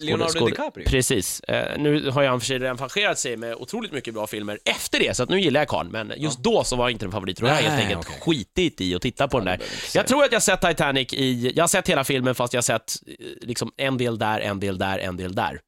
Leonardo 0.04 0.30
Skåd- 0.32 0.48
DiCaprio. 0.50 0.84
Precis. 0.88 1.40
Eh, 1.40 1.78
nu 1.78 2.10
har 2.10 2.24
han 2.24 2.40
för 2.40 2.46
sig 2.46 2.58
redan 2.58 2.78
changerat 2.78 3.18
sig 3.18 3.36
med 3.36 3.54
otroligt 3.54 3.92
mycket 3.92 4.14
bra 4.14 4.26
filmer 4.26 4.58
efter 4.64 4.98
det, 4.98 5.16
så 5.16 5.22
att 5.22 5.28
nu 5.28 5.40
gillar 5.40 5.60
jag 5.60 5.68
karln, 5.68 5.88
men 5.90 6.12
just 6.16 6.38
då 6.38 6.64
så 6.64 6.76
var 6.76 6.88
inte 6.88 7.04
den 7.04 7.12
favorit. 7.12 7.42
Och 7.42 7.48
jag 7.48 7.54
har 7.54 7.62
helt 7.62 7.82
enkelt 7.82 8.06
okej. 8.08 8.20
skitit 8.20 8.80
i 8.80 8.94
att 8.94 9.02
titta 9.02 9.28
på 9.28 9.38
den 9.38 9.46
där. 9.46 9.60
Jag 9.94 10.06
tror 10.06 10.24
att 10.24 10.32
jag 10.32 10.42
sett 10.42 10.60
Titanic 10.60 11.12
i, 11.12 11.52
jag 11.56 11.62
har 11.62 11.68
sett 11.68 11.88
hela 11.88 12.04
filmen 12.04 12.34
fast 12.34 12.52
jag 12.52 12.58
har 12.58 12.62
sett 12.62 12.94
eh, 13.06 13.14
liksom 13.40 13.72
en 13.76 13.98
del 13.98 14.18
där, 14.18 14.40
en 14.40 14.60
del 14.60 14.78
där, 14.78 14.98
en 14.98 15.16
del 15.16 15.34
där. 15.34 15.60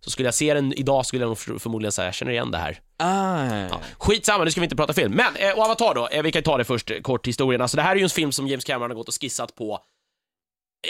Så 0.00 0.10
skulle 0.10 0.26
jag 0.26 0.34
se 0.34 0.54
den 0.54 0.72
idag 0.72 1.06
skulle 1.06 1.22
jag 1.22 1.28
nog 1.28 1.38
för- 1.38 1.58
förmodligen 1.58 1.92
säga, 1.92 2.06
jag 2.06 2.14
känner 2.14 2.32
igen 2.32 2.50
det 2.50 2.58
här. 2.58 2.80
Ah. 2.96 3.46
Ja. 3.70 3.80
Skitsamma, 3.98 4.44
nu 4.44 4.50
ska 4.50 4.60
vi 4.60 4.64
inte 4.64 4.76
prata 4.76 4.92
film. 4.92 5.12
Men, 5.12 5.36
eh, 5.36 5.58
och 5.58 5.64
Avatar 5.64 5.94
då, 5.94 6.08
eh, 6.08 6.22
vi 6.22 6.32
kan 6.32 6.42
ta 6.42 6.58
det 6.58 6.64
först, 6.64 6.90
eh, 6.90 7.00
kort 7.00 7.26
historien. 7.26 7.60
Alltså 7.60 7.76
det 7.76 7.82
här 7.82 7.92
är 7.92 7.96
ju 7.96 8.02
en 8.04 8.10
film 8.10 8.32
som 8.32 8.48
James 8.48 8.64
Cameron 8.64 8.90
har 8.90 8.96
gått 8.96 9.08
och 9.08 9.14
skissat 9.20 9.54
på, 9.54 9.80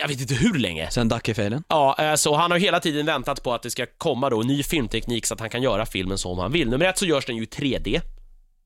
jag 0.00 0.08
vet 0.08 0.20
inte 0.20 0.34
hur 0.34 0.58
länge. 0.58 0.90
Sen 0.90 1.08
Dackefejden. 1.08 1.64
Ja, 1.68 1.96
eh, 1.98 2.14
så 2.14 2.34
han 2.36 2.50
har 2.50 2.58
hela 2.58 2.80
tiden 2.80 3.06
väntat 3.06 3.42
på 3.42 3.54
att 3.54 3.62
det 3.62 3.70
ska 3.70 3.86
komma 3.98 4.30
då 4.30 4.40
ny 4.42 4.62
filmteknik 4.62 5.26
så 5.26 5.34
att 5.34 5.40
han 5.40 5.50
kan 5.50 5.62
göra 5.62 5.86
filmen 5.86 6.18
som 6.18 6.38
han 6.38 6.52
vill. 6.52 6.70
Nummer 6.70 6.84
ett 6.86 6.98
så 6.98 7.06
görs 7.06 7.24
den 7.24 7.36
ju 7.36 7.42
i 7.42 7.46
3D. 7.46 8.00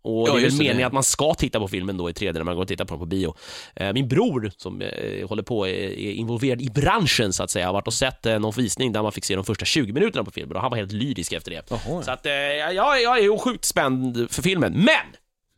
Och 0.02 0.28
Ja, 0.28 0.32
det 0.32 0.32
är 0.32 0.34
väl 0.34 0.42
just 0.44 0.58
det. 0.58 0.64
meningen 0.64 0.86
att 0.86 0.92
man 0.92 1.02
ska 1.02 1.34
titta 1.34 1.60
på 1.60 1.68
filmen 1.68 1.96
då 1.96 2.10
i 2.10 2.12
3D 2.12 2.32
när 2.32 2.42
man 2.44 2.54
går 2.54 2.62
och 2.62 2.68
tittar 2.68 2.84
på 2.84 2.94
den 2.94 2.98
på 3.00 3.06
bio. 3.06 3.34
Eh, 3.76 3.92
Min 3.92 4.08
bror 4.08 4.52
som 4.56 4.82
eh, 4.82 5.28
håller 5.28 5.42
på, 5.42 5.66
är 5.68 5.96
involverad 6.12 6.62
i 6.62 6.70
branschen 6.70 7.32
så 7.32 7.42
att 7.42 7.50
säga, 7.50 7.66
har 7.66 7.72
varit 7.72 7.86
och 7.86 7.94
sett 7.94 8.24
någon 8.24 8.52
visning 8.56 8.92
där 8.92 9.02
man 9.02 9.12
fick 9.12 9.24
se 9.24 9.34
de 9.36 9.44
första 9.44 9.64
20 9.64 9.92
minuterna 9.92 10.24
på 10.24 10.30
filmen 10.30 10.56
och 10.56 10.62
han 10.62 10.70
var 10.70 10.78
helt 10.78 10.92
lyrisk 10.92 11.32
efter 11.32 11.50
det. 11.50 11.62
Jaha. 11.70 12.02
Så 12.02 12.10
att 12.10 12.26
eh, 12.26 12.32
jag, 12.32 13.18
är 13.18 13.22
ju 13.22 13.38
sjukt 13.38 13.64
spänd 13.64 14.30
för 14.30 14.42
filmen. 14.42 14.72
Men! 14.72 15.06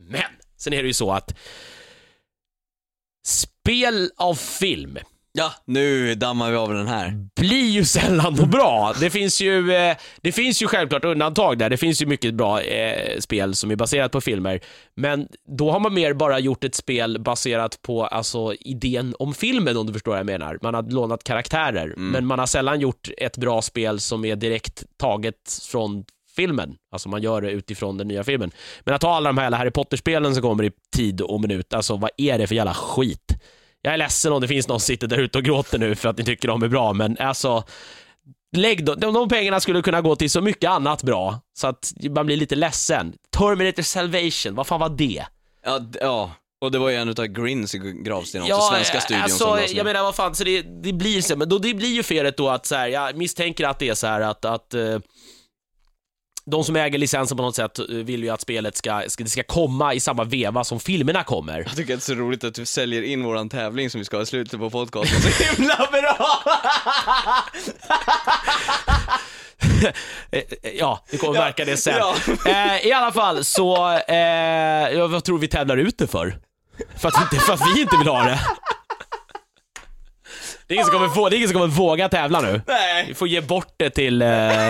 Men! 0.09 0.21
Sen 0.57 0.73
är 0.73 0.81
det 0.81 0.87
ju 0.87 0.93
så 0.93 1.11
att 1.11 1.37
spel 3.25 4.11
av 4.17 4.35
film 4.35 4.97
Ja, 5.31 5.53
nu 5.65 6.15
dammar 6.15 6.51
vi 6.51 6.57
av 6.57 6.73
den 6.73 6.87
här. 6.87 7.13
blir 7.35 7.69
ju 7.69 7.85
sällan 7.85 8.33
något 8.33 8.49
bra. 8.49 8.93
Det 8.99 9.09
finns 9.09 9.41
ju, 9.41 9.71
eh, 9.73 9.97
det 10.21 10.31
finns 10.31 10.61
ju 10.61 10.67
självklart 10.67 11.05
undantag 11.05 11.57
där. 11.57 11.69
Det 11.69 11.77
finns 11.77 12.01
ju 12.01 12.05
mycket 12.05 12.33
bra 12.33 12.61
eh, 12.61 13.19
spel 13.19 13.55
som 13.55 13.71
är 13.71 13.75
baserat 13.75 14.11
på 14.11 14.21
filmer. 14.21 14.59
Men 14.95 15.27
då 15.57 15.71
har 15.71 15.79
man 15.79 15.93
mer 15.93 16.13
bara 16.13 16.39
gjort 16.39 16.63
ett 16.63 16.75
spel 16.75 17.19
baserat 17.19 17.81
på 17.81 18.05
alltså, 18.05 18.53
idén 18.59 19.15
om 19.19 19.33
filmen, 19.33 19.77
om 19.77 19.87
du 19.87 19.93
förstår 19.93 20.11
vad 20.11 20.19
jag 20.19 20.25
menar. 20.25 20.59
Man 20.61 20.73
har 20.73 20.83
lånat 20.83 21.23
karaktärer, 21.23 21.93
men 21.97 22.25
man 22.25 22.39
har 22.39 22.45
sällan 22.45 22.79
gjort 22.79 23.09
ett 23.17 23.37
bra 23.37 23.61
spel 23.61 23.99
som 23.99 24.25
är 24.25 24.35
direkt 24.35 24.83
taget 24.97 25.59
från 25.71 26.05
filmen. 26.35 26.75
Alltså 26.91 27.09
man 27.09 27.21
gör 27.21 27.41
det 27.41 27.51
utifrån 27.51 27.97
den 27.97 28.07
nya 28.07 28.23
filmen. 28.23 28.51
Men 28.83 28.93
att 28.95 29.01
ta 29.01 29.15
alla 29.15 29.29
de 29.29 29.37
här 29.37 29.45
jävla 29.45 29.57
Harry 29.57 29.71
Potter-spelen 29.71 30.33
som 30.33 30.41
kommer 30.41 30.63
i 30.63 30.71
tid 30.95 31.21
och 31.21 31.41
minut, 31.41 31.73
alltså 31.73 31.95
vad 31.97 32.09
är 32.17 32.37
det 32.37 32.47
för 32.47 32.55
jävla 32.55 32.73
skit? 32.73 33.35
Jag 33.81 33.93
är 33.93 33.97
ledsen 33.97 34.33
om 34.33 34.41
det 34.41 34.47
finns 34.47 34.67
någon 34.67 34.79
som 34.79 34.85
sitter 34.85 35.07
där 35.07 35.17
ute 35.17 35.37
och 35.37 35.43
gråter 35.43 35.77
nu 35.77 35.95
för 35.95 36.09
att 36.09 36.17
ni 36.17 36.23
tycker 36.23 36.47
de 36.47 36.63
är 36.63 36.67
bra, 36.67 36.93
men 36.93 37.17
alltså 37.19 37.63
Lägg 38.55 38.85
de, 38.85 38.95
de 38.95 39.29
pengarna 39.29 39.59
skulle 39.59 39.81
kunna 39.81 40.01
gå 40.01 40.15
till 40.15 40.29
så 40.29 40.41
mycket 40.41 40.69
annat 40.69 41.03
bra, 41.03 41.39
så 41.57 41.67
att 41.67 41.93
man 42.09 42.25
blir 42.25 42.37
lite 42.37 42.55
ledsen. 42.55 43.13
Terminator 43.37 43.83
Salvation, 43.83 44.55
vad 44.55 44.67
fan 44.67 44.79
var 44.79 44.89
det? 44.89 45.25
Ja, 45.65 45.81
ja. 46.01 46.31
Och 46.61 46.71
det 46.71 46.79
var 46.79 46.89
ju 46.89 46.95
en 46.95 47.09
utav 47.09 47.25
Grins 47.25 47.73
gravsten 47.73 48.41
också, 48.41 48.61
svenska 48.61 49.01
studion 49.01 49.23
alltså, 49.23 49.37
som 49.37 49.77
jag 49.77 49.83
menar 49.83 50.03
vad 50.03 50.15
fan, 50.15 50.35
så 50.35 50.43
det, 50.43 50.61
det 50.61 50.93
blir 50.93 51.21
så, 51.21 51.35
men 51.35 51.49
då, 51.49 51.57
det 51.57 51.73
blir 51.73 51.89
ju 51.89 52.03
felet 52.03 52.37
då 52.37 52.49
att 52.49 52.65
så 52.65 52.75
här, 52.75 52.87
jag 52.87 53.17
misstänker 53.17 53.67
att 53.67 53.79
det 53.79 53.89
är 53.89 53.95
så 53.95 54.07
här 54.07 54.21
att, 54.21 54.45
att 54.45 54.73
eh, 54.73 54.99
de 56.49 56.63
som 56.63 56.75
äger 56.75 56.97
licensen 56.99 57.37
på 57.37 57.43
något 57.43 57.55
sätt 57.55 57.79
eh, 57.79 57.85
vill 57.87 58.23
ju 58.23 58.29
att 58.29 58.41
spelet 58.41 58.77
ska, 58.77 59.03
ska, 59.07 59.23
det 59.23 59.29
ska 59.29 59.43
komma 59.43 59.93
i 59.93 59.99
samma 59.99 60.23
veva 60.23 60.63
som 60.63 60.79
filmerna 60.79 61.23
kommer. 61.23 61.59
Jag 61.67 61.75
tycker 61.75 61.93
att 61.93 61.99
det 61.99 62.11
är 62.11 62.15
så 62.15 62.21
roligt 62.21 62.43
att 62.43 62.53
du 62.55 62.65
säljer 62.65 63.01
in 63.03 63.23
våran 63.23 63.49
tävling 63.49 63.89
som 63.89 63.99
vi 63.99 64.05
ska 64.05 64.17
ha 64.17 64.23
i 64.23 64.25
slutet 64.25 64.59
på 64.59 64.69
podcasten 64.69 65.21
så 65.21 65.43
himla 65.43 65.87
bra! 65.91 66.27
Eh, 70.31 70.39
eh, 70.63 70.71
Ja, 70.79 71.05
vi 71.11 71.17
kommer 71.17 71.33
märka 71.39 71.65
det 71.65 71.77
sen. 71.77 71.93
ja. 71.97 72.15
Eh, 72.45 72.87
I 72.87 72.91
alla 72.93 73.11
fall 73.11 73.43
så, 73.43 73.91
eh, 74.07 74.15
ja, 74.97 75.07
vad 75.07 75.23
tror 75.23 75.37
vi 75.39 75.47
tävlar 75.47 75.77
ut 75.77 75.97
det 75.97 76.07
för? 76.07 76.37
För 76.97 77.07
att, 77.07 77.13
vi 77.19 77.21
inte, 77.23 77.45
för 77.45 77.53
att 77.53 77.61
vi 77.75 77.81
inte 77.81 77.97
vill 77.97 78.07
ha 78.07 78.23
det. 78.23 78.39
Det 80.67 80.73
är 80.73 80.75
ingen 80.75 80.85
som 80.85 80.93
kommer, 80.93 81.29
det 81.29 81.35
är 81.35 81.37
ingen 81.37 81.49
som 81.49 81.53
kommer 81.53 81.67
våga 81.75 82.09
tävla 82.09 82.41
nu. 82.41 82.51
Vi 82.67 82.73
Nej. 82.73 83.13
får 83.13 83.27
ge 83.27 83.41
bort 83.41 83.73
det 83.77 83.89
till, 83.89 84.21
eh, 84.21 84.27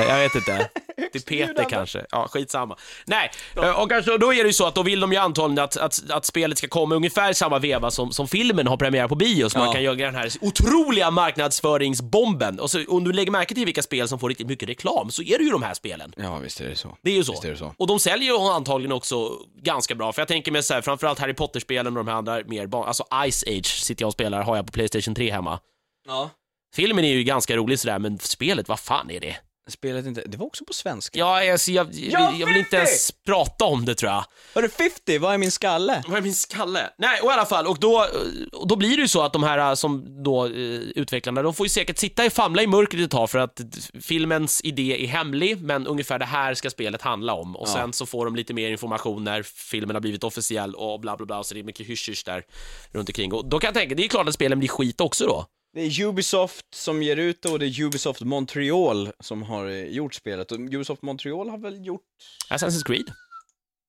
jag 0.07 0.17
vet 0.19 0.35
inte, 0.35 0.69
till 1.11 1.21
Peter 1.21 1.65
kanske. 1.69 2.05
Ja, 2.11 2.27
skitsamma. 2.27 2.77
Nej, 3.05 3.31
eh, 3.55 3.81
och 3.81 3.89
kanske, 3.89 4.17
då 4.17 4.33
är 4.33 4.43
det 4.43 4.47
ju 4.47 4.53
så 4.53 4.65
att 4.67 4.75
då 4.75 4.83
vill 4.83 4.99
de 4.99 5.11
ju 5.11 5.17
antagligen 5.17 5.63
att, 5.63 5.77
att, 5.77 6.11
att 6.11 6.25
spelet 6.25 6.57
ska 6.57 6.67
komma 6.67 6.95
ungefär 6.95 7.33
samma 7.33 7.59
veva 7.59 7.91
som, 7.91 8.11
som 8.11 8.27
filmen 8.27 8.67
har 8.67 8.77
premiär 8.77 9.07
på 9.07 9.15
bio, 9.15 9.49
så 9.49 9.57
man 9.57 9.67
Ja. 9.67 9.73
kan 9.73 9.83
göra 9.83 9.95
den 9.95 10.15
här 10.15 10.31
otroliga 10.41 11.11
marknadsföringsbomben. 11.11 12.59
Och 12.59 12.71
så, 12.71 12.85
om 12.87 13.03
du 13.03 13.13
lägger 13.13 13.31
märke 13.31 13.55
till 13.55 13.65
vilka 13.65 13.81
spel 13.81 14.07
som 14.07 14.19
får 14.19 14.29
riktigt 14.29 14.47
mycket 14.47 14.69
reklam, 14.69 15.11
så 15.11 15.23
är 15.23 15.37
det 15.37 15.43
ju 15.43 15.49
de 15.49 15.63
här 15.63 15.73
spelen. 15.73 16.13
Ja, 16.17 16.37
visst 16.37 16.61
är 16.61 16.69
det 16.69 16.75
så. 16.75 16.97
Det 17.01 17.11
är 17.11 17.15
ju 17.15 17.23
så. 17.23 17.43
Är 17.43 17.55
så. 17.55 17.73
Och 17.77 17.87
de 17.87 17.99
säljer 17.99 18.33
ju 18.33 18.37
antagligen 18.39 18.91
också 18.91 19.31
ganska 19.61 19.95
bra, 19.95 20.13
för 20.13 20.21
jag 20.21 20.27
tänker 20.27 20.51
mig 20.51 20.63
så 20.63 20.73
här, 20.73 20.81
framförallt 20.81 21.19
Harry 21.19 21.33
Potter-spelen 21.33 21.97
och 21.97 22.05
de 22.05 22.07
här 22.11 22.15
andra 22.17 22.41
mer 22.45 22.75
alltså 22.75 23.03
Ice 23.31 23.43
Age 23.47 23.65
sitter 23.67 24.03
jag 24.03 24.07
och 24.07 24.13
spelar, 24.13 24.43
har 24.43 24.55
jag 24.55 24.65
på 24.65 24.71
Playstation 24.71 25.15
3 25.15 25.31
hemma. 25.31 25.59
Ja. 26.07 26.29
Filmen 26.75 27.05
är 27.05 27.09
ju 27.09 27.23
ganska 27.23 27.55
rolig 27.55 27.79
sådär, 27.79 27.99
men 27.99 28.19
spelet, 28.19 28.67
vad 28.67 28.79
fan 28.79 29.11
är 29.11 29.19
det? 29.19 29.35
Spelet 29.71 30.05
inte, 30.05 30.23
det 30.25 30.37
var 30.37 30.45
också 30.45 30.65
på 30.65 30.73
svenska. 30.73 31.19
Ja, 31.19 31.51
alltså, 31.51 31.71
jag, 31.71 31.93
jag, 31.93 32.35
jag 32.39 32.47
vill 32.47 32.57
inte 32.57 32.75
ens 32.75 33.11
prata 33.25 33.65
om 33.65 33.85
det 33.85 33.95
tror 33.95 34.11
jag. 34.11 34.25
Hörru 34.55 34.69
50, 34.69 35.17
vad 35.17 35.33
är 35.33 35.37
min 35.37 35.51
skalle? 35.51 36.03
Vad 36.07 36.17
är 36.17 36.21
min 36.21 36.33
skalle? 36.33 36.89
Nej, 36.97 37.21
och 37.21 37.29
i 37.29 37.33
alla 37.33 37.45
fall, 37.45 37.67
och 37.67 37.79
då, 37.79 38.07
och 38.53 38.67
då 38.67 38.75
blir 38.75 38.89
det 38.97 39.01
ju 39.01 39.07
så 39.07 39.21
att 39.21 39.33
de 39.33 39.43
här 39.43 39.57
äh, 39.69 39.73
som 39.73 40.23
då 40.23 40.45
eh, 40.45 40.51
utvecklarna, 40.95 41.41
de 41.41 41.53
får 41.53 41.65
ju 41.65 41.69
säkert 41.69 41.97
sitta 41.97 42.25
och 42.25 42.33
famla 42.33 42.61
i 42.63 42.67
mörkret 42.67 43.01
ett 43.05 43.11
tag 43.11 43.29
för 43.29 43.39
att 43.39 43.61
filmens 44.01 44.61
idé 44.63 45.03
är 45.03 45.07
hemlig, 45.07 45.61
men 45.61 45.87
ungefär 45.87 46.19
det 46.19 46.25
här 46.25 46.53
ska 46.53 46.69
spelet 46.69 47.01
handla 47.01 47.33
om. 47.33 47.55
Och 47.55 47.67
Ja. 47.67 47.73
sen 47.73 47.93
så 47.93 48.05
får 48.05 48.25
de 48.25 48.35
lite 48.35 48.53
mer 48.53 48.69
information 48.69 49.23
när 49.23 49.43
filmen 49.43 49.95
har 49.95 50.01
blivit 50.01 50.23
officiell 50.23 50.75
och 50.75 50.99
bla 50.99 51.17
bla 51.17 51.25
bla, 51.25 51.43
så 51.43 51.53
det 51.53 51.59
är 51.59 51.63
mycket 51.63 51.87
hysch 51.87 52.23
där 52.25 52.43
runt 52.91 53.09
omkring. 53.09 53.33
Och 53.33 53.49
då 53.49 53.59
kan 53.59 53.67
jag 53.67 53.75
tänka, 53.75 53.95
det 53.95 54.03
är 54.05 54.07
klart 54.07 54.27
att 54.27 54.33
spelen 54.33 54.59
blir 54.59 54.69
skit 54.69 55.01
också 55.01 55.25
då. 55.25 55.45
Det 55.73 55.81
är 55.81 56.01
Ubisoft 56.05 56.65
som 56.75 57.03
ger 57.03 57.17
ut 57.17 57.41
det 57.41 57.49
och 57.49 57.59
det 57.59 57.65
är 57.65 57.81
Ubisoft 57.81 58.21
Montreal 58.21 59.11
som 59.19 59.43
har 59.43 59.69
eh, 59.69 59.83
gjort 59.87 60.13
spelet. 60.13 60.51
Och 60.51 60.59
Ubisoft 60.59 61.01
Montreal 61.01 61.49
har 61.49 61.57
väl 61.57 61.85
gjort... 61.85 62.01
Assassin's 62.49 62.85
Creed. 62.85 63.05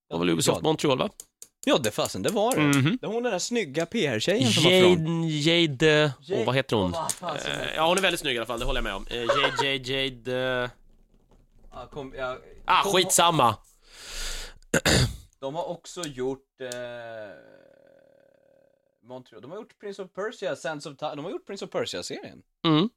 Det 0.09 0.15
var 0.15 0.19
väl 0.19 0.31
Ubisoft 0.31 0.59
Ja. 0.63 0.69
Montreal 0.69 0.99
va? 0.99 1.09
Ja, 1.67 1.79
det 1.79 1.91
fasen, 1.91 2.23
det 2.23 2.31
var 2.31 2.55
det. 2.57 2.61
Mhm. 2.61 2.99
Det 3.01 3.07
är 3.07 3.11
hon 3.11 3.23
den 3.23 3.33
där 3.33 3.39
snygga 3.39 3.87
PR-tjejen 3.87 4.53
som 4.53 4.65
var 4.65 4.81
från. 4.83 5.29
Jade, 5.29 6.13
Jade, 6.23 6.41
oh, 6.43 6.47
vad 6.47 6.55
heter 6.55 6.77
hon? 6.77 6.91
vad 6.93 7.13
fan 7.13 7.37
Eh, 7.37 7.75
ja, 7.77 7.89
hon 7.89 7.99
är 7.99 8.03
väldigt 8.03 8.21
snygg 8.21 8.35
i 8.35 8.39
alla 8.39 8.47
fall, 8.47 8.59
det 8.61 8.67
håller 8.67 8.79
jag 8.79 8.85
med 8.85 8.95
om. 8.95 9.07
Eh, 9.11 9.17
Jade, 9.17 9.67
Jade, 9.73 9.93
Jade... 10.03 10.63
eh, 10.65 10.71
Ja, 11.73 11.87
kom, 11.93 12.15
ja, 12.17 12.39
Ah, 12.65 12.83
kom- 12.83 12.93
skitsamma. 12.93 13.57
De 15.41 15.55
har 15.55 15.69
också 15.69 16.03
gjort... 16.03 16.61
Eh, 16.61 16.69
Montreal. 19.11 19.43
De 19.43 19.51
har 19.51 19.59
gjort 19.59 19.79
Prince 19.81 20.03
of 20.03 20.09
Persia, 20.13 20.57
Sands 20.57 20.87
of 20.87 20.97
Time. 20.97 21.15
De 21.15 21.25
har 21.25 21.33
gjort 21.33 21.47
Prince 21.47 21.65
of 21.65 21.71
Persia-serien. 21.71 22.39
Mm. 22.67 22.89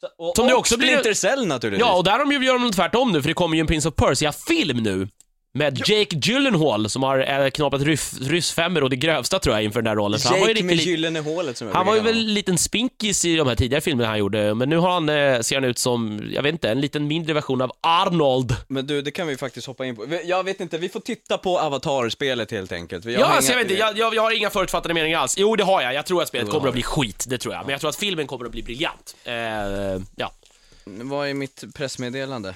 Så- 0.00 0.08
Och, 0.18 0.36
Som 0.36 0.46
det 0.46 0.54
också 0.54 0.76
blir- 0.78 0.88
Splinter 0.88 1.14
Cell 1.14 1.46
naturligtvis. 1.46 1.86
Ja, 1.88 1.96
och 1.98 2.04
där 2.04 2.10
har 2.12 2.18
de 2.18 2.32
ju 2.32 2.44
gör 2.46 2.58
de 2.58 2.70
tvärtom 2.72 3.12
nu, 3.12 3.22
för 3.22 3.28
det 3.28 3.34
kommer 3.34 3.56
ju 3.56 3.60
en 3.60 3.66
Prince 3.66 3.88
of 3.88 3.94
Persia-film 3.94 4.76
nu. 4.76 5.08
Med 5.54 5.78
Jake 5.86 6.16
Gyllenhaal 6.16 6.90
som 6.90 7.02
har 7.02 7.42
äh, 7.44 7.50
knaprat 7.50 7.82
ryss, 7.82 8.20
ryssfemmor 8.20 8.82
och 8.82 8.90
det 8.90 8.96
grövsta 8.96 9.38
tror 9.38 9.54
jag 9.54 9.64
inför 9.64 9.82
den 9.82 9.90
där 9.90 10.02
rollen. 10.02 10.20
För 10.20 10.28
han 10.28 10.40
var 10.40 10.46
ju 10.46 10.52
Jake 10.52 10.64
med 10.64 10.72
riktigt, 10.72 10.90
gyllene 10.90 11.20
hålet 11.20 11.56
som 11.56 11.68
jag 11.68 11.74
han 11.74 11.86
var 11.86 11.94
ju 11.94 12.00
väl 12.00 12.18
en 12.18 12.34
liten 12.34 12.58
spinkis 12.58 13.24
i 13.24 13.36
de 13.36 13.48
här 13.48 13.54
tidigare 13.54 13.80
filmerna 13.80 14.08
han 14.08 14.18
gjorde, 14.18 14.54
men 14.54 14.68
nu 14.68 14.76
har 14.76 14.90
han, 14.90 15.08
eh, 15.08 15.40
ser 15.40 15.56
han 15.56 15.64
ut 15.64 15.78
som, 15.78 16.30
jag 16.32 16.42
vet 16.42 16.52
inte, 16.52 16.70
en 16.70 16.80
liten 16.80 17.06
mindre 17.06 17.34
version 17.34 17.60
av 17.62 17.72
Arnold. 17.80 18.56
Men 18.68 18.86
du, 18.86 19.02
det 19.02 19.10
kan 19.10 19.26
vi 19.26 19.36
faktiskt 19.36 19.66
hoppa 19.66 19.86
in 19.86 19.96
på. 19.96 20.06
Jag 20.24 20.44
vet 20.44 20.60
inte, 20.60 20.78
vi 20.78 20.88
får 20.88 21.00
titta 21.00 21.38
på 21.38 21.58
Avatar-spelet 21.58 22.50
helt 22.50 22.72
enkelt. 22.72 23.04
Jag 23.04 23.14
Ja, 23.14 23.26
alltså, 23.26 23.52
jag 23.52 23.58
vet 23.58 23.70
inte, 23.70 23.80
jag, 23.80 23.98
jag, 23.98 24.14
jag 24.14 24.22
har 24.22 24.36
inga 24.36 24.50
förutfattade 24.50 24.94
meningar 24.94 25.18
alls. 25.18 25.34
Jo, 25.38 25.56
det 25.56 25.64
har 25.64 25.82
jag. 25.82 25.94
Jag 25.94 26.06
tror 26.06 26.22
att 26.22 26.28
spelet 26.28 26.50
kommer 26.50 26.68
att 26.68 26.74
bli 26.74 26.82
skit, 26.82 27.24
det 27.28 27.38
tror 27.38 27.54
jag. 27.54 27.62
Men 27.62 27.70
jag 27.70 27.80
tror 27.80 27.90
att 27.90 27.96
filmen 27.96 28.26
kommer 28.26 28.44
att 28.44 28.52
bli 28.52 28.62
briljant. 28.62 29.16
Eh, 29.24 29.34
ja. 30.16 30.32
Vad 30.84 31.28
är 31.28 31.34
mitt 31.34 31.64
pressmeddelande? 31.74 32.54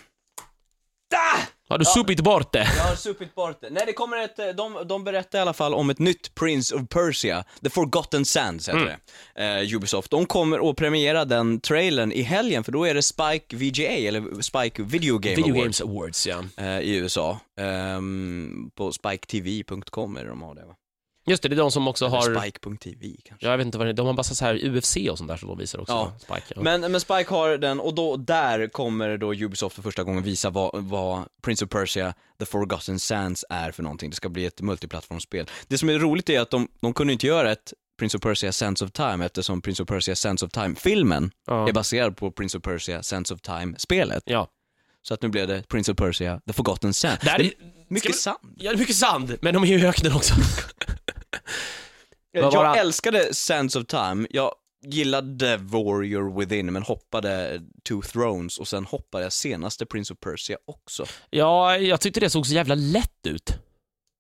Har 1.69 1.79
du 1.79 1.85
supit 1.85 2.21
bort 2.21 2.53
det? 2.53 2.69
Jag 2.77 2.85
har 2.85 2.97
supit 2.97 3.35
bort 3.35 3.61
det. 3.61 3.71
Nej, 3.71 3.83
det 3.87 3.93
kommer 3.93 4.17
ett, 4.25 4.39
eh, 4.39 4.47
de, 4.49 4.89
de 4.89 5.05
berättar 5.05 5.39
i 5.39 5.43
alla 5.43 5.53
fall 5.53 5.75
om 5.75 5.91
ett 5.91 5.99
nytt 5.99 6.35
Prince 6.35 6.75
of 6.75 6.83
Persia, 6.89 7.45
The 7.63 7.71
Forgotten 7.71 8.25
Sands 8.25 8.69
heter 8.69 8.79
Mm. 8.81 8.93
det, 9.37 9.61
eh, 9.61 9.75
Ubisoft. 9.77 10.11
De 10.11 10.27
kommer 10.27 10.71
att 10.71 10.77
premiera 10.77 11.25
den 11.25 11.61
trailern 11.61 12.13
i 12.13 12.23
helgen, 12.23 12.65
för 12.65 12.73
då 12.73 12.85
är 12.85 12.95
det 12.95 13.03
Spike 13.03 13.57
VGA, 13.57 14.09
eller 14.09 14.43
Spike 14.43 14.83
Video 14.83 15.19
Game 15.19 15.37
Video 15.37 15.51
Awards 15.55 15.63
Games 15.63 15.81
Awards, 15.81 16.27
ja. 16.27 16.45
eh, 16.57 16.81
i 16.81 16.95
USA. 16.97 17.39
Ehm, 17.61 18.71
på 18.75 18.93
spiketv.com 18.93 20.17
är 20.17 20.23
det 20.23 20.29
de 20.29 20.43
har 20.43 20.55
det 20.55 20.65
va? 20.67 20.75
Just 21.27 21.43
det, 21.43 21.49
det 21.49 21.55
är 21.55 21.57
de 21.57 21.71
som 21.71 21.89
också 21.89 22.07
har... 22.07 22.31
Eller 22.31 22.41
Spike.tv 22.41 23.17
kanske. 23.25 23.47
Ja, 23.47 23.51
jag 23.51 23.59
vet 23.59 23.65
inte 23.67 23.79
vad 23.79 23.87
det 23.87 23.91
är. 23.91 23.95
De 23.95 24.07
har 24.07 24.15
bara 24.15 24.23
så 24.23 24.45
här 24.45 24.55
UFC 24.77 24.97
och 25.11 25.19
sånt 25.19 25.29
där 25.29 25.37
som 25.37 25.49
de 25.49 25.59
visar 25.59 25.81
också. 25.81 25.93
Ja. 25.93 26.13
Spike, 26.19 26.43
ja. 26.57 26.63
Men, 26.63 26.81
men 26.81 27.01
Spike 27.01 27.31
har 27.31 27.59
den, 27.59 27.81
och 27.81 27.95
då, 27.95 28.17
där 28.17 28.69
kommer 28.69 29.17
då 29.17 29.35
Ubisoft 29.35 29.75
för 29.77 29.83
första 29.83 30.03
gången 30.05 30.23
visa 30.23 30.51
vad, 30.51 30.71
vad 30.75 31.25
Prince 31.43 31.65
of 31.65 31.71
Persia, 31.71 32.15
The 32.39 32.45
Forgotten 32.47 33.01
Sands 33.01 33.45
är 33.51 33.71
för 33.71 33.83
någonting. 33.83 34.11
Det 34.11 34.17
ska 34.17 34.29
bli 34.29 34.47
ett 34.47 34.61
multiplattformsspel. 34.61 35.47
Det 35.69 35.79
som 35.79 35.89
är 35.89 35.99
roligt 35.99 36.31
är 36.31 36.41
att 36.41 36.51
de, 36.51 36.69
de 36.81 36.95
kunde 36.95 37.13
inte 37.13 37.27
göra 37.27 37.53
ett 37.53 37.73
Prince 37.99 38.17
of 38.17 38.23
Persia 38.23 38.53
Sands 38.53 38.83
of 38.83 38.91
Time 38.93 39.25
eftersom 39.27 39.63
Prince 39.63 39.83
of 39.83 39.89
Persia 39.89 40.17
Sands 40.17 40.43
of 40.43 40.51
Time-filmen 40.51 41.31
Ja. 41.47 41.69
är 41.69 41.73
baserad 41.73 42.17
på 42.17 42.31
Prince 42.31 42.59
of 42.59 42.63
Persia 42.65 43.03
Sands 43.03 43.31
of 43.31 43.41
Time-spelet. 43.41 44.23
ja. 44.27 44.49
Så 45.03 45.15
att 45.15 45.23
nu 45.23 45.29
blev 45.29 45.49
det 45.49 45.69
Prince 45.69 45.93
of 45.93 45.99
Persia, 45.99 46.41
The 46.47 46.53
Forgotten 46.53 46.95
Sands. 46.95 47.25
Där 47.25 47.41
är... 47.41 47.51
mycket 47.89 48.15
Ska 48.17 48.31
sand. 48.31 48.55
Ja, 48.57 48.73
mycket 48.77 48.97
sand, 48.97 49.37
men 49.41 49.55
de 49.55 49.63
är 49.63 49.67
ju 49.69 49.79
i 49.79 49.87
öknen 49.87 50.13
också. 50.13 50.35
Jag 52.33 52.53
det? 52.53 52.81
älskade 52.81 53.35
Sands 53.35 53.77
of 53.77 53.87
Time, 53.87 54.27
jag 54.31 54.53
gillade 54.87 55.57
Warrior 55.57 56.39
Within 56.39 56.73
men 56.73 56.83
hoppade 56.83 57.61
Two 57.89 58.03
Thrones 58.13 58.59
och 58.59 58.69
sen 58.69 58.85
hoppade 58.85 59.25
jag 59.25 59.33
senaste 59.33 59.87
Prince 59.87 60.13
of 60.13 60.21
Persia 60.21 60.57
också. 60.67 61.05
Ja, 61.31 61.77
jag 61.77 62.01
tyckte 62.01 62.21
det 62.21 62.31
såg 62.31 62.47
så 62.47 62.55
jävla 62.55 62.75
lätt 62.75 63.27
ut. 63.27 63.51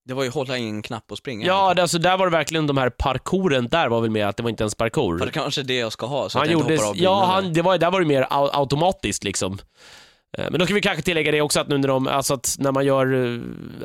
Det 0.08 0.14
var 0.14 0.24
ju 0.24 0.30
hålla 0.30 0.56
in 0.56 0.74
en 0.74 0.82
knapp 0.82 1.12
och 1.12 1.18
springa. 1.18 1.46
Ja, 1.46 1.74
det, 1.74 1.82
alltså, 1.82 1.98
där 1.98 2.16
var 2.16 2.26
det 2.26 2.32
verkligen 2.32 2.66
de 2.66 2.76
här 2.76 2.90
parkouren, 2.90 3.68
där 3.68 3.88
var 3.88 4.00
väl 4.00 4.10
med 4.10 4.28
att 4.28 4.36
det 4.36 4.42
var 4.42 4.50
inte 4.50 4.62
ens 4.62 4.74
parkour. 4.74 5.18
För 5.18 5.26
det 5.26 5.32
kanske 5.32 5.60
är 5.60 5.64
det 5.64 5.76
jag 5.76 5.92
ska 5.92 6.06
ha, 6.06 6.28
så 6.28 6.38
han 6.38 6.46
att 6.46 6.50
jag 6.52 6.60
gjorde, 6.60 6.72
inte 6.74 6.84
hoppar 6.84 6.90
av 6.96 7.02
ja, 7.02 7.24
han, 7.24 7.52
det 7.52 7.62
var, 7.62 7.78
där 7.78 7.90
var 7.90 8.00
det 8.00 8.06
mer 8.06 8.22
au- 8.22 8.50
automatiskt 8.52 9.24
liksom. 9.24 9.58
Eh, 10.38 10.44
Men 10.50 10.58
då 10.58 10.64
ska 10.64 10.74
vi 10.74 10.80
kanske 10.80 11.02
tillägga 11.02 11.32
det 11.32 11.40
också 11.40 11.60
att 11.60 11.68
nu 11.68 11.78
när 11.78 11.88
de, 11.88 12.06
alltså 12.08 12.34
att 12.34 12.56
när 12.58 12.72
man 12.72 12.86
gör, 12.86 13.34
eh, 13.34 13.40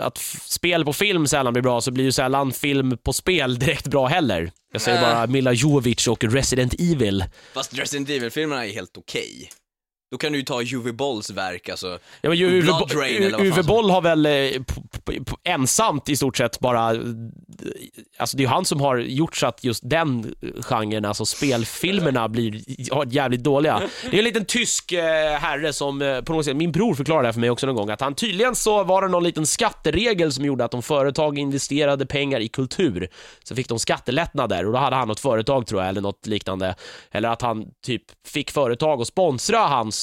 att 0.06 0.18
spel 0.42 0.86
på 0.86 0.94
film 0.94 1.28
sällan 1.28 1.54
blir 1.54 1.64
bra 1.64 1.82
så 1.82 1.92
blir 1.92 2.04
ju 2.04 2.12
sällan 2.12 2.52
film 2.52 2.98
på 3.04 3.14
spel 3.14 3.60
direkt 3.60 3.88
bra 3.88 4.08
heller. 4.08 4.52
Jag 4.74 4.82
säger 4.82 5.02
Nej. 5.02 5.14
bara 5.14 5.28
Mila 5.28 5.54
Jovovich 5.54 6.08
och 6.08 6.24
Resident 6.24 6.74
Evil. 6.80 7.26
Fast 7.54 7.74
Resident 7.80 8.10
Evil-filmerna 8.10 8.66
är 8.66 8.74
helt 8.74 8.98
okej. 8.98 9.50
Då 10.12 10.18
kan 10.18 10.32
du 10.32 10.38
ju 10.40 10.46
ta 10.46 10.62
Uwe 10.62 10.94
Bolls 10.94 11.30
verk, 11.30 11.70
alltså. 11.70 12.00
Ja, 12.22 12.30
men 12.30 12.38
ju- 12.38 12.62
Blood 12.62 12.82
Uwe, 12.92 13.00
Drain, 13.00 13.24
eller 13.24 13.38
vad 13.38 13.48
Uwe 13.48 13.64
Boll 13.64 13.90
har 13.90 14.02
väl 14.02 14.26
eh, 14.26 14.62
ensamt 15.44 16.10
i 16.10 16.16
stort 16.16 16.38
sett 16.38 16.60
bara, 16.60 16.92
eh, 16.92 17.00
alltså 18.18 18.38
det 18.38 18.42
är 18.42 18.46
ju 18.46 18.50
han 18.50 18.66
som 18.66 18.82
har 18.82 18.98
gjort 18.98 19.36
så 19.36 19.48
att 19.48 19.64
just 19.64 19.90
den 19.90 20.36
genren, 20.62 21.06
alltså 21.06 21.26
spelfilmerna 21.26 22.30
blir 22.30 22.62
ja, 22.66 23.04
jävligt 23.08 23.44
dåliga. 23.44 23.82
Det 24.04 24.16
är 24.16 24.18
en 24.18 24.24
liten 24.24 24.46
tysk 24.46 24.92
eh, 24.92 25.04
herre 25.40 25.74
som 25.74 26.02
eh, 26.02 26.22
på 26.22 26.34
något 26.34 26.46
sätt, 26.46 26.56
min 26.56 26.72
bror 26.72 26.96
förklarade 26.96 27.24
det 27.24 27.28
här 27.28 27.34
för 27.34 27.40
mig 27.40 27.50
också 27.50 27.68
någon 27.68 27.76
gång, 27.76 27.90
att 27.90 28.02
han 28.02 28.16
tydligen 28.16 28.56
så 28.56 28.84
var 28.84 29.02
det 29.02 29.08
någon 29.08 29.24
liten 29.24 29.46
skatteregel 29.46 30.34
som 30.34 30.46
gjorde 30.46 30.66
att 30.66 30.74
om 30.74 30.82
företag 30.82 31.40
investerade 31.40 32.06
pengar 32.06 32.40
i 32.40 32.48
kultur 32.48 33.08
så 33.44 33.56
fick 33.56 33.70
de 33.70 33.80
skattelättnader 33.80 34.66
och 34.66 34.74
då 34.74 34.80
hade 34.80 34.96
han 34.96 35.08
något 35.08 35.20
företag 35.20 35.68
tror 35.68 35.82
jag, 35.82 35.90
eller 35.90 36.02
något 36.02 36.28
liknande. 36.28 36.76
Eller 37.12 37.30
att 37.30 37.42
han 37.42 37.66
typ 37.86 38.04
fick 38.28 38.52
företag 38.52 39.02
att 39.02 39.08
sponsra 39.08 39.58
hans, 39.58 40.01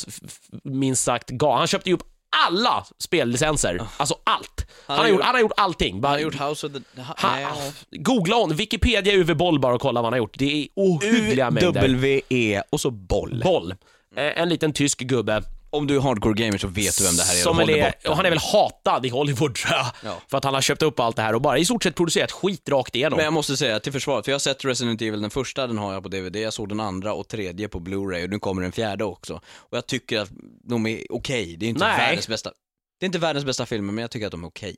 minst 0.64 1.04
sagt, 1.04 1.30
ga- 1.30 1.56
han 1.58 1.66
köpte 1.66 1.90
ju 1.90 1.94
upp 1.94 2.02
alla 2.46 2.84
spellicenser, 2.98 3.80
alltså 3.96 4.14
allt. 4.24 4.66
Han, 4.86 4.96
har, 4.96 5.04
har 5.04 5.08
gjort, 5.10 5.16
gjort- 5.18 5.24
han 5.26 5.34
har 5.34 5.40
gjort 5.40 5.52
allting. 5.56 6.00
Bara, 6.00 6.08
Han 6.08 6.14
har 6.16 6.20
gjort 6.22 6.40
House 6.40 6.66
of 6.66 6.72
the... 6.72 7.00
Ha, 7.02 7.14
ha, 7.18 7.30
nej, 7.34 7.42
ja. 7.42 7.72
Googla 7.90 8.36
on, 8.36 8.54
Wikipedia 8.56 9.12
Uwe 9.14 9.34
Boll 9.34 9.60
bara 9.60 9.74
och 9.74 9.80
kolla 9.80 10.00
vad 10.02 10.06
han 10.06 10.12
har 10.12 10.18
gjort. 10.18 10.38
Det 10.38 10.62
är 10.62 10.68
ohyggliga 10.76 11.50
mängder. 11.50 11.68
U-W-E 11.68 12.62
och 12.70 12.80
så 12.80 12.90
boll. 12.90 13.40
Boll. 13.44 13.74
Eh, 14.16 14.38
En 14.42 14.48
liten 14.48 14.72
tysk 14.72 14.98
gubbe. 14.98 15.42
Om 15.70 15.86
du 15.86 15.96
är 15.96 16.00
hardcore 16.00 16.34
gamer 16.34 16.58
så 16.58 16.68
vet 16.68 16.98
du 16.98 17.04
vem 17.04 17.16
det 17.16 17.22
här 17.22 17.34
är. 17.34 17.42
Som 17.42 17.56
dig 17.56 17.80
är, 17.80 17.94
och 18.08 18.16
han 18.16 18.26
är 18.26 18.30
väl 18.30 18.38
hatad 18.38 19.06
i 19.06 19.08
Hollywood 19.08 19.54
tror 19.54 19.74
jag. 19.74 19.86
Ja. 20.04 20.20
För 20.30 20.38
att 20.38 20.44
han 20.44 20.54
har 20.54 20.60
köpt 20.60 20.82
upp 20.82 21.00
allt 21.00 21.16
det 21.16 21.22
här 21.22 21.34
och 21.34 21.40
bara 21.40 21.58
i 21.58 21.64
stort 21.64 21.82
sett 21.82 21.94
producerat 21.94 22.32
skit 22.32 22.68
rakt 22.68 22.94
igenom. 22.94 23.16
Men 23.16 23.24
jag 23.24 23.32
måste 23.32 23.56
säga 23.56 23.80
till 23.80 23.92
försvaret, 23.92 24.24
för 24.24 24.32
jag 24.32 24.34
har 24.34 24.40
sett 24.40 24.64
Resident 24.64 25.02
Evil, 25.02 25.20
den 25.20 25.30
första 25.30 25.66
den 25.66 25.78
har 25.78 25.92
jag 25.92 26.02
på 26.02 26.08
DVD, 26.08 26.36
jag 26.36 26.52
såg 26.52 26.68
den 26.68 26.80
andra 26.80 27.12
och 27.12 27.28
tredje 27.28 27.68
på 27.68 27.80
Blu-ray 27.80 28.24
och 28.24 28.30
nu 28.30 28.38
kommer 28.38 28.62
den 28.62 28.72
fjärde 28.72 29.04
också. 29.04 29.34
Och 29.56 29.76
jag 29.76 29.86
tycker 29.86 30.20
att 30.20 30.30
de 30.64 30.86
är 30.86 31.02
okej, 31.10 31.56
det 31.56 31.66
är 31.66 31.70
inte 31.70 31.84
Nej. 31.84 31.98
världens 31.98 32.28
bästa, 32.28 32.52
det 33.00 33.04
är 33.04 33.06
inte 33.06 33.18
världens 33.18 33.44
bästa 33.44 33.66
filmer 33.66 33.92
men 33.92 34.02
jag 34.02 34.10
tycker 34.10 34.26
att 34.26 34.32
de 34.32 34.44
är 34.44 34.48
okej. 34.48 34.76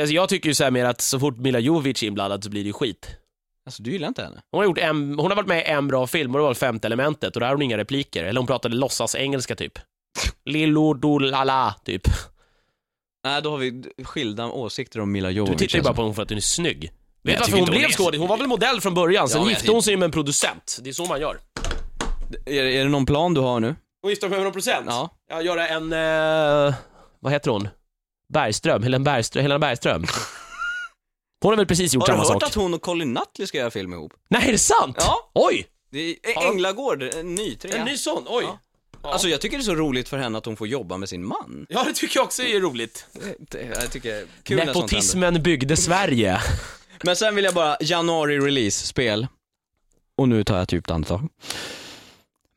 Alltså, 0.00 0.14
jag 0.14 0.28
tycker 0.28 0.48
ju 0.48 0.54
så 0.54 0.64
här 0.64 0.70
mer 0.70 0.84
att 0.84 1.00
så 1.00 1.20
fort 1.20 1.38
Mila 1.38 1.58
Jovovich 1.58 2.02
är 2.02 2.06
inblandad 2.06 2.44
så 2.44 2.50
blir 2.50 2.62
det 2.62 2.66
ju 2.66 2.72
skit. 2.72 3.16
Alltså 3.66 3.82
du 3.82 3.92
gillar 3.92 4.08
inte 4.08 4.22
henne? 4.22 4.42
Hon 4.50 4.58
har, 4.58 4.64
gjort 4.64 4.78
en, 4.78 5.18
hon 5.18 5.30
har 5.30 5.36
varit 5.36 5.48
med 5.48 5.58
i 5.58 5.70
en 5.70 5.88
bra 5.88 6.06
film 6.06 6.34
och 6.34 6.38
det 6.38 6.44
var 6.44 6.54
Femte 6.54 6.88
elementet 6.88 7.36
och 7.36 7.40
där 7.40 7.46
har 7.46 7.54
hon 7.54 7.62
inga 7.62 7.78
repliker. 7.78 8.24
Eller 8.24 8.40
hon 8.40 8.46
pratade 8.46 8.74
låtsas 8.74 9.14
engelska 9.14 9.56
typ. 9.56 9.78
Lillo 10.44 10.94
do 10.94 11.18
lala 11.18 11.74
typ. 11.84 12.02
Nej, 13.24 13.42
då 13.42 13.50
har 13.50 13.58
vi 13.58 13.82
skilda 14.04 14.46
åsikter 14.46 15.00
om 15.00 15.12
Mila 15.12 15.28
Du 15.28 15.34
Jovovich. 15.34 15.58
tittar 15.58 15.78
ju 15.78 15.82
bara 15.82 15.88
alltså. 15.88 16.00
på 16.00 16.06
hon 16.06 16.14
för 16.14 16.22
att 16.22 16.28
hon 16.30 16.36
är 16.36 16.40
snygg. 16.42 16.92
Vet 17.22 17.34
jag 17.34 17.34
du 17.34 17.40
varför 17.52 17.56
hon 17.58 17.70
blev 17.70 17.90
skådis? 17.90 18.20
Hon 18.20 18.28
var 18.28 18.36
väl 18.36 18.46
modell 18.46 18.80
från 18.80 18.94
början, 18.94 19.28
sen 19.28 19.42
Ja, 19.42 19.48
gifte 19.48 19.66
jag- 19.66 19.72
hon 19.72 19.82
sig 19.82 19.96
med 19.96 20.04
en 20.04 20.10
producent. 20.12 20.78
Det 20.82 20.90
är 20.90 20.94
så 20.94 21.06
man 21.06 21.20
gör. 21.20 21.38
Är, 22.46 22.52
är 22.64 22.84
det 22.84 22.90
någon 22.90 23.06
plan 23.06 23.34
du 23.34 23.40
har 23.40 23.60
nu? 23.60 23.74
Hon 24.02 24.10
gifte 24.10 24.20
sig 24.20 24.28
med 24.30 24.36
100 24.38 24.50
procent? 24.52 24.86
Ja. 24.88 25.10
Ja, 25.30 25.42
göra 25.42 25.68
en, 25.68 25.92
eh, 25.92 26.74
vad 27.20 27.32
heter 27.32 27.50
hon? 27.50 27.68
Bergström, 28.32 28.82
Helena 28.82 29.04
Bergström, 29.04 29.42
Helena 29.42 29.58
Bergström. 29.66 30.04
Hon 31.42 31.50
har 31.52 31.56
väl 31.56 31.66
precis 31.66 31.94
gjort 31.94 32.08
Har 32.08 32.14
du 32.16 32.22
samma 32.24 32.32
hört 32.34 32.42
sak? 32.42 32.48
att 32.50 32.54
hon 32.54 32.74
och 32.74 32.82
Colin 32.82 33.12
Nutley 33.12 33.46
ska 33.46 33.58
göra 33.58 33.70
film 33.70 33.92
ihop? 33.92 34.12
Nej, 34.30 34.48
är 34.48 34.52
det 34.52 34.58
sant? 34.58 34.96
Ja. 34.98 35.30
Oj! 35.34 35.66
Det 35.90 35.98
är. 36.22 36.50
Änglagård, 36.50 37.02
en 37.02 37.34
ny 37.34 37.54
trea. 37.54 37.76
En 37.76 37.84
ny 37.84 37.96
sån, 37.96 38.24
oj. 38.28 38.44
Ja. 38.44 38.58
Alltså 39.02 39.28
jag 39.28 39.40
tycker 39.40 39.56
det 39.56 39.62
är 39.62 39.64
så 39.64 39.74
roligt 39.74 40.08
för 40.08 40.18
henne 40.18 40.38
att 40.38 40.46
hon 40.46 40.56
får 40.56 40.68
jobba 40.68 40.96
med 40.96 41.08
sin 41.08 41.26
man. 41.26 41.66
Ja, 41.68 41.84
det 41.84 41.92
tycker 41.94 42.16
jag 42.16 42.24
också 42.24 42.42
är 42.42 42.60
roligt. 42.60 43.06
Det- 43.38 43.62
Jag 43.80 43.90
tycker 43.90 44.26
kul 44.42 44.56
när 44.56 44.64
sånt 44.64 44.76
händer. 44.76 44.82
Nepotismen 44.82 45.42
byggde 45.42 45.76
Sverige. 45.76 46.40
Men 47.04 47.16
sen 47.16 47.34
vill 47.34 47.44
jag 47.44 47.54
bara, 47.54 47.76
januari 47.80 48.38
release 48.38 48.86
spel. 48.86 49.26
Och 50.16 50.28
nu 50.28 50.44
tar 50.44 50.54
jag 50.54 50.62
ett 50.62 50.72
djupt 50.72 50.90
andetag. 50.90 51.28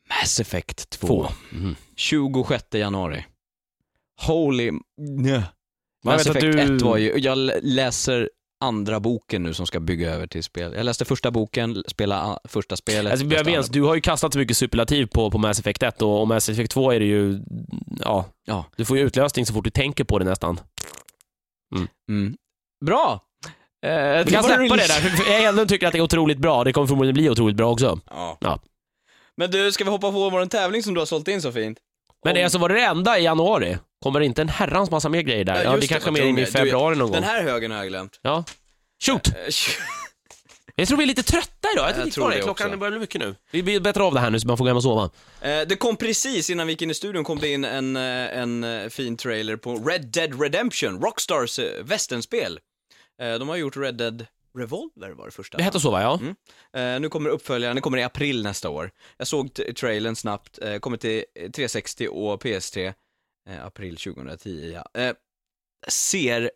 Mass 0.10 0.40
Effect 0.40 0.90
2. 0.90 1.08
Två. 1.08 1.28
Mhm. 1.52 1.76
26 1.96 2.64
januari. 2.74 3.26
Holy... 4.22 4.72
Nö. 4.98 5.42
Mass 6.04 6.20
vet 6.26 6.28
att 6.30 6.36
Effect 6.44 6.58
du- 6.68 6.76
1 6.76 6.82
var 6.82 6.98
ju, 6.98 7.14
jag 7.18 7.38
lä- 7.38 7.60
läser 7.62 8.30
andra 8.60 9.00
boken 9.00 9.44
nu 9.44 9.54
som 9.54 9.68
ska 9.68 9.80
bygga 9.80 10.12
över 10.14 10.28
till 10.28 10.44
spel. 10.44 10.74
Jag 10.76 10.84
läste 10.86 11.06
första 11.06 11.32
boken, 11.32 11.84
spela 11.88 12.40
första 12.44 12.76
spelet. 12.76 13.12
Alltså, 13.12 13.28
jag 13.28 13.44
vet, 13.44 13.74
du 13.74 13.82
har 13.82 13.96
ju 13.96 14.02
kastat 14.02 14.34
så 14.34 14.40
mycket 14.40 14.58
superlativ 14.58 15.06
på, 15.06 15.32
på 15.32 15.38
Mass 15.38 15.60
Effect 15.60 15.84
1 15.84 16.02
och, 16.02 16.22
och 16.22 16.28
Mass 16.28 16.50
Effect 16.50 16.72
2 16.72 16.92
är 16.92 17.00
det 17.00 17.06
ju, 17.06 17.40
ja, 18.00 18.26
Ja. 18.46 18.66
du 18.76 18.86
får 18.86 18.98
ju 18.98 19.04
utlösning 19.04 19.46
så 19.46 19.54
fort 19.54 19.64
du 19.64 19.70
tänker 19.70 20.04
på 20.04 20.20
det 20.20 20.26
nästan. 20.26 20.60
Mm. 22.10 22.36
Bra! 22.86 23.22
Eh, 23.86 24.26
Vi 24.26 24.32
kan 24.32 24.44
släppa 24.44 24.64
det 24.76 24.88
där, 24.88 25.10
för 25.10 25.32
jag 25.32 25.44
ändå 25.44 25.66
tycker 25.66 25.88
att 25.88 25.94
det 25.94 26.00
är 26.00 26.04
otroligt 26.04 26.38
bra. 26.38 26.64
Det 26.64 26.74
kommer 26.74 26.88
förmodligen 26.88 27.14
bli 27.14 27.30
otroligt 27.30 27.56
bra 27.56 27.72
också. 27.72 28.00
Ja. 28.10 28.38
Ja. 28.42 28.60
Men 29.38 29.52
du, 29.52 29.72
ska 29.72 29.84
vi 29.84 29.90
hoppa 29.90 30.12
på 30.12 30.30
vår 30.30 30.46
tävling 30.46 30.84
som 30.84 30.94
du 30.94 31.02
har 31.02 31.06
sålt 31.06 31.28
in 31.28 31.42
så 31.42 31.52
fint? 31.52 31.78
Men 32.24 32.34
det 32.34 32.40
är 32.40 32.44
alltså 32.44 32.58
var 32.60 32.70
det 32.70 32.82
enda 32.86 33.20
i 33.20 33.24
januari? 33.24 33.78
Kommer 34.06 34.20
det 34.20 34.26
inte 34.26 34.42
en 34.42 34.50
herrans 34.50 34.92
massa 34.92 35.10
mer 35.10 35.22
grejer 35.22 35.44
där? 35.44 35.56
Ja, 35.56 35.64
Ja, 35.64 35.78
det 35.78 35.88
kanske 35.88 36.10
är 36.10 36.12
mer 36.12 36.22
in 36.24 36.38
i 36.38 36.46
februari 36.46 36.96
någon 36.96 37.08
gång. 37.08 37.14
Den 37.14 37.24
här 37.24 37.44
högen 37.44 37.72
har 37.72 37.78
jag 37.78 37.88
glömt. 37.88 38.20
Ja. 38.22 38.44
Shoot! 39.06 39.28
Eh, 39.28 39.34
Jag 40.76 40.88
tror 40.88 40.98
vi 40.98 41.04
är 41.04 41.08
lite 41.08 41.24
trötta 41.24 41.68
idag. 41.74 41.90
Jag, 41.90 42.00
Jag 42.08 42.14
tror 42.14 42.30
det. 42.32 42.42
Klockan 42.42 42.80
börjar 42.80 42.92
bli 42.92 43.00
mycket 43.00 43.22
nu. 43.22 43.36
Vi 43.52 43.62
vi 43.62 43.80
bättrar 43.80 44.04
av 44.08 44.14
det 44.14 44.20
här 44.20 44.30
nu 44.30 44.40
så 44.40 44.48
man 44.48 44.58
får 44.58 44.64
gå 44.66 44.70
hem 44.70 44.78
och 44.78 44.84
sova. 44.84 45.04
Eh, 45.42 45.62
Det 45.68 45.76
kom 45.76 45.98
precis 45.98 46.50
innan 46.50 46.68
vi 46.68 46.74
gick 46.74 46.82
in 46.82 46.92
i 46.92 46.94
studion 46.94 47.24
kom 47.24 47.40
det 47.40 47.50
in 47.50 47.66
en, 47.66 47.96
eh, 47.96 48.02
en 48.38 48.64
eh, 48.64 48.90
fin 48.90 49.18
trailer 49.18 49.56
på 49.56 49.76
Red 49.76 50.08
Dead 50.08 50.42
Redemption, 50.42 51.02
Rockstars 51.02 51.60
eh, 51.60 51.84
västernspel. 51.84 52.60
Eh, 53.22 53.34
De 53.34 53.50
har 53.50 53.56
gjort 53.56 53.78
Red 53.78 53.96
Dead 53.96 54.26
Revolver 54.58 55.10
var 55.12 55.26
det 55.26 55.32
första. 55.32 55.58
Det 55.58 55.64
hette 55.64 55.80
så 55.80 55.92
va? 55.92 56.02
Ja. 56.02 56.20
Eh, 56.82 57.00
Nu 57.00 57.10
kommer 57.10 57.30
uppföljaren, 57.30 57.76
den 57.76 57.82
kommer 57.82 57.98
i 57.98 58.04
april 58.04 58.44
nästa 58.44 58.70
år. 58.70 58.92
Jag 59.18 59.28
såg 59.28 59.50
trailern 59.80 60.16
snabbt, 60.16 60.60
eh, 60.62 60.78
kommer 60.78 60.98
till 60.98 61.24
eh, 61.40 61.52
360 61.52 62.08
och 62.08 62.44
PS3, 62.44 62.94
eh, 63.50 63.66
april 63.66 63.98
2010 63.98 64.72
ja. 64.74 65.02
Eh, 65.02 65.14
Ser, 65.88 66.52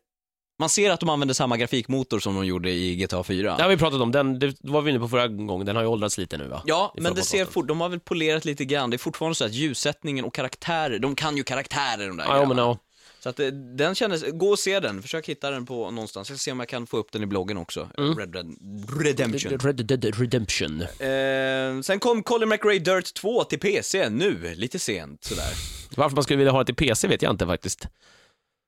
man 0.60 0.70
ser 0.70 0.92
att 0.92 1.00
de 1.00 1.10
använder 1.10 1.34
samma 1.36 1.58
grafikmotor 1.58 2.20
som 2.20 2.36
de 2.36 2.46
gjorde 2.46 2.70
i 2.72 2.96
GTA 2.96 3.24
4. 3.24 3.56
Det 3.58 3.64
har 3.64 3.70
vi 3.70 3.78
pratat 3.78 4.02
om. 4.02 4.12
Den, 4.12 4.40
det 4.40 4.56
var 4.62 4.82
vi 4.82 4.90
inne 4.90 5.00
på 5.00 5.08
förra 5.08 5.28
gången. 5.28 5.66
Den 5.66 5.76
har 5.76 5.84
ju 5.84 5.90
åldrats 5.90 6.18
lite 6.18 6.38
nu 6.38 6.48
va? 6.48 6.62
Ja, 6.66 6.94
I 6.98 7.02
men 7.02 7.14
det 7.16 7.22
ser 7.22 7.46
fort, 7.46 7.68
de 7.68 7.82
har 7.82 7.90
väl 7.90 8.00
polerat 8.00 8.46
lite 8.46 8.66
grann. 8.66 8.90
Det 8.90 8.96
är 8.96 8.98
fortfarande 8.98 9.36
så 9.36 9.46
att 9.46 9.54
ljussättningen 9.54 10.26
och 10.26 10.34
karaktärer, 10.34 11.00
de 11.00 11.16
kan 11.16 11.38
ju 11.38 11.44
karaktärer 11.44 12.08
de 12.08 12.18
där 12.18 12.26
Ja, 12.26 12.46
men 12.46 12.58
ja. 12.58 12.78
Så 13.20 13.30
att 13.30 13.40
eh, 13.40 13.48
den 13.48 13.96
kändes, 13.96 14.24
gå 14.32 14.50
och 14.50 14.60
se 14.60 14.80
den, 14.80 15.02
försök 15.02 15.30
hitta 15.30 15.52
den 15.52 15.66
på 15.66 15.92
någonstans. 15.92 16.30
Jag 16.30 16.38
ska 16.40 16.44
se 16.44 16.52
om 16.52 16.60
jag 16.60 16.70
kan 16.70 16.88
få 16.88 16.98
upp 16.98 17.12
den 17.12 17.24
i 17.24 17.26
bloggen 17.26 17.58
också, 17.58 17.90
Mm. 17.98 18.18
Red 18.18 18.30
Dead 18.30 18.56
Redemption. 19.04 19.60
Red 19.60 19.76
Dead 19.86 20.20
Redemption. 20.20 20.82
Eh, 20.82 21.82
sen 21.82 22.00
kom 22.00 22.24
Colin 22.24 22.50
McRae 22.50 22.80
Dirt 22.80 23.14
2 23.14 23.44
till 23.44 23.60
PC 23.60 24.10
nu, 24.10 24.56
lite 24.56 24.80
sent 24.80 25.24
sådär. 25.24 25.52
Varför 25.96 26.16
man 26.16 26.24
skulle 26.24 26.38
vilja 26.38 26.52
ha 26.52 26.60
det 26.60 26.66
till 26.66 26.76
PC 26.88 27.08
vet 27.08 27.22
jag 27.22 27.34
inte 27.34 27.46
faktiskt. 27.46 27.88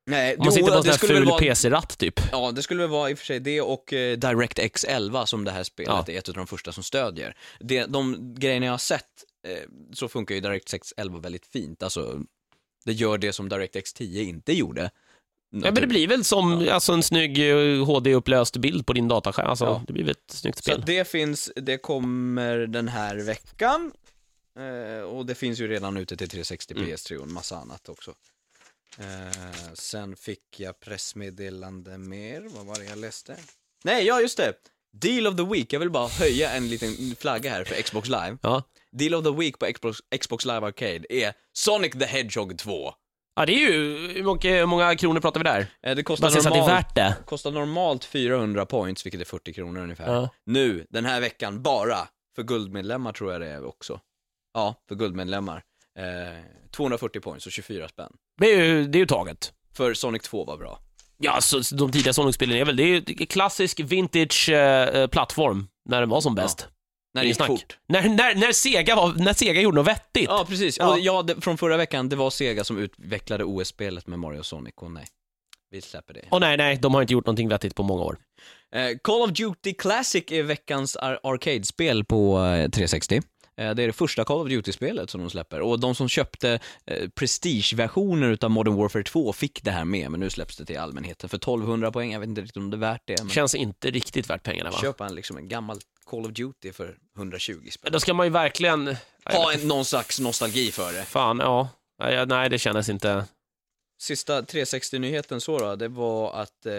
Nej, 0.06 0.36
Om 0.38 0.44
man 0.46 0.52
sitter 0.54 0.68
på 0.68 0.74
en 0.74 0.78
sån 0.78 0.84
det 0.86 0.90
här 0.92 0.98
skulle 0.98 1.14
väl 1.14 1.22
ful 1.24 1.30
vara, 1.30 1.40
PC-ratt 1.40 1.98
typ. 1.98 2.20
Ja, 2.32 2.52
det 2.52 2.64
skulle 2.64 2.82
väl 2.82 2.90
vara 2.90 3.10
i 3.10 3.14
och 3.14 3.18
för 3.18 3.26
sig 3.26 3.40
det 3.40 3.62
och 3.62 3.94
eh, 3.94 4.18
DirectX 4.18 4.84
11 4.84 5.26
som 5.26 5.44
det 5.44 5.52
här 5.52 5.64
spelet 5.64 5.90
Ja. 6.08 6.14
är 6.14 6.18
ett 6.18 6.30
av 6.30 6.36
de 6.36 6.48
första 6.48 6.72
som 6.72 6.84
stödjer. 6.84 7.36
Det, 7.60 7.86
de 7.86 8.34
grejerna 8.38 8.66
jag 8.66 8.74
har 8.74 8.78
sett 8.78 9.06
eh, 9.48 9.58
så 9.94 10.08
funkar 10.08 10.36
ju 10.36 10.42
DirectX 10.42 10.94
11 10.98 11.20
väldigt 11.20 11.46
fint. 11.46 11.84
Alltså, 11.84 12.20
det 12.86 12.94
gör 12.94 13.18
det 13.18 13.34
som 13.34 13.50
DirectX 13.50 13.94
10 13.94 14.24
inte 14.24 14.54
gjorde. 14.54 14.82
Ja, 15.54 15.60
men 15.62 15.74
det 15.76 15.88
blir 15.88 16.08
väl 16.08 16.24
som 16.24 16.68
alltså, 16.72 16.94
en 16.94 17.04
snygg 17.04 17.50
eh, 17.50 17.86
HD-upplöst 17.86 18.58
bild 18.58 18.86
på 18.86 18.94
din 18.94 19.08
dataskärm. 19.08 19.48
Alltså, 19.50 19.66
Ja. 19.66 19.84
Det 19.88 19.94
blir 19.94 20.04
väl 20.04 20.12
ett 20.12 20.32
snyggt 20.32 20.58
Så 20.58 20.62
spel. 20.62 20.80
att 20.80 20.86
det 20.86 21.08
finns, 21.08 21.52
det 21.56 21.78
kommer 21.78 22.58
den 22.58 22.88
här 22.88 23.16
veckan. 23.16 23.92
Eh, 24.60 25.04
och 25.04 25.26
det 25.26 25.36
finns 25.36 25.60
ju 25.60 25.68
redan 25.68 25.98
ute 25.98 26.18
till 26.18 26.30
360 26.30 26.74
Mm. 26.78 26.88
PS3 26.90 27.16
och 27.18 27.28
en 27.28 27.34
massa 27.34 27.58
annat 27.58 27.90
också. 27.90 28.14
Eh, 29.00 29.74
sen 29.74 30.16
fick 30.16 30.60
jag 30.60 30.80
pressmeddelande 30.80 31.98
mer, 31.98 32.42
vad 32.56 32.66
var 32.66 32.76
det 32.76 32.86
jag 32.86 32.98
läste? 32.98 33.36
Nej, 33.84 34.06
ja 34.06 34.22
just 34.22 34.38
det! 34.38 34.54
Deal 34.94 35.28
of 35.28 35.36
the 35.36 35.44
Week, 35.44 35.74
jag 35.74 35.80
vill 35.80 35.90
bara 35.90 36.08
höja 36.08 36.52
en 36.52 36.70
liten 36.70 37.16
flagga 37.20 37.52
här 37.52 37.64
för 37.64 37.82
Xbox 37.82 38.10
Live. 38.10 38.38
Ja. 38.42 38.64
Deal 38.98 39.16
of 39.16 39.24
the 39.24 39.32
Week 39.32 39.60
på 39.60 39.66
Xbox, 39.66 39.98
Xbox 40.22 40.46
Live 40.46 40.68
Arcade 40.68 41.06
är 41.10 41.34
Sonic 41.54 41.92
the 41.92 42.06
Hedgehog 42.06 42.58
2. 42.58 42.94
ja, 43.36 43.46
det 43.46 43.54
är 43.54 43.72
ju... 43.72 43.98
Hur 44.14 44.24
många, 44.24 44.40
hur 44.42 44.66
många 44.66 44.96
kronor 44.96 45.20
pratar 45.20 45.40
vi 45.40 45.44
där? 45.44 45.68
Eh, 45.84 45.96
det 45.96 46.04
kostar 46.04 46.28
att 46.28 46.34
det 46.34 46.40
är 46.40 46.44
normalt, 46.50 46.70
värt 46.70 46.96
det. 46.96 47.16
kostar 47.26 47.52
normalt 47.52 48.06
400 48.06 48.66
points, 48.66 49.06
vilket 49.06 49.22
är 49.22 49.26
40 49.26 49.54
kronor 49.54 49.82
ungefär. 49.82 50.14
Ja. 50.14 50.30
Nu, 50.46 50.86
den 50.90 51.06
här 51.06 51.22
veckan, 51.22 51.62
bara 51.62 51.98
för 52.36 52.44
guldmedlemmar 52.44 53.14
tror 53.14 53.32
jag 53.32 53.42
det 53.42 53.48
är 53.48 53.66
också. 53.66 54.00
Ja, 54.54 54.76
för 54.88 54.96
guldmedlemmar. 54.96 55.64
Eh, 56.00 56.42
240 56.72 57.20
points 57.22 57.46
och 57.46 57.52
24 57.52 57.88
spänn. 57.88 58.12
Det 58.40 58.54
är 58.54 58.64
ju, 58.66 58.88
det 58.88 58.98
är 58.98 59.00
ju 59.00 59.06
taget. 59.06 59.54
För 59.74 59.94
Sonic 59.94 60.22
2 60.22 60.46
var 60.46 60.58
bra. 60.58 60.80
Ja, 61.18 61.42
så 61.42 61.76
de 61.76 61.92
tidiga 61.92 62.14
Sonic-spelen 62.14 62.58
är 62.58 62.66
väl, 62.66 62.76
det 62.76 62.84
är 62.84 62.88
ju 62.88 63.26
klassisk 63.26 63.80
vintage 63.80 64.50
eh, 64.50 65.08
plattform 65.08 65.68
när 65.90 66.00
den 66.00 66.10
var 66.10 66.22
som 66.22 66.36
bäst. 66.36 66.68
När 67.14 67.22
det 67.22 67.28
gick 67.28 67.44
fort. 67.46 67.78
När, 67.88 68.10
när, 68.10 68.36
när, 68.36 68.52
Sega 68.52 68.96
var, 68.96 69.14
när 69.14 69.34
Sega 69.34 69.62
gjorde 69.62 69.76
något 69.76 69.88
vettigt. 69.88 70.26
Ja, 70.30 70.46
precis. 70.50 70.78
Ja. 70.80 70.92
Och 70.92 71.00
ja, 71.00 71.22
det, 71.22 71.42
från 71.42 71.58
förra 71.58 71.78
veckan, 71.78 72.10
det 72.10 72.16
var 72.16 72.30
Sega 72.30 72.64
som 72.64 72.78
utvecklade 72.78 73.44
OS-spelet 73.44 74.08
med 74.08 74.20
Mario 74.20 74.40
och 74.40 74.46
Sonic, 74.46 74.74
och 74.76 74.92
nej. 74.92 75.06
Vi 75.72 75.82
släpper 75.82 76.14
det. 76.14 76.22
Och 76.30 76.42
nej, 76.42 76.58
nej, 76.58 76.78
de 76.78 76.94
har 76.94 77.02
inte 77.02 77.14
gjort 77.14 77.26
någonting 77.26 77.50
vettigt 77.50 77.76
på 77.76 77.84
många 77.84 78.04
år. 78.04 78.18
Eh, 78.76 78.98
Call 79.04 79.22
of 79.22 79.30
Duty 79.30 79.74
Classic 79.74 80.24
är 80.32 80.44
veckans 80.44 80.96
ar- 80.96 81.20
arcade-spel 81.24 82.06
på 82.06 82.38
eh, 82.40 82.70
360. 82.70 83.22
Eh, 83.62 83.76
Det 83.76 83.84
är 83.84 83.88
det 83.88 83.94
första 83.94 84.24
Call 84.26 84.42
of 84.42 84.48
Duty-spelet 84.48 85.10
som 85.10 85.22
de 85.22 85.30
släpper. 85.30 85.62
Och 85.62 85.80
de 85.80 85.96
som 85.96 86.10
köpte 86.10 86.60
eh, 86.86 87.10
Prestige-versioner 87.10 88.30
utav 88.32 88.52
Modern 88.52 88.76
Warfare 88.76 89.04
2 89.04 89.34
fick 89.34 89.64
det 89.64 89.72
här 89.72 89.86
med, 89.86 90.12
men 90.12 90.20
nu 90.20 90.30
släpps 90.30 90.58
det 90.58 90.66
till 90.66 90.78
allmänheten 90.80 91.30
för 91.30 91.38
1200 91.38 91.92
poäng. 91.92 92.12
Jag 92.12 92.20
vet 92.20 92.30
inte 92.30 92.42
riktigt 92.42 92.58
om 92.58 92.70
det 92.70 92.78
är 92.78 92.80
värt 92.80 93.02
det, 93.06 93.16
men 93.20 93.30
Känns 93.30 93.56
inte 93.56 93.92
riktigt 93.92 94.30
värt 94.30 94.44
pengarna 94.44 94.72
va? 94.72 94.78
köpa 94.82 95.06
en, 95.06 95.16
liksom, 95.16 95.38
en 95.38 95.48
gammal 95.48 95.78
Call 96.06 96.26
of 96.26 96.32
Duty 96.32 96.72
för 96.74 96.96
120 97.18 97.54
spänn. 97.72 97.92
Då 97.92 98.00
ska 98.00 98.14
man 98.14 98.26
ju 98.26 98.30
verkligen... 98.30 98.96
Ha 99.26 99.54
en, 99.54 99.68
någon 99.68 99.86
slags 99.86 100.20
nostalgi 100.20 100.72
för 100.72 100.94
det. 100.94 101.06
Fan, 101.06 101.40
ja, 101.40 101.70
Nej, 102.28 102.50
det 102.50 102.60
kändes 102.60 102.90
inte... 102.90 103.26
Sista 104.02 104.42
360-nyheten 104.42 105.40
så 105.40 105.60
då, 105.60 105.76
det 105.76 105.88
var 105.88 106.34
att 106.34 106.66
eh, 106.66 106.74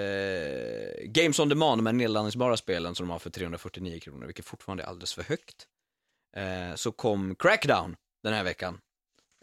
Games 1.05 1.39
on 1.39 1.49
Demand, 1.49 1.79
de 1.79 1.87
här 1.87 1.93
nedladdningsbara 1.93 2.57
spelen 2.57 2.95
som 2.95 3.07
de 3.07 3.11
har 3.13 3.19
för 3.19 3.31
349 3.31 4.01
kronor, 4.01 4.27
vilket 4.27 4.45
fortfarande 4.45 4.83
är 4.83 4.87
alldeles 4.87 5.15
för 5.15 5.23
högt, 5.23 5.67
eh, 6.37 6.75
så 6.75 6.93
kom 6.93 7.35
Crackdown 7.39 7.97
den 8.25 8.33
här 8.35 8.45
veckan. 8.45 8.79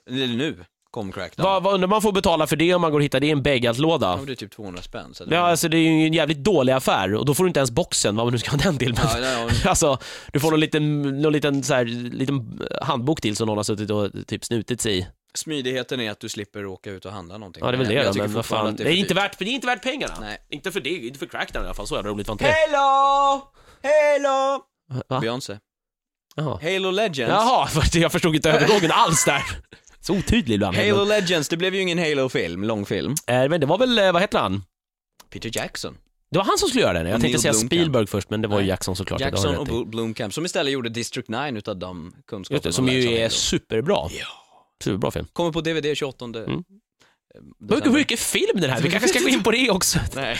Eller 0.09 0.27
nu 0.27 0.65
kom 0.91 1.11
Crackdown. 1.11 1.43
Vad, 1.43 1.63
vad 1.63 1.73
undrar 1.73 1.87
man 1.87 2.01
får 2.01 2.11
betala 2.11 2.47
för 2.47 2.55
det 2.55 2.73
om 2.73 2.81
man 2.81 2.91
går 2.91 2.99
och 2.99 3.03
hittar 3.03 3.19
det 3.19 3.27
i 3.27 3.31
en 3.31 3.37
Ja, 3.37 3.43
bäggat-låda? 3.43 4.17
men 4.17 4.25
det 4.25 4.31
är 4.31 4.35
typ 4.35 4.51
200 4.51 4.81
spänn. 4.81 5.13
Så 5.13 5.25
det 5.25 5.35
Ja, 5.35 5.41
alltså 5.41 5.67
det 5.69 5.77
är 5.77 5.81
ju 5.81 6.07
en 6.07 6.13
jävligt 6.13 6.37
dålig 6.37 6.73
affär 6.73 7.15
och 7.15 7.25
då 7.25 7.33
får 7.35 7.43
du 7.43 7.47
inte 7.47 7.59
ens 7.59 7.71
boxen, 7.71 8.15
vad 8.15 8.25
man 8.25 8.31
nu 8.31 8.37
ska 8.37 8.51
ha 8.51 8.57
den 8.57 8.77
till. 8.77 8.93
Men, 8.93 9.03
Ja, 9.23 9.29
ja, 9.29 9.49
ja. 9.63 9.69
alltså, 9.69 9.97
du 10.33 10.39
får 10.39 10.51
någon 10.51 10.59
liten, 10.59 11.01
någon 11.21 11.33
liten, 11.33 11.63
så 11.63 11.73
här, 11.73 11.85
liten 11.85 12.61
handbok 12.81 13.21
till 13.21 13.35
som 13.35 13.47
någon 13.47 13.57
har 13.57 13.63
suttit 13.63 13.91
och 13.91 14.11
typ 14.27 14.45
snutit 14.45 14.81
sig 14.81 14.99
i. 14.99 15.07
Smidigheten 15.33 15.99
är 15.99 16.11
att 16.11 16.19
du 16.19 16.29
slipper 16.29 16.65
åka 16.65 16.91
ut 16.91 17.05
och 17.05 17.11
handla 17.11 17.37
någonting. 17.37 17.61
Ja, 17.65 17.71
det 17.71 17.75
är 17.75 17.77
väl 17.77 17.87
det 17.87 18.13
tycker 18.13 18.27
men 18.27 18.33
vad 18.33 18.45
fan. 18.45 18.75
Det 18.75 18.83
för 18.83 18.89
är, 18.89 18.95
inte 18.95 19.13
värt, 19.13 19.39
det 19.39 19.45
är 19.45 19.47
inte 19.49 19.67
värt 19.67 19.83
pengarna. 19.83 20.13
Nej. 20.21 20.37
Inte 20.49 20.71
för 20.71 20.79
det, 20.79 20.89
inte 20.89 21.19
för 21.19 21.25
Crackdown 21.25 21.63
i 21.63 21.67
alla 21.67 21.73
fall, 21.73 21.87
så 21.87 21.95
jävla 21.95 22.09
roligt 22.11 22.27
var 22.27 22.33
inte 22.33 22.45
det. 22.45 22.55
Halo! 22.77 23.41
Halo! 23.83 24.63
Va? 25.07 25.19
Beyoncé. 25.19 25.57
Jaha. 26.39 26.59
Halo 26.73 26.91
Legends. 26.91 27.29
Jaha, 27.31 27.67
för 27.67 27.99
jag 27.99 28.11
förstod 28.11 28.35
inte 28.35 28.51
övergången 28.51 28.91
alls 28.91 29.25
där. 29.25 29.43
Så 30.01 30.13
otydlig 30.13 30.55
ibland. 30.55 30.77
Halo 30.77 31.03
Legends, 31.05 31.49
det 31.49 31.57
blev 31.57 31.75
ju 31.75 31.81
ingen 31.81 31.97
Halo-film, 31.99 32.63
långfilm. 32.63 33.15
Eh, 33.27 33.49
men 33.49 33.59
det 33.61 33.65
var 33.65 33.77
väl, 33.77 33.99
eh, 33.99 34.11
vad 34.11 34.21
heter 34.21 34.39
han? 34.39 34.63
Peter 35.29 35.51
Jackson. 35.53 35.97
Det 36.31 36.37
var 36.37 36.45
han 36.45 36.57
som 36.57 36.69
skulle 36.69 36.81
göra 36.83 36.93
den. 36.93 37.05
Jag 37.07 37.15
Och 37.15 37.21
tänkte 37.21 37.27
Neil 37.27 37.39
säga 37.41 37.51
Blomkamp. 37.51 37.69
Spielberg 37.71 38.07
först, 38.07 38.29
men 38.29 38.41
det 38.41 38.47
var 38.47 38.55
ju 38.55 38.61
Nej. 38.61 38.69
Jackson 38.69 38.95
såklart. 38.95 39.21
Jackson 39.21 39.55
och. 39.55 39.67
Blo- 39.67 39.85
Blomkamp, 39.89 40.33
som 40.33 40.45
istället 40.45 40.73
gjorde 40.73 40.89
District 40.89 41.27
9 41.29 41.51
utav 41.57 41.77
de 41.77 42.13
kunskaperna 42.27 42.55
Just 42.55 42.63
det, 42.63 42.73
som 42.73 42.87
sig 42.87 42.95
ju 43.01 43.07
om 43.07 43.13
är 43.13 43.17
Halo. 43.19 43.29
superbra. 43.29 43.95
Ja. 43.95 44.25
Superbra 44.83 45.11
film. 45.11 45.25
Kommer 45.33 45.51
på 45.51 45.61
DVD 45.61 45.97
28 45.97 46.25
Mm. 46.25 46.63
Hur 47.69 47.91
mycket 47.91 48.19
film 48.19 48.61
den 48.61 48.69
här? 48.69 48.81
Vi 48.81 48.91
kanske 48.91 49.09
ska 49.09 49.19
gå 49.19 49.29
in 49.29 49.43
på 49.43 49.51
det 49.51 49.69
också. 49.69 49.99
Nej. 50.15 50.37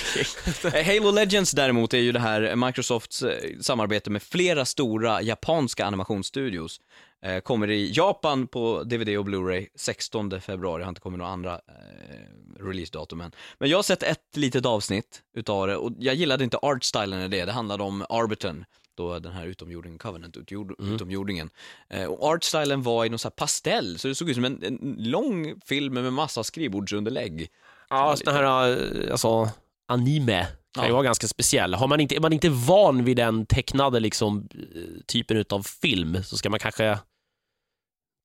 Halo 0.86 1.12
Legends 1.12 1.52
däremot 1.52 1.94
är 1.94 1.98
ju 1.98 2.12
det 2.12 2.20
här 2.20 2.56
Microsofts 2.56 3.24
eh, 3.24 3.60
samarbete 3.62 4.10
med 4.10 4.24
flera 4.24 4.66
stora 4.66 5.22
japanska 5.22 5.86
animationsstudios. 5.86 6.80
Eh, 7.26 7.40
kommer 7.40 7.70
i 7.70 7.92
Japan 7.92 8.48
på 8.48 8.84
DVD 8.84 9.18
och 9.18 9.26
Blu-ray 9.26 9.68
16 9.76 10.42
februari, 10.42 10.84
har 10.84 10.90
inte 10.90 11.02
kommit 11.02 11.18
några 11.18 11.32
andra 11.32 11.54
eh, 11.54 12.64
releasedatum 12.64 13.22
än. 13.22 13.32
Men 13.60 13.70
jag 13.70 13.78
har 13.78 13.84
sett 13.84 14.04
ett 14.04 14.36
litet 14.36 14.66
avsnitt 14.66 15.22
utav 15.38 15.68
det 15.68 15.76
och 15.76 15.92
jag 16.00 16.16
gillade 16.16 16.44
inte 16.44 16.58
artstylen 16.58 17.22
i 17.22 17.28
det. 17.28 17.46
Det 17.46 17.52
handlade 17.52 17.84
om 17.84 18.06
Arbiton, 18.10 18.66
då 19.00 19.20
den 19.20 19.32
här 19.32 19.46
utomjordingen, 19.46 20.00
Covenant, 20.00 20.38
utjord, 20.38 20.76
utomjordingen. 20.80 21.50
Eh, 21.90 22.06
och 22.06 22.24
artstylen 22.24 22.82
var 22.84 23.06
i 23.06 23.10
någon 23.10 23.20
sån 23.20 23.30
här 23.30 23.36
pastell, 23.36 24.00
så 24.00 24.08
det 24.08 24.16
såg 24.16 24.30
ut 24.30 24.36
som 24.36 24.46
en, 24.46 24.64
en 24.64 24.96
lång 25.00 25.54
film 25.66 25.94
med 25.94 26.14
massa 26.14 26.44
skrivbordsunderlägg. 26.44 27.48
Ja, 27.90 28.16
sån 28.16 28.34
här, 28.34 28.70
eh, 28.72 29.12
alltså, 29.12 29.50
anime 29.88 30.48
kan 30.74 30.84
ju 30.84 30.90
Ja. 30.90 30.94
vara 30.94 31.04
ganska 31.04 31.28
speciell. 31.28 31.74
Har 31.74 31.88
man 31.88 32.00
inte, 32.00 32.16
är 32.16 32.20
man 32.20 32.34
inte 32.34 32.50
van 32.50 33.04
vid 33.04 33.18
den 33.18 33.46
tecknade 33.46 34.00
liksom, 34.00 34.48
eh, 34.56 34.82
typen 35.08 35.38
utav 35.38 35.64
film 35.64 36.24
så 36.24 36.38
ska 36.38 36.50
man 36.50 36.60
kanske 36.60 37.00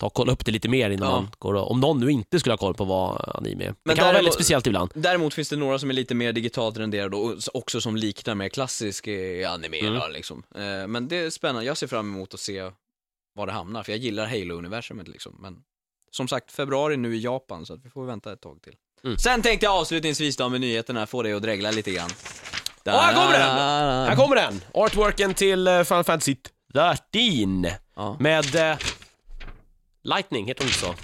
ta 0.00 0.06
och 0.06 0.14
kolla 0.14 0.32
upp 0.32 0.44
det 0.44 0.52
lite 0.52 0.68
mer 0.68 0.90
innan 0.90 1.08
Ja. 1.08 1.14
man 1.20 1.30
går 1.38 1.54
och, 1.54 1.70
Om 1.70 1.80
någon 1.80 2.00
nu 2.00 2.10
inte 2.10 2.40
skulle 2.40 2.52
ha 2.52 2.58
koll 2.58 2.74
på 2.74 2.84
vad 2.84 3.28
anime 3.34 3.64
är. 3.64 3.68
Det 3.68 3.74
Men 3.84 3.96
kan 3.96 4.04
vara 4.04 4.14
väldigt 4.16 4.34
speciellt 4.34 4.66
ibland. 4.66 4.90
Däremot 4.94 5.34
finns 5.34 5.48
det 5.48 5.56
några 5.56 5.78
som 5.78 5.90
är 5.90 5.94
lite 5.94 6.14
mer 6.14 6.32
digitalt 6.32 6.76
renderade 6.78 7.16
och 7.16 7.34
också 7.54 7.80
som 7.80 7.96
liknar 7.96 8.34
mer 8.34 8.48
klassisk 8.48 9.06
eh, 9.06 9.52
anime 9.52 9.78
Mm. 9.80 9.94
då, 9.94 10.08
liksom. 10.08 10.42
Eh, 10.54 10.86
Men 10.86 11.08
det 11.08 11.16
är 11.16 11.30
spännande, 11.30 11.64
jag 11.64 11.76
ser 11.76 11.86
fram 11.86 12.14
emot 12.14 12.34
att 12.34 12.40
se 12.40 12.70
var 13.34 13.46
det 13.46 13.52
hamnar, 13.52 13.82
för 13.82 13.92
jag 13.92 13.98
gillar 13.98 14.26
Halo-universumet 14.26 15.08
liksom. 15.08 15.36
Men 15.40 15.56
som 16.10 16.28
sagt, 16.28 16.52
februari 16.52 16.96
nu 16.96 17.16
i 17.16 17.20
Japan, 17.20 17.66
så 17.66 17.74
att 17.74 17.84
vi 17.84 17.90
får 17.90 18.04
vänta 18.06 18.32
ett 18.32 18.40
tag 18.40 18.62
till. 18.62 18.74
Mm. 19.04 19.18
Sen 19.18 19.42
tänkte 19.42 19.66
jag 19.66 19.74
avslutningsvis 19.74 20.36
då 20.36 20.48
med 20.48 20.60
nyheterna, 20.60 21.06
få 21.06 21.22
dig 21.22 21.32
att 21.32 21.42
dregla 21.42 21.70
lite 21.70 21.90
grann. 21.90 22.10
Åh, 22.86 22.92
här 23.00 23.14
kommer 23.14 23.38
den! 23.38 23.56
Här 24.08 24.16
kommer 24.16 24.36
den! 24.36 24.60
Artworken 24.74 25.34
till 25.34 25.66
eh, 25.66 25.82
Final 25.82 26.04
Fantasy 26.04 26.36
13 26.72 27.66
Ja, 27.96 28.16
med 28.20 28.44
Lightning, 30.04 30.46
heter 30.46 30.62
hon 30.62 30.68
inte 30.68 30.78
så? 30.78 30.94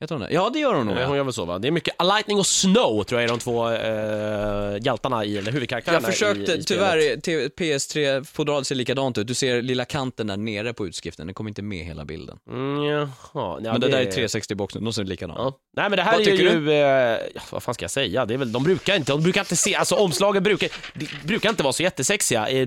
heter 0.00 0.14
hon 0.14 0.22
det? 0.24 0.32
Ja, 0.32 0.50
det 0.52 0.58
gör 0.58 0.74
hon 0.74 0.86
nog. 0.86 0.96
Eh, 0.96 1.02
Hon 1.02 1.10
Ja. 1.10 1.16
gör 1.16 1.24
väl 1.24 1.32
så 1.32 1.44
va? 1.44 1.58
Det 1.58 1.68
är 1.68 1.72
mycket 1.72 1.94
Lightning 2.02 2.38
och 2.38 2.46
Snow 2.46 3.02
tror 3.04 3.20
jag 3.20 3.24
är 3.30 3.32
de 3.34 3.38
två 3.38 3.70
eh, 3.70 4.82
hjältarna 4.86 5.24
i, 5.24 5.38
eller 5.38 5.52
huvudkaraktärerna 5.52 6.08
Jag 6.08 6.12
försökte, 6.12 6.40
i, 6.40 6.44
i 6.58 6.62
spelet. 6.62 6.66
tyvärr, 6.66 7.20
t- 7.20 7.48
PS3-fodralet 7.56 8.66
ser 8.66 8.74
likadant 8.74 9.18
ut. 9.18 9.26
Du 9.26 9.34
ser 9.34 9.62
lilla 9.62 9.84
kanten 9.84 10.26
där 10.26 10.36
nere 10.36 10.72
på 10.72 10.86
utskriften, 10.86 11.26
den 11.26 11.34
kommer 11.34 11.50
inte 11.50 11.62
med 11.62 11.84
hela 11.86 12.04
bilden. 12.04 12.38
Mm, 12.50 12.82
jaha, 12.84 13.08
ja, 13.32 13.58
Men 13.62 13.80
det, 13.80 13.88
där 13.88 13.98
är 14.00 14.10
360-boxen, 14.10 14.84
de 14.84 14.92
ser 14.92 15.04
likadana. 15.04 15.40
Ja. 15.40 15.52
Nej 15.76 15.90
men 15.90 15.96
det 15.96 16.02
här 16.02 16.12
Vad 16.12 16.20
är 16.20 16.24
tycker 16.24 16.44
ju, 16.60 16.72
eh, 16.72 17.18
vad 17.52 17.62
fan 17.62 17.74
ska 17.74 17.82
jag 17.84 17.90
säga? 17.90 18.26
Det 18.26 18.34
är 18.34 18.38
väl, 18.38 18.52
de 18.52 18.62
brukar 18.64 18.96
inte, 18.96 19.12
de 19.12 19.22
brukar 19.22 19.40
inte 19.40 19.56
se, 19.56 19.74
alltså 19.74 19.94
omslagen 19.94 20.42
brukar, 20.42 20.68
de 20.94 21.06
brukar 21.26 21.50
inte 21.50 21.62
vara 21.62 21.72
så 21.72 21.82
jättesexiga. 21.82 22.50
I, 22.50 22.60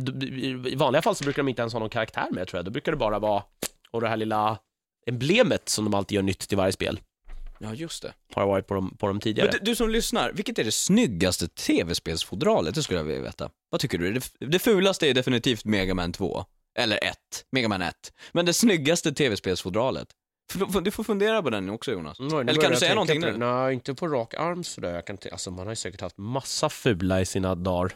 I 0.65 0.75
vanliga 0.75 1.01
fall 1.01 1.15
så 1.15 1.23
brukar 1.23 1.43
de 1.43 1.49
inte 1.49 1.61
ens 1.61 1.73
ha 1.73 1.79
någon 1.79 1.89
karaktär 1.89 2.25
med 2.31 2.47
tror 2.47 2.57
jag. 2.57 2.65
Då 2.65 2.71
brukar 2.71 2.91
det 2.91 2.97
bara 2.97 3.19
vara, 3.19 3.43
och 3.91 4.01
det 4.01 4.07
här 4.07 4.17
lilla 4.17 4.57
emblemet 5.05 5.69
som 5.69 5.85
de 5.85 5.93
alltid 5.93 6.15
gör 6.15 6.21
nytt 6.23 6.39
till 6.39 6.57
varje 6.57 6.71
spel. 6.71 6.99
Ja, 7.59 7.73
just 7.73 8.01
det. 8.01 8.13
Har 8.33 8.47
varit 8.47 8.67
på 8.67 8.73
dem, 8.73 8.97
på 8.99 9.07
dem 9.07 9.19
tidigare. 9.19 9.49
Men 9.51 9.59
du, 9.59 9.71
du 9.71 9.75
som 9.75 9.89
lyssnar, 9.89 10.31
vilket 10.31 10.59
är 10.59 10.63
det 10.63 10.71
snyggaste 10.71 11.47
tv-spelsfodralet? 11.47 12.75
Det 12.75 12.83
skulle 12.83 12.99
jag 12.99 13.03
vilja 13.05 13.21
veta. 13.21 13.49
Vad 13.69 13.81
tycker 13.81 13.97
du? 13.97 14.13
Det, 14.13 14.45
det 14.45 14.59
fulaste 14.59 15.07
är 15.09 15.13
definitivt 15.13 15.65
Mega 15.65 15.93
Man 15.93 16.13
2. 16.13 16.45
Eller 16.79 17.03
1. 17.03 17.17
Mega 17.51 17.67
Man 17.67 17.81
1. 17.81 18.13
Men 18.31 18.45
det 18.45 18.53
snyggaste 18.53 19.11
tv-spelsfodralet? 19.11 20.07
Du 20.83 20.91
får 20.91 21.03
fundera 21.03 21.43
på 21.43 21.49
den 21.49 21.69
också 21.69 21.91
Jonas. 21.91 22.19
Mm, 22.19 22.49
Eller 22.49 22.61
kan 22.61 22.71
du 22.71 22.77
säga 22.77 22.93
någonting 22.93 23.19
nu? 23.21 23.37
Nej, 23.37 23.73
inte 23.73 23.93
på 23.93 24.07
rak 24.07 24.33
arm 24.33 24.63
sådär. 24.63 24.93
Jag 24.93 25.07
kan 25.07 25.13
inte, 25.13 25.31
alltså 25.31 25.51
man 25.51 25.65
har 25.65 25.71
ju 25.71 25.75
säkert 25.75 26.01
haft 26.01 26.17
massa 26.17 26.69
fula 26.69 27.21
i 27.21 27.25
sina 27.25 27.55
dagar. 27.55 27.95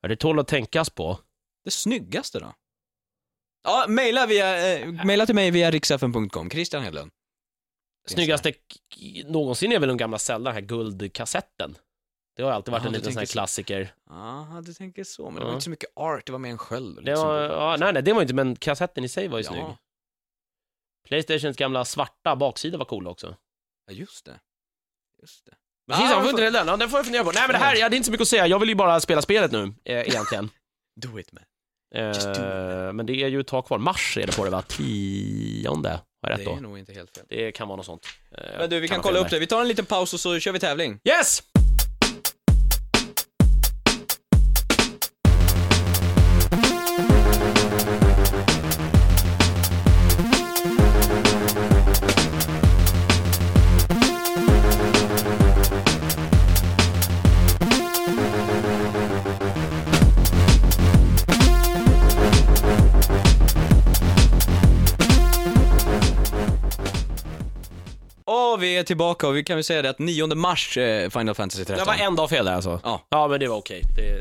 Ja, 0.00 0.08
det 0.08 0.16
tål 0.16 0.38
att 0.38 0.48
tänkas 0.48 0.90
på. 0.90 1.18
Det 1.64 1.70
snyggaste 1.70 2.38
då? 2.38 2.52
Ja, 3.64 3.84
mejla, 3.88 4.26
via, 4.26 4.76
eh, 4.78 5.04
mejla 5.04 5.26
till 5.26 5.34
mig 5.34 5.50
via 5.50 5.70
riksfn.com, 5.70 6.50
Christian 6.50 6.82
Hedlund. 6.82 7.10
Snyggaste 8.08 8.52
k- 8.52 8.58
någonsin 9.26 9.72
är 9.72 9.78
väl 9.78 9.88
den 9.88 9.96
gamla 9.96 10.18
Zelda, 10.18 10.50
den 10.50 10.54
här 10.54 10.60
guldkassetten. 10.68 11.76
Det 12.36 12.42
har 12.42 12.50
alltid 12.50 12.72
varit 12.72 12.80
Jaha, 12.82 12.86
en 12.88 12.92
du 12.92 12.98
liten 12.98 13.12
sån 13.12 13.18
här 13.18 13.26
tänker 13.26 13.32
klassiker. 13.32 13.94
Ja, 14.10 14.62
du 14.66 14.74
tänker 14.74 15.04
så, 15.04 15.24
men 15.24 15.34
det 15.34 15.40
var 15.40 15.48
Ja. 15.48 15.54
inte 15.54 15.64
så 15.64 15.70
mycket 15.70 15.90
art, 15.96 16.26
det 16.26 16.32
var 16.32 16.38
mer 16.38 16.50
en 16.50 16.58
sköld. 16.58 16.96
Det 16.96 17.02
liksom. 17.02 17.28
var, 17.28 17.40
ja, 17.42 17.76
nej, 17.80 17.92
nej, 17.92 18.02
det 18.02 18.12
var 18.12 18.22
inte, 18.22 18.34
men 18.34 18.56
kassetten 18.56 19.04
i 19.04 19.08
sig 19.08 19.28
var 19.28 19.38
ju 19.38 19.44
snygg. 19.44 19.60
ja. 19.60 19.78
Playstations 21.08 21.56
gamla 21.56 21.84
svarta 21.84 22.36
baksida 22.36 22.78
var 22.78 22.84
cool 22.84 23.06
också. 23.06 23.36
ja, 23.86 23.92
just 23.92 24.24
det. 24.24 24.40
Just 25.22 25.44
det. 25.44 25.54
Det 25.86 25.94
finns 25.96 26.12
Ah, 26.12 26.22
får 26.24 26.40
den, 26.40 26.54
ja, 26.68 26.76
den 26.76 26.88
får 26.90 26.98
jag 26.98 27.04
fundera 27.06 27.24
på. 27.24 27.32
Nej 27.32 27.42
men 27.42 27.52
det 27.52 27.58
här, 27.66 27.76
ja, 27.76 27.88
det 27.88 27.94
är 27.94 27.96
inte 27.96 28.06
så 28.06 28.10
mycket 28.12 28.22
att 28.22 28.28
säga, 28.28 28.46
jag 28.46 28.58
vill 28.58 28.68
ju 28.68 28.74
bara 28.74 29.00
spela 29.00 29.22
spelet 29.22 29.52
nu, 29.52 29.74
eh, 29.84 29.98
egentligen. 30.08 30.50
Do 31.00 31.18
it 31.18 31.32
man. 31.32 31.44
Eh, 31.94 32.92
men 32.92 33.06
det 33.06 33.22
är 33.22 33.28
ju 33.28 33.40
ett 33.40 33.46
tag 33.46 33.66
kvar, 33.66 33.78
mars 33.78 34.18
är 34.20 34.26
det 34.26 34.36
på 34.36 34.44
det 34.44 34.50
va? 34.50 34.62
Tionde, 34.62 35.88
har 35.88 36.00
jag 36.20 36.30
rätt 36.30 36.38
Det 36.38 36.44
då? 36.44 36.56
är 36.56 36.60
nog 36.60 36.78
inte 36.78 36.92
helt 36.92 37.16
fel. 37.16 37.24
Det 37.28 37.52
kan 37.52 37.68
vara 37.68 37.76
något 37.76 37.86
sånt. 37.86 38.06
Eh, 38.38 38.44
Men 38.58 38.70
du, 38.70 38.80
vi 38.80 38.88
kan 38.88 38.96
ha 38.96 39.02
kolla 39.02 39.18
upp 39.18 39.30
det. 39.30 39.38
Vi 39.38 39.46
tar 39.46 39.60
en 39.60 39.68
liten 39.68 39.86
paus 39.86 40.14
och 40.14 40.20
så 40.20 40.38
kör 40.38 40.52
vi 40.52 40.58
tävling. 40.58 40.98
Yes! 41.08 41.42
Vi 68.74 68.78
är 68.78 68.84
tillbaka 68.84 69.28
och 69.28 69.36
vi 69.36 69.44
kan 69.44 69.56
väl 69.56 69.64
säga 69.64 69.82
det 69.82 69.90
att 69.90 69.98
9 69.98 70.26
mars 70.34 70.76
eh, 70.78 71.10
Final 71.10 71.34
Fantasy 71.34 71.64
13. 71.64 71.78
Det 71.78 71.84
var 72.00 72.06
en 72.06 72.16
dag 72.16 72.30
fel 72.30 72.44
där 72.44 72.52
alltså. 72.52 72.80
Ja. 72.84 73.06
Ja 73.08 73.28
men 73.28 73.40
det 73.40 73.48
var 73.48 73.56
okej, 73.56 73.82
det 73.96 74.08
är 74.10 74.20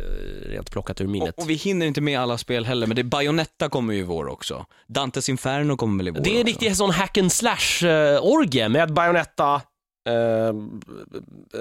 rent 0.50 0.72
plockat 0.72 1.02
ur 1.02 1.08
minnet. 1.08 1.36
Och, 1.38 1.44
och 1.44 1.50
vi 1.50 1.54
hinner 1.54 1.86
inte 1.86 2.02
med 2.02 2.20
alla 2.20 2.38
spel 2.38 2.66
heller, 2.66 2.88
men 2.88 2.96
det 2.96 3.04
Bayonetta 3.04 3.70
kommer 3.70 3.94
ju 3.94 4.00
i 4.00 4.04
vår 4.04 4.28
också. 4.28 4.66
Dantes 4.88 5.30
Inferno 5.30 5.78
kommer 5.78 5.98
väl 5.98 6.08
i 6.08 6.12
vår 6.12 6.20
Det 6.24 6.30
är 6.30 6.34
en 6.34 6.38
också. 6.42 6.48
riktig 6.48 6.76
sån 6.78 6.92
hack 6.92 7.18
and 7.18 7.32
slash-orgie 7.32 8.70
med 8.70 8.94
Bayonetta, 8.94 9.62
eh, 10.10 10.54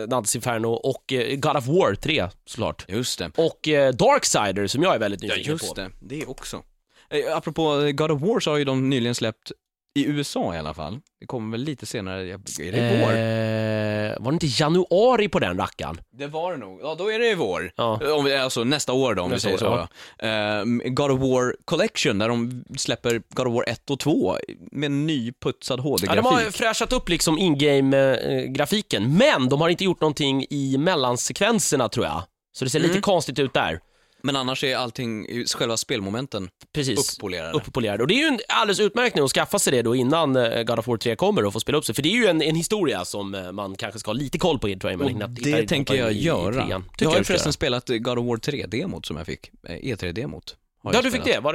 Dantes 0.08 0.36
Inferno 0.36 0.68
och 0.68 1.12
eh, 1.12 1.36
God 1.36 1.56
of 1.56 1.66
War 1.66 1.94
3 1.94 2.28
såklart. 2.46 2.84
Just 2.88 3.18
det. 3.18 3.30
Och 3.36 3.68
eh, 3.68 3.92
Darksider 3.92 4.66
som 4.66 4.82
jag 4.82 4.94
är 4.94 4.98
väldigt 4.98 5.22
Ja, 5.22 5.28
nyfiken 5.28 5.52
just 5.52 5.68
på. 5.68 5.74
det. 5.74 5.90
Det 6.00 6.26
också. 6.26 6.62
Eh, 7.10 7.36
apropå 7.36 7.80
eh, 7.80 7.90
God 7.90 8.10
of 8.10 8.20
War 8.22 8.40
så 8.40 8.50
har 8.50 8.58
ju 8.58 8.64
de 8.64 8.90
nyligen 8.90 9.14
släppt, 9.14 9.52
i 9.94 10.04
USA 10.06 10.54
i 10.54 10.58
alla 10.58 10.74
fall, 10.74 11.00
det 11.20 11.26
kommer 11.26 11.50
väl 11.52 11.60
lite 11.64 11.86
senare, 11.86 12.22
är 12.60 12.72
det 12.72 12.78
i 12.78 13.00
vår? 13.00 13.12
Eh, 13.12 14.24
var 14.24 14.32
det 14.32 14.34
inte 14.34 14.46
januari 14.62 15.28
på 15.28 15.38
den 15.38 15.58
rackaren? 15.58 16.00
Det 16.18 16.26
var 16.26 16.52
det 16.52 16.58
nog. 16.58 16.80
Ja, 16.82 16.94
då 16.98 17.12
är 17.12 17.18
det 17.18 17.30
i 17.30 17.34
vår. 17.34 17.72
Ja. 17.76 18.00
Eh, 18.02 18.10
Om 18.10 18.24
vi, 18.24 18.36
alltså 18.36 18.64
nästa 18.64 18.92
år 18.92 19.14
då, 19.14 19.22
om 19.22 19.30
Nästa 19.30 19.48
vi 19.50 19.58
säger 19.58 19.72
år, 19.72 19.88
så. 20.20 20.26
Eh, 20.26 20.64
God 20.92 21.10
of 21.10 21.20
War 21.20 21.56
Collection, 21.64 22.18
där 22.18 22.28
de 22.28 22.64
släpper 22.76 23.22
God 23.34 23.46
of 23.46 23.54
War 23.54 23.64
1 23.68 23.90
och 23.90 23.98
2 24.00 24.36
med 24.72 24.86
en 24.86 25.06
ny 25.06 25.32
putsad 25.42 25.78
Ja, 25.78 25.82
HD-grafik. 25.82 26.22
de 26.22 26.26
har 26.34 26.50
fräschat 26.50 26.92
upp 26.92 27.08
liksom 27.08 27.38
in-game-grafiken, 27.38 29.16
men 29.18 29.48
de 29.48 29.60
har 29.60 29.68
inte 29.68 29.84
gjort 29.84 30.00
någonting 30.00 30.46
i 30.50 30.76
mellansekvenserna 30.78 31.88
tror 31.88 32.06
jag. 32.06 32.22
Så 32.54 32.64
det 32.64 32.70
ser 32.70 32.78
lite 32.80 32.90
Mm. 32.92 33.02
konstigt 33.02 33.38
ut 33.38 33.54
där. 33.54 33.80
Men 34.22 34.36
annars 34.36 34.64
är 34.64 34.76
allting, 34.76 35.26
själva 35.46 35.76
spelmomenten, 35.76 36.48
Precis. 36.74 37.16
upppolerade. 37.18 37.52
Upppolerade. 37.52 38.02
Och 38.02 38.06
det 38.08 38.14
är 38.14 38.18
ju 38.18 38.26
en 38.26 38.38
alldeles 38.48 38.80
utmärkning 38.80 39.24
att 39.24 39.30
skaffa 39.30 39.58
sig 39.58 39.70
det 39.72 39.82
då 39.82 39.96
innan 39.96 40.36
eh, 40.36 40.62
God 40.62 40.78
of 40.78 40.86
War 40.88 40.96
3 40.96 41.16
kommer 41.16 41.44
och 41.44 41.52
få 41.52 41.60
spela 41.60 41.78
upp 41.78 41.84
sig. 41.84 41.94
För 41.94 42.02
det 42.02 42.08
är 42.08 42.16
ju 42.16 42.26
en, 42.26 42.42
en 42.42 42.56
historia 42.56 43.04
som 43.04 43.34
eh, 43.34 43.52
man 43.52 43.76
kanske 43.76 44.00
ska 44.00 44.08
ha 44.08 44.14
lite 44.14 44.38
koll 44.38 44.58
på 44.58 44.66
tror 44.68 44.90
jag. 44.90 44.98
Man 44.98 45.22
Och 45.22 45.30
hitta- 45.30 45.56
det 45.58 45.68
tänker 45.68 45.94
jag 45.94 46.12
i- 46.12 46.16
i 46.18 46.22
göra. 46.24 46.52
trean. 46.52 46.84
Jag 46.98 47.06
har 47.08 47.14
jag 47.14 47.20
ju 47.20 47.24
förresten 47.24 47.52
spelat 47.52 47.88
God 47.88 48.18
of 48.18 48.26
War 48.26 48.36
3-demot 48.36 49.06
som 49.06 49.16
jag 49.16 49.26
fick, 49.26 49.50
eh, 49.68 49.76
E3-demot. 49.76 50.56
Har 50.84 50.92
Ja, 50.92 50.96
jag 50.98 51.04
du 51.04 51.10
fick 51.10 51.20
spelat. 51.22 51.36
det. 51.36 51.40
Var, 51.44 51.52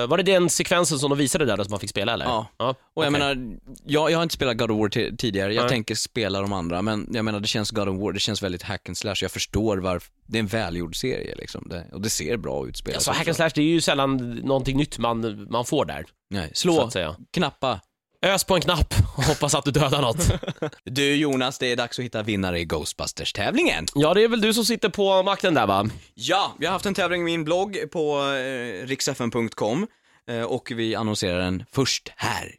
det. 0.00 0.06
var 0.06 0.16
det 0.16 0.22
den 0.22 0.50
sekvensen 0.50 0.98
som 0.98 1.10
de 1.10 1.18
visade 1.18 1.44
där 1.44 1.56
som 1.64 1.70
man 1.70 1.80
fick 1.80 1.90
spela 1.90 2.12
eller? 2.12 2.24
Ja. 2.24 2.46
Och 2.58 2.64
jag 2.66 2.76
okej. 2.96 3.10
menar, 3.10 3.58
jag, 3.84 4.10
jag 4.10 4.18
har 4.18 4.22
inte 4.22 4.34
spelat 4.34 4.56
God 4.56 4.70
of 4.70 4.78
War 4.78 4.88
ti- 4.88 5.16
tidigare, 5.16 5.54
jag 5.54 5.62
Nej. 5.62 5.68
tänker 5.68 5.94
spela 5.94 6.40
de 6.40 6.52
andra, 6.52 6.82
men 6.82 7.08
jag 7.12 7.24
menar 7.24 7.40
det 7.40 7.46
känns 7.48 7.70
God 7.70 7.88
of 7.88 8.00
War, 8.00 8.12
det 8.12 8.20
känns 8.20 8.42
väldigt 8.42 8.62
hack 8.62 8.88
and 8.88 8.96
slash, 8.98 9.14
jag 9.22 9.30
förstår 9.30 9.76
varför, 9.78 10.08
det 10.26 10.38
är 10.38 10.40
en 10.40 10.46
välgjord 10.46 10.96
serie 11.00 11.34
liksom, 11.36 11.66
det, 11.70 11.84
och 11.92 12.00
det 12.00 12.10
ser 12.10 12.36
bra 12.36 12.66
ut 12.68 12.76
spelat 12.76 12.96
Alltså, 12.96 13.10
hack 13.10 13.26
and 13.28 13.36
slash, 13.36 13.50
det 13.54 13.60
är 13.62 13.64
ju 13.66 13.80
sällan 13.80 14.16
någonting 14.44 14.76
nytt 14.76 14.98
man, 14.98 15.46
man 15.50 15.64
får 15.64 15.84
där. 15.84 16.04
Nej, 16.30 16.48
Så 16.54 16.60
slå, 16.60 16.80
att 16.80 16.92
säga. 16.92 17.16
knappa. 17.32 17.80
Ös 18.26 18.44
på 18.44 18.54
en 18.54 18.60
knapp 18.60 18.94
och 19.16 19.24
hoppas 19.24 19.54
att 19.54 19.64
du 19.64 19.70
dödar 19.70 20.02
något. 20.02 20.30
Du 20.84 21.14
Jonas, 21.16 21.58
det 21.58 21.72
är 21.72 21.76
dags 21.76 21.98
att 21.98 22.04
hitta 22.04 22.22
vinnare 22.22 22.60
i 22.60 22.64
Ghostbusters-tävlingen. 22.64 23.86
ja, 23.94 24.14
det 24.14 24.22
är 24.24 24.28
väl 24.28 24.40
du 24.40 24.54
som 24.54 24.64
sitter 24.64 24.88
på 24.88 25.22
makten 25.22 25.54
där 25.54 25.66
va? 25.66 25.88
Ja, 26.14 26.54
vi 26.58 26.66
har 26.66 26.72
haft 26.72 26.86
en 26.86 26.94
tävling 26.94 27.20
i 27.20 27.24
min 27.24 27.44
blogg 27.44 27.78
på 27.92 28.32
eh, 28.34 28.86
riksfn.com 28.86 29.86
eh, 30.28 30.42
och 30.42 30.70
vi 30.70 30.94
annonserar 30.94 31.38
den 31.38 31.64
först 31.72 32.12
här 32.16 32.54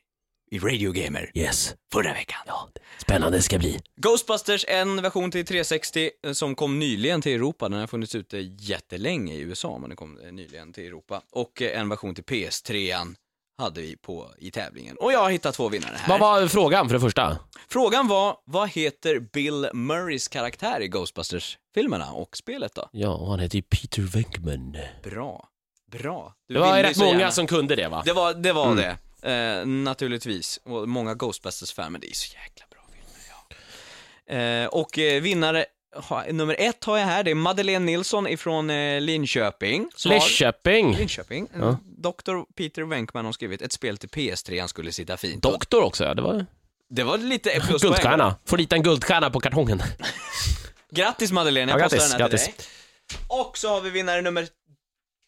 i 0.51 0.59
Radio 0.59 0.91
Gamer 0.91 1.31
Yes. 1.33 1.75
förra 1.93 2.13
veckan. 2.13 2.39
Ja, 2.47 2.69
spännande 2.97 3.37
det 3.37 3.41
ska 3.41 3.59
bli. 3.59 3.79
Ghostbusters, 3.95 4.65
en 4.67 5.01
version 5.01 5.31
till 5.31 5.45
360 5.45 6.09
eh, 6.25 6.31
som 6.33 6.55
kom 6.55 6.79
nyligen 6.79 7.21
till 7.21 7.35
Europa. 7.35 7.69
Den 7.69 7.79
har 7.79 7.87
funnits 7.87 8.15
ute 8.15 8.37
jättelänge 8.59 9.33
i 9.33 9.39
USA, 9.39 9.77
men 9.77 9.89
den 9.89 9.97
kom 9.97 10.19
eh, 10.25 10.31
nyligen 10.31 10.73
till 10.73 10.85
Europa. 10.87 11.21
Och 11.31 11.61
eh, 11.61 11.79
en 11.79 11.89
version 11.89 12.15
till 12.15 12.23
PS3 12.23 13.15
hade 13.59 13.81
vi 13.81 13.95
på 13.97 14.31
i 14.37 14.51
tävlingen. 14.51 14.97
Och 14.97 15.13
jag 15.13 15.19
har 15.19 15.29
hittat 15.29 15.55
två 15.55 15.69
vinnare 15.69 15.95
här. 15.97 16.09
Vad 16.09 16.19
var 16.19 16.47
frågan 16.47 16.87
för 16.87 16.93
det 16.93 16.99
första? 16.99 17.37
Frågan 17.69 18.07
var, 18.07 18.37
vad 18.45 18.69
heter 18.69 19.19
Bill 19.19 19.69
Murrays 19.73 20.27
karaktär 20.27 20.81
i 20.81 20.87
Ghostbusters-filmerna 20.87 22.11
och 22.11 22.37
spelet 22.37 22.75
då? 22.75 22.89
Ja, 22.91 23.27
han 23.29 23.39
heter 23.39 23.55
ju 23.55 23.61
Peter 23.61 24.01
Venkman. 24.01 24.77
Bra. 25.03 25.47
Bra. 25.91 26.33
Du 26.47 26.53
Det 26.53 26.59
var 26.59 26.83
rätt 26.83 26.97
många 26.97 27.19
gärna. 27.19 27.31
som 27.31 27.47
kunde 27.47 27.75
det 27.75 27.87
va? 27.87 28.01
Det 28.05 28.13
var 28.13 28.33
det, 28.33 28.53
var 28.53 28.71
Mm. 28.71 28.77
det. 28.77 28.97
Eh, 29.31 29.65
naturligtvis. 29.65 30.59
Och 30.65 30.89
många 30.89 31.13
Ghostbusters-fan, 31.13 31.91
men 31.91 32.01
det 32.01 32.07
är 32.09 32.13
så 32.13 32.33
jäkla 32.33 32.65
bra 32.71 32.81
filmer. 32.93 33.31
Ja. 34.27 34.35
Eh, 34.35 34.67
och 34.67 34.99
eh, 34.99 35.21
vinnare, 35.21 35.65
ha, 35.95 36.23
nummer 36.31 36.55
ett 36.59 36.83
har 36.83 36.97
jag 36.97 37.05
här, 37.05 37.23
det 37.23 37.31
är 37.31 37.35
Madeleine 37.35 37.85
Nilsson 37.85 38.27
ifrån 38.27 38.69
eh, 38.69 39.01
Linköping. 39.01 39.89
som 39.95 40.11
har- 40.11 40.17
Lidköping. 40.19 40.95
Linköping. 40.95 41.47
Ja. 41.59 41.77
Dr. 41.97 42.53
Peter 42.57 42.83
Wenkman 42.83 43.25
har 43.25 43.31
skrivit 43.31 43.61
ett 43.61 43.71
spel 43.73 43.97
till 43.97 44.09
PS3 44.09 44.59
han 44.59 44.69
skulle 44.69 44.91
sitta 44.91 45.17
fint. 45.17 45.43
Doktor 45.43 45.83
också, 45.83 46.03
ja. 46.03 46.13
Det 46.13 46.21
var 46.21 46.45
Det 46.89 47.03
var 47.03 47.17
lite 47.17 47.49
pluspoäng. 47.49 47.77
guldstjärna. 47.79 48.35
Får 48.45 48.57
dit 48.57 48.73
en 48.73 48.83
guldstjärna 48.83 49.29
på 49.29 49.39
kartongen. 49.39 49.81
Grattis 50.91 51.31
Madeleine, 51.31 51.71
jag 51.71 51.79
Ja, 51.79 51.81
grattis, 51.83 52.11
den 52.11 52.21
här 52.21 52.29
till 52.29 52.37
dig. 52.37 52.53
Och 53.27 53.57
så 53.57 53.69
har 53.69 53.81
vi 53.81 53.89
vinnare 53.89 54.21
nummer 54.21 54.47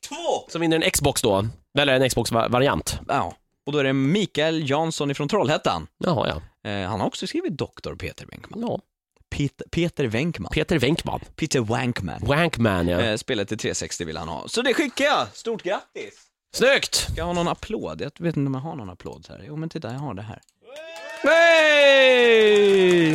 två. 0.07 0.49
Som 0.49 0.62
vinner 0.62 0.82
en 0.82 0.91
Xbox 0.91 1.22
då. 1.22 1.47
Eller 1.80 1.99
en 1.99 2.09
Xbox-variant. 2.09 2.99
Ja. 3.07 3.36
Och 3.66 3.72
då 3.74 3.80
är 3.80 3.84
det 3.84 3.93
Mikael 3.93 4.70
Jansson 4.70 5.12
ifrån 5.12 5.28
Trollhättan. 5.28 5.88
Jaha, 5.97 6.28
ja. 6.64 6.70
Eh, 6.70 6.89
han 6.89 6.99
har 6.99 7.07
också 7.07 7.28
skrivit 7.28 7.57
Dr. 7.57 7.95
Peter 7.99 8.26
Wenkman. 8.32 8.62
ja. 8.62 8.80
Peter, 9.42 9.66
Peter 9.72 10.08
Wenkman. 10.08 10.52
Peter 10.52 10.80
Venkman. 10.80 11.20
Peter 11.36 11.60
Wankman. 11.60 12.20
Wankman, 12.22 12.88
ja. 12.88 13.00
Eh, 13.02 13.18
spelet 13.18 13.48
till 13.48 13.58
360 13.58 14.06
vill 14.06 14.18
han 14.18 14.28
ha. 14.28 14.48
Så 14.48 14.62
det 14.62 14.74
skickar 14.74 15.06
jag! 15.06 15.28
Stort 15.34 15.64
grattis! 15.64 16.14
Snyggt! 16.56 16.96
Ska 16.96 17.14
jag 17.16 17.26
ha 17.26 17.34
någon 17.34 17.48
applåd? 17.48 18.02
Jag 18.02 18.12
vet 18.18 18.38
inte 18.38 18.48
om 18.48 18.54
jag 18.54 18.62
har 18.62 18.76
någon 18.76 18.89
applåd 18.89 19.26
här. 19.30 19.44
Jo 19.48 19.56
men 19.56 19.70
titta, 19.70 19.92
jag 19.92 20.00
har 20.00 20.14
det 20.14 20.22
här. 20.22 20.42
Hey! 21.24 23.14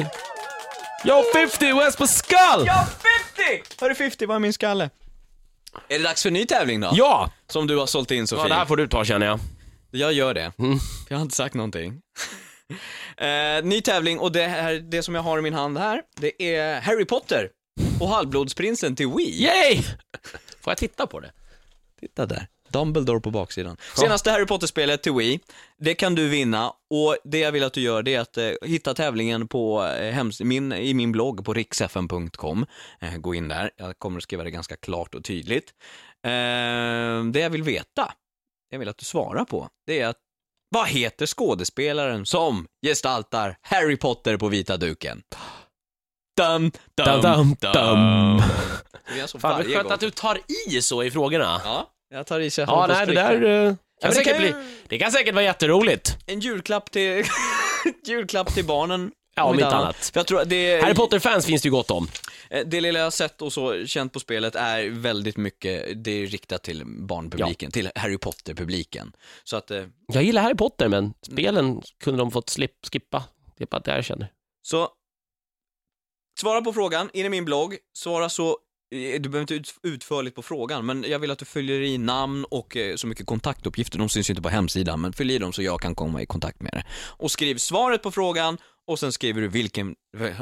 Yo 1.04 1.22
50, 1.34 1.64
where's 1.64 1.98
Pascal? 1.98 2.66
Ja, 2.66 2.86
50! 3.36 3.62
Hörru 3.80 3.94
50, 3.94 4.26
vad 4.26 4.34
är 4.34 4.40
min 4.40 4.52
skalle? 4.52 4.90
Är 5.88 5.98
det 5.98 6.04
dags 6.04 6.22
för 6.22 6.28
en 6.28 6.34
ny 6.34 6.46
tävling 6.46 6.80
då? 6.80 6.90
Ja! 6.92 7.30
Som 7.48 7.66
du 7.66 7.76
har 7.76 7.86
sålt 7.86 8.10
in 8.10 8.26
så 8.26 8.36
ja! 8.36 8.48
Det 8.48 8.54
här 8.54 8.66
får 8.66 8.76
du 8.76 8.88
ta 8.88 9.04
känner 9.04 9.26
jag. 9.26 9.40
Jag 9.90 10.12
gör 10.12 10.34
det. 10.34 10.52
Mm. 10.58 10.78
Jag 11.08 11.16
har 11.16 11.22
inte 11.22 11.36
sagt 11.36 11.54
någonting. 11.54 12.00
eh, 13.16 13.64
ny 13.64 13.80
tävling 13.80 14.18
och 14.18 14.32
det, 14.32 14.46
här, 14.46 14.74
det 14.74 15.02
som 15.02 15.14
jag 15.14 15.22
har 15.22 15.38
i 15.38 15.42
min 15.42 15.54
hand 15.54 15.78
här, 15.78 16.02
det 16.16 16.54
är 16.56 16.80
Harry 16.80 17.04
Potter 17.04 17.50
och 18.00 18.08
Halvblodsprinsen 18.08 18.96
till 18.96 19.08
Wii. 19.08 19.42
Yay! 19.44 19.82
Får 20.60 20.70
jag 20.70 20.78
titta 20.78 21.06
på 21.06 21.20
det? 21.20 21.32
Titta 22.00 22.26
där. 22.26 22.46
Dumbledore 22.68 23.20
på 23.20 23.30
baksidan. 23.30 23.76
Senaste 23.96 24.30
Harry 24.30 24.46
Potter-spelet 24.46 25.02
till 25.02 25.12
Wii, 25.12 25.40
det 25.78 25.94
kan 25.94 26.14
du 26.14 26.28
vinna 26.28 26.72
och 26.90 27.16
det 27.24 27.38
jag 27.38 27.52
vill 27.52 27.64
att 27.64 27.72
du 27.72 27.80
gör 27.80 28.02
det 28.02 28.14
är 28.14 28.20
att 28.20 28.36
eh, 28.36 28.50
hitta 28.62 28.94
tävlingen 28.94 29.48
på, 29.48 29.84
eh, 29.84 30.14
hems- 30.14 30.44
min, 30.44 30.72
i 30.72 30.94
min 30.94 31.12
blogg 31.12 31.44
på 31.44 31.54
riksfn.com. 31.54 32.66
Eh, 33.00 33.16
gå 33.16 33.34
in 33.34 33.48
där, 33.48 33.70
jag 33.76 33.98
kommer 33.98 34.16
att 34.16 34.22
skriva 34.22 34.44
det 34.44 34.50
ganska 34.50 34.76
klart 34.76 35.14
och 35.14 35.24
tydligt. 35.24 35.74
Eh, 36.24 36.30
det 37.32 37.40
jag 37.40 37.50
vill 37.50 37.62
veta, 37.62 38.12
jag 38.70 38.78
vill 38.78 38.88
att 38.88 38.98
du 38.98 39.04
svarar 39.04 39.44
på, 39.44 39.68
det 39.86 40.00
är 40.00 40.06
att 40.06 40.16
vad 40.68 40.88
heter 40.88 41.26
skådespelaren 41.26 42.26
som 42.26 42.66
gestaltar 42.86 43.56
Harry 43.62 43.96
Potter 43.96 44.36
på 44.36 44.48
vita 44.48 44.76
duken? 44.76 45.22
Dum, 46.36 46.70
dum, 46.96 47.20
Dum, 47.22 47.56
dum, 47.60 48.42
alltså 49.22 49.38
Fan, 49.38 49.50
varje 49.52 49.74
skönt 49.74 49.82
gång. 49.82 49.92
att 49.92 50.00
du 50.00 50.10
tar 50.10 50.38
i 50.68 50.82
så 50.82 51.02
i 51.02 51.10
frågorna. 51.10 51.60
Ja, 51.64 51.90
jag 52.14 52.26
tar 52.26 52.40
i 52.40 52.50
så 52.50 52.60
jag 52.60 52.68
Ja, 52.68 52.86
nej, 52.86 53.06
det 53.06 53.12
där 53.14 53.66
eh, 53.66 53.74
kan 54.02 54.10
det 54.10 54.16
säkert 54.16 54.32
kan 54.32 54.42
bli, 54.42 54.54
det 54.88 54.98
kan 54.98 55.12
säkert 55.12 55.34
vara 55.34 55.44
jätteroligt. 55.44 56.16
En 56.26 56.40
julklapp 56.40 56.90
till... 56.90 57.24
julklapp 58.06 58.54
till 58.54 58.64
barnen. 58.64 59.10
Ja, 59.36 59.44
om 59.44 59.54
inte 59.54 59.66
annat. 59.66 59.96
För 59.96 60.20
jag 60.20 60.26
tror 60.26 60.40
att 60.40 60.48
det, 60.48 60.82
Harry 60.82 60.94
Potter-fans 60.94 61.46
finns 61.46 61.62
det 61.62 61.66
ju 61.66 61.70
gott 61.72 61.90
om. 61.90 62.08
eh, 62.50 62.66
det 62.66 62.80
lilla 62.80 62.98
jag 62.98 63.06
har 63.06 63.10
sett 63.10 63.42
och 63.42 63.52
så 63.52 63.86
känt 63.86 64.12
på 64.12 64.20
spelet 64.20 64.54
är 64.54 64.90
väldigt 64.90 65.36
mycket, 65.36 66.04
det 66.04 66.10
är 66.10 66.26
riktat 66.26 66.62
till 66.62 66.82
barnpubliken, 66.86 67.70
till 67.70 67.90
Harry 67.94 68.18
Potter-publiken. 68.18 69.12
Så 69.44 69.56
att, 69.56 69.70
eh, 69.70 69.84
Jag 70.12 70.22
gillar 70.22 70.42
Harry 70.42 70.54
Potter, 70.56 70.88
men 70.88 71.14
spelen 71.22 71.82
kunde 72.04 72.18
de 72.18 72.30
fått 72.30 72.48
slip, 72.48 72.72
skippa. 72.92 73.24
Det 73.58 73.64
är 73.64 73.68
bara 73.68 73.80
det 73.80 73.94
jag 73.94 74.04
känner. 74.04 74.28
så 74.62 74.88
svara 76.40 76.62
på 76.62 76.72
frågan 76.72 77.10
in 77.12 77.26
i 77.26 77.28
min 77.28 77.44
blogg, 77.44 77.76
svara 77.98 78.28
så 78.28 78.48
eh, 78.48 79.20
du 79.20 79.28
behöver 79.28 79.40
inte 79.40 79.54
ut, 79.54 79.74
utförligt 79.82 80.36
på 80.36 80.42
frågan, 80.42 80.86
men 80.86 81.04
jag 81.08 81.18
vill 81.18 81.30
att 81.30 81.38
du 81.38 81.44
fyller 81.44 81.80
i 81.80 81.98
namn 81.98 82.44
och 82.44 82.76
eh, 82.76 82.96
så 82.96 83.06
mycket 83.06 83.26
kontaktuppgifter, 83.26 83.98
de 83.98 84.08
syns 84.08 84.30
ju 84.30 84.32
inte 84.32 84.42
på 84.42 84.48
hemsidan, 84.48 85.00
men 85.00 85.12
fyll 85.12 85.30
i 85.30 85.38
dem 85.38 85.52
så 85.52 85.62
jag 85.62 85.80
kan 85.80 85.94
komma 85.94 86.22
i 86.22 86.26
kontakt 86.26 86.60
med 86.62 86.72
det. 86.72 86.84
Och 86.92 87.30
skriv 87.30 87.56
svaret 87.56 88.02
på 88.02 88.10
frågan 88.10 88.58
och 88.86 88.98
sen 88.98 89.12
skriver 89.12 89.40
du 89.40 89.48
vilken 89.48 89.94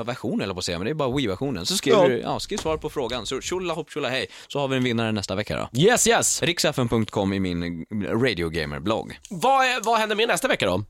version 0.05 0.41
eller 0.41 0.55
på 0.55 0.59
att 0.59 0.65
säga, 0.65 0.79
men 0.79 0.85
det 0.85 0.91
är 0.91 0.95
bara 0.95 1.17
Wii-versionen. 1.17 1.67
Så 1.67 1.77
skriver 1.77 1.99
Ja. 2.03 2.09
du, 2.09 2.19
ja, 2.19 2.41
skriv 2.41 2.57
svaret 2.59 2.81
på 2.81 2.91
frågan, 2.91 3.27
så 3.27 3.41
tjolla 3.41 3.75
hopp 3.75 3.91
tjolla 3.91 4.09
hej, 4.09 4.27
så 4.49 4.59
har 4.61 4.69
vi 4.69 4.77
en 4.77 4.85
vinnare 4.85 5.13
nästa 5.13 5.35
vecka 5.35 5.57
då. 5.73 5.81
Yes, 5.81 6.07
yes! 6.07 6.43
Riksfn.com 6.43 7.33
i 7.33 7.41
min 7.41 7.63
eh, 7.63 8.09
Radio 8.21 8.49
Gamer-blogg. 8.49 9.19
Vad, 9.31 9.67
är, 9.67 9.81
vad 9.85 9.99
händer 9.99 10.17
med 10.17 10.29
nästa 10.29 10.49
vecka 10.49 10.67
då? 10.67 10.85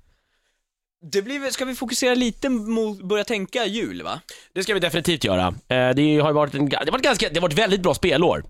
Det 1.13 1.23
blir, 1.23 1.39
väl- 1.41 1.53
ska 1.53 1.65
vi 1.65 1.75
fokusera 1.75 2.15
lite 2.15 2.49
mot, 2.49 3.03
börja 3.03 3.25
tänka 3.25 3.65
jul 3.67 4.03
va? 4.03 4.21
Det 4.53 4.63
ska 4.63 4.75
vi 4.75 4.81
definitivt 4.81 5.25
göra. 5.25 5.47
Eh, 5.47 5.55
Det 5.95 6.19
har 6.21 6.29
ju 6.29 6.33
varit, 6.33 6.55
en, 6.55 6.69
det 6.69 6.77
har 6.77 6.91
varit, 6.93 7.03
ganska, 7.05 7.29
det 7.29 7.35
har 7.37 7.43
varit 7.43 7.59
väldigt 7.59 7.81
bra 7.83 7.95
spelår. 7.95 8.45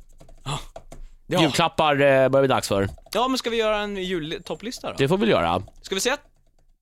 Ja. 0.44 1.40
Julklappar 1.40 1.92
eh, 1.94 1.98
börjar 2.28 2.28
bli 2.42 2.46
dags 2.48 2.68
för. 2.68 2.88
Ja, 3.12 3.28
men 3.28 3.38
ska 3.38 3.50
vi 3.50 3.56
göra 3.56 3.78
en 3.78 3.96
jultopplista 3.96 4.88
då? 4.90 4.94
Det 4.98 5.08
får 5.08 5.16
vi 5.16 5.20
väl 5.20 5.30
göra. 5.30 5.62
Ska 5.82 5.94
vi 5.94 6.00
säga 6.00 6.14
att 6.14 6.30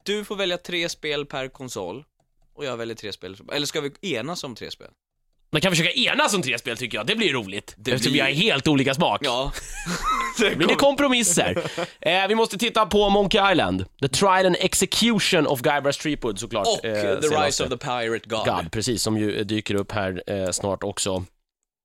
du 0.04 0.24
får 0.24 0.36
välja 0.36 0.58
tre 0.58 0.88
spel 0.88 1.26
per 1.26 1.48
konsol 1.48 2.04
och 2.66 2.72
jag 2.72 2.76
väljer 2.76 2.96
tre 2.96 3.12
spel, 3.12 3.36
eller 3.52 3.66
ska 3.66 3.80
vi 3.80 4.14
enas 4.16 4.44
om 4.44 4.54
tre 4.54 4.70
spel? 4.70 4.88
Man 5.52 5.60
kan 5.60 5.72
försöka 5.72 5.90
enas 5.92 6.34
om 6.34 6.42
tre 6.42 6.58
spel 6.58 6.76
tycker 6.76 6.98
jag, 6.98 7.06
det 7.06 7.16
blir 7.16 7.32
roligt. 7.32 7.74
Det 7.76 7.90
Eftersom 7.92 8.12
blir- 8.12 8.22
vi 8.24 8.28
har 8.28 8.36
helt 8.42 8.68
olika 8.68 8.94
smak. 8.94 9.20
Ja. 9.24 9.52
Det 10.40 10.56
blir 10.56 10.68
det 10.68 10.74
kompromisser. 10.74 11.70
eh, 12.00 12.28
vi 12.28 12.34
måste 12.34 12.58
titta 12.58 12.86
på 12.86 13.08
Monkey 13.10 13.52
Island. 13.52 13.84
The 14.00 14.08
Trial 14.08 14.46
and 14.46 14.56
Execution 14.60 15.46
of 15.46 15.60
Guybrush 15.60 16.00
Threepwood 16.02 16.38
såklart. 16.38 16.66
Och 16.66 16.84
eh, 16.84 17.20
The 17.20 17.26
Rise 17.26 17.64
of 17.64 17.70
the 17.70 17.76
Pirate 17.76 18.28
God. 18.28 18.46
God, 18.46 18.72
precis, 18.72 19.02
som 19.02 19.18
ju 19.18 19.44
dyker 19.44 19.74
upp 19.74 19.92
här 19.92 20.22
eh, 20.26 20.50
snart 20.50 20.82
också. 20.82 21.24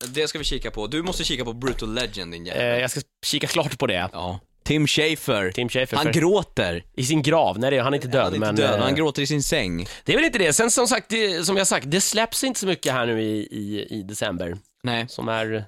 Det 0.08 0.28
ska 0.28 0.38
vi 0.40 0.44
kika 0.46 0.72
på. 0.72 0.88
Du 0.88 1.02
måste 1.04 1.24
kika 1.24 1.46
på 1.46 1.54
Brutal 1.54 1.94
Legend 1.94 2.32
din 2.32 2.48
Eh, 2.48 2.56
jävel. 2.58 2.82
jag 2.82 2.92
ska 2.92 3.02
kika 3.26 3.48
klart 3.48 3.78
på 3.80 3.88
det. 3.88 4.10
Ja. 4.14 4.40
Tim 4.68 4.88
Schafer. 4.88 5.52
Tim 5.52 5.70
Schafer. 5.70 5.98
Han 5.98 6.06
för- 6.06 6.14
gråter. 6.14 6.84
I 6.94 7.04
sin 7.04 7.22
grav, 7.22 7.60
nej 7.60 7.72
det 7.72 7.78
är 7.78 7.82
han 7.82 7.94
är 7.94 7.98
inte 7.98 8.08
död. 8.08 8.24
han 8.24 8.34
är 8.34 8.40
men, 8.40 8.50
inte 8.50 8.62
död, 8.62 8.80
eh, 8.80 8.84
han 8.84 8.96
gråter 8.96 9.22
i 9.22 9.28
sin 9.28 9.44
säng. 9.44 9.88
Det 10.04 10.12
är 10.12 10.16
väl 10.16 10.26
inte 10.26 10.40
det. 10.40 10.54
Sen 10.54 10.72
som 10.72 10.88
sagt, 10.88 11.10
det, 11.10 11.46
som 11.46 11.58
jag 11.58 11.68
sagt, 11.68 11.92
det 11.92 12.02
släpps 12.02 12.44
inte 12.44 12.60
så 12.60 12.68
mycket 12.68 12.94
här 12.94 13.06
nu 13.06 13.22
i, 13.22 13.48
i, 13.52 13.88
i 13.90 14.04
december. 14.04 14.58
Nej, 14.84 15.06
Som 15.10 15.28
är 15.28 15.66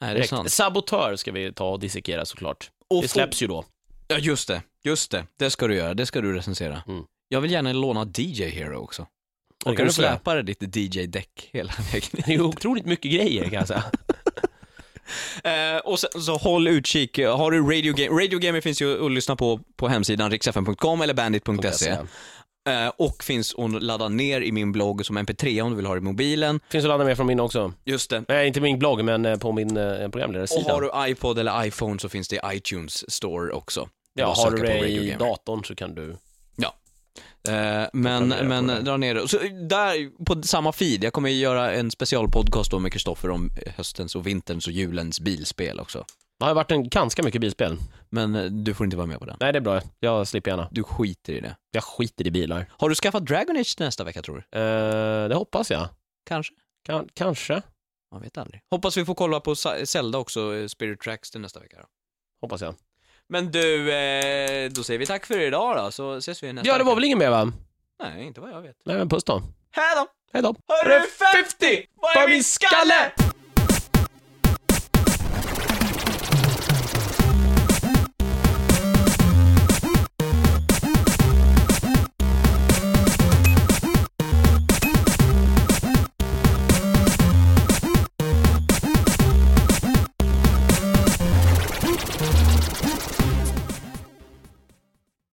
nej 0.00 0.14
det 0.14 0.20
är 0.20 0.24
sant. 0.24 0.52
Sabotör 0.52 1.16
ska 1.16 1.32
vi 1.32 1.52
ta 1.52 1.68
och 1.70 1.80
dissekera 1.80 2.24
såklart. 2.24 2.70
Och 2.90 3.02
det 3.02 3.08
släpps 3.08 3.42
ju 3.42 3.46
då. 3.46 3.64
Ja, 4.08 4.18
just 4.18 4.48
det. 4.48 4.62
Just 4.84 5.10
det. 5.10 5.24
Det 5.38 5.50
ska 5.50 5.66
du 5.66 5.74
göra. 5.74 5.94
Det 5.94 6.06
ska 6.06 6.20
du 6.20 6.32
recensera. 6.36 6.82
Mm. 6.88 7.04
Jag 7.28 7.40
vill 7.40 7.50
gärna 7.50 7.72
låna 7.72 8.12
DJ 8.16 8.44
Hero 8.44 8.76
också. 8.76 9.06
det 9.64 9.70
Och 9.70 9.76
kan 9.76 9.86
du 9.86 9.92
släpa 9.92 10.42
ditt 10.42 10.76
DJ-däck 10.76 11.50
hela 11.52 11.72
vägen? 11.92 12.08
Det 12.12 12.28
är 12.28 12.32
ju 12.32 12.42
otroligt 12.42 12.86
mycket 12.86 13.12
grejer 13.12 13.44
kan 13.44 13.52
jag 13.52 13.68
säga. 13.68 13.84
Eh, 15.44 15.76
och 15.84 15.98
sen, 15.98 16.10
så 16.22 16.36
håll 16.36 16.68
utkik. 16.68 17.18
Har 17.18 17.50
du 17.50 17.60
Radio 17.62 17.92
Game, 17.94 18.22
Radio 18.24 18.38
Gamer 18.38 18.60
finns 18.60 18.82
ju 18.82 19.06
att 19.06 19.12
lyssna 19.12 19.36
på 19.36 19.60
på 19.76 19.88
hemsidan 19.88 20.30
riksfn.com 20.30 21.00
eller 21.02 21.14
bandit.se. 21.14 21.90
Eh, 22.68 22.88
och 22.98 23.24
finns 23.24 23.54
att 23.54 23.82
ladda 23.82 24.08
ner 24.08 24.40
i 24.40 24.52
min 24.52 24.72
blogg 24.72 25.06
som 25.06 25.18
mp3 25.18 25.60
om 25.62 25.70
du 25.70 25.76
vill 25.76 25.86
ha 25.86 25.94
det 25.94 25.98
i 25.98 26.02
mobilen. 26.02 26.60
Finns 26.68 26.84
att 26.84 26.88
ladda 26.88 27.04
med 27.04 27.16
från 27.16 27.26
min 27.26 27.40
också. 27.40 27.72
Just 27.84 28.10
det. 28.10 28.24
Nej, 28.28 28.46
inte 28.48 28.60
min 28.60 28.78
blogg, 28.78 29.04
men 29.04 29.24
eh, 29.26 29.36
på 29.38 29.52
min 29.52 29.76
eh, 29.76 30.04
Och 30.04 30.12
programledarsida. 30.12 30.72
har 30.72 30.80
du 30.80 31.10
iPod 31.10 31.38
eller 31.38 31.64
iPhone 31.64 31.98
så 32.00 32.08
finns 32.08 32.28
det 32.28 32.36
i 32.36 32.40
iTunes 32.56 33.12
store 33.12 33.52
också. 33.52 33.88
ja, 34.14 34.24
Bara 34.26 34.34
har 34.34 34.44
söka 34.50 34.50
du 34.56 34.58
på 34.60 34.66
det 34.66 34.74
Radio 34.82 35.02
i 35.02 35.06
Gamer. 35.10 35.18
datorn 35.18 35.64
så 35.64 35.74
kan 35.74 35.94
du... 35.94 36.16
Eh, 37.48 37.88
men 37.92 38.28
men 38.28 38.66
det. 38.66 38.80
dra 38.80 38.96
ner 38.96 39.14
det. 39.14 39.28
Så 39.28 39.38
där, 39.68 40.24
på 40.24 40.42
samma 40.42 40.72
feed, 40.72 41.04
jag 41.04 41.12
kommer 41.12 41.30
göra 41.30 41.72
en 41.72 41.90
specialpodcast 41.90 42.70
då 42.70 42.78
med 42.78 42.92
Kristoffer 42.92 43.30
om 43.30 43.50
höstens 43.76 44.14
och 44.14 44.26
vinterns 44.26 44.66
och 44.66 44.72
julens 44.72 45.20
bilspel 45.20 45.80
också. 45.80 46.04
Det 46.38 46.44
har 46.44 46.50
ju 46.50 46.54
varit 46.54 46.70
en 46.70 46.88
ganska 46.88 47.22
mycket 47.22 47.40
bilspel. 47.40 47.76
Men 48.10 48.34
eh, 48.34 48.44
du 48.44 48.74
får 48.74 48.84
inte 48.84 48.96
vara 48.96 49.06
med 49.06 49.18
på 49.18 49.24
den. 49.24 49.36
Nej, 49.40 49.52
det 49.52 49.58
är 49.58 49.60
bra. 49.60 49.80
Jag 50.00 50.28
slipper 50.28 50.50
gärna. 50.50 50.68
Du 50.70 50.82
skiter 50.82 51.32
i 51.32 51.40
det. 51.40 51.56
Jag 51.70 51.84
skiter 51.84 52.26
i 52.26 52.30
bilar. 52.30 52.66
Har 52.70 52.88
du 52.88 52.94
skaffat 52.94 53.26
Dragon 53.26 53.56
Age 53.56 53.76
nästa 53.78 54.04
vecka 54.04 54.22
tror 54.22 54.44
du? 54.50 54.58
Eh, 54.58 55.28
det 55.28 55.34
hoppas 55.34 55.70
jag. 55.70 55.88
Kanske? 56.28 56.54
Kan, 56.86 57.08
kanske. 57.14 57.62
Man 58.12 58.22
vet 58.22 58.38
aldrig. 58.38 58.60
Hoppas 58.70 58.96
vi 58.96 59.04
får 59.04 59.14
kolla 59.14 59.40
på 59.40 59.54
Zelda 59.84 60.18
också, 60.18 60.56
eh, 60.56 60.66
Spirit 60.66 61.00
Tracks 61.00 61.30
till 61.30 61.40
nästa 61.40 61.60
vecka 61.60 61.76
då. 61.76 61.86
Hoppas 62.40 62.60
jag. 62.60 62.74
Men 63.32 63.50
du, 63.52 63.92
eh, 63.92 64.70
då 64.70 64.84
säger 64.84 64.98
vi 64.98 65.06
tack 65.06 65.26
för 65.26 65.38
idag 65.38 65.76
då, 65.76 65.90
så 65.90 66.16
ses 66.16 66.42
vi 66.42 66.52
nästa 66.52 66.68
Ja, 66.68 66.78
det 66.78 66.84
var 66.84 66.94
väl 66.94 67.04
ingen 67.04 67.18
mer 67.18 67.30
va? 67.30 67.52
Nej, 68.02 68.24
inte 68.24 68.40
vad 68.40 68.50
jag 68.50 68.62
vet. 68.62 68.76
Nej, 68.84 68.96
men 68.96 69.08
puss 69.08 69.24
då. 69.24 69.42
Hej 69.70 69.96
då! 69.96 70.06
Hej 70.32 70.42
då. 70.42 70.54
Hörru 70.68 71.00
50! 71.00 71.86
Vad 71.94 72.16
är 72.24 72.28
min 72.28 72.44
skalle? 72.44 73.12